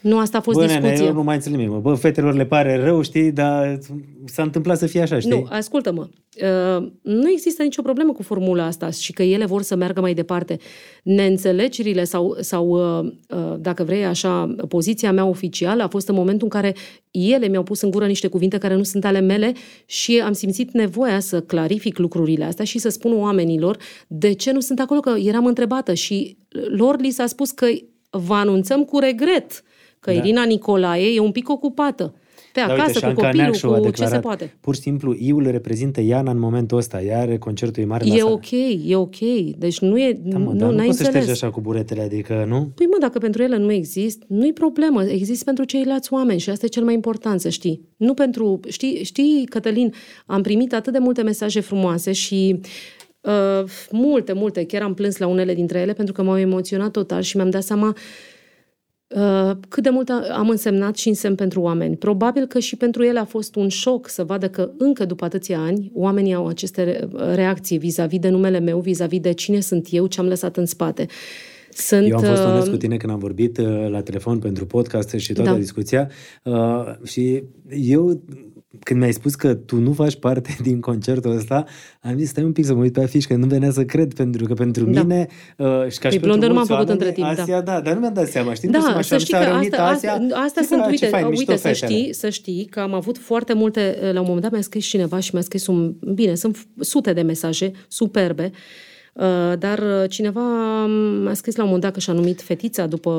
[0.04, 0.90] Nu, asta a fost Bă, discuția.
[0.90, 1.74] nene, eu nu mai înțeleg nimic.
[1.74, 1.80] mă.
[1.80, 3.78] Bă, fetelor le pare rău, știi, dar
[4.24, 5.30] s-a întâmplat să fie așa, știi?
[5.30, 6.08] Nu, ascultă-mă.
[6.42, 10.14] Uh, nu există nicio problemă cu formula asta și că ele vor să meargă mai
[10.14, 10.56] departe.
[11.02, 16.48] Neînțelegerile sau, sau uh, uh, dacă vrei așa, poziția mea oficială a fost în momentul
[16.52, 16.74] în care
[17.10, 19.52] ele mi-au pus în gură niște cuvinte care nu sunt ale mele
[19.86, 23.76] și am simțit nevoia să clarific lucrurile astea și să spun oamenilor
[24.06, 26.36] de ce nu sunt acolo, că eram întrebată și
[26.68, 27.66] lor li s-a spus că
[28.10, 29.62] vă anunțăm cu regret
[30.04, 30.16] că Da.
[30.16, 32.14] Irina Nicolae e un pic ocupată.
[32.52, 34.54] Pe Da, uite, acasă, și cu Anca copilul, Neacșu a cu ce declarat, se poate.
[34.60, 37.02] Pur și simplu, eu le reprezintă Iana în momentul ăsta.
[37.02, 38.30] Ea are concertul e mare la E sală.
[38.30, 38.50] ok,
[38.86, 39.16] e ok.
[39.58, 41.22] Deci nu e, Da, mă, nu, dar nu n-ai poți să înțeles.
[41.24, 42.70] ștergi așa cu buretele, adică, nu?
[42.74, 45.04] Păi mă, dacă pentru ele nu există, nu-i problemă.
[45.04, 47.88] Există pentru ceilalți oameni și asta e cel mai important să știi.
[47.96, 48.60] Nu pentru...
[48.68, 49.92] Știi, știi, Cătălin,
[50.26, 52.60] am primit atât de multe mesaje frumoase și
[53.20, 54.64] uh, multe, multe.
[54.64, 57.62] Chiar am plâns la unele dintre ele pentru că m-au emoționat total și mi-am dat
[57.62, 57.94] seama Uh,
[59.68, 61.96] cât de mult a- am însemnat și însemn pentru oameni.
[61.96, 65.58] Probabil că și pentru ele a fost un șoc să vadă că încă după atâția
[65.60, 70.06] ani oamenii au aceste re- reacții vis-a-vis de numele meu, vis-a-vis de cine sunt eu,
[70.06, 71.06] ce am lăsat în spate.
[71.70, 74.66] Sunt, Eu am fost uh, onest cu tine când am vorbit uh, la telefon pentru
[74.66, 75.56] podcast și toată Da.
[75.56, 76.10] discuția
[76.44, 78.20] uh, și eu
[78.82, 81.64] când mi-ai spus că tu nu faci parte din concertul ăsta,
[82.00, 84.14] am zis, stai un pic să mă uit pe afiș, că nu venea să cred,
[84.14, 85.02] pentru că pentru Da.
[85.02, 85.26] mine,
[85.56, 87.42] uh, și ca și Păi pentru blondă nu m-am mulți făcut oameni, între timp, da.
[87.42, 87.80] Asia, da.
[87.80, 88.68] dar nu mi-am dat seama, știi?
[88.68, 90.90] Da, Nu să știi că s-a reunit asta, Asia, asta, asta zic, sunt, "Ah, ce
[90.90, 94.20] uite, fain, mișto uite să, fetele." știi, să știi că am avut foarte multe, la
[94.20, 97.70] un moment dat mi-a scris cineva și mi-a scris un, bine, sunt sute de mesaje
[97.88, 98.58] superbe, uh,
[99.58, 100.40] dar uh, cineva
[101.22, 103.10] mi-a scris la un moment dat că și-a numit fetița după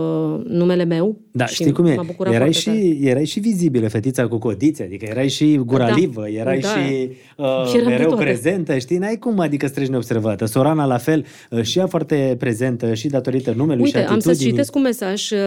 [0.48, 1.18] numele meu.
[1.32, 1.96] Da, și știi cum e?
[1.96, 3.10] m-a bucurat Erai foarte și, tare.
[3.10, 6.68] erai și vizibilă, fetița cu codițe, adică erai și guralivă, Da, erai da.
[6.68, 8.24] și uh, Eram de mereu toate.
[8.24, 8.98] prezentă, știi?
[8.98, 10.46] N-ai cum, adică să treci neobservată.
[10.46, 14.14] Sorana la fel, uh, și ea foarte prezentă și datorită numelui Uite, și am să
[14.30, 14.52] atitudinii.
[14.52, 15.38] citesc un mesaj uh,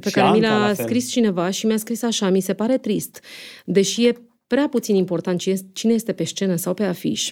[0.00, 0.84] pe Și care mi Anca la l-a fel.
[0.84, 3.20] scris cineva și mi-a scris așa, mi se pare trist,
[3.64, 4.12] deși e
[4.46, 7.30] prea puțin important cine este- cine este pe scenă sau pe afiș.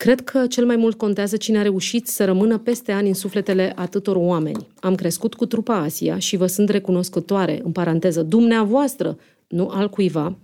[0.00, 3.72] Cred că cel mai mult contează cine a reușit să rămână peste ani în sufletele
[3.76, 4.66] atâtor oameni.
[4.80, 9.18] Am crescut cu trupa Asia și vă sunt recunoscătoare, în paranteză, dumneavoastră,
[9.48, 10.36] nu al cuiva,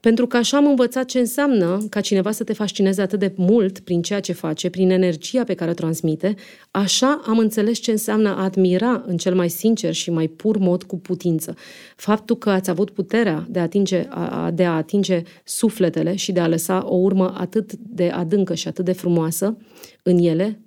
[0.00, 3.78] pentru că așa am învățat ce înseamnă ca cineva să te fascineze atât de mult
[3.78, 6.34] prin ceea ce face, prin energia pe care o transmite,
[6.70, 10.82] așa am înțeles ce înseamnă a admira în cel mai sincer și mai pur mod
[10.82, 11.54] cu putință.
[11.96, 16.32] Faptul că ați avut puterea de a atinge, a, a- de a atinge sufletele și
[16.32, 19.56] de a lăsa o urmă atât de adâncă și atât de frumoasă
[20.02, 20.60] în ele,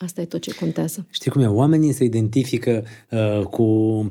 [0.00, 1.06] asta e tot ce contează.
[1.10, 1.46] Știi cum e?
[1.46, 3.64] Oamenii se identifică uh, cu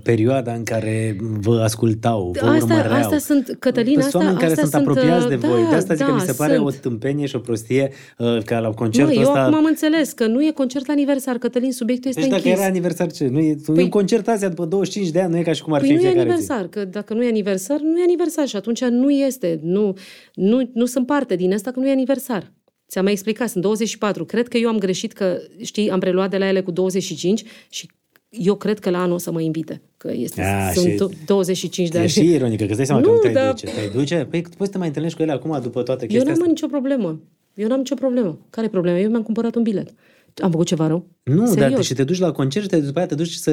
[0.03, 2.93] perioada în care vă ascultau, vă Asta- urmăreau.
[2.99, 5.63] asta sunt, Cătălin, Sunt asta- oameni care astea sunt sunt, apropiați de uh, voi.
[5.63, 6.65] da, de asta zic că da, mi se pare sunt.
[6.67, 9.41] o tâmpenie și o prostie uh, ca la Mă, concertul eu ăsta...
[9.41, 12.59] acum am înțeles că nu e concert la aniversar, Cătălin, subiectul este Deci dacă închis.
[12.59, 13.27] era aniversar, ce?
[13.27, 15.61] Nu e, păi, e un concert azi după 25 de ani, nu e ca și
[15.63, 17.99] cum ar Păi fi nu în e fiecare aniversar, că dacă nu e aniversar, nu
[17.99, 19.93] e aniversar și atunci nu este, nu,
[20.33, 22.51] nu, nu sunt parte din asta că nu e aniversar.
[22.89, 24.25] Ți-am mai explicat, sunt 24.
[24.25, 27.89] Cred că eu am greșit că, știi, am preluat de la ele cu 25 și
[28.29, 31.87] eu cred că la anul o să mă invite, că este, A, sunt și- 25
[31.89, 31.97] de zi.
[31.97, 32.09] E ani.
[32.27, 33.65] și ironică, că îți dai seama Nu, că nu te-ai dar- duce.
[33.65, 34.27] Te-ai duce?
[34.29, 36.45] Păi poți să te mai întâlnești cu ele acum după toată Eu chestia n-am asta?
[36.51, 37.19] nicio problemă.
[37.53, 38.39] Eu n-am nicio problemă.
[38.49, 38.99] Care e problema?
[38.99, 39.93] Eu mi-am cumpărat un bilet.
[40.41, 41.05] Am făcut ceva rău?
[41.23, 41.75] Nu, dar Serios.
[41.75, 43.51] te, și te duci la concert și te, după aia te duci să...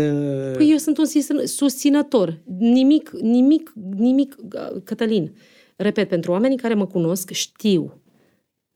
[0.57, 2.41] Păi eu sunt un sus- susținător.
[2.59, 4.37] Nimic, nimic, nimic,
[4.85, 5.33] Cătălin.
[5.77, 8.01] Repet, pentru oamenii care mă cunosc, știu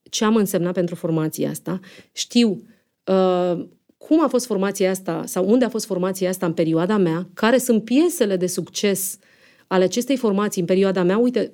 [0.08, 1.80] ce am însemnat pentru formația asta,
[2.12, 2.62] știu
[3.04, 3.64] uh,
[3.96, 7.58] cum a fost formația asta sau unde a fost formația asta în perioada mea, care
[7.58, 9.18] sunt piesele de succes
[9.66, 11.18] ale acestei formații în perioada mea.
[11.18, 11.52] Uite,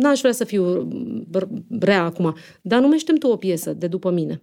[0.00, 0.88] n-aș vrea să fiu
[1.36, 1.48] br-
[1.80, 4.40] rea acum, dar numește tu o piesă de după mine.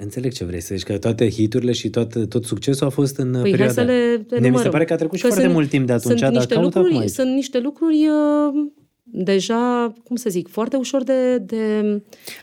[0.00, 3.30] Înțeleg ce vrei să zici, că toate hiturile și tot, tot succesul a fost în
[3.32, 3.64] Păi perioada...
[3.64, 4.70] hai să le Ne, mi se enumărăm.
[4.70, 6.54] pare că a trecut și Că foarte sunt- mult timp de atunci, sunt dar niște
[6.54, 7.10] caută acum lucruri, aici.
[7.14, 8.66] Sunt niște lucruri uh,
[9.12, 11.38] deja, cum să zic, foarte ușor de...
[11.38, 11.82] de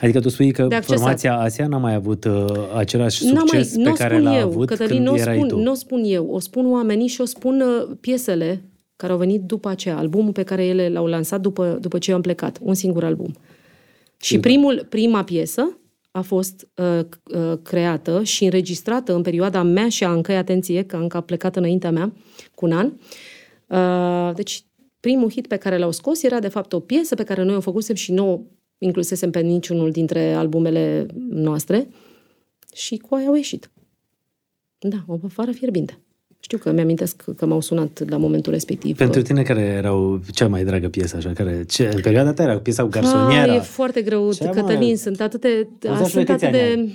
[0.02, 0.98] Adică tu spui că de accesat.
[0.98, 4.38] formația Asia n-a mai avut uh, același N-am succes mai, pe n-o care spun l-a
[4.38, 5.60] eu, avut Cătălin, când n-o erai spun, tu.
[5.60, 8.64] n-o spun eu, o spun oamenii și o spun uh, piesele
[8.96, 12.16] care au venit după aceea, albumul pe care ele l-au lansat după, după ce eu
[12.16, 13.36] am plecat, un singur album.
[14.18, 15.78] Și primul, prima piesă
[16.12, 20.96] a fost uh, uh, creată și înregistrată în perioada mea și a Ancăi, atenție, că
[20.96, 22.14] Anca a plecat înaintea mea
[22.54, 22.92] cu un an.
[23.68, 24.66] Uh, deci
[25.06, 27.60] primul hit pe care l-au scos era de fapt o piesă pe care noi o
[27.60, 28.40] făcusem și nu o
[28.78, 31.88] inclusesem pe niciunul dintre albumele noastre
[32.74, 33.70] și cu aia au ieșit.
[34.80, 36.00] Da, o afară fierbinte.
[36.40, 38.98] Știu că mi-amintesc că m-au sunat la momentul respectiv.
[38.98, 42.58] Pentru tine care erau cea mai dragă piesă, așa, care, ce, în perioada ta era
[42.58, 43.52] piesa cu garsoniera.
[43.52, 44.50] Ah, e foarte greu, Ce, mă?
[44.50, 45.68] Cătălin, sunt atât de...
[45.88, 46.94] Auzi, Sunt câți atât ani de...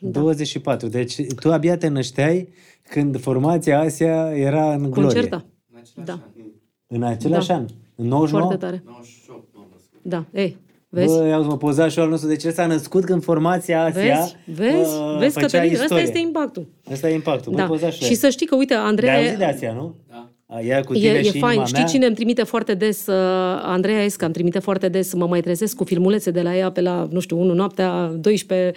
[0.00, 0.10] ai?
[0.10, 0.88] 24.
[0.88, 2.48] Deci tu abia te nășteai
[2.88, 5.12] când formația Asia era în glorie.
[5.12, 5.44] Concerta.
[6.04, 6.20] Da,
[6.86, 7.54] În același Da.
[7.54, 7.64] an.
[7.94, 8.40] În 99?
[8.46, 8.82] foarte tare.
[8.86, 9.98] 98 m-am născut.
[10.02, 10.56] Da, ei,
[10.88, 11.18] vezi?
[11.18, 14.36] Bă, iau mă, pozașul nostru de ce s-a născut când formația Asia Vezi?
[14.72, 14.98] Vezi?
[14.98, 15.70] bă, Vezi, făcea Cătălin?
[15.72, 16.02] Asta istorie.
[16.04, 16.66] este impactul.
[16.92, 17.52] Asta e impactul.
[17.52, 17.66] Bă, Da.
[17.66, 18.08] pozașule.
[18.08, 19.16] Și să știi că, uite, De Andrei...
[19.16, 19.94] auzit de Asia, nu?
[20.08, 20.25] Da.
[20.48, 21.50] A, ea cu E, tine e și fain.
[21.52, 21.88] inima Știi mea.
[21.88, 23.06] cine îmi trimite foarte des?
[23.06, 23.14] Uh,
[23.62, 25.14] Andreea Esca îmi trimite foarte des.
[25.14, 28.72] Mă mai trezesc cu filmulețe de la ea pe la, nu știu, 1 noaptea, 12,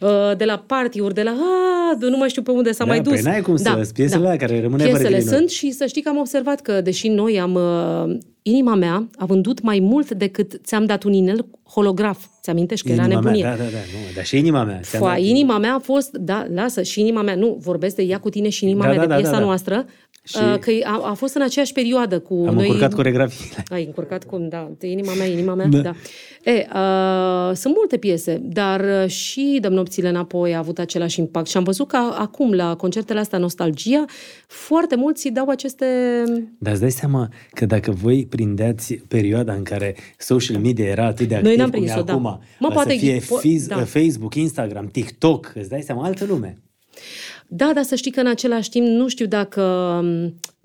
[0.00, 1.30] uh, de la party-uri, de la...
[1.30, 3.12] Ah, nu mai știu pe unde s-a Da, mai dus.
[3.12, 5.36] păi n-ai cum să- piesele alea care rămâne Piesele evergreen-uri.
[5.36, 7.54] sunt și să știi că am observat că, deși noi am...
[7.54, 12.24] Uh, inima mea a vândut mai mult decât ți-am dat un inel holograf.
[12.42, 13.42] Ți amintești că era Inima nebunie?
[13.42, 14.80] mea, da, da, da, nu, dar și inima mea.
[14.82, 18.02] ți-am Foa, dat- inima mea a fost, da, lasă, și inima mea, nu, vorbesc de
[18.02, 19.44] ea cu tine și inima Da, mea, da, de da, piesa da, da.
[19.44, 19.86] noastră,
[20.22, 22.64] Și- uh, că a, a fost în aceeași perioadă cu Am noi.
[22.66, 23.62] încurcat coregrafiile.
[23.68, 25.78] Ai încurcat cum, da, de inima mea, inima mea, Da.
[25.78, 25.92] da.
[26.44, 26.50] Da.
[26.50, 31.48] E, uh, sunt multe piese, dar uh, și Dăm nopțile înapoi a avut același impact
[31.48, 34.04] și am văzut că acum, la concertele astea Nostalgia,
[34.46, 35.86] foarte mulți îi dau aceste...
[36.58, 41.28] Dar îți dai seama că dacă voi prindeați perioada în care social media era atât
[41.28, 42.12] de activ Noi n-am cum e prins-o, da.
[42.12, 43.84] acum, Mă, să poate- fie po- fiz, da.
[43.84, 46.58] Facebook, Instagram, TikTok, îți dai seama, altă lume.
[47.48, 49.62] Da, dar să știi că în același timp nu știu dacă...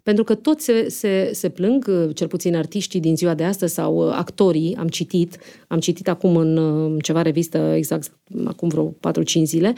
[0.06, 3.44] m, Pentru că toți se, se, se plâng, uh, cel puțin artiștii din ziua de
[3.44, 8.12] astăzi sau uh, actorii, am citit, am citit acum în uh, ceva revistă, exact
[8.46, 9.74] acum vreo 4-5 zile,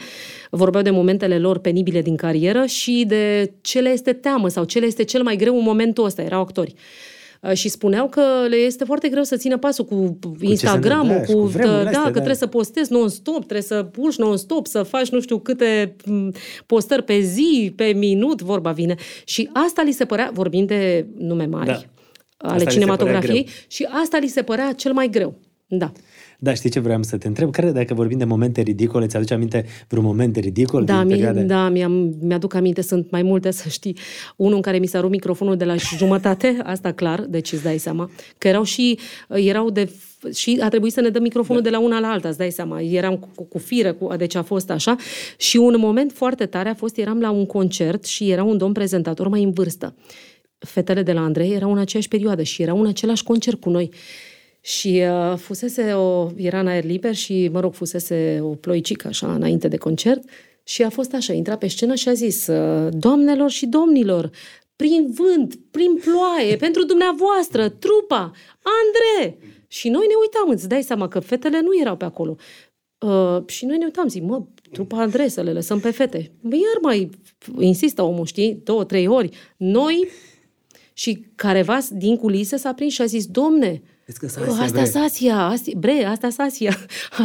[0.50, 4.78] vorbeau de momentele lor penibile din carieră și de ce le este teamă sau ce
[4.78, 6.74] le este cel mai greu în momentul ăsta, erau actori.
[6.74, 7.17] Uh,
[7.52, 11.44] Și spuneau că le este foarte greu să țină pasul cu Instagram-ul, întâmplă, cu, și
[11.44, 12.12] cu vremurile da, astea, că da.
[12.12, 16.32] trebuie să postezi non-stop, trebuie să pulși non-stop, să faci nu știu câte m,
[16.66, 18.94] postări pe zi, pe minut, vorba vine.
[19.24, 21.72] Și asta li se părea, vorbind de nume mari, Da.
[21.72, 21.78] da.
[22.36, 25.34] Asta ale li se cinematografiei, părea și asta li se părea cel mai greu.
[25.66, 25.92] Da.
[26.40, 27.50] Da, știi ce vreau să te întreb?
[27.50, 31.40] Care dacă vorbim de momente ridicole, ți-aduce aminte vreun moment ridicol Da, din mi, perioade?
[31.40, 33.96] da mi-am, mi-aduc aminte, sunt mai multe, să știi.
[34.36, 37.78] Unul în care mi s-a rupt microfonul de la jumătate, asta clar, deci îți dai
[37.78, 39.90] seama, că erau și, erau de
[40.34, 42.80] și a trebuit să ne dăm microfonul de la una la alta, îți dai seama.
[42.80, 44.96] Eram cu, cu, cu firă, cu, deci a fost așa.
[45.36, 48.72] Și un moment foarte tare a fost, eram la un concert și era un domn
[48.72, 49.94] prezentator mai în vârstă.
[50.58, 53.90] Fetele de la Andrei erau în aceeași perioadă și erau în același concert cu noi.
[54.60, 59.34] Și uh, fusese o, era în aer liber și, mă rog, fusese o ploicică așa
[59.34, 60.22] înainte de concert
[60.62, 64.30] și a fost așa, intra pe scenă și a zis, uh, doamnelor și domnilor,
[64.76, 69.38] prin vânt, prin ploaie, pentru dumneavoastră, trupa, Andre!
[69.68, 72.36] Și noi ne uitam, îți dai seama că fetele nu erau pe acolo.
[72.98, 76.30] Uh, și noi ne uitam, zic, mă, trupa Andrei, să le lăsăm pe fete.
[76.40, 77.10] Bă, iar mai
[77.58, 79.30] insistă omul, știi, două, trei ori.
[79.56, 80.08] Noi
[80.92, 84.64] și careva din culise s-a prins și a zis, domne, Vezi că s-a "Bă, Asia,
[84.64, 86.76] asta bre." Sasia, asta, bre, asta Sasia,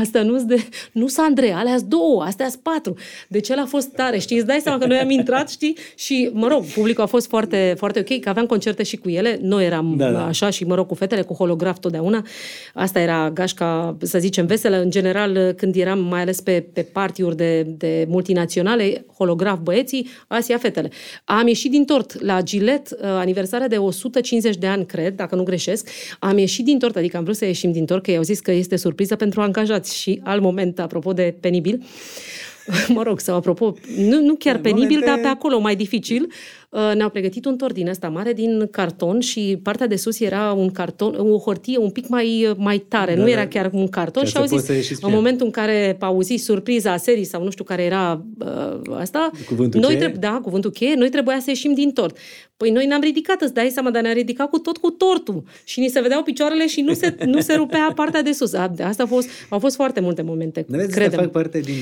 [0.02, 2.94] asta nu-s de, nu-s Andrei, alea două, astea patru.
[3.28, 6.30] Deci el a fost tare, știi, îți dai seama că noi am intrat, știi, și,
[6.34, 9.66] mă rog, publicul a fost foarte, foarte ok, că aveam concerte și cu ele, noi
[9.66, 10.18] eram Da, da, da.
[10.18, 10.26] da.
[10.26, 12.26] așa și, mă rog, cu fetele, cu holograf totdeauna.
[12.74, 17.36] Asta era gașca, să zicem, veselă, în general, când eram mai ales pe, pe party-uri
[17.36, 20.90] de, de multinaționale, holograf băieții, Asia fetele.
[21.26, 25.90] Am ieșit din tort la Gilet, aniversarea de 150 de ani, cred, dacă nu greșesc,
[26.20, 28.52] am ieșit din tort, adică am vrut să ieșim din tort, că i-au zis că
[28.52, 31.84] este surpriză pentru angajați și al moment, apropo de penibil,
[32.96, 36.24] mă rog, sau apropo, nu, nu chiar În penibil, momente- dar pe acolo mai dificil,
[36.24, 36.34] uh,
[36.96, 40.72] ne-au pregătit un tort din ăsta mare, din carton și partea de sus era un
[40.72, 43.32] carton, o hârtie un pic mai, mai tare, Da, nu da.
[43.32, 45.18] era chiar un carton Ca și să au poți zis, să ieși spre în ea.
[45.18, 49.96] momentul în care auzi surpriza serii sau nu știu care era uh, asta, Cuvântul noi
[49.96, 50.10] cheie?
[50.10, 52.18] treb- da, cuvântul cheie, noi trebuia să ieșim din tort.
[52.58, 55.80] Păi noi ne-am ridicat, îți dai seama, dar ne-am ridicat cu tot cu tortul și
[55.80, 58.54] ni se vedeau picioarele și nu se, nu se rupea partea de sus.
[58.54, 61.20] A- Asta a fost, au fost foarte multe momente, Nu vezi, să credem.
[61.20, 61.74] fac parte din,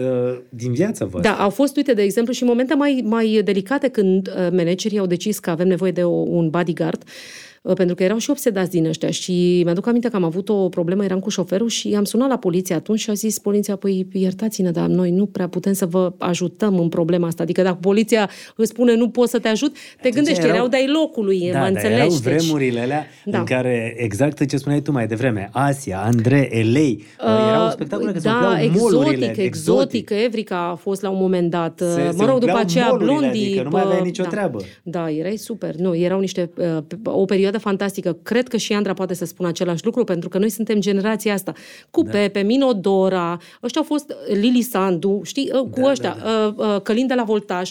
[0.00, 1.32] uh, din viața voastră.
[1.32, 5.06] Da, au fost, uite, de exemplu, și momente mai, mai delicate când uh, managerii au
[5.06, 8.86] decis că avem nevoie de o, un bodyguard, uh, pentru că erau și obsedați din
[8.86, 12.28] ăștia și mi-aduc aminte că am avut o problemă, eram cu șoferul și am sunat
[12.28, 15.86] la poliție atunci și a zis poliția, păi iertați-ne, dar noi nu prea putem să
[15.86, 17.42] vă ajutăm în problema asta.
[17.42, 20.86] Adică dacă poliția îți spune nu pot să te ajut, te gândești, erau- erau de-ai
[21.00, 21.94] locului, Da, mă dar înțelegi?
[21.94, 23.38] erau Deci- vremurile alea Da.
[23.38, 28.18] în care, exact ce spuneai tu mai devreme, Asia, Andrei, Elei, uh, erau spectacole care
[28.18, 31.78] se da, umpleau exotic, molurile, exotic, Evrica a fost la un moment dat.
[31.78, 33.46] Se- mă se rog, după umpleau aceea molurile, Blondie.
[33.46, 34.28] adică nu mai aveai bă, nicio da.
[34.28, 34.58] treabă.
[34.82, 35.74] Da, erai super.
[35.74, 38.18] Nu, erau niște, uh, o perioadă fantastică.
[38.22, 41.52] Cred că și Andra poate să spună același lucru, pentru că noi suntem generația asta.
[41.90, 42.10] Cu da.
[42.10, 46.80] Pepe, Minodora, ăștia au fost Lili Sandu, știi, uh, cu Da, ăștia, da, uh, uh,
[46.82, 47.70] Călin de la Voltaj.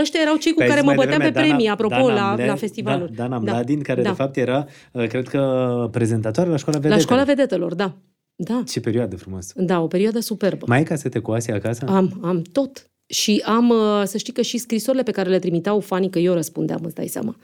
[0.00, 1.72] Ăștia erau cei cu Păi ai care zis mă mai băteam pe devreme, premii, Dana-
[1.72, 3.12] apropo, Dana la, Mle- la festivaluri.
[3.14, 4.08] Da, Dana Da, Mladin, care da.
[4.08, 7.00] de fapt era, uh, cred că, prezentatoare la școala La vedetelor.
[7.00, 7.92] școala vedetelor, da.
[8.36, 9.52] Da, Ce perioadă frumoasă.
[9.56, 10.64] da, o perioadă superbă.
[10.68, 11.84] Mai ai casete cu Asia acasă?
[11.88, 12.88] Am, am tot.
[13.06, 16.32] Și am, uh, să știi că și scrisorile pe care le trimiteau fanii, că eu
[16.32, 17.36] răspundeam, îți dai seama.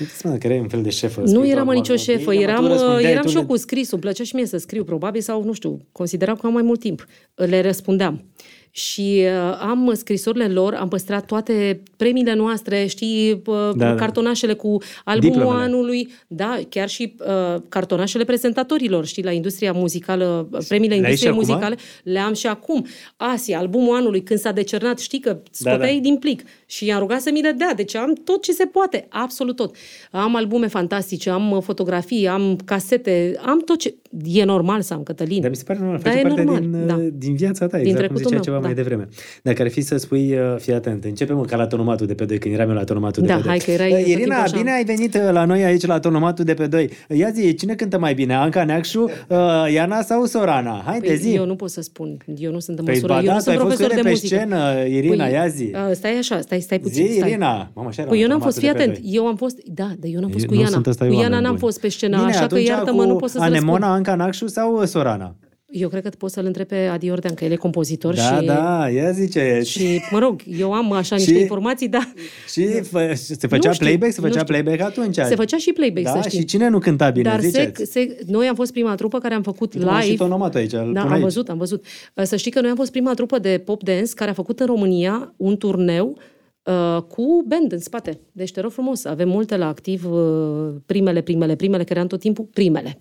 [0.00, 1.22] Puteți că erai un fel de șefă.
[1.24, 2.64] Nu eram nicio șefă, eram,
[3.00, 5.86] eram și eu tu cu scrisul, plăcea și mie să scriu, probabil, sau nu știu,
[5.92, 7.06] consideram că am mai mult timp.
[7.34, 8.24] Le răspundeam
[8.70, 14.76] și uh, am scrisorile lor, am păstrat toate premiile noastre, știi, uh, da, cartonașele cu
[15.04, 15.64] albumul Diplomele.
[15.64, 21.74] anului, da, chiar și uh, cartonașele prezentatorilor, știi, la industria muzicală, premiile le industriei muzicale,
[21.74, 22.12] acum?
[22.12, 22.86] le am și acum.
[23.16, 26.00] Asia, albumul anului, când s-a decernat, știi că scoteai da, da.
[26.00, 29.06] din plic și i-am rugat să mi le dea, deci am tot ce se poate,
[29.08, 29.76] absolut tot.
[30.10, 33.94] Am albume fantastice, am uh, fotografii, am casete, am tot ce...
[34.24, 35.40] E normal să am, Cătălin.
[35.40, 36.98] Dar mi se pare normal, face da, parte normal, din, da.
[37.12, 38.40] din viața ta, din exact cum zicea meu.
[38.42, 38.62] ceva da.
[38.62, 39.08] mai devreme.
[39.42, 42.38] Dacă ar fi să spui, uh, fii atent, începem ca la tonomatul de pe 2,
[42.38, 43.50] când eram eu la tonomatul da, de pe 2.
[43.50, 46.54] hai că erai uh, Irina, bine ai venit uh, la noi aici la tonomatul de
[46.54, 46.90] pe 2.
[47.08, 49.36] Ia zi, cine cântă mai bine, Anca Neacșu, uh,
[49.72, 50.82] Iana sau Sorana?
[50.84, 51.34] Hai păi, de zi.
[51.34, 53.40] Eu nu pot să spun, eu nu sunt în păi, măsură, ba, eu da, nu
[53.40, 54.26] sunt profesor de pe muzică.
[54.26, 55.70] scenă, Irina, păi, ia zi.
[55.74, 57.06] Uh, stai așa, stai, stai puțin.
[57.06, 57.28] Zi, stai.
[57.28, 57.70] Irina.
[57.74, 60.30] Mama, așa păi eu n-am fost, fii atent, eu am fost, da, dar eu n-am
[60.30, 60.80] fost cu Iana.
[60.98, 64.14] Cu Iana n-am fost pe scenă, Bine, așa că iartă-mă, nu pot să-ți Anemona, Anca
[64.14, 65.34] Neacșu sau Sorana?
[65.70, 68.44] Eu cred că poți să-l întrebi pe Adi Ordean, că el e compozitor da, și...
[68.44, 69.60] Da, ia zice.
[69.64, 72.12] Și, mă rog, eu am așa niște și, informații, dar...
[72.52, 74.12] Și fă, se făcea știu, playback?
[74.12, 75.14] Se făcea playback atunci?
[75.14, 76.12] Se făcea și playback, da?
[76.12, 76.38] să știi.
[76.38, 79.42] și cine nu cânta bine, Dar se, se, noi am fost prima trupă care am
[79.42, 79.88] făcut live...
[79.90, 80.16] Am și
[80.54, 80.70] aici.
[80.70, 81.22] Da, am aici.
[81.22, 81.84] văzut, am văzut.
[82.22, 84.66] Să știi că noi am fost prima trupă de pop dance care a făcut în
[84.66, 86.18] România un turneu
[86.64, 88.20] Uh, cu band în spate.
[88.32, 92.20] Deci te rog frumos, avem multe la activ, uh, primele, primele, primele, care am tot
[92.20, 93.00] timpul primele.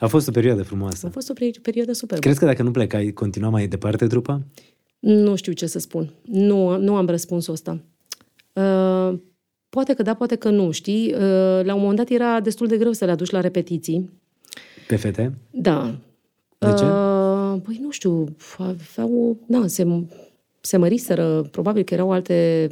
[0.00, 1.06] A fost o perioadă frumoasă.
[1.06, 2.18] A fost o perioadă super.
[2.18, 4.42] Crezi că dacă nu plecai, continua mai departe trupa?
[4.98, 6.10] Nu știu ce să spun.
[6.22, 7.78] Nu, nu am răspunsul ăsta.
[8.52, 9.18] Uh,
[9.68, 11.12] poate că da, poate că nu, știi?
[11.12, 11.20] Uh,
[11.62, 14.10] la un moment dat era destul de greu să le aduci la repetiții.
[14.86, 15.34] Pe fete?
[15.50, 15.98] Da.
[16.58, 16.84] De ce?
[16.84, 19.86] Uh, păi nu știu, aveau, da, se,
[20.60, 22.68] se măriseră, probabil că erau alte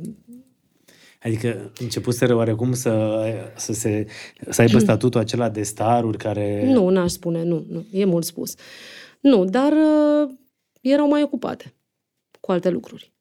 [1.23, 3.25] Adică începuseră oarecum să,
[3.57, 4.07] să, se,
[4.49, 6.73] să aibă statutul acela de staruri care...
[6.73, 8.55] Nu, n-aș spune, nu, nu, e mult spus.
[9.21, 10.35] Nu, dar uh,
[10.81, 11.75] erau mai ocupate
[12.41, 13.13] cu alte lucruri.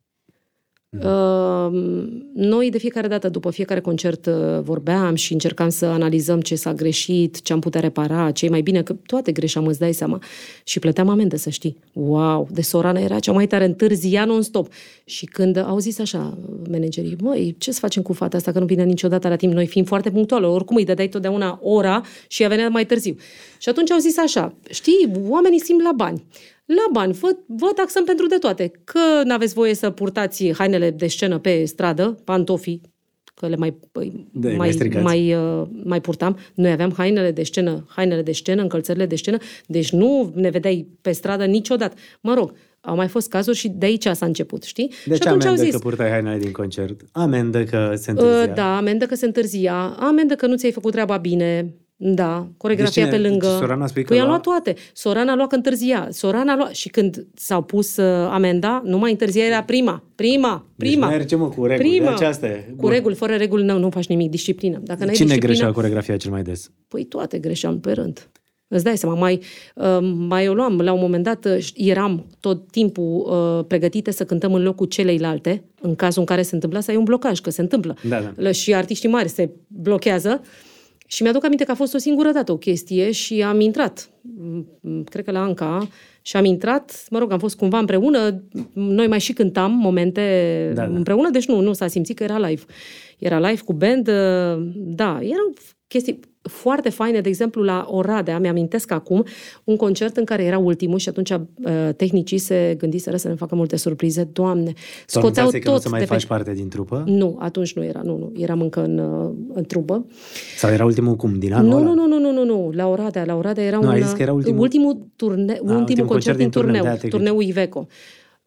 [0.89, 1.69] Uh,
[2.33, 6.73] noi de fiecare dată, după fiecare concert, uh, vorbeam și încercam să analizăm ce s-a
[6.73, 10.21] greșit, ce am putea repara, ce e mai bine, că toate greșeam, îți dai seama.
[10.63, 11.77] Și plăteam amende, să știi.
[11.93, 14.67] Wow, de Sorana era cea mai tare, întârzia non-stop.
[15.05, 16.37] Și când au zis așa
[16.69, 19.67] managerii, măi, ce să facem cu fata asta, că nu vine niciodată la timp, noi
[19.67, 23.15] fiind foarte punctuale, oricum îi dădeai totdeauna ora și ea venea mai târziu.
[23.57, 26.23] Și atunci au zis așa, știi, oamenii simt la bani
[26.67, 28.71] la bani, vă, vă taxăm pentru de toate.
[28.83, 32.81] Că nu aveți voie să purtați hainele de scenă pe stradă, pantofii,
[33.33, 33.77] că le mai,
[34.31, 36.37] de, mai, mai, mai, uh, mai purtam.
[36.53, 40.87] Noi aveam hainele de scenă, hainele de scenă, încălțările de scenă, deci nu ne vedeai
[41.01, 41.95] pe stradă niciodată.
[42.21, 44.93] Mă rog, au mai fost cazuri și de aici s-a început, știi?
[45.05, 47.01] De și ce amendă au zis, că purtai hainele din concert?
[47.11, 48.49] Amendă că se întârzia.
[48.49, 53.03] Uh, da, amendă că se întârzia, amendă că nu ți-ai făcut treaba bine, da, coregrafia
[53.03, 53.47] deci pe lângă.
[53.47, 54.25] Deci Sorana spui că păi lua...
[54.25, 54.75] a luat toate.
[54.93, 56.07] Sorana a luat că întârzia.
[56.11, 56.73] Sorana a luat...
[56.73, 60.03] Și când s-au pus uh, amenda, nu mai întârzia, era prima.
[60.15, 60.65] Prima.
[60.77, 61.07] Prima.
[61.07, 61.89] Deci merge, mă, cu reguli.
[61.89, 62.11] Prima.
[62.11, 62.73] Aceasta e.
[62.77, 64.29] Cu reguli, fără reguli, nu, nu faci nimic.
[64.29, 64.79] Disciplină.
[64.83, 66.71] Dacă n-ai Cine disciplină, greșea coregrafia cel mai des?
[66.87, 68.29] Păi toate greșeam pe rând.
[68.67, 69.41] Îți dai seama, mai,
[69.75, 74.25] uh, mai o luam, la un moment dat uh, eram tot timpul uh, pregătite să
[74.25, 77.49] cântăm în locul celeilalte, în cazul în care se întâmpla să ai un blocaj, că
[77.49, 77.95] se întâmplă.
[78.07, 78.51] Da, da.
[78.51, 80.41] Și artiștii mari se blochează
[81.09, 84.09] și mi-aduc aminte că a fost o singură dată o chestie și am intrat,
[85.03, 85.87] cred că la Anca,
[86.21, 90.85] și am intrat, mă rog, am fost cumva împreună, noi mai și cântam momente da,
[90.85, 90.95] da.
[90.95, 92.61] împreună, deci nu, nu s-a simțit că era live.
[93.17, 94.09] Era live cu band,
[94.73, 95.53] da, erau
[95.87, 99.25] chestii foarte faine, de exemplu, la Oradea, mi-amintesc acum,
[99.63, 101.39] un concert în care era ultimul și atunci uh,
[101.95, 104.29] tehnicii se gândiseră să ne facă multe surprize.
[104.33, 104.73] Doamne,
[105.05, 106.27] scoteau tot că nu să mai faci pe...
[106.27, 107.03] parte din trupă?
[107.05, 110.05] Nu, atunci nu era, nu, nu, eram încă în, uh, în trupă.
[110.57, 111.85] Sau era ultimul cum, din anul nu, ăla?
[111.85, 113.95] Nu, nu, nu, nu, nu, nu, la Oradea, la Oradea era nu, un...
[114.01, 114.59] Zis că era ultimul...
[114.59, 117.87] ultimul, turne, A, ultimul, ultimul concert, concert din turneu, turneu turneul Iveco.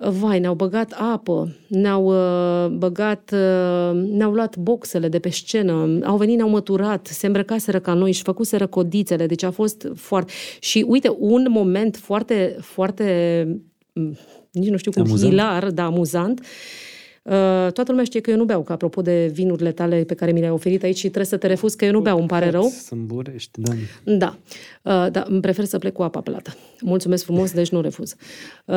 [0.09, 6.17] Vai, ne-au băgat apă, ne-au uh, băgat, uh, ne-au luat boxele de pe scenă, au
[6.17, 10.33] venit, ne-au măturat, se îmbrăcaseră ca noi și făcuseră codițele, deci a fost foarte...
[10.61, 13.45] Și uite, un moment foarte, foarte,
[13.93, 14.17] mm,
[14.53, 15.31] nici nu știu cum, amuzant.
[15.31, 16.47] hilar, da, amuzant, uh,
[17.23, 17.33] Uh,
[17.73, 20.39] toată lumea știe că eu nu beau, că apropo de vinurile tale pe care mi
[20.39, 22.69] le-ai oferit aici și trebuie să te refuz că eu nu beau, îmi pare rău.
[22.69, 23.73] Sunt burești, da.
[24.05, 24.39] Da,
[24.83, 26.55] uh, da, îmi prefer să plec cu apa plată.
[26.81, 28.15] Mulțumesc frumos, deci nu refuz.
[28.65, 28.75] Uh,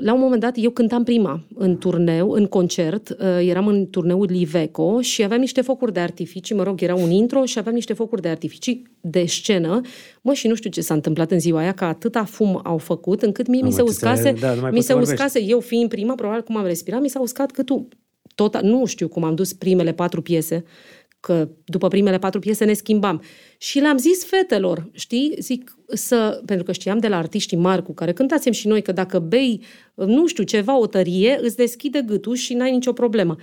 [0.00, 5.00] la un moment dat, eu cântam prima în turneu, în concert, eram în turneul Liveco
[5.00, 8.22] și aveam niște focuri de artificii, mă rog, era un intro și aveam niște focuri
[8.22, 9.80] de artificii de scenă.
[10.22, 13.22] Mă, și nu știu ce s-a întâmplat în ziua aia, că atâta fum au făcut,
[13.22, 16.64] încât mie mi se uscase, da, mi se uscase, eu fiind prima, probabil cum am
[16.64, 17.88] respirat, mi s-a uscat cât tu.
[18.34, 20.64] Tot, nu știu cum am dus primele patru piese,
[21.26, 23.22] că după primele patru piese ne schimbam.
[23.58, 27.94] Și le-am zis fetelor, știi, zic, să, pentru că știam de la artiștii mari cu
[27.94, 29.62] care cântațem și noi că dacă bei,
[29.94, 33.36] nu știu, ceva, o tărie, îți deschide gâtul și n-ai nicio problemă.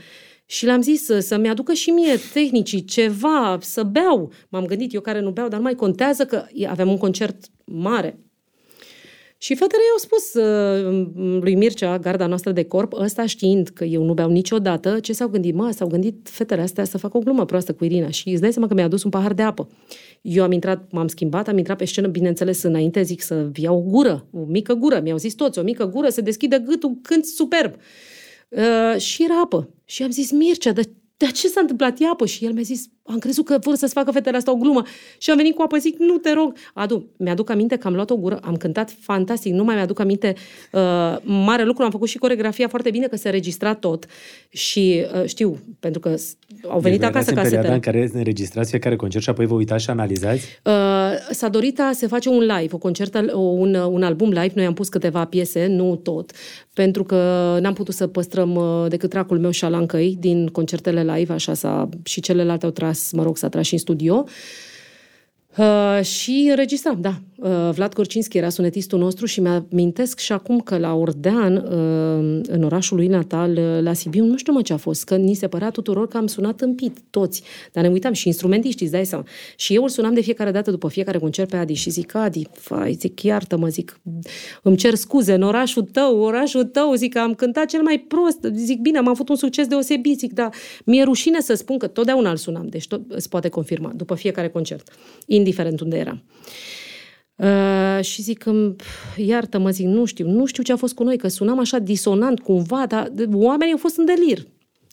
[0.45, 4.31] Și le-am zis să, să-mi aducă și mie tehnicii, ceva, să beau.
[4.49, 8.19] M-am gândit, eu care nu beau, dar nu mai contează că aveam un concert mare.
[9.43, 14.03] Și fetele i-au spus uh, lui Mircea, garda noastră de corp, ăsta știind că eu
[14.03, 15.55] nu beau niciodată, ce s-au gândit?
[15.55, 18.51] Mă, s-au gândit fetele astea să facă o glumă proastă cu Irina și îți dai
[18.51, 19.69] seama că mi-a adus un pahar de apă.
[20.21, 23.81] Eu am intrat, m-am schimbat, am intrat pe scenă, bineînțeles, înainte zic să iau o
[23.81, 27.73] gură, o mică gură, mi-au zis toți, o mică gură, să deschidă gâtul, când superb.
[28.49, 29.69] Uh, și era apă.
[29.85, 30.85] Și am zis, Mircea, dar
[31.17, 31.99] dar ce s-a întâmplat?
[31.99, 32.25] Ia apă.
[32.25, 34.83] Și el mi-a zis, am crezut că vor să-ți facă fetele asta o glumă.
[35.17, 36.53] Și am venit cu apă, zic, nu te rog.
[36.73, 40.35] Adu, mi-aduc aminte că am luat o gură, am cântat fantastic, nu mai mi-aduc aminte
[40.71, 40.81] uh,
[41.23, 44.05] mare lucru, am făcut și coregrafia foarte bine, că se registra tot.
[44.49, 46.15] Și uh, știu, pentru că
[46.67, 47.61] au venit deci, acasă în casetele.
[47.61, 50.59] perioada în care înregistrați fiecare concert și apoi vă uitați și analizați?
[50.63, 50.71] Uh,
[51.31, 54.51] Sadorita se face un live, o concert, un, un album live.
[54.55, 56.31] Noi am pus câteva piese, nu tot,
[56.73, 57.15] pentru că
[57.61, 62.21] n-am putut să păstrăm uh, decât tracul meu șalancăi din concertele live, așa s-a, și
[62.21, 64.23] celelalte au tras, mă rog, s-a tras și în studio.
[64.25, 64.31] Uh,
[66.01, 67.19] și înregistram, da.
[67.43, 72.63] Uh, Vlad Gorcinski era sunetistul nostru și mi-amintesc și acum că la Ordean, uh, în
[72.63, 75.47] orașul lui natal, uh, la Sibiu, nu știu mă ce a fost, că ni se
[75.47, 77.43] părea tuturor că am sunat împit, toți.
[77.71, 79.25] Dar ne uitam și instrumentiștii, îți dai seama.
[79.55, 82.47] Și eu îl sunam de fiecare dată după fiecare concert pe Adi și zic, Adi,
[82.51, 83.99] fai, zic, iartă-mă, zic,
[84.61, 88.39] îmi cer scuze în orașul tău, orașul tău, zic că am cântat cel mai prost,
[88.53, 90.49] zic, bine, am avut un succes deosebit, zic, dar
[90.85, 94.49] mi-e rușine să spun că totdeauna îl sunam, deci tot îți poate confirma, după fiecare
[94.49, 94.91] concert,
[95.43, 96.23] indiferent unde eram.
[97.35, 98.75] Uh, și zic că,
[99.17, 102.39] iartă-mă, zic, nu știu, nu știu ce a fost cu noi, că sunam așa disonant
[102.39, 104.45] cumva, dar oamenii au fost în delir.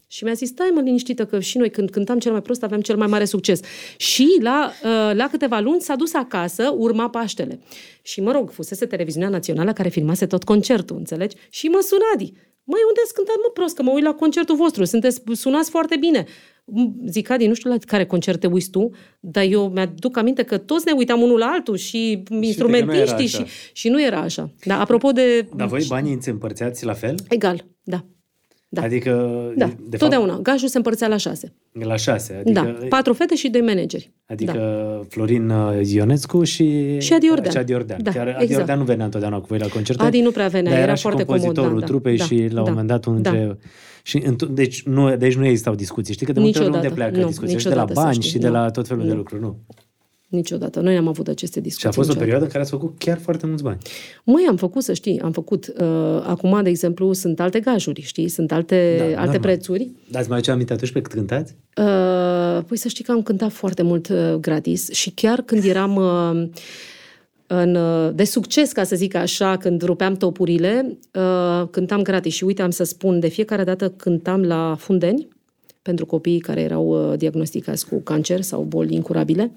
[0.07, 2.81] Și mi-a zis, stai mă liniștită că și noi când cântam cel mai prost aveam
[2.81, 3.61] cel mai mare succes.
[3.97, 7.61] Și la, uh, la câteva luni s-a dus acasă, urma Paștele.
[8.03, 11.37] Și mă rog, fusese televiziunea națională care filmase tot concertul, înțelegi?
[11.51, 12.33] Și mă suna Adi.
[12.65, 15.97] Măi, unde ați cântat, mă, prost, că mă uit la concertul vostru, sunteți, sunați foarte
[15.97, 16.27] bine.
[17.07, 18.91] Zic, Adi, nu știu la care concert te uiți tu,
[19.21, 23.89] dar eu mi-aduc aminte că toți ne uitam unul la altul și instrumentiștii și, și
[23.89, 24.51] nu era așa.
[24.65, 25.49] Dar apropo de...
[25.57, 27.15] Dar voi banii îți împărțeați la fel?
[27.29, 28.05] Egal, da.
[28.73, 28.83] Da.
[28.83, 29.71] Adică, da.
[29.89, 30.33] de totdeauna.
[30.33, 31.53] Fapt, Gajul se împărțea la șase.
[31.73, 32.35] La șase.
[32.35, 32.87] Adică, da.
[32.89, 34.13] Patru fete și doi manageri.
[34.27, 35.07] Adică da.
[35.09, 37.51] Florin Ionescu și, și Adi Ordean.
[37.53, 38.03] Și Adi Ordean.
[38.03, 38.61] Da, Chiar Adi exact.
[38.61, 40.03] Ordean nu venea întotdeauna cu voi la concerte.
[40.03, 41.81] Adi nu prea venea, era, era și foarte compozitorul comod.
[41.81, 43.31] Da, trupei da, și la un da, moment dat unul da.
[43.31, 43.59] dintre...
[44.03, 46.15] Și, deci, nu, deci nu existau discuții.
[46.15, 47.59] Știi că de multe ori unde pleacă nu, discuții?
[47.59, 49.09] Și de la bani și de nu, la tot felul nu.
[49.09, 49.43] de lucruri.
[49.43, 49.59] Nu.
[50.29, 50.81] Niciodată.
[50.81, 51.81] Noi am avut aceste discuții.
[51.81, 52.19] Și a fost niciodată.
[52.19, 53.79] o perioadă în care ați făcut chiar foarte mulți bani.
[54.25, 55.73] Măi, am făcut, să știi, am făcut.
[55.81, 55.87] Uh,
[56.27, 58.29] acum, de exemplu, sunt alte gajuri, știi?
[58.29, 59.41] Sunt alte, Da, alte normal.
[59.41, 59.91] prețuri.
[60.11, 61.55] Dar îți mai aduce aminte atunci pe cât cântați?
[61.77, 65.97] Uh, păi să știi că am cântat foarte mult uh, gratis și chiar când eram
[65.97, 66.49] uh,
[67.53, 72.35] în, uh, de succes, ca să zic așa, când rupeam topurile, uh, cântam gratis.
[72.35, 75.29] Și uite, am să spun, de fiecare dată cântam la Fundeni,
[75.83, 79.53] pentru copiii care erau uh, diagnosticați cu cancer sau boli incurabile.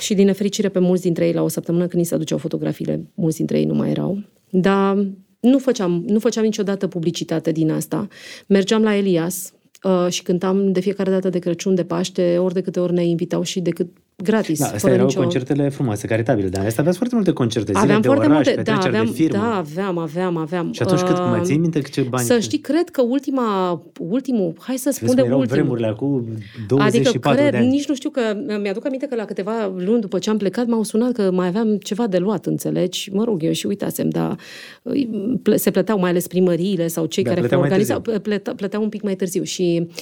[0.00, 3.10] Și din nefericire pe mulți dintre ei, la o săptămână când ni se aduceau fotografiile,
[3.14, 4.22] mulți dintre ei nu mai erau.
[4.50, 5.06] Dar
[5.40, 8.08] nu făceam, nu făceam niciodată publicitate din asta.
[8.46, 12.60] Mergeam la Elias uh, și cântam de fiecare dată de Crăciun, de Paște, ori de
[12.60, 13.88] câte ori ne invitau și de cât
[14.24, 14.58] gratis.
[14.58, 15.20] Da, astea fără erau nicio...
[15.20, 16.48] concertele frumoase, caritabile.
[16.48, 19.06] Dar asta aveați foarte multe concerte, zile Aveam de foarte oraș, multe, da, petreceri aveam,
[19.06, 19.38] de firmă.
[19.42, 20.72] da, aveam, aveam, aveam.
[20.72, 22.24] Și atunci cât Uh, mai ții minte ce bani?
[22.26, 25.60] Să știi, cred că ultima, ultimul, hai să Vezi spun cum de erau ultimul.
[25.62, 26.26] vremurile acum
[26.68, 27.66] 24 Adică cred, de ani.
[27.68, 28.20] nici nu știu că,
[28.62, 31.76] mi-aduc aminte că la câteva luni după ce am plecat m-au sunat că mai aveam
[31.76, 33.10] ceva de luat, înțelegi?
[33.12, 34.36] Mă rog, eu și uitasem, dar
[34.82, 35.08] îi,
[35.42, 38.82] ple- se plăteau mai ales primăriile sau cei Da, care plăteau mai organizau, plăteau, plăteau
[38.82, 39.96] un pic mai târziu și uh,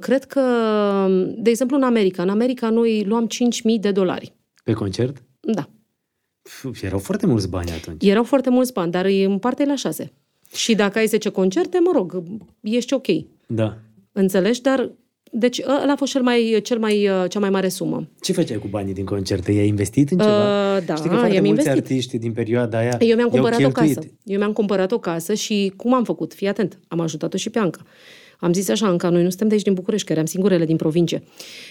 [0.00, 0.40] cred că,
[1.36, 3.26] de exemplu, în America, în America noi luam
[3.74, 4.32] 5.000 de dolari.
[4.64, 5.22] Pe concert?
[5.40, 5.68] Da.
[6.42, 8.04] Pf, erau foarte mulți bani atunci.
[8.04, 10.12] Erau foarte mulți bani, dar îi împarte la șase.
[10.54, 12.22] Și dacă ai 10 concerte, mă rog,
[12.60, 13.06] ești ok.
[13.46, 13.76] Da.
[14.12, 14.62] Înțelegi?
[14.62, 14.90] Dar,
[15.32, 18.08] deci ăla a fost cel mai, cel mai, uh, cea mai mare sumă.
[18.20, 19.52] Ce făceai cu banii din concerte?
[19.52, 20.76] I-ai investit în ceva?
[20.76, 21.82] Uh, da, Știi că foarte i-am mulți investit.
[21.90, 23.94] artiști din perioada aia Eu mi-am i-au cumpărat o cheltuit.
[23.94, 24.08] casă.
[24.24, 26.34] Eu mi-am cumpărat o casă și cum am făcut?
[26.34, 27.80] Fii atent, am ajutat-o și pe Anca.
[28.38, 30.76] Am zis așa, Anca, noi nu suntem de aici din București, că eram singurele din
[30.76, 31.22] provincie.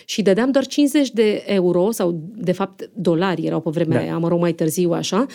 [0.05, 4.03] Și dădeam doar 50 de euro, sau de fapt dolari erau pe vremea Da.
[4.03, 4.09] da.
[4.09, 5.25] aia, mă rog mai târziu așa,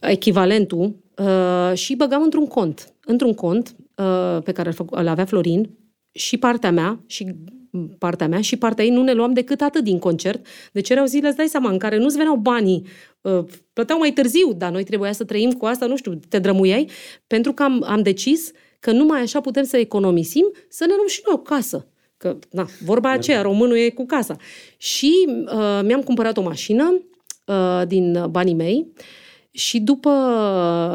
[0.00, 2.92] echivalentul, uh, și băgam într-un cont.
[3.06, 5.70] Într-un cont uh, pe care îl, făcu- îl avea Florin
[6.12, 7.34] și partea mea și
[7.98, 10.46] partea mea și partea ei nu ne luam decât atât din concert.
[10.72, 12.86] Deci erau zile, îți dai seama, în care nu-ți veneau banii,
[13.20, 16.90] uh, plăteau mai târziu, dar noi trebuia să trăim cu asta, nu știu, te drămuiai,
[17.26, 18.52] pentru că am, am decis
[18.84, 21.86] că numai așa putem să economisim, să ne luăm și noi o casă.
[22.16, 24.36] Că, na, vorba aceea, românul e cu casa.
[24.76, 27.02] Și uh, mi-am cumpărat o mașină
[27.46, 28.92] uh, din banii mei
[29.50, 30.10] și după,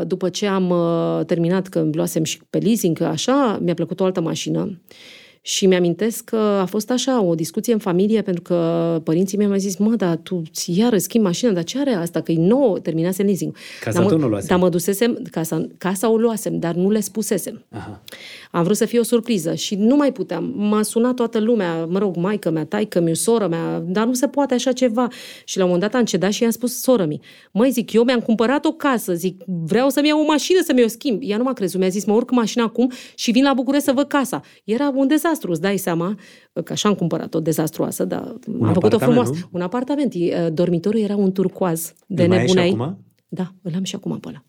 [0.07, 3.99] după ce am uh, terminat, că îmi luasem și pe leasing, că așa, mi-a plăcut
[3.99, 4.81] o altă mașină.
[5.41, 9.59] Și mi-amintesc că a fost așa, o discuție în familie, pentru că părinții mei mi-au
[9.59, 12.21] zis, mă, dar tu iară schimbi mașina, dar ce are asta?
[12.21, 13.55] Că e nouă, terminase leasing.
[13.83, 14.47] Casa dar, tu mă, nu luasem.
[14.47, 17.65] dar mă dusesem, casa, casa o luasem, dar nu le spusesem.
[17.69, 18.01] Aha.
[18.51, 20.53] Am vrut să fie o surpriză și nu mai puteam.
[20.55, 24.27] M-a sunat toată lumea, mă rog, maică mea, taică mea, soră mea, dar nu se
[24.27, 25.07] poate așa ceva.
[25.45, 27.19] Și la un moment dat am cedat și i-am spus soră mi,
[27.51, 30.87] măi, zic, eu mi-am cumpărat o casă, zic, vreau să-mi iau o mașină să mi-o
[30.87, 31.19] schimb.
[31.23, 33.85] Ea nu m-a crezut, mi-a zis, mă urc în mașină acum și vin la București
[33.85, 34.41] să văd casa.
[34.63, 36.15] Era un dezastru, îți dai seama,
[36.63, 39.29] că așa am cumpărat-o dezastruoasă, dar am făcut-o apartament, frumos.
[39.29, 39.47] nu?
[39.51, 40.13] Un apartament.
[40.15, 42.73] E, Dormitorul era un turcoaz de Îl mai ai și nebunei.
[42.85, 43.03] acum?
[43.27, 44.43] Da, îl am și acum pe ăla.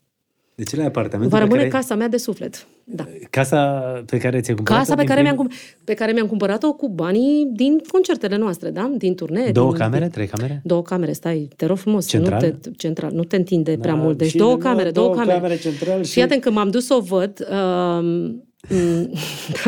[0.63, 1.81] De ce la apartamentul Va pe rămâne care...
[1.81, 2.67] casa mea de suflet.
[2.83, 3.07] Da.
[3.29, 3.57] Casa
[4.05, 5.49] pe care ți-ai cumpărat Casa pe care, mi-am, cum-
[5.83, 8.91] pe care mi-am cumpărat-o cu banii din concertele noastre, da?
[8.97, 9.51] Din turnee.
[9.51, 10.07] Două din, camere?
[10.07, 10.61] Trei camere?
[10.63, 12.07] Două camere, stai, te rog frumos.
[12.07, 12.41] Central?
[12.41, 14.17] Nu te, central, nu te întinde prea Da, mult.
[14.17, 15.37] Deci și două de- camere, două, două camere.
[15.39, 18.29] camere central și- Fii atent, când m-am dus să o văd, uh,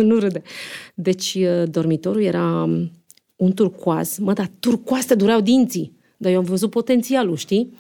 [0.04, 0.42] nu râde.
[0.94, 2.92] Deci, uh, dormitorul era um,
[3.36, 4.18] un turcoaz.
[4.18, 5.98] Mă, dar turcoaz te dureau dinții.
[6.18, 7.70] Dar eu am văzut potențialul, știi?
[7.72, 7.78] Uh,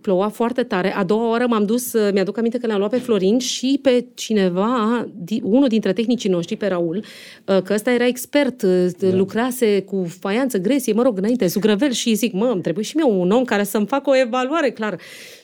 [0.00, 0.94] ploua foarte tare.
[0.94, 4.06] A doua oară m-am dus, uh, mi-aduc aminte că l-am luat pe Florin și pe
[4.14, 9.16] cineva, di, unul dintre tehnicii noștri, pe Raul, uh, că ăsta era expert, uh, da.
[9.16, 13.04] lucrase cu faianță, gresie, mă rog, înainte, zugrăvel și zic, mă, îmi trebuie și mie
[13.04, 14.96] un om care să-mi facă o evaluare clară.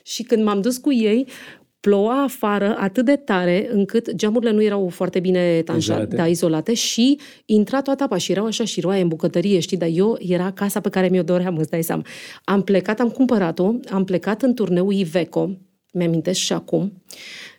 [0.03, 1.27] Și când m-am dus cu ei,
[1.85, 6.17] ploua afară atât de tare încât geamurile nu erau foarte bine tanjate, Izolate.
[6.17, 9.89] da, izolate și intra toată apa și erau așa și roaie în bucătărie, știi, dar
[9.93, 12.03] eu era casa pe care mi-o doream, îți dai seama.
[12.45, 15.51] Am plecat, am cumpărat-o, am plecat în turneu Iveco,
[15.93, 17.03] mi-amintesc și acum,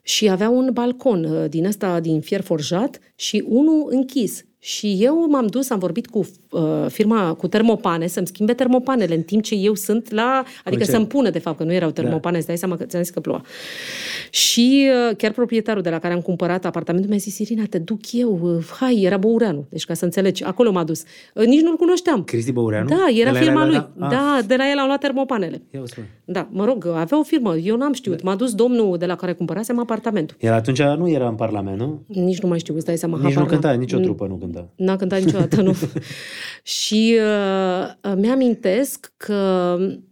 [0.01, 4.45] și avea un balcon uh, din ăsta, din fier forjat și unul închis.
[4.59, 9.21] Și eu m-am dus, am vorbit cu uh, firma, cu termopane, să-mi schimbe termopanele în
[9.21, 10.37] timp ce eu sunt la...
[10.45, 10.89] Adică Concert.
[10.89, 13.19] să-mi pună, de fapt, că nu erau termopane, îți dai seama că ți-am zis că
[13.19, 13.41] ploua.
[14.29, 17.99] Și uh, chiar proprietarul de la care am cumpărat apartamentul mi-a zis, Irina, te duc
[18.11, 21.03] eu, uh, hai, era Băureanu, deci ca să înțelegi, acolo m-a dus.
[21.33, 22.23] Uh, nici nu-l cunoșteam.
[22.23, 22.87] Cristi Băureanu?
[22.87, 23.75] Da, era De la el firma ai lui.
[23.75, 25.61] luat- Ah, Da, de la el am luat termopanele.
[25.73, 26.03] Ia uzi, mă.
[26.25, 28.21] Da, mă rog, avea o firmă, eu n-am știut.
[28.23, 30.37] M-a dus domnul de la care cumpărasem apartamentul.
[30.39, 32.01] El atunci nu era în Parlament, nu?
[32.07, 33.15] Nici nu mai știu, îți dai seama.
[33.15, 33.59] Nici nu habar n-am.
[33.61, 34.67] cânta, nicio trupă nu cânta.
[34.75, 35.75] N-a cântat niciodată, nu.
[36.63, 39.33] și uh, mi-amintesc că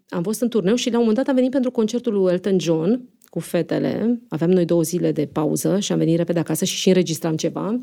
[0.10, 2.60] am fost în turneu și la un moment dat am venit pentru concertul lui Elton
[2.60, 4.22] John cu fetele.
[4.30, 7.80] Aveam noi două zile de pauză și am venit repede acasă și și înregistram ceva.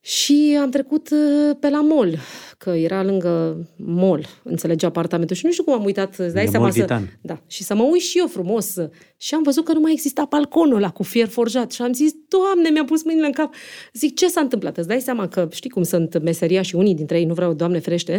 [0.00, 2.18] Și am trecut uh, pe la mall,
[2.58, 5.36] că era lângă mall, înțelegi, apartamentul.
[5.36, 6.80] Și nu știu cum am uitat, îți dai Lângă seama Mall să...
[6.80, 7.18] Titan.
[7.20, 7.40] Da.
[7.46, 8.74] Și să mă uit și eu frumos.
[9.16, 11.72] Și am văzut că nu mai exista balconul ăla cu fier forjat.
[11.72, 13.54] Și am zis, Doamne, mi-a pus mâinile în cap.
[13.92, 14.78] Zic, ce s-a întâmplat?
[14.78, 17.78] Îți dai seama că știi cum sunt meseria și unii dintre ei, nu vreau, Doamne
[17.78, 18.12] ferește,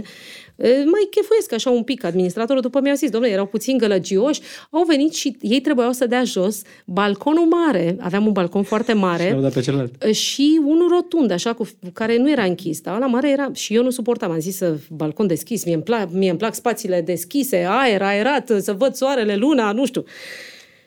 [0.55, 2.03] e, mai chefuiesc așa un pic.
[2.03, 6.23] Administratorul după mi-a zis, domnule, erau puțin gălăgioși, au venit și ei trebuiau să dea
[6.23, 7.95] jos balconul mare.
[7.99, 10.03] Aveam un balcon foarte mare L-au dat pe celălalt.
[10.03, 12.81] și unul rotund, așa, cu, care nu era închis.
[12.81, 13.49] Dar la mare era...
[13.53, 14.28] Și eu nu suportam.
[14.29, 15.65] Am zis să balcon deschis.
[15.65, 19.85] Mie îmi, plac, mie îmi plac spațiile deschise, aer, aerat, să văd soarele, luna, nu
[19.85, 20.03] știu.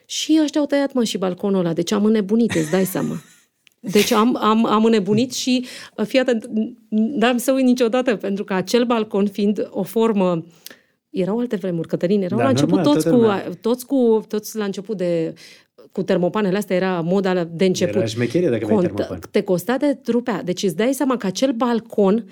[0.05, 1.73] Și ăștia au tăiat, mă, și balconul ăla.
[1.73, 3.21] Deci am înnebunit, îți dai seama.
[3.79, 5.65] Deci am, am, am înnebunit și,
[6.03, 6.49] fii atent,
[6.89, 10.45] n-am să uit niciodată, pentru că acel balcon fiind o formă
[11.09, 13.49] erau alte vremuri, Cătălin, erau Da, la început normal, toți, toată cu, lumea.
[13.61, 15.33] toți cu, toți la început de,
[15.91, 17.95] cu termopanele astea, era moda de început.
[17.95, 19.19] Era șmecherie dacă aveai termopan.
[19.31, 20.43] Te costa de trupea.
[20.43, 22.25] Deci îți dai seama că acel balcon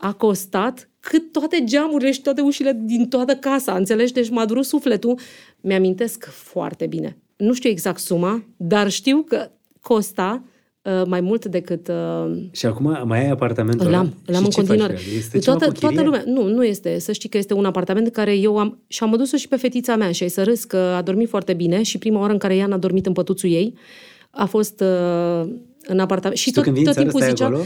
[0.00, 4.12] a costat cât toate geamurile și toate ușile din toată casa, înțelegi?
[4.12, 5.18] Deci m-a durut sufletul.
[5.60, 7.16] Mi-amintesc foarte bine.
[7.36, 10.42] Nu știu exact suma, dar știu că costa
[10.82, 13.98] uh, mai mult decât uh, Și acum mai ai apartamentul îl ăla?
[13.98, 14.92] am, îl am Și în ce faci continuare.
[14.94, 15.16] cu el?
[15.16, 15.88] Este ceva toată, cu chirie?
[15.88, 16.22] toată lumea.
[16.26, 16.98] Nu, nu este.
[16.98, 18.78] Să știi că este un apartament în care eu am...
[18.86, 21.52] Și am dus-o și pe fetița mea și ai să râs că a dormit foarte
[21.52, 23.74] bine și prima oară în care ea a dormit în pătuțul ei
[24.30, 25.50] a fost uh,
[25.86, 26.38] în apartament.
[26.38, 27.46] Și tu tot, când vii în tot țară, timpul stai zicea...
[27.46, 27.62] acolo?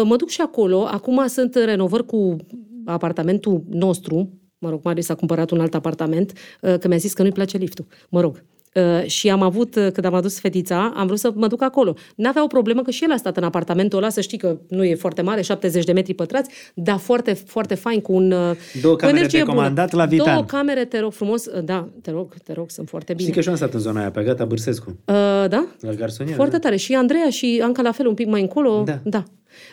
[0.00, 0.84] Uh, mă duc și acolo.
[0.84, 2.36] Acum sunt în renovări cu
[2.84, 4.30] apartamentul nostru.
[4.58, 7.56] Mă rog, Marius a cumpărat un alt apartament, uh, că mi-a zis că nu-i place
[7.56, 7.86] liftul.
[8.08, 8.44] Mă rog.
[8.76, 11.94] Uh, și am avut, uh, când am adus fetița, am vrut să mă duc acolo.
[12.14, 14.84] N-avea o problemă că și el a stat în apartamentul ăla, să știi că nu
[14.84, 18.94] e foarte mare, 70 de metri pătrați, dar foarte, foarte fain, cu un uh, Două
[18.94, 20.02] cu camere energie de comandat bună.
[20.02, 20.34] la Vitan.
[20.34, 23.28] Două camere, te rog frumos, uh, da, te rog, te rog, sunt foarte bine.
[23.28, 24.88] Știi că și eu am stat în zona aia, pe gata Bârsescu.
[24.88, 25.14] Uh,
[25.48, 25.66] da?
[25.80, 26.36] La garsonier.
[26.36, 26.76] Foarte tare.
[26.76, 28.82] Și Andreea și Anca la fel, un pic mai încolo.
[28.86, 29.00] Da.
[29.04, 29.24] da.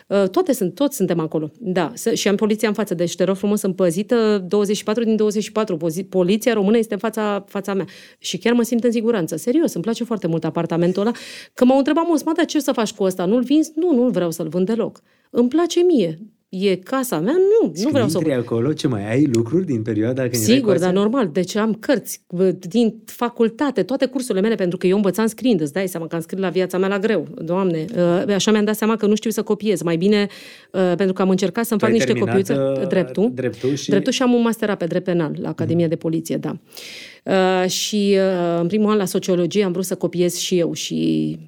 [0.08, 1.50] Uh, toate sunt, toți suntem acolo.
[1.58, 5.76] Da, și am poliția în față, deci te rog frumos, sunt păzită 24 din 24.
[6.08, 7.86] Poliția română este în fața, fața mea.
[8.18, 9.36] Și chiar mă simt în siguranță.
[9.36, 11.12] Serios, îmi place foarte mult apartamentul ăla.
[11.54, 13.24] Că m-au întrebat mulți, mă, dar ce să faci cu ăsta?
[13.24, 13.72] Nu-l vinzi?
[13.74, 15.00] Nu, nu-l vreau să-l vând deloc.
[15.30, 16.18] Îmi place mie
[16.60, 17.32] e casa mea?
[17.32, 20.92] Nu, nu vreau să o acolo, ce mai ai lucruri din perioada când Sigur, dar
[20.92, 21.30] normal.
[21.32, 22.22] Deci am cărți
[22.58, 26.20] din facultate, toate cursurile mele, pentru că eu învățam scriind, îți dai seama că am
[26.20, 27.26] scris la viața mea la greu.
[27.34, 27.84] Doamne,
[28.26, 29.82] uh, așa mi-am dat seama că nu știu să copiez.
[29.82, 30.26] Mai bine,
[30.72, 32.54] uh, pentru că am încercat să-mi fac niște copiuțe.
[32.54, 33.30] Uh, dreptul.
[33.34, 33.90] Dreptul și...
[33.90, 35.90] dreptul și am un masterat pe drept penal la Academia mm.
[35.90, 36.56] de Poliție, da.
[37.24, 41.38] Uh, și uh, în primul an la sociologie am vrut să copiez și eu și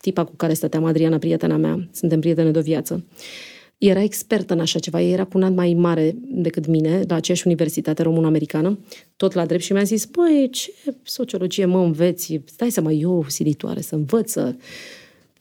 [0.00, 3.04] tipa cu care stăteam, Adriana, prietena mea, suntem prietene de o viață.
[3.06, 7.14] Uh, era expertă în așa ceva, era cu un an mai mare decât mine, la
[7.14, 8.78] aceeași universitate română-americană,
[9.16, 13.24] tot la drept și mi-a zis, băi, ce sociologie mă înveți, stai să mă eu
[13.28, 14.54] silitoare, să învăț, să...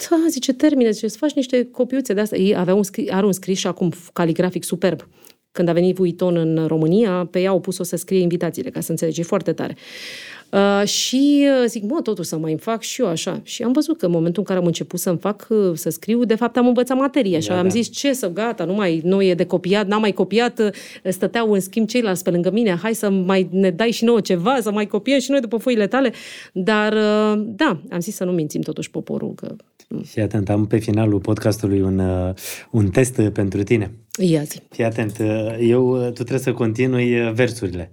[0.09, 2.35] Da, zice, termine, zice, să faci niște copiuțe de asta.
[2.35, 5.07] Ei avea un scris, are un scris și acum caligrafic superb.
[5.51, 8.91] Când a venit Vuitton în România, pe ea au pus-o să scrie invitațiile, ca să
[8.91, 9.75] înțelegi, e foarte tare.
[9.77, 10.38] Uh,
[10.83, 13.39] și uh, zic, mă, totuși să mai îmi fac și eu așa.
[13.43, 16.23] Și am văzut că în momentul în care am început să-mi fac, uh, să scriu,
[16.23, 17.39] de fapt am învățat materia.
[17.39, 17.69] Și da, am da.
[17.69, 20.69] zis, ce să, gata, nu mai nu e de copiat, n-am mai copiat, uh,
[21.03, 24.57] stăteau în schimb ceilalți pe lângă mine, hai să mai ne dai și nouă ceva,
[24.61, 26.13] să mai copiem și noi după foile tale.
[26.53, 29.33] Dar, uh, da, am zis să nu mințim totuși poporul.
[29.35, 29.55] Că...
[30.03, 32.33] Fii atent, am pe finalul podcastului un, uh,
[32.71, 33.91] un test pentru tine.
[34.19, 34.61] Ia zi.
[34.69, 35.17] Fii atent,
[35.59, 37.91] eu, tu trebuie să continui versurile.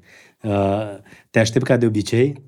[1.30, 2.45] Te aștept ca de obicei.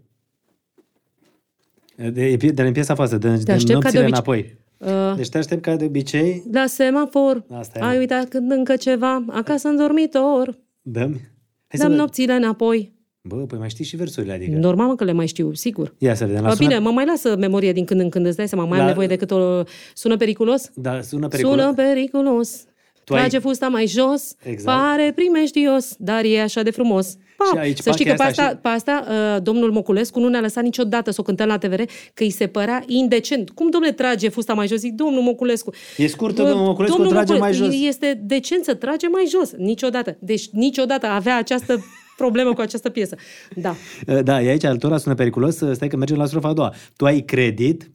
[1.99, 4.57] De, de la piesa față, de, te de nopțile de înapoi.
[4.79, 6.43] Uh, deci te aștept ca de obicei.
[6.53, 10.59] La semafor, Asta ai uitat când încă ceva, acasă în dormitor.
[10.83, 11.21] Dăm?
[11.69, 12.93] Hai Dăm nopțile înapoi.
[13.23, 14.59] Bă, păi mai știi și versurile, adică.
[14.59, 15.95] Normal că le mai știu, sigur.
[15.99, 16.43] Ia să vedem.
[16.43, 16.69] La sună...
[16.69, 18.83] Bine, mă mai lasă memoria din când în când, îți dai seama, mai la...
[18.83, 19.63] am nevoie decât o...
[19.95, 20.71] Sună periculos?
[20.75, 21.61] Da, sună periculos.
[21.61, 22.65] Sună periculos.
[23.05, 23.43] Tu Trage ai...
[23.43, 24.79] fusta mai jos, exact.
[24.79, 27.17] pare primejdios, dar e așa de frumos.
[27.39, 28.57] Pa, și aici, să știi că pe asta, și...
[28.57, 31.81] pe asta uh, domnul Moculescu nu ne-a lăsat niciodată să o cântăm la TVR,
[32.15, 33.51] că îi se părea indecent.
[33.51, 34.79] Cum, domnule, trage fusta mai jos?
[34.79, 35.73] Zic, domnul Moculescu.
[35.97, 37.87] E scurtă, domnul Moculescu, domnul trage Moculescu, mai jos.
[37.89, 39.53] Este decent să trage mai jos.
[39.57, 40.17] Niciodată.
[40.19, 41.85] Deci niciodată avea această
[42.17, 43.17] problemă cu această piesă.
[43.55, 43.75] Da.
[44.07, 45.57] Uh, da, e aici altora sună periculos.
[45.73, 46.75] Stai că mergem la strofa a doua.
[46.97, 47.91] Tu ai credit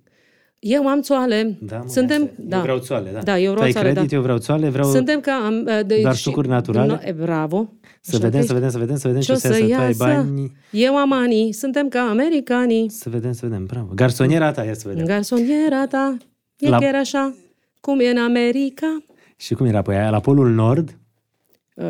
[0.63, 1.57] eu am țoale.
[1.61, 2.55] Da, mă, Suntem, da.
[2.55, 3.19] Eu vreau țoale, da.
[3.19, 4.15] Da, eu vreau țoale, credit, da.
[4.15, 5.41] eu vreau țoale, vreau Suntem ca...
[5.45, 6.87] Am, de, doar sucuri naturale.
[6.87, 7.73] No, e, bravo.
[8.01, 10.51] Să vedem, să vedem, să vedem, să vedem ce o să, să ai bani.
[10.71, 12.89] Eu am ani, suntem ca americanii.
[12.89, 13.91] Să vedem, să vedem, bravo.
[13.95, 15.05] Garsoniera ta, ia să vedem.
[15.05, 16.17] Garsoniera ta,
[16.57, 16.77] e la...
[16.77, 17.33] chiar așa,
[17.79, 19.03] cum e în America.
[19.35, 20.09] Și cum era pe aia?
[20.09, 20.97] La Polul Nord?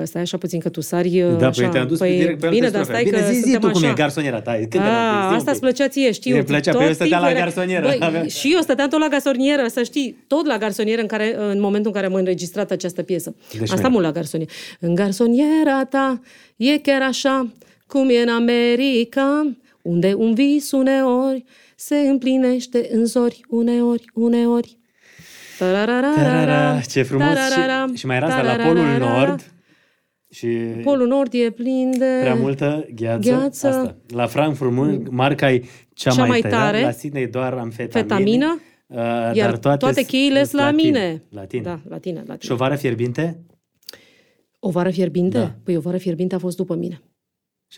[0.03, 1.61] Stai așa puțin că tu sari Da, așa.
[1.61, 3.83] păi te-am dus păi, direct pe bine, dar stai bine, că zi, zi tu cum
[3.83, 4.59] e garsoniera ta.
[4.77, 6.35] A, asta îți plăcea ție, știu.
[6.35, 7.95] Îmi plăcea, pe eu stăteam la garsonieră.
[7.99, 11.59] Băi, și eu stăteam tot la garsonieră, să știi, tot la garsonieră în, care, în
[11.59, 13.35] momentul în care am înregistrat această piesă.
[13.59, 14.51] Deci asta mult la garsonieră.
[14.79, 16.21] În garsoniera ta
[16.55, 17.51] e chiar așa
[17.87, 21.43] cum e în America, unde un vis uneori
[21.75, 24.77] se împlinește în zori, uneori, uneori.
[25.59, 27.27] Tararara, ce frumos!
[27.91, 29.52] Și, și mai era asta la Polul Nord,
[30.33, 30.47] și
[30.83, 32.17] Polul Nord e plin de...
[32.19, 33.29] Prea multă gheață.
[33.29, 33.67] gheață.
[33.67, 33.95] Asta.
[34.07, 35.63] La Frankfurt, marca e
[35.93, 36.55] cea, cea mai, mai tare.
[36.55, 36.81] tare.
[36.81, 38.07] La Sydney doar amfetamină.
[38.07, 38.59] Fetamină.
[38.87, 38.97] Uh,
[39.33, 41.23] Iar dar toate, toate cheile sunt la, la mine.
[41.29, 41.63] La tine.
[41.63, 42.37] Da, la tine, la tine.
[42.39, 43.43] Și o vară fierbinte?
[44.59, 45.37] O vară fierbinte?
[45.37, 45.55] Da.
[45.63, 47.01] Păi o vară fierbinte a fost după mine.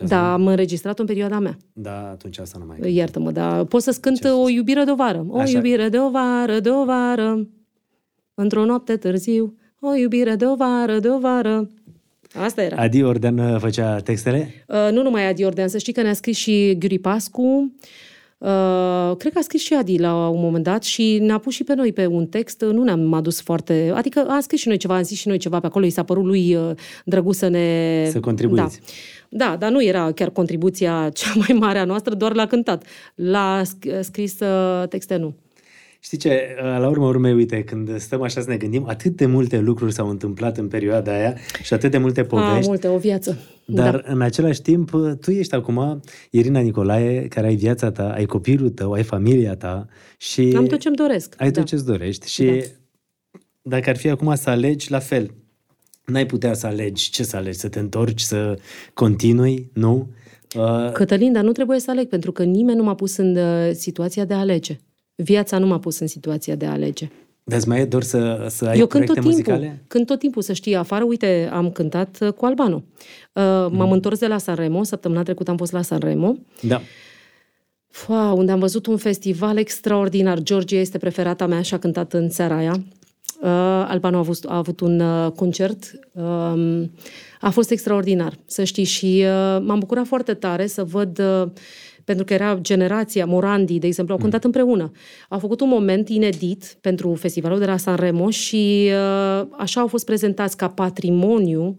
[0.08, 1.58] Da, am înregistrat în perioada mea.
[1.74, 5.26] Da, atunci asta nu mai Iartă-mă, dar pot să-ți cânt o iubire de o vară.
[5.28, 5.56] O Așa.
[5.56, 7.48] iubire de o vară, de o vară,
[8.34, 9.58] într-o noapte târziu.
[9.80, 11.70] O iubire de o vară, de o vară.
[12.44, 12.76] Asta era.
[12.76, 14.66] Adi Ordean uh, făcea textele?
[14.68, 17.72] Uh, nu numai Adi Ordean, să știi că ne-a scris și Ghiuri Pascu,
[18.38, 21.64] Uh, cred că a scris și Adi la un moment dat și ne-a pus și
[21.64, 23.92] pe noi pe un text, nu ne-am adus foarte...
[23.94, 26.04] Adică a scris și noi ceva, am zis și noi ceva pe acolo, i s-a
[26.04, 26.72] părut lui uh,
[27.06, 28.08] drăguț să ne...
[28.10, 28.80] Să contribuiți.
[29.30, 29.46] Da.
[29.46, 32.84] da, dar nu era chiar contribuția cea mai mare a noastră, doar l-a cântat.
[33.16, 33.62] L-a
[34.02, 35.36] scris uh, texte, nu.
[36.06, 39.60] Știi ce, la urmă urmei, uite, când stăm așa să ne gândim, atât de multe
[39.60, 42.66] lucruri s-au întâmplat în perioada aia și atât de multe povești.
[42.66, 43.38] A, multe, o viață.
[43.66, 44.12] Dar da.
[44.12, 44.90] în același timp,
[45.22, 49.88] tu ești acum Irina Nicolae, care ai viața ta, ai copilul tău, ai familia ta
[50.18, 50.54] și...
[50.56, 51.36] Am tot ce-mi doresc.
[51.38, 51.60] Ai da.
[51.60, 53.40] tot ce-ți dorești și da.
[53.62, 55.32] dacă ar fi acum să alegi, la fel,
[56.06, 58.58] n-ai putea să alegi ce să alegi, să te întorci, să
[58.94, 60.08] continui, nu?
[60.58, 60.92] Uh...
[60.92, 64.26] Cătălin, dar nu trebuie să aleg, pentru că nimeni nu m-a pus în uh, situația
[64.26, 64.80] de a alege.
[65.16, 67.10] Viața nu m-a pus în situația de a alege.
[67.48, 69.84] Dar mai e dor să, să ai Eu cânt tot timpul, muzicale?
[69.88, 72.76] Când tot timpul, să știi, afară, uite, am cântat uh, cu Albano.
[72.76, 73.92] Uh, m-am mm.
[73.92, 76.36] întors de la Sanremo, săptămâna trecută am fost la Sanremo.
[76.62, 76.82] Da.
[77.90, 80.40] Fua, unde am văzut un festival extraordinar.
[80.40, 82.84] Georgia este preferata mea și a cântat în seara aia.
[83.42, 83.50] Uh,
[83.88, 85.92] Albano a avut, a avut un uh, concert.
[86.12, 86.84] Uh,
[87.42, 91.20] a fost extraordinar, să știi, și uh, m-am bucurat foarte tare să văd...
[91.20, 91.50] Uh,
[92.06, 94.52] pentru că era generația Morandi, de exemplu, au cântat mm.
[94.54, 94.92] împreună.
[95.30, 100.06] Au făcut un moment inedit pentru festivalul de la Sanremo și uh, așa au fost
[100.06, 101.76] prezentați ca patrimoniu uh,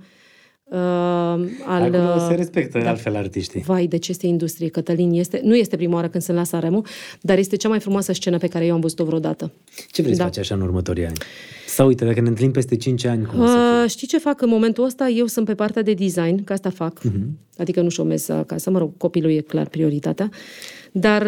[0.70, 1.94] al...
[1.94, 3.60] Acolo se respectă da, altfel artiștii.
[3.60, 5.12] Vai, de ce este industrie, Cătălin.
[5.12, 6.82] Este, nu este prima oară când sunt la Sanremo,
[7.20, 9.52] dar este cea mai frumoasă scenă pe care eu am văzut-o vreodată.
[9.90, 10.24] Ce vreți da.
[10.24, 11.16] să faci așa în următorii ani?
[11.66, 13.88] Sau uite, dacă ne întâlnim peste 5 ani, cum uh, să fie?
[13.88, 15.08] Știi ce fac în momentul ăsta?
[15.08, 17.00] Eu sunt pe partea de design, că asta fac.
[17.00, 17.46] Uh-huh.
[17.58, 20.30] Adică nu șomez acasă, mă rog, copilul e clar prioritatea.
[20.98, 21.22] Dar...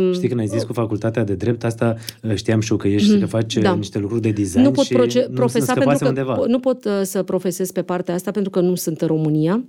[0.00, 2.88] Uh, Știi, când ai zis cu facultatea de drept, asta uh, știam și eu că
[2.88, 3.20] ești, uh-huh.
[3.20, 3.74] că faci da.
[3.74, 6.44] niște lucruri de design nu pot și proce- profesa nu pentru că undeva.
[6.46, 9.64] nu pot uh, să profesez pe partea asta pentru că nu sunt în România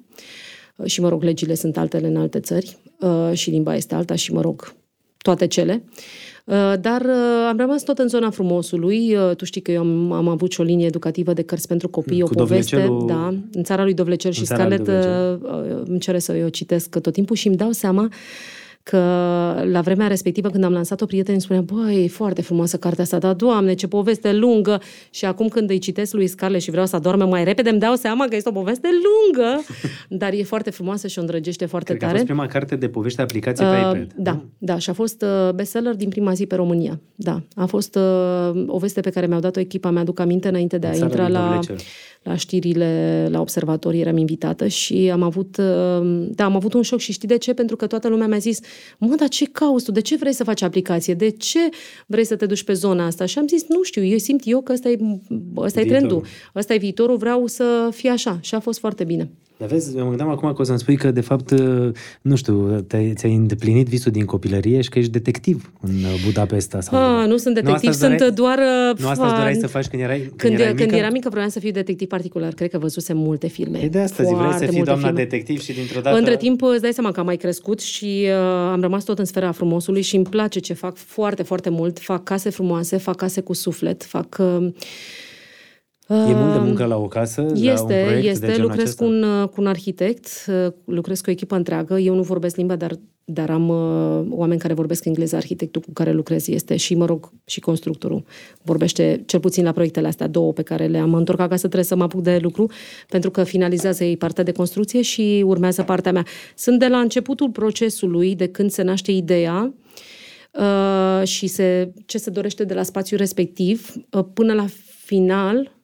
[0.76, 4.16] uh, și, mă rog, legile sunt altele în alte țări uh, și limba este alta
[4.16, 4.74] și, mă rog,
[5.18, 5.84] toate cele.
[6.46, 9.16] Uh, dar uh, am rămas tot în zona frumosului.
[9.16, 11.90] Uh, tu știi că eu am, am avut și o linie educativă de cărți pentru
[11.90, 12.76] copii, Cu o poveste.
[12.76, 15.82] Dovlecelul- Da, în țara lui Dovlecel și țara lui Scarlett Dovlecel.
[15.82, 18.10] uh, îmi cere să eu citesc tot timpul și îmi dau seama
[18.90, 18.98] că
[19.72, 23.18] la vremea respectivă când am lansat-o, prietenii îmi spuneau, băi, e foarte frumoasă cartea asta,
[23.18, 24.82] dar doamne, ce poveste lungă.
[25.10, 27.96] Și acum când îi citesc lui Scarlett și vreau să adorme mai repede, îmi dau
[27.96, 29.62] seama că este o poveste lungă,
[30.22, 32.20] dar e foarte frumoasă și o îndrăgește foarte Cred că a tare.
[32.20, 34.12] fost prima carte de povești aplicație pe Uh, iPad.
[34.16, 37.00] Da, da, și a fost uh, bestseller din prima zi pe România.
[37.16, 40.88] Da, a fost uh, o veste pe care mi-au dat-o echipa, mi-aduc aminte înainte de
[40.88, 41.76] a În țara intra lui la, Dovlecel.
[42.28, 47.00] La știrile, la observatorii, eram invitată și am avut, uh, da, am avut un șoc
[47.00, 47.54] și știi de ce?
[47.54, 48.60] Pentru că toată lumea mi-a zis,
[48.98, 49.92] mă, dar ce cauți tu?
[49.92, 51.14] De ce vrei să faci aplicație?
[51.14, 51.60] De ce
[52.08, 53.26] vrei să te duci pe zona asta?
[53.26, 54.98] Și am zis, nu știu, eu simt eu că ăsta e,
[55.58, 56.08] ăsta e Viitorul.
[56.08, 56.26] trendul,
[56.56, 58.40] ăsta e viitorul, vreau să fie așa.
[58.42, 59.32] Și a fost foarte bine.
[59.60, 61.90] Dar vezi, mă gândeam acum că o să-mi spui că, de fapt, uh,
[62.22, 66.82] nu știu, te-ai, ți-ai îndeplinit visul din copilărie și că ești detectiv în uh, Budapesta.
[66.82, 67.26] Sau Ah, undeva.
[67.26, 68.58] nu sunt detectiv, asta îți sunt doreai- doar...
[68.92, 69.62] uh, Nu asta îți doreai fan.
[69.62, 70.96] să faci când erai, când Când, erai când mică?
[70.96, 72.54] eram mică vreau să fiu detectiv particular.
[72.54, 73.80] Cred că văzusem multe filme.
[73.80, 75.24] E de asta zi, vrei să Foarte fii multe doamna filme.
[75.24, 76.18] detectiv și dintr-o dată...
[76.18, 78.32] Între timp, îți dai seama că am mai crescut și uh,
[78.72, 82.00] am rămas tot în sfera frumosului și îmi place ce fac foarte, foarte mult.
[82.00, 84.38] Fac case frumoase, fac case cu suflet, fac...
[84.40, 84.68] Uh,
[86.10, 88.46] E mult de muncă la o casă, la un este, proiect de este.
[88.46, 89.04] genul Lucrez acesta?
[89.04, 92.00] cu un, uh, cu un arhitect, uh, lucrez cu o echipă întreagă.
[92.00, 95.36] Eu nu vorbesc limba, dar, dar am uh, oameni care vorbesc engleză.
[95.36, 98.24] Arhitectul cu care lucrez este și, mă rog, și constructorul.
[98.62, 101.10] Vorbește cel puțin la proiectele astea două pe care le am.
[101.10, 102.70] Mă întorc acasă, trebuie să mă apuc de lucru,
[103.10, 106.26] pentru că finalizează ei partea de construcție și urmează partea mea.
[106.56, 109.74] Sunt de la începutul procesului, de când se naște ideea,
[110.54, 114.66] uh, și se, ce se dorește de la spațiul respectiv, uh, până la
[115.06, 115.77] final,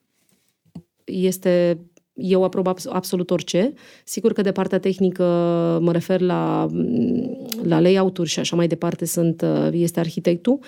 [1.04, 1.78] este
[2.14, 3.72] eu aprob abs- absolut orice.
[4.04, 5.24] Sigur că de partea tehnică
[5.82, 6.66] mă refer la,
[7.62, 10.58] la layout-uri și așa mai departe sunt, uh, este arhitectul.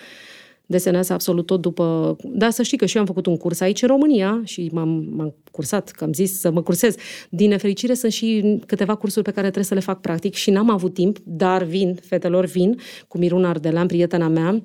[0.66, 2.16] Desenează absolut tot după...
[2.23, 5.08] Da, să știi că și eu am făcut un curs aici în România și m-am,
[5.10, 6.94] m-am cursat, că am zis să mă cursez.
[7.30, 10.70] Din nefericire sunt și câteva cursuri pe care trebuie să le fac practic și n-am
[10.70, 12.78] avut timp, dar vin, fetelor vin,
[13.08, 14.62] cu Miruna Ardelean, prietena mea,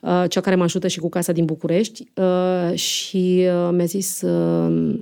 [0.00, 4.20] uh, cea care mă ajută și cu casa din București uh, și uh, mi-a zis
[4.22, 4.94] uh,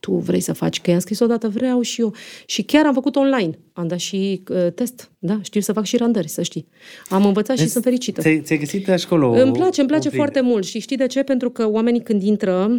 [0.00, 2.14] tu vrei să faci, că i-am scris odată, vreau și eu.
[2.46, 3.58] Și chiar am făcut online.
[3.72, 6.66] Am dat și uh, test, da, știu să fac și randări, să știi.
[7.08, 8.20] Am învățat și Deci, sunt fericită.
[8.20, 10.16] Ți-ai, ți-ai găsit acolo o- Îmi place, îmi place o priză.
[10.16, 11.22] foarte mult și știi de ce?
[11.22, 12.70] Pentru că oamenii când intră,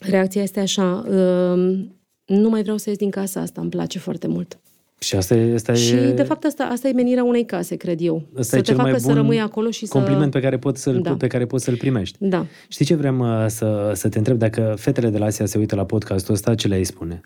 [0.00, 1.78] reacția este așa, uh,
[2.24, 4.58] nu mai vreau să ies din casa asta, îmi place foarte mult.
[4.98, 8.00] Și asta e, asta Și e, de fapt asta, asta e menirea unei case, cred
[8.00, 8.22] eu.
[8.30, 10.38] asta să e te cel facă mai să bun rămâi acolo și compliment să...
[10.38, 11.16] pe care, poți să-l, Da.
[11.16, 12.16] pe care poți să-l primești.
[12.20, 12.46] Da.
[12.68, 14.38] Știi ce vrem uh, să, să te întreb?
[14.38, 17.20] Dacă fetele de la Asia se uită la podcastul ăsta, ce le-ai spune?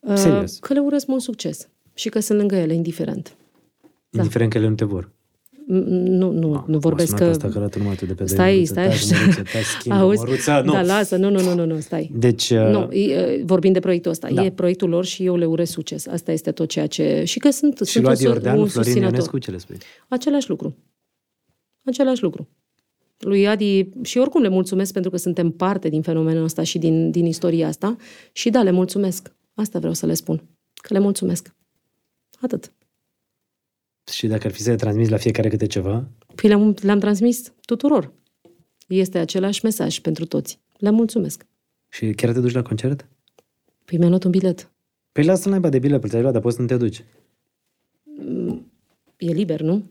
[0.00, 0.58] Uh, Serios.
[0.58, 3.34] Că le urăsc mult succes și că sunt lângă ele, indiferent.
[4.10, 4.18] Da.
[4.18, 5.10] Indiferent că ele nu te vor.
[5.66, 7.22] Mm, Nu, nu, nu vorbesc M-a că...
[7.24, 9.18] sunat asta că arată numai tu de pe Stai, Măruță, stai, taci, stai.
[9.20, 10.18] Măruță, taci, schimbă, Auzi?
[10.18, 10.72] Măruță, nu.
[10.72, 12.10] Da, lasă, nu, nu, nu, nu, nu stai.
[12.14, 14.28] Deci, uh, Nu, e, vorbim de proiectul ăsta.
[14.30, 14.44] Da.
[14.44, 16.06] E proiectul lor și eu le urez succes.
[16.06, 17.22] Asta este tot ceea ce...
[17.24, 19.12] Și că sunt, și sunt lui un, Adi su- Ordeanu, un Florin susținător.
[19.18, 19.76] Ionescu, ce le spui?
[20.08, 20.76] Același lucru.
[21.84, 22.48] Același lucru.
[23.18, 27.10] Lui Adi, și oricum le mulțumesc pentru că suntem parte din fenomenul ăsta și din,
[27.10, 27.96] din istoria asta.
[28.32, 29.32] Și da, le mulțumesc.
[29.54, 30.42] Asta vreau să le spun.
[30.74, 31.54] Că le mulțumesc.
[32.40, 32.72] Atât.
[34.12, 37.52] Și dacă ar fi să le transmiți la fiecare câte ceva, Păi le-am, le-am transmis
[37.60, 38.12] tuturor.
[38.88, 40.60] Este același mesaj pentru toți.
[40.78, 41.46] Le mulțumesc.
[41.88, 43.08] și chiar te duci la concert?
[43.84, 44.70] Păi mi-am luat un bilet.
[45.12, 47.04] Păi lasă naiba de bilet, ți-ai luat, dar poți să nu te duci.
[49.16, 49.90] E liber, nu?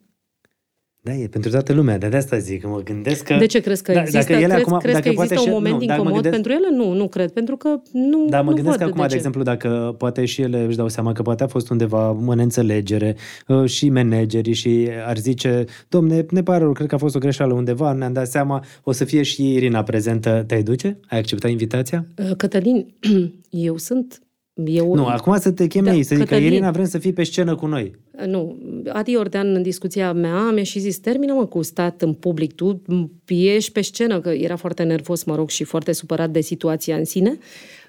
[1.06, 3.36] Da, e pentru toată lumea, de asta zic, că mă gândesc că...
[3.40, 5.50] De ce crezi că da, există, dacă ele crezi, acum, crezi dacă că poate există
[5.50, 6.76] și, un moment nu, dacă mă incomod gândesc, pentru ele?
[6.76, 9.16] Nu, nu cred, pentru că nu, Dar mă nu gândesc văd acum, de, ce.
[9.16, 13.16] exemplu, dacă poate și ele își dau seama că poate a fost undeva o neînțelegere
[13.48, 17.20] uh, și managerii și ar zice, domne, ne pare rău, cred că a fost o
[17.20, 20.44] greșeală undeva, ne-am dat seama, o să fie și Irina prezentă.
[20.48, 20.98] Te-ai duce?
[21.10, 22.06] Ai acceptat invitația?
[22.18, 22.94] Uh, Cătălin,
[23.50, 24.22] eu sunt...
[24.54, 26.52] Eu, Nu, acum să te cheme Da, ei, să zică, Cătălin.
[26.52, 27.96] Irina, vrem să fii pe scenă cu noi.
[28.26, 28.58] Nu,
[28.90, 32.82] Adi Ordean în discuția mea mi-a și zis, termină mă cu stat în public, tu
[33.28, 37.06] ești pe scenă, că era foarte nervos, mă rog, și foarte supărat de situația în
[37.06, 37.38] sine,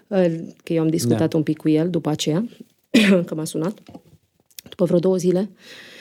[0.07, 0.25] uh,
[0.62, 1.36] că eu am discutat Da.
[1.36, 2.49] un pic cu el după aceea,
[3.26, 3.78] că m-a sunat,
[4.68, 5.51] după vreo două zile.
[5.51, 5.93] Uh,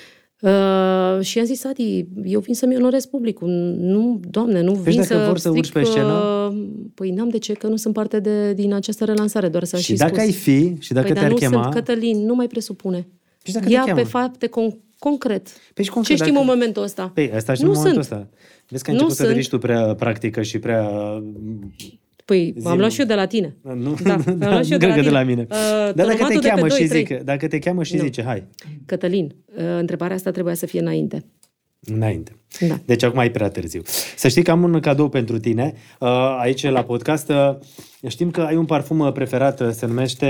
[1.21, 3.49] și i-am zis, Adi, eu vin să-mi onorez publicul.
[3.79, 6.13] Nu, doamne, nu vin dacă să vor să urci stric, pe scenă?
[6.53, 6.63] uh,
[6.93, 9.83] Păi n-am de ce, că nu sunt parte de, din această relansare, doar să Și
[9.83, 10.23] și dacă spus.
[10.25, 11.61] ai fi, și dacă păi, te-ar dar nu chema...
[11.61, 13.07] sunt Cătălin, nu mai presupune.
[13.43, 13.99] Și dacă te Ia cheamă?
[14.01, 15.47] pe fapte con- concret.
[15.73, 17.11] Păi și concret, Ce știm dacă- în momentul ăsta?
[17.13, 18.13] Păi, asta și în nu momentul sunt.
[18.21, 18.29] ăsta.
[18.69, 19.27] Vezi că ai Nu început să sunt.
[19.35, 20.89] devii tu prea practică și prea...
[22.25, 22.71] Păi, Zi-mi.
[22.71, 23.55] am luat și eu de la tine.
[23.61, 25.09] Nu, Da, am luat și eu de cred la că de tine.
[25.11, 25.41] la mine.
[25.41, 27.01] Uh, Dar dacă te tonomatul de pe cheamă doi, și trei.
[27.01, 28.03] zice, dacă te cheamă și Nu.
[28.03, 28.43] zice, hai,
[28.85, 31.23] Cătălin, uh, întrebarea asta trebuia să fie înainte.
[31.79, 32.31] înainte.
[32.59, 32.75] Da.
[32.85, 33.81] Deci acum e prea târziu.
[34.15, 36.09] Să știi că am un cadou pentru tine uh,
[36.41, 37.29] aici la podcast.
[37.29, 37.55] Uh,
[38.07, 40.27] Știm că ai un parfum uh, preferat, uh, se numește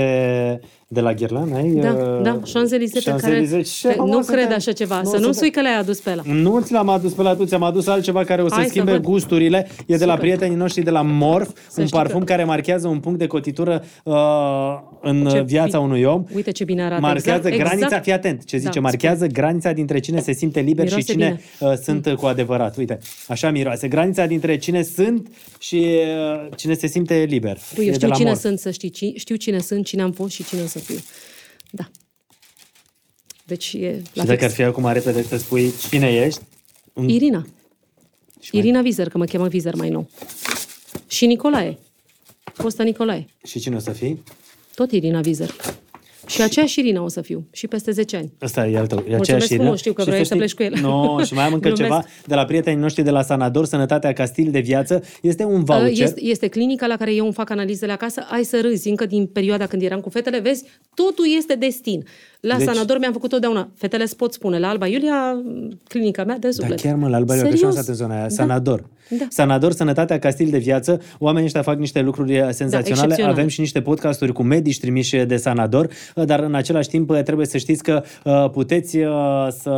[0.88, 1.68] de la Guerlain, ai?
[1.70, 3.40] Da, uh, da, Champs-Élysées pe care...
[3.40, 3.80] Champs-Élysées.
[3.80, 5.60] Ce, Pe- mă, nu să cred te- așa ceva, nu, să nu te- sui că
[5.60, 6.22] le-ai adus pe ăla.
[6.24, 8.70] Nu ți l-am adus pe la tu, ți-am adus altceva care o să Hai să
[8.70, 9.02] schimbe văd.
[9.02, 9.68] gusturile.
[9.86, 10.18] E de la Super.
[10.18, 13.84] prietenii noștri de la Morph, un știi parfum că- care marchează un punct de cotitură
[14.04, 14.14] uh,
[15.00, 15.90] în Ce viața bine.
[15.90, 16.24] unui om.
[16.34, 17.00] Uite ce bine arată.
[17.00, 18.02] Marchează exact, granița, exact.
[18.04, 21.40] fii atent ce zice, Da, marchează granița dintre cine se simte liber Miroase și cine
[21.58, 21.70] bine.
[21.72, 22.76] uh, sunt uh, cu adevărat.
[22.76, 23.88] Uite, așa miroase.
[23.88, 25.28] Granița dintre cine sunt
[25.58, 25.76] și
[26.44, 27.58] uh, cine se simte liber.
[27.74, 28.42] Păi E eu de știu la cine Morph.
[28.42, 28.90] sunt, să știi.
[28.90, 30.98] Ci- Știu cine sunt, cine am fost și cine o să fiu.
[31.70, 31.90] Da.
[33.46, 34.42] Deci e la Și dacă fix.
[34.42, 36.40] ar fi acum repede să spui cine ești,
[36.92, 37.46] un- Irina.
[38.40, 40.10] Și mai- Irina Vizer, că mă cheamă Vizer mai nou.
[41.06, 41.78] Și Nicolae.
[42.52, 43.26] Fosta Nicolae.
[43.46, 44.22] și cine o să fii?
[44.74, 45.54] Tot Irina Vizer.
[46.26, 47.46] Și aceeași Irina o să fiu.
[47.52, 48.32] Și peste 10 ani.
[48.40, 48.98] Asta e al tău.
[48.98, 49.60] E Mulțumesc aceeași Irina.
[49.62, 50.72] frumos, știu că Și vrei să știi- pleci cu el.
[50.80, 51.90] Nu, și mai am încă Glumesc.
[51.90, 55.02] ceva de la prietenii noștri de la Sanador, Sănătatea ca stil de viață.
[55.22, 55.90] Este un voucher.
[55.90, 58.26] Este, este clinica la care eu îmi fac analizele acasă.
[58.30, 60.38] Ai să râzi încă din perioada când eram cu fetele.
[60.38, 62.04] Vezi, totul este destin.
[62.44, 62.74] La Deci- deci...
[62.74, 63.68] Sanador mi-am făcut totdeauna.
[63.76, 64.58] Fetele îți pot spune.
[64.58, 65.42] La Alba Iulia,
[65.88, 66.80] clinica mea de Da, suflet.
[66.80, 67.84] chiar mă, la Alba Iulia, că și eu am Serios?
[67.84, 68.28] stat în zona aia.
[68.28, 68.34] Da.
[68.34, 68.84] Sanador.
[69.08, 69.26] Da.
[69.28, 71.00] Sanador, sănătatea ca stil de viață.
[71.18, 72.88] Oamenii ăștia fac niște lucruri eh, senzaționale.
[72.88, 73.32] excepțional.
[73.32, 77.22] Avem și niște podcasturi cu medici trimiși de Sanador, eh, dar în același timp eh,
[77.22, 79.08] trebuie să știți că eh, puteți eh,
[79.60, 79.70] să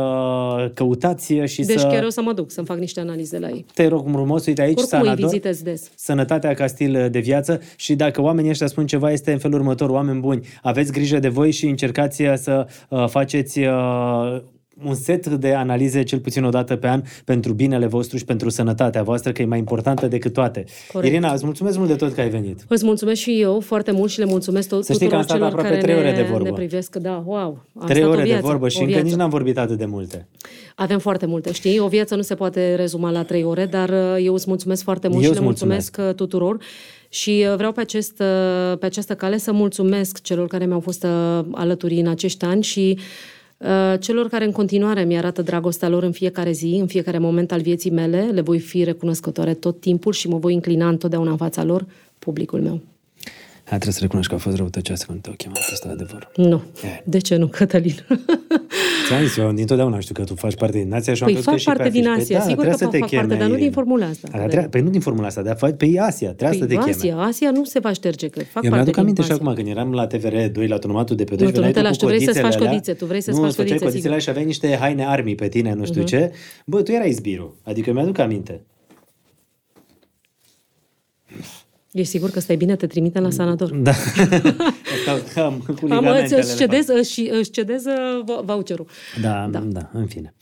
[0.73, 1.87] căutați și Deci să...
[1.87, 3.65] chiar o să mă duc să-mi fac niște analize la ei.
[3.73, 5.25] Te rog frumos, uite aici Oricum îi Sanador.
[5.29, 5.89] vizitez des.
[5.95, 9.89] Sănătatea ca stil de viață și dacă oamenii ăștia spun ceva, este în felul următor.
[9.89, 14.41] Oameni buni, aveți grijă de voi și încercați uh, să uh, faceți uh,
[14.85, 18.49] un set de analize cel puțin o dată pe an pentru binele vostru și pentru
[18.49, 20.65] sănătatea voastră, că e mai importantă decât toate.
[20.91, 21.11] Corect.
[21.13, 22.65] Irina, îți mulțumesc mult de tot că ai venit.
[22.67, 25.39] Îți mulțumesc și eu foarte mult și le mulțumesc tot, Să știi că am tuturor
[25.39, 26.49] stat celor aproape care trei ore ne, de vorbă.
[26.49, 26.95] ne privesc.
[26.95, 27.63] Da, wow.
[27.79, 29.07] Am Trei stat o ore de viață, vorbă și o încă viață.
[29.07, 30.27] nici n-am vorbit atât de multe.
[30.75, 31.79] Avem foarte multe, știi?
[31.79, 35.07] O viață nu se poate rezuma la trei ore, dar uh, eu îți mulțumesc foarte
[35.07, 36.09] mult Eu și îți le mulțumesc, mulțumesc.
[36.21, 36.57] uh, tuturor.
[37.09, 41.03] Și uh, vreau pe, acest, uh, pe această cale să mulțumesc celor care mi-au fost
[41.03, 42.99] uh, alături în acești ani și
[43.57, 47.61] uh, celor care în continuare mi-arată dragostea lor în fiecare zi, în fiecare moment al
[47.61, 48.29] vieții mele.
[48.33, 51.85] Le voi fi recunoscătoare tot timpul și mă voi înclina întotdeauna în fața lor,
[52.19, 52.81] publicul meu.
[53.69, 56.31] Ha, trebuie să recunoști că a fost răutăcioasă când te-au chemat asta adevăr.
[56.35, 56.61] Nu.
[56.83, 57.01] E.
[57.03, 57.95] De ce nu, Cătălin?
[59.07, 61.43] Ți-am zis, eu dintotdeauna știu că tu faci parte din Asia și am Păi crezut
[61.43, 62.21] că fac și pe parte din afiș.
[62.21, 63.73] Asia, Păi sigur trebuie că să te fac parte, cheme, dar nu din Irina.
[63.81, 64.27] formula asta.
[64.31, 66.83] Da, trebuie, păi nu din formula asta, dar faci pe Asia, trebuie să te Păi,
[66.83, 66.95] cheme.
[66.95, 69.43] Asia, Asia nu se va șterge, că fac Eu parte mi-aduc din aminte și Asia.
[69.43, 71.97] acum când eram la TVR2, la turnumatul de pe 2 Nu, tu nu te lași,
[71.99, 74.21] tu vrei să-ți faci codițe, tu vrei să-ți nu, faci îți făceai codițe, codițele sigur.
[74.21, 76.31] și aveai niște haine armii pe tine, nu știu ce.
[76.65, 77.55] Bă, tu erai zbiru.
[77.63, 78.61] Adică mi-aduc aminte.
[81.99, 83.75] Ești sigur că stai bine, te trimite la Sanador.
[83.75, 83.91] Da.
[85.15, 87.93] Asta am cu Am, îți, ligamentele îți, le cedez, își, își cedez uh,
[88.25, 88.85] vou- voucherul.
[88.89, 89.21] fac.
[89.21, 89.79] Da, da, Da.
[89.79, 90.33] da, în fine.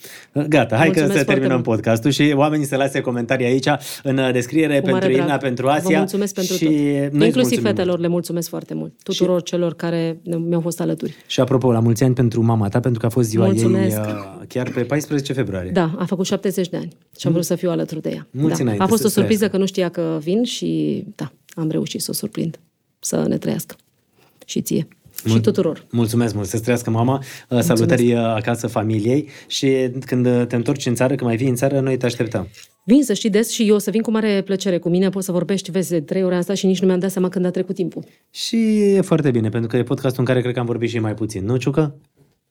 [0.48, 1.64] Gata, hai Mulțumesc că să foarte terminăm mult.
[1.64, 3.68] podcastul și oamenii să lase comentarii aici
[4.04, 5.40] în uh, descriere Cu mare pentru Irina, drag.
[5.42, 5.90] pentru Asia.
[5.90, 6.74] Vă mulțumesc pentru și tot.
[6.74, 8.02] noi îți Inclusiv mulțumim fetelor mult.
[8.02, 8.94] le mulțumesc foarte mult.
[9.04, 11.16] Tuturor celor care ne- mi-au fost alături.
[11.28, 13.96] Și apropo, la mulți ani pentru mama ta, pentru că a fost ziua Mulțumesc.
[13.98, 15.72] ei uh, chiar pe 14 februarie.
[15.72, 18.28] Da, a făcut 70 de ani și am vrut să fiu alături de ea.
[18.32, 18.64] Mulți da.
[18.64, 19.58] înainte A fost să o surpriză trăiască.
[19.58, 22.60] că nu știa că vin și da, am reușit să o surprind.
[23.00, 23.76] Să ne trăiască.
[24.46, 24.88] Și ție.
[25.28, 25.86] Și tuturor.
[25.92, 30.86] Mulțumesc mult, să trăiască mama, Uh, salutări uh, acasă familiei și când uh, te întorci
[30.86, 32.48] în țară, când mai vii în țară, noi te așteptăm.
[32.86, 34.78] Vin să știi des și eu o să vin cu mare plăcere.
[34.78, 37.00] Cu mine poți să vorbești, vezi, de trei ore am stat și nici nu mi-am
[37.00, 38.04] dat seama când a trecut timpul.
[38.30, 41.00] Și e foarte bine, pentru că e podcastul în care cred că am vorbit și
[41.00, 41.96] mai puțin, nu, Ciucă?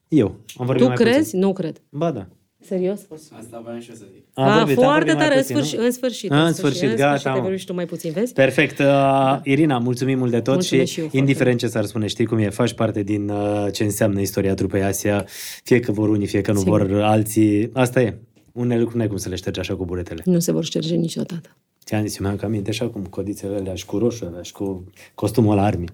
[0.08, 0.41] Eu.
[0.57, 1.18] Am vorbit Tu mai crezi?
[1.18, 1.39] Puțin.
[1.39, 1.83] Nu cred.
[1.89, 2.26] Ba da.
[2.67, 3.01] Serios?
[3.10, 4.23] Asta voiam și eu să zic.
[4.34, 5.62] Am A, vorbit, am foarte vorbit mai tare, în puțin, nu?
[5.62, 6.31] sfârșit, în sfârșit.
[6.31, 7.41] În sfârșit, în gata, sfârșit, ai mă.
[7.41, 8.33] vorbit și tu mai puțin, vezi?
[8.33, 8.78] Perfect.
[8.78, 12.07] Uh, Irina, mulțumim mult de tot Mulțumesc și, și eu foarte indiferent ce s-ar spune,
[12.07, 15.25] știi cum e, faci parte din uh, ce înseamnă istoria trupei Asia,
[15.62, 16.86] fie că vor unii, fie că nu Sigur.
[16.86, 17.70] vor alții.
[17.73, 18.18] Asta e.
[18.52, 20.23] Unele lucruri nu ai cum să le ștergi așa cu buretele.
[20.25, 21.57] Nu se vor șterge niciodată.
[21.84, 24.52] Ți-am zis, eu mi-am cam aminte așa cum codițele alea și cu roșu alea și
[24.52, 24.84] cu
[25.15, 25.89] costumul la armii.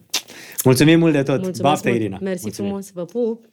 [0.65, 1.35] Mulțumim mult de tot.
[1.35, 2.01] Mulțumesc Baftă, mult.
[2.01, 2.19] Irina.
[2.21, 2.71] Mersi Mulțumim.
[2.71, 3.45] frumos, vă pup!